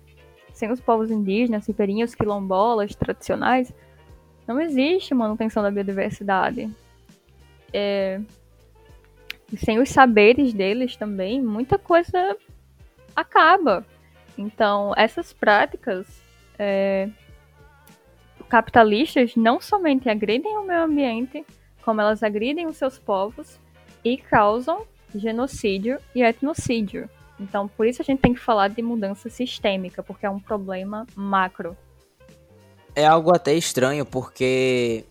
Sem 0.53 0.70
os 0.70 0.81
povos 0.81 1.11
indígenas, 1.11 1.66
ribeirinhos, 1.66 2.15
quilombolas 2.15 2.94
tradicionais, 2.94 3.73
não 4.47 4.61
existe 4.61 5.12
manutenção 5.12 5.62
da 5.62 5.70
biodiversidade. 5.70 6.70
É... 7.73 8.20
E 9.53 9.57
sem 9.57 9.78
os 9.78 9.90
saberes 9.90 10.53
deles 10.53 10.97
também, 10.97 11.43
muita 11.43 11.78
coisa 11.78 12.36
acaba. 13.16 13.84
Então, 14.36 14.93
essas 14.97 15.32
práticas 15.32 16.06
é, 16.59 17.09
capitalistas 18.48 19.34
não 19.34 19.60
somente 19.60 20.09
agridem 20.09 20.56
o 20.59 20.62
meio 20.62 20.84
ambiente, 20.84 21.44
como 21.82 22.01
elas 22.01 22.22
agridem 22.22 22.66
os 22.66 22.76
seus 22.76 22.98
povos 22.98 23.59
e 24.05 24.16
causam 24.16 24.86
genocídio 25.14 25.98
e 26.14 26.22
etnocídio. 26.22 27.09
Então, 27.40 27.68
por 27.68 27.86
isso 27.86 28.02
a 28.02 28.05
gente 28.05 28.20
tem 28.20 28.34
que 28.34 28.40
falar 28.40 28.68
de 28.68 28.82
mudança 28.82 29.28
sistêmica, 29.28 30.02
porque 30.02 30.26
é 30.26 30.30
um 30.30 30.40
problema 30.40 31.06
macro. 31.14 31.76
É 32.94 33.06
algo 33.06 33.34
até 33.34 33.55
estranho, 33.55 34.06
porque 34.06 35.05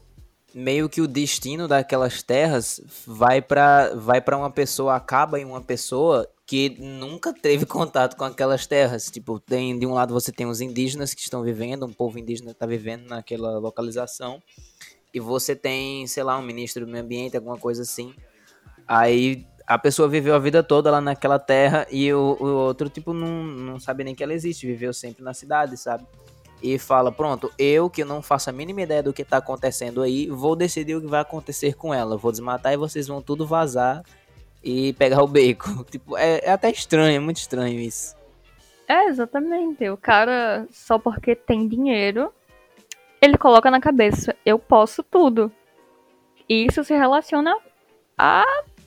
meio 0.53 0.89
que 0.89 1.01
o 1.01 1.07
destino 1.07 1.67
daquelas 1.67 2.23
terras 2.23 2.81
vai 3.05 3.41
para 3.41 3.93
vai 3.93 4.21
para 4.21 4.37
uma 4.37 4.49
pessoa, 4.49 4.95
acaba 4.95 5.39
em 5.39 5.45
uma 5.45 5.61
pessoa 5.61 6.27
que 6.45 6.77
nunca 6.79 7.33
teve 7.33 7.65
contato 7.67 8.15
com 8.15 8.23
aquelas 8.23 8.67
terras. 8.67 9.09
Tipo, 9.09 9.39
tem 9.39 9.77
de 9.77 9.85
um 9.85 9.93
lado 9.93 10.13
você 10.13 10.31
tem 10.31 10.45
os 10.45 10.61
indígenas 10.61 11.13
que 11.13 11.21
estão 11.21 11.41
vivendo, 11.41 11.85
um 11.85 11.93
povo 11.93 12.19
indígena 12.19 12.51
está 12.51 12.65
vivendo 12.65 13.07
naquela 13.07 13.57
localização, 13.57 14.41
e 15.13 15.19
você 15.19 15.55
tem, 15.55 16.05
sei 16.07 16.23
lá, 16.23 16.37
um 16.37 16.41
ministro 16.41 16.85
do 16.85 16.91
meio 16.91 17.03
ambiente, 17.03 17.37
alguma 17.37 17.57
coisa 17.57 17.83
assim. 17.83 18.13
Aí 18.87 19.45
a 19.65 19.79
pessoa 19.79 20.07
viveu 20.07 20.35
a 20.35 20.39
vida 20.39 20.61
toda 20.61 20.91
lá 20.91 21.01
naquela 21.01 21.39
terra 21.39 21.87
e 21.89 22.13
o, 22.13 22.37
o 22.39 22.45
outro, 22.45 22.89
tipo, 22.89 23.13
não, 23.13 23.43
não 23.43 23.79
sabe 23.79 24.03
nem 24.03 24.13
que 24.13 24.23
ela 24.23 24.33
existe, 24.33 24.67
viveu 24.67 24.93
sempre 24.93 25.23
na 25.23 25.33
cidade, 25.33 25.77
sabe? 25.77 26.05
E 26.61 26.77
fala, 26.77 27.11
pronto, 27.11 27.51
eu 27.57 27.89
que 27.89 28.03
não 28.03 28.21
faço 28.21 28.49
a 28.49 28.53
mínima 28.53 28.81
ideia 28.81 29.01
do 29.01 29.13
que 29.13 29.23
tá 29.23 29.37
acontecendo 29.37 30.01
aí, 30.01 30.27
vou 30.27 30.55
decidir 30.55 30.95
o 30.95 31.01
que 31.01 31.07
vai 31.07 31.21
acontecer 31.21 31.75
com 31.75 31.93
ela. 31.93 32.17
Vou 32.17 32.31
desmatar 32.31 32.73
e 32.73 32.77
vocês 32.77 33.07
vão 33.07 33.21
tudo 33.21 33.45
vazar 33.45 34.03
e 34.65 34.93
pegar 34.93 35.21
o 35.21 35.27
bacon. 35.27 35.83
Tipo, 35.89 36.17
é, 36.17 36.39
é 36.43 36.51
até 36.51 36.71
estranho, 36.71 37.15
é 37.15 37.19
muito 37.19 37.37
estranho 37.37 37.79
isso. 37.79 38.15
É, 38.87 39.05
exatamente. 39.05 39.87
O 39.89 39.95
cara, 39.95 40.67
só 40.71 40.97
porque 40.97 41.35
tem 41.35 41.67
dinheiro, 41.67 42.33
ele 43.21 43.37
coloca 43.37 43.69
na 43.69 43.79
cabeça, 43.79 44.35
eu 44.43 44.57
posso 44.57 45.03
tudo. 45.03 45.51
E 46.49 46.65
isso 46.65 46.83
se 46.83 46.93
relaciona 46.95 47.55
a, 48.17 48.43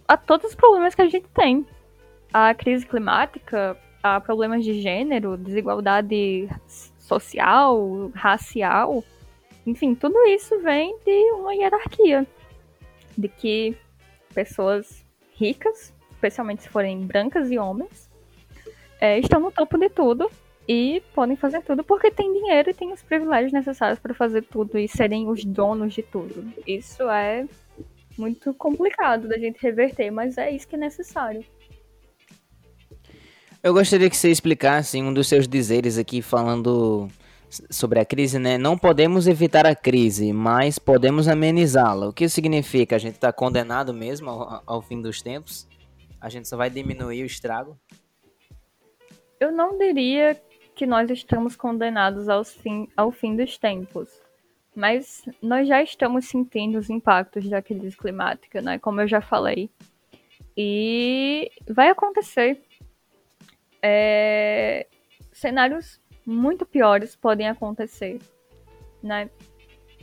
a 0.06 0.16
todos 0.16 0.50
os 0.50 0.54
problemas 0.54 0.94
que 0.94 1.02
a 1.02 1.08
gente 1.08 1.28
tem. 1.28 1.64
A 2.32 2.52
crise 2.54 2.86
climática, 2.86 3.76
a 4.02 4.20
problemas 4.20 4.64
de 4.64 4.80
gênero, 4.80 5.36
desigualdade 5.36 6.48
social, 6.98 8.10
racial. 8.14 9.02
Enfim, 9.66 9.94
tudo 9.94 10.18
isso 10.26 10.60
vem 10.60 10.96
de 11.04 11.32
uma 11.32 11.54
hierarquia. 11.54 12.26
De 13.16 13.28
que 13.28 13.76
pessoas 14.32 15.04
ricas, 15.38 15.94
especialmente 16.10 16.62
se 16.62 16.68
forem 16.68 17.06
brancas 17.06 17.50
e 17.50 17.58
homens, 17.58 18.10
é, 19.00 19.18
estão 19.18 19.40
no 19.40 19.52
topo 19.52 19.78
de 19.78 19.88
tudo 19.88 20.28
e 20.66 21.02
podem 21.14 21.36
fazer 21.36 21.62
tudo 21.62 21.84
porque 21.84 22.10
têm 22.10 22.32
dinheiro 22.32 22.70
e 22.70 22.74
têm 22.74 22.92
os 22.92 23.02
privilégios 23.02 23.52
necessários 23.52 23.98
para 23.98 24.12
fazer 24.12 24.42
tudo 24.42 24.78
e 24.78 24.88
serem 24.88 25.28
os 25.28 25.44
donos 25.44 25.94
de 25.94 26.02
tudo. 26.02 26.52
Isso 26.66 27.08
é 27.08 27.46
muito 28.18 28.52
complicado 28.52 29.28
da 29.28 29.38
gente 29.38 29.62
reverter, 29.62 30.10
mas 30.10 30.36
é 30.36 30.50
isso 30.50 30.66
que 30.66 30.74
é 30.74 30.78
necessário. 30.78 31.44
Eu 33.62 33.72
gostaria 33.72 34.10
que 34.10 34.16
você 34.16 34.30
explicasse 34.30 35.00
um 35.00 35.12
dos 35.12 35.28
seus 35.28 35.48
dizeres 35.48 35.98
aqui 35.98 36.20
falando 36.20 37.08
sobre 37.70 38.00
a 38.00 38.04
crise, 38.04 38.38
né? 38.38 38.58
Não 38.58 38.76
podemos 38.76 39.26
evitar 39.26 39.66
a 39.66 39.74
crise, 39.74 40.32
mas 40.32 40.78
podemos 40.78 41.28
amenizá-la. 41.28 42.08
O 42.08 42.12
que 42.12 42.28
significa? 42.28 42.96
A 42.96 42.98
gente 42.98 43.14
está 43.14 43.32
condenado 43.32 43.94
mesmo 43.94 44.30
ao, 44.30 44.62
ao, 44.66 44.82
fim 44.82 45.00
dos 45.00 45.22
tempos? 45.22 45.66
A 46.20 46.28
gente 46.28 46.48
só 46.48 46.56
vai 46.56 46.68
diminuir 46.68 47.22
o 47.22 47.26
estrago? 47.26 47.78
Eu 49.40 49.52
não 49.52 49.78
diria 49.78 50.40
que 50.74 50.86
nós 50.86 51.10
estamos 51.10 51.56
condenados 51.56 52.28
ao 52.28 52.44
fim, 52.44 52.88
ao 52.96 53.10
fim 53.10 53.36
dos 53.36 53.56
tempos, 53.56 54.08
mas 54.74 55.22
nós 55.42 55.66
já 55.66 55.82
estamos 55.82 56.26
sentindo 56.26 56.78
os 56.78 56.90
impactos 56.90 57.48
da 57.48 57.62
crise 57.62 57.96
climática, 57.96 58.60
né? 58.60 58.78
Como 58.78 59.00
eu 59.00 59.08
já 59.08 59.20
falei. 59.20 59.70
E 60.56 61.50
vai 61.68 61.88
acontecer. 61.88 62.60
É... 63.80 64.86
Cenários 65.32 66.00
muito 66.28 66.66
piores 66.66 67.16
podem 67.16 67.48
acontecer, 67.48 68.20
né? 69.02 69.30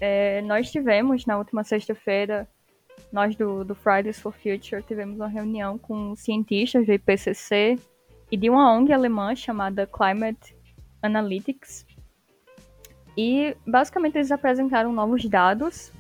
É, 0.02 0.42
nós 0.42 0.72
tivemos 0.72 1.26
na 1.26 1.38
última 1.38 1.64
sexta-feira, 1.64 2.48
nós 3.12 3.36
do, 3.36 3.64
do 3.64 3.76
Fridays 3.76 4.20
for 4.20 4.34
Future 4.34 4.82
tivemos 4.82 5.18
uma 5.18 5.28
reunião 5.28 5.78
com 5.78 6.16
cientistas 6.16 6.86
do 6.86 6.92
IPCC 6.92 7.78
e 8.32 8.36
de 8.36 8.50
uma 8.50 8.74
ONG 8.74 8.92
alemã 8.92 9.36
chamada 9.36 9.86
Climate 9.86 10.56
Analytics. 11.02 11.86
E 13.16 13.56
basicamente 13.66 14.18
eles 14.18 14.32
apresentaram 14.32 14.92
novos 14.92 15.24
dados. 15.30 15.94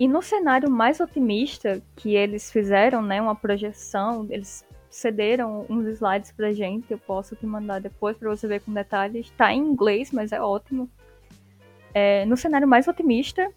E 0.00 0.06
no 0.06 0.20
cenário 0.20 0.70
mais 0.70 1.00
otimista 1.00 1.80
que 1.96 2.14
eles 2.14 2.50
fizeram, 2.52 3.02
né, 3.02 3.22
uma 3.22 3.34
projeção, 3.34 4.26
eles 4.30 4.64
cederam 4.98 5.64
uns 5.68 5.86
slides 5.86 6.32
pra 6.32 6.52
gente, 6.52 6.90
eu 6.90 6.98
posso 6.98 7.36
te 7.36 7.46
mandar 7.46 7.80
depois 7.80 8.16
para 8.16 8.28
você 8.28 8.46
ver 8.46 8.60
com 8.60 8.72
detalhes. 8.72 9.30
Tá 9.30 9.52
em 9.52 9.58
inglês, 9.58 10.10
mas 10.12 10.32
é 10.32 10.40
ótimo. 10.40 10.90
É, 11.94 12.24
no 12.26 12.36
cenário 12.36 12.66
mais 12.66 12.86
otimista, 12.88 13.50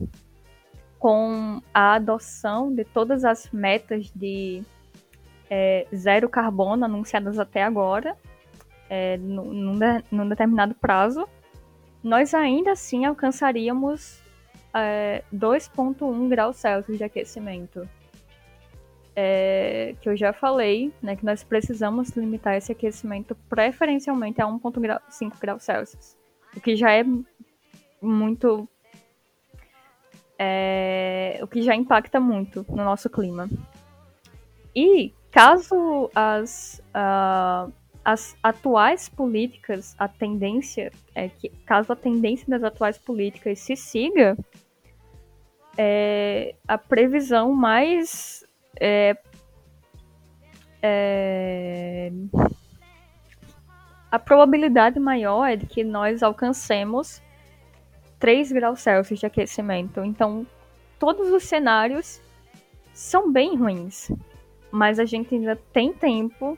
com 1.00 1.62
a 1.74 1.96
adoção 1.96 2.74
de 2.74 2.86
todas 2.86 3.26
as 3.26 3.50
metas 3.52 4.12
de 4.16 4.62
é, 5.50 5.88
zero 5.94 6.30
carbono 6.30 6.86
anunciadas 6.86 7.40
até 7.40 7.64
agora, 7.64 8.16
é, 8.90 9.18
num, 9.18 9.78
num, 10.12 10.30
determinado 10.30 10.76
prazo, 10.76 11.28
nós 12.04 12.34
ainda 12.34 12.72
assim 12.72 13.06
alcançaríamos 13.06 14.22
é, 14.74 15.24
2,1 15.34 16.30
graus 16.30 16.58
Celsius 16.58 16.98
de 16.98 17.04
aquecimento 17.04 17.88
é, 19.16 19.96
que 20.02 20.10
eu 20.10 20.16
já 20.16 20.32
falei, 20.32 20.94
né, 21.02 21.16
que 21.16 21.26
nós 21.26 21.44
precisamos 21.44 22.10
limitar 22.12 22.56
esse 22.56 22.72
aquecimento 22.72 23.36
preferencialmente 23.50 24.42
a 24.42 24.46
1,5 24.46 25.40
graus 25.40 25.64
Celsius, 25.64 26.18
o 26.56 26.62
que 26.62 26.76
já 26.76 26.92
é 26.92 27.04
muito. 28.02 28.68
É, 30.40 31.40
o 31.44 31.48
que 31.48 31.62
já 31.62 31.76
impacta 31.76 32.20
muito 32.20 32.66
no 32.68 32.84
nosso 32.84 33.10
clima. 33.10 33.48
E 34.76 35.14
caso 35.30 36.10
as, 36.16 36.82
uh, 36.96 37.72
as 38.04 38.36
atuais 38.42 39.08
políticas, 39.08 39.96
a 40.00 40.08
tendência 40.08 40.92
é 41.14 41.30
que, 41.30 41.50
caso 41.66 41.94
a 41.94 41.96
tendência 41.96 42.48
das 42.48 42.64
atuais 42.64 42.98
políticas 42.98 43.60
se 43.60 43.76
siga, 43.76 44.36
é, 45.78 46.56
a 46.68 46.78
previsão 46.78 47.54
mais 47.54 48.44
é, 48.80 49.18
é, 50.82 52.12
a 54.12 54.20
probabilidade 54.20 55.00
maior 55.00 55.46
é 55.46 55.56
de 55.56 55.66
que 55.66 55.84
nós 55.84 56.22
alcancemos 56.22 57.22
3 58.20 58.52
graus 58.52 58.82
Celsius 58.82 59.20
de 59.20 59.26
aquecimento. 59.26 60.04
Então, 60.04 60.46
todos 61.00 61.32
os 61.32 61.44
cenários 61.44 62.22
são 62.94 63.32
bem 63.32 63.56
ruins, 63.56 64.12
mas 64.72 65.00
a 65.00 65.06
gente 65.06 65.34
ainda 65.34 65.56
tem 65.72 65.94
tempo 65.94 66.58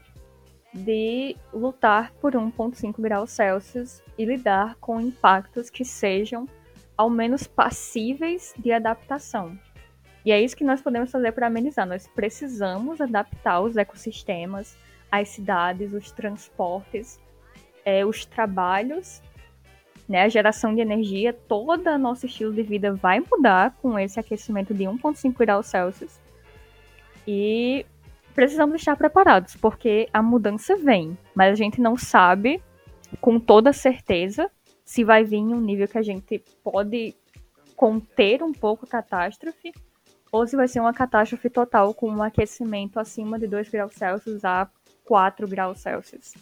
de 0.73 1.37
lutar 1.53 2.11
por 2.13 2.33
1,5 2.33 2.99
graus 2.99 3.31
Celsius 3.31 4.01
e 4.17 4.25
lidar 4.25 4.75
com 4.75 4.99
impactos 4.99 5.69
que 5.69 5.85
sejam 5.85 6.47
ao 6.97 7.09
menos 7.09 7.45
passíveis 7.45 8.53
de 8.57 8.71
adaptação. 8.71 9.57
E 10.25 10.31
é 10.31 10.41
isso 10.41 10.55
que 10.55 10.63
nós 10.63 10.81
podemos 10.81 11.11
fazer 11.11 11.31
para 11.33 11.47
amenizar. 11.47 11.85
Nós 11.85 12.07
precisamos 12.07 13.01
adaptar 13.01 13.61
os 13.61 13.75
ecossistemas, 13.75 14.77
as 15.11 15.29
cidades, 15.29 15.93
os 15.93 16.11
transportes, 16.11 17.19
é, 17.85 18.05
os 18.05 18.25
trabalhos, 18.25 19.21
né, 20.07 20.23
a 20.23 20.29
geração 20.29 20.73
de 20.73 20.81
energia, 20.81 21.33
todo 21.33 21.87
o 21.87 21.97
nosso 21.97 22.25
estilo 22.25 22.53
de 22.53 22.63
vida 22.63 22.93
vai 22.93 23.19
mudar 23.19 23.75
com 23.81 23.97
esse 23.99 24.19
aquecimento 24.19 24.73
de 24.73 24.83
1,5 24.83 25.37
graus 25.37 25.67
Celsius. 25.67 26.19
E 27.27 27.85
precisamos 28.33 28.75
estar 28.75 28.95
preparados, 28.95 29.55
porque 29.55 30.07
a 30.13 30.21
mudança 30.21 30.75
vem, 30.75 31.17
mas 31.35 31.51
a 31.51 31.55
gente 31.55 31.79
não 31.79 31.97
sabe 31.97 32.61
com 33.21 33.39
toda 33.39 33.71
certeza 33.71 34.49
se 34.83 35.03
vai 35.03 35.23
vir 35.23 35.37
em 35.37 35.53
um 35.53 35.61
nível 35.61 35.87
que 35.87 35.97
a 35.97 36.01
gente 36.01 36.43
pode 36.63 37.15
conter 37.75 38.41
um 38.41 38.51
pouco 38.51 38.85
a 38.85 38.89
catástrofe 38.89 39.71
ou 40.33 40.47
se 40.47 40.55
vai 40.55 40.67
ser 40.67 40.79
uma 40.79 40.91
catástrofe 40.91 41.47
total 41.47 41.93
com 41.93 42.09
um 42.09 42.23
aquecimento 42.23 42.99
acima 42.99 43.37
de 43.37 43.45
2 43.45 43.69
graus 43.69 43.93
Celsius 43.93 44.43
a 44.43 44.67
4 45.05 45.47
graus 45.47 45.79
Celsius. 45.79 46.33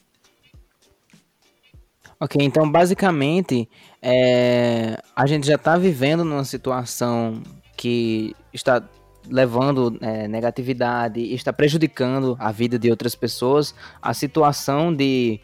Ok, 2.18 2.42
então 2.42 2.72
basicamente 2.72 3.68
é, 4.02 4.98
a 5.14 5.28
gente 5.28 5.46
já 5.46 5.56
está 5.56 5.78
vivendo 5.78 6.24
numa 6.24 6.46
situação 6.46 7.44
que 7.76 8.34
está 8.54 8.82
levando 9.28 9.98
é, 10.00 10.26
negatividade 10.26 11.20
e 11.20 11.34
está 11.34 11.52
prejudicando 11.52 12.38
a 12.40 12.50
vida 12.50 12.80
de 12.80 12.90
outras 12.90 13.14
pessoas, 13.14 13.76
a 14.02 14.14
situação 14.14 14.96
de, 14.96 15.38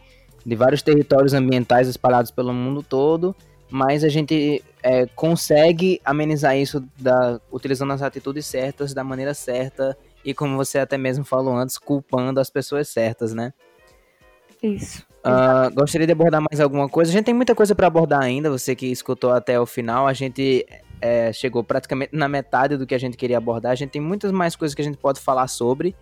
de 0.46 0.56
vários 0.56 0.82
territórios 0.82 1.34
ambientais 1.34 1.90
espalhados 1.90 2.32
pelo 2.32 2.54
mundo 2.54 2.82
todo, 2.82 3.36
mas 3.70 4.04
a 4.04 4.10
gente 4.10 4.64
é, 4.82 5.06
consegue 5.08 6.00
amenizar 6.06 6.58
isso 6.58 6.84
da, 6.98 7.40
utilizando 7.52 7.94
as 7.94 8.02
atitudes 8.02 8.46
certas, 8.46 8.94
da 8.94 9.04
maneira 9.04 9.34
certa 9.34 9.98
e, 10.24 10.34
como 10.34 10.56
você 10.58 10.80
até 10.80 10.98
mesmo 10.98 11.24
falou 11.24 11.56
antes, 11.56 11.78
culpando 11.78 12.40
as 12.40 12.50
pessoas 12.50 12.88
certas, 12.90 13.34
né? 13.34 13.54
Isso. 14.62 15.06
Uh, 15.26 15.74
gostaria 15.74 16.08
de 16.08 16.14
abordar 16.14 16.42
mais 16.42 16.60
alguma 16.60 16.88
coisa. 16.88 17.12
A 17.12 17.14
gente 17.14 17.26
tem 17.26 17.34
muita 17.34 17.54
coisa 17.54 17.76
para 17.76 17.88
abordar 17.88 18.22
ainda. 18.22 18.50
Você 18.50 18.76
que 18.76 18.88
escutou 18.88 19.32
até 19.32 19.60
o 19.60 19.66
final, 19.66 20.08
a 20.08 20.14
gente 20.14 20.66
é, 21.02 21.32
chegou 21.34 21.64
praticamente 21.64 22.16
na 22.16 22.28
metade 22.28 22.78
do 22.78 22.88
que 22.88 22.96
a 22.96 22.98
gente 22.98 23.18
queria 23.18 23.38
abordar. 23.38 23.72
A 23.72 23.76
gente 23.76 23.92
tem 23.92 24.02
muitas 24.02 24.32
mais 24.32 24.56
coisas 24.56 24.74
que 24.74 24.82
a 24.82 24.86
gente 24.86 24.98
pode 24.98 25.20
falar 25.20 25.48
sobre. 25.48 25.96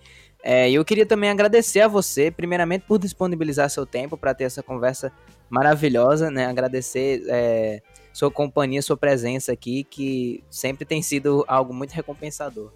É, 0.47 0.69
eu 0.69 0.85
queria 0.85 1.07
também 1.07 1.31
agradecer 1.31 1.81
a 1.81 1.87
você, 1.87 2.29
primeiramente, 2.29 2.85
por 2.85 2.99
disponibilizar 2.99 3.67
seu 3.67 3.83
tempo 3.83 4.15
para 4.15 4.31
ter 4.31 4.43
essa 4.43 4.61
conversa 4.61 5.11
maravilhosa, 5.49 6.29
né? 6.29 6.45
Agradecer 6.45 7.23
é, 7.27 7.81
sua 8.13 8.29
companhia, 8.29 8.79
sua 8.83 8.95
presença 8.95 9.51
aqui, 9.51 9.83
que 9.83 10.43
sempre 10.47 10.85
tem 10.85 11.01
sido 11.01 11.43
algo 11.47 11.73
muito 11.73 11.93
recompensador. 11.93 12.71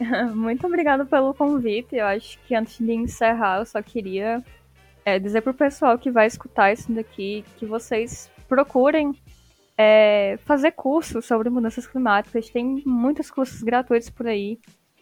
Muito 0.34 0.66
obrigada 0.66 1.04
pelo 1.04 1.34
convite. 1.34 1.94
Eu 1.94 2.06
acho 2.06 2.38
que 2.48 2.54
antes 2.54 2.78
de 2.78 2.92
encerrar, 2.92 3.58
eu 3.58 3.66
só 3.66 3.82
queria 3.82 4.42
é, 5.04 5.18
dizer 5.18 5.42
pro 5.42 5.52
pessoal 5.52 5.98
que 5.98 6.10
vai 6.10 6.26
escutar 6.26 6.72
isso 6.72 6.90
daqui 6.90 7.44
que 7.58 7.66
vocês 7.66 8.30
procurem 8.48 9.12
é, 9.76 10.38
fazer 10.46 10.72
cursos 10.72 11.26
sobre 11.26 11.50
mudanças 11.50 11.86
climáticas. 11.86 12.48
Tem 12.48 12.82
muitos 12.86 13.30
cursos 13.30 13.62
gratuitos 13.62 14.08
por 14.08 14.26
aí. 14.26 14.58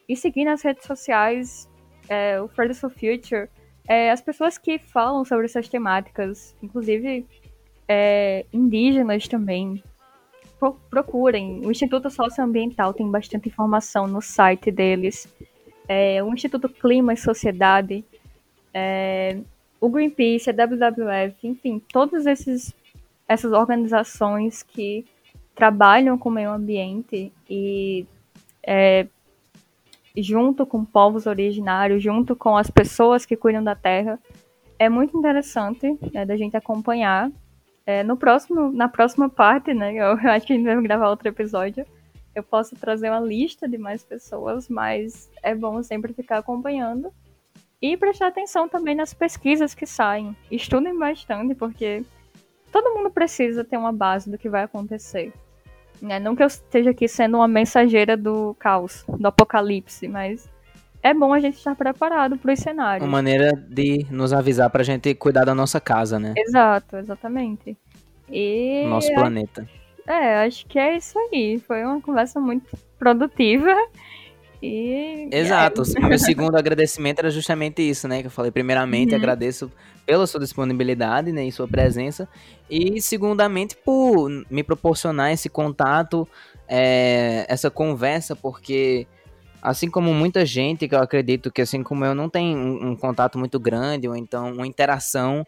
E 0.09 0.17
seguir 0.17 0.45
nas 0.45 0.63
redes 0.63 0.85
sociais 0.85 1.72
é, 2.13 2.41
o 2.43 2.47
Fridays 2.47 2.79
for 2.79 2.91
Future, 2.91 3.49
é, 3.89 4.11
as 4.11 4.21
pessoas 4.21 4.59
que 4.59 4.79
falam 4.79 5.25
sobre 5.25 5.47
essas 5.47 5.67
temáticas, 5.67 6.55
inclusive 6.63 7.27
é, 7.89 8.45
indígenas 8.53 9.27
também, 9.27 9.83
pro, 10.59 10.75
procurem. 10.91 11.65
O 11.65 11.71
Instituto 11.71 12.11
Socioambiental 12.11 12.93
tem 12.93 13.11
bastante 13.11 13.49
informação 13.49 14.07
no 14.07 14.21
site 14.21 14.71
deles. 14.71 15.27
É, 15.89 16.23
o 16.23 16.33
Instituto 16.33 16.69
Clima 16.69 17.15
e 17.15 17.17
Sociedade, 17.17 18.05
é, 18.75 19.39
o 19.81 19.89
Greenpeace, 19.89 20.51
a 20.51 20.53
WWF, 20.53 21.49
enfim, 21.49 21.83
todas 21.93 22.27
esses, 22.27 22.75
essas 23.27 23.53
organizações 23.53 24.63
que 24.63 25.07
trabalham 25.55 26.19
com 26.19 26.29
o 26.29 26.33
meio 26.33 26.51
ambiente 26.51 27.33
e 27.49 28.07
é, 28.63 29.07
junto 30.17 30.67
com 30.67 30.85
povos 30.85 31.27
originários, 31.27 32.03
junto 32.03 32.37
com 32.37 32.57
as 32.57 32.71
pessoas 32.71 33.25
que 33.25 33.37
cuidam 33.37 33.63
da 33.63 33.75
terra, 33.75 34.19
é 34.79 34.89
muito 34.89 35.17
interessante 35.17 35.99
né, 36.13 36.27
da 36.27 36.37
gente 36.37 36.57
acompanhar. 36.57 37.31
É, 37.85 38.03
no 38.03 38.17
próximo, 38.17 38.73
na 38.73 38.89
próxima 38.89 39.29
parte, 39.29 39.73
né, 39.75 39.95
eu 39.97 40.13
acho 40.31 40.47
que 40.47 40.53
a 40.53 40.57
gente 40.57 40.65
vai 40.65 40.81
gravar 40.83 41.09
outro 41.09 41.29
episódio, 41.29 41.87
eu 42.35 42.43
posso 42.43 42.75
trazer 42.77 43.11
uma 43.11 43.21
lista 43.21 43.69
de 43.69 43.77
mais 43.77 44.03
pessoas, 44.03 44.69
mas 44.69 45.31
é 45.43 45.55
bom 45.55 45.83
sempre 45.83 46.13
ficar 46.13 46.39
acompanhando 46.39 47.13
e 47.81 47.97
prestar 47.97 48.29
atenção 48.29 48.69
também 48.69 48.95
nas 48.95 49.13
pesquisas 49.13 49.75
que 49.75 49.87
saem. 49.87 50.37
Estudem 50.51 50.97
bastante, 50.97 51.55
porque 51.55 52.05
todo 52.71 52.95
mundo 52.95 53.11
precisa 53.11 53.65
ter 53.65 53.77
uma 53.77 53.93
base 53.93 54.31
do 54.31 54.39
que 54.39 54.49
vai 54.49 54.63
acontecer. 54.63 55.33
Né? 56.03 56.19
Não 56.19 56.35
que 56.35 56.43
eu 56.43 56.49
esteja 56.49 56.91
aqui 56.91 57.07
sendo 57.07 57.37
uma 57.37 57.47
mensageira 57.47 58.17
do 58.17 58.57
caos, 58.59 59.05
do 59.07 59.29
apocalipse, 59.29 60.09
mas 60.09 60.51
é 61.01 61.15
bom 61.15 61.33
a 61.33 61.39
gente 61.39 61.57
estar 61.57 61.77
preparado 61.77 62.37
para 62.37 62.53
os 62.53 62.59
cenários. 62.59 63.07
Uma 63.07 63.19
maneira 63.19 63.53
de 63.69 64.05
nos 64.11 64.33
avisar 64.33 64.69
para 64.69 64.83
a 64.83 64.85
gente 64.85 65.15
cuidar 65.15 65.45
da 65.45 65.55
nossa 65.55 65.81
casa, 65.81 66.19
né? 66.19 66.35
Exato, 66.37 66.97
exatamente. 66.97 67.77
E 68.29 68.85
nosso 68.89 69.15
planeta. 69.15 69.69
É, 70.05 70.45
acho 70.45 70.67
que 70.67 70.77
é 70.77 70.97
isso 70.97 71.17
aí. 71.19 71.63
Foi 71.65 71.85
uma 71.85 72.01
conversa 72.01 72.41
muito 72.41 72.77
produtiva. 72.99 73.73
E... 74.63 75.29
Exato. 75.33 75.83
É. 75.97 76.01
Meu 76.01 76.19
segundo 76.19 76.57
agradecimento 76.57 77.19
era 77.19 77.31
justamente 77.31 77.83
isso, 77.83 78.07
né? 78.07 78.21
Que 78.21 78.29
eu 78.29 78.31
falei, 78.31 78.53
primeiramente, 78.53 79.11
uhum. 79.11 79.19
agradeço 79.19 79.71
pela 80.07 80.27
sua 80.27 80.41
disponibilidade 80.41 81.33
né, 81.33 81.45
e 81.45 81.53
sua 81.53 81.67
presença. 81.67 82.29
E, 82.71 83.01
segundamente, 83.01 83.77
por 83.77 84.31
me 84.49 84.63
proporcionar 84.63 85.33
esse 85.33 85.49
contato, 85.49 86.29
é, 86.69 87.45
essa 87.49 87.71
conversa, 87.71 88.37
porque, 88.37 89.07
assim 89.61 89.91
como 89.91 90.15
muita 90.15 90.47
gente, 90.47 90.87
que 90.87 90.95
eu 90.95 91.01
acredito 91.01 91.51
que, 91.51 91.63
assim 91.63 91.83
como 91.83 92.05
eu, 92.05 92.15
não 92.15 92.29
tem 92.29 92.57
um, 92.57 92.91
um 92.91 92.97
contato 92.97 93.39
muito 93.39 93.59
grande, 93.59 94.09
ou 94.09 94.17
então 94.17 94.53
uma 94.53 94.67
interação 94.67 95.45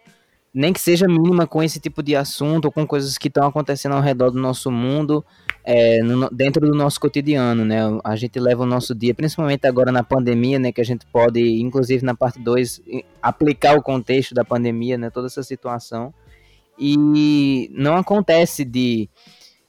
nem 0.52 0.72
que 0.72 0.80
seja 0.80 1.08
mínima 1.08 1.48
com 1.48 1.60
esse 1.62 1.80
tipo 1.80 2.00
de 2.00 2.14
assunto 2.14 2.66
ou 2.66 2.72
com 2.72 2.86
coisas 2.86 3.18
que 3.18 3.26
estão 3.26 3.48
acontecendo 3.48 3.96
ao 3.96 4.00
redor 4.00 4.30
do 4.30 4.38
nosso 4.38 4.70
mundo, 4.70 5.24
é, 5.64 6.02
no, 6.02 6.28
dentro 6.28 6.68
do 6.68 6.74
nosso 6.74 7.00
cotidiano, 7.00 7.64
né? 7.64 7.78
A 8.04 8.14
gente 8.16 8.38
leva 8.38 8.64
o 8.64 8.66
nosso 8.66 8.94
dia, 8.94 9.14
principalmente 9.14 9.66
agora 9.66 9.90
na 9.90 10.04
pandemia, 10.04 10.58
né? 10.58 10.70
Que 10.70 10.82
a 10.82 10.84
gente 10.84 11.06
pode, 11.06 11.40
inclusive 11.60 12.04
na 12.04 12.14
parte 12.14 12.38
2, 12.38 12.82
aplicar 13.22 13.74
o 13.74 13.82
contexto 13.82 14.34
da 14.34 14.44
pandemia, 14.44 14.98
né? 14.98 15.08
Toda 15.08 15.26
essa 15.26 15.42
situação. 15.42 16.12
E 16.78 17.70
não 17.72 17.96
acontece 17.96 18.62
de 18.64 19.08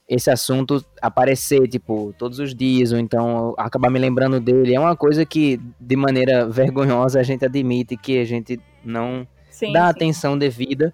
esse 0.08 0.30
assunto 0.30 0.86
aparecer, 1.02 1.68
tipo, 1.68 2.14
todos 2.18 2.40
os 2.40 2.54
dias, 2.54 2.92
ou 2.92 3.00
então 3.00 3.56
acabar 3.58 3.90
me 3.90 3.98
lembrando 3.98 4.40
dele. 4.40 4.76
É 4.76 4.80
uma 4.80 4.98
coisa 4.98 5.26
que, 5.26 5.60
de 5.80 5.96
maneira 5.96 6.46
vergonhosa, 6.48 7.22
a 7.22 7.24
gente 7.24 7.46
admite 7.46 7.96
que 7.96 8.20
a 8.20 8.26
gente 8.26 8.60
não 8.84 9.26
sim, 9.50 9.72
dá 9.72 9.86
sim. 9.86 9.92
atenção 9.92 10.38
devida. 10.38 10.94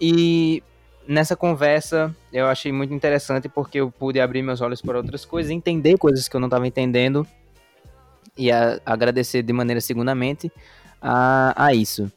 E 0.00 0.62
nessa 1.12 1.36
conversa 1.36 2.14
eu 2.32 2.46
achei 2.46 2.72
muito 2.72 2.92
interessante 2.92 3.48
porque 3.48 3.78
eu 3.78 3.90
pude 3.90 4.20
abrir 4.20 4.42
meus 4.42 4.60
olhos 4.60 4.80
para 4.80 4.96
outras 4.96 5.24
coisas, 5.24 5.50
entender 5.50 5.96
coisas 5.98 6.28
que 6.28 6.34
eu 6.34 6.40
não 6.40 6.48
estava 6.48 6.66
entendendo 6.66 7.26
e 8.36 8.50
a, 8.50 8.80
agradecer 8.84 9.42
de 9.42 9.52
maneira 9.52 9.80
segundamente 9.80 10.50
a, 11.00 11.54
a 11.56 11.74
isso. 11.74 12.10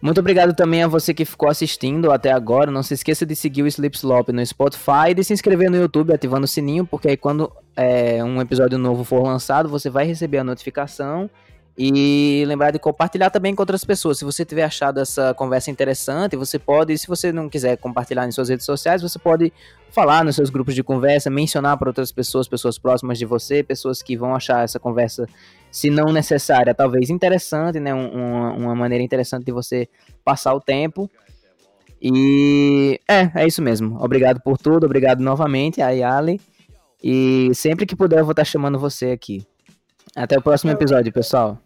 Muito 0.00 0.20
obrigado 0.20 0.54
também 0.54 0.82
a 0.82 0.88
você 0.88 1.14
que 1.14 1.24
ficou 1.24 1.48
assistindo 1.48 2.12
até 2.12 2.30
agora. 2.30 2.70
Não 2.70 2.82
se 2.82 2.94
esqueça 2.94 3.24
de 3.24 3.34
seguir 3.34 3.62
o 3.62 3.66
Sleep 3.66 3.96
Slop 3.96 4.28
no 4.28 4.44
Spotify 4.44 5.10
e 5.10 5.14
de 5.14 5.24
se 5.24 5.32
inscrever 5.32 5.70
no 5.70 5.76
YouTube 5.76 6.12
ativando 6.12 6.44
o 6.44 6.48
sininho, 6.48 6.86
porque 6.86 7.08
aí 7.08 7.16
quando 7.16 7.50
é, 7.74 8.22
um 8.22 8.40
episódio 8.40 8.78
novo 8.78 9.04
for 9.04 9.22
lançado, 9.22 9.68
você 9.68 9.88
vai 9.88 10.06
receber 10.06 10.38
a 10.38 10.44
notificação 10.44 11.30
e 11.78 12.42
lembrar 12.46 12.70
de 12.70 12.78
compartilhar 12.78 13.28
também 13.28 13.54
com 13.54 13.60
outras 13.60 13.84
pessoas. 13.84 14.18
Se 14.18 14.24
você 14.24 14.44
tiver 14.44 14.64
achado 14.64 14.98
essa 14.98 15.34
conversa 15.34 15.70
interessante, 15.70 16.34
você 16.34 16.58
pode, 16.58 16.96
se 16.96 17.06
você 17.06 17.30
não 17.30 17.50
quiser 17.50 17.76
compartilhar 17.76 18.26
em 18.26 18.30
suas 18.30 18.48
redes 18.48 18.64
sociais, 18.64 19.02
você 19.02 19.18
pode 19.18 19.52
falar 19.90 20.24
nos 20.24 20.36
seus 20.36 20.48
grupos 20.48 20.74
de 20.74 20.82
conversa, 20.82 21.28
mencionar 21.28 21.76
para 21.76 21.90
outras 21.90 22.10
pessoas, 22.10 22.48
pessoas 22.48 22.78
próximas 22.78 23.18
de 23.18 23.26
você, 23.26 23.62
pessoas 23.62 24.02
que 24.02 24.16
vão 24.16 24.34
achar 24.34 24.64
essa 24.64 24.80
conversa, 24.80 25.28
se 25.70 25.90
não 25.90 26.12
necessária, 26.12 26.74
talvez 26.74 27.10
interessante, 27.10 27.78
né? 27.78 27.92
Uma, 27.92 28.52
uma 28.52 28.74
maneira 28.74 29.04
interessante 29.04 29.44
de 29.44 29.52
você 29.52 29.86
passar 30.24 30.54
o 30.54 30.60
tempo. 30.60 31.10
E 32.00 33.00
é, 33.06 33.30
é 33.34 33.46
isso 33.46 33.60
mesmo. 33.60 34.02
Obrigado 34.02 34.40
por 34.40 34.56
tudo, 34.56 34.84
obrigado 34.84 35.20
novamente, 35.20 35.82
a 35.82 35.90
Yali. 35.90 36.40
E 37.02 37.50
sempre 37.54 37.84
que 37.84 37.94
puder, 37.94 38.20
eu 38.20 38.24
vou 38.24 38.32
estar 38.32 38.44
chamando 38.44 38.78
você 38.78 39.10
aqui. 39.10 39.46
Até 40.14 40.38
o 40.38 40.42
próximo 40.42 40.72
episódio, 40.72 41.12
pessoal. 41.12 41.65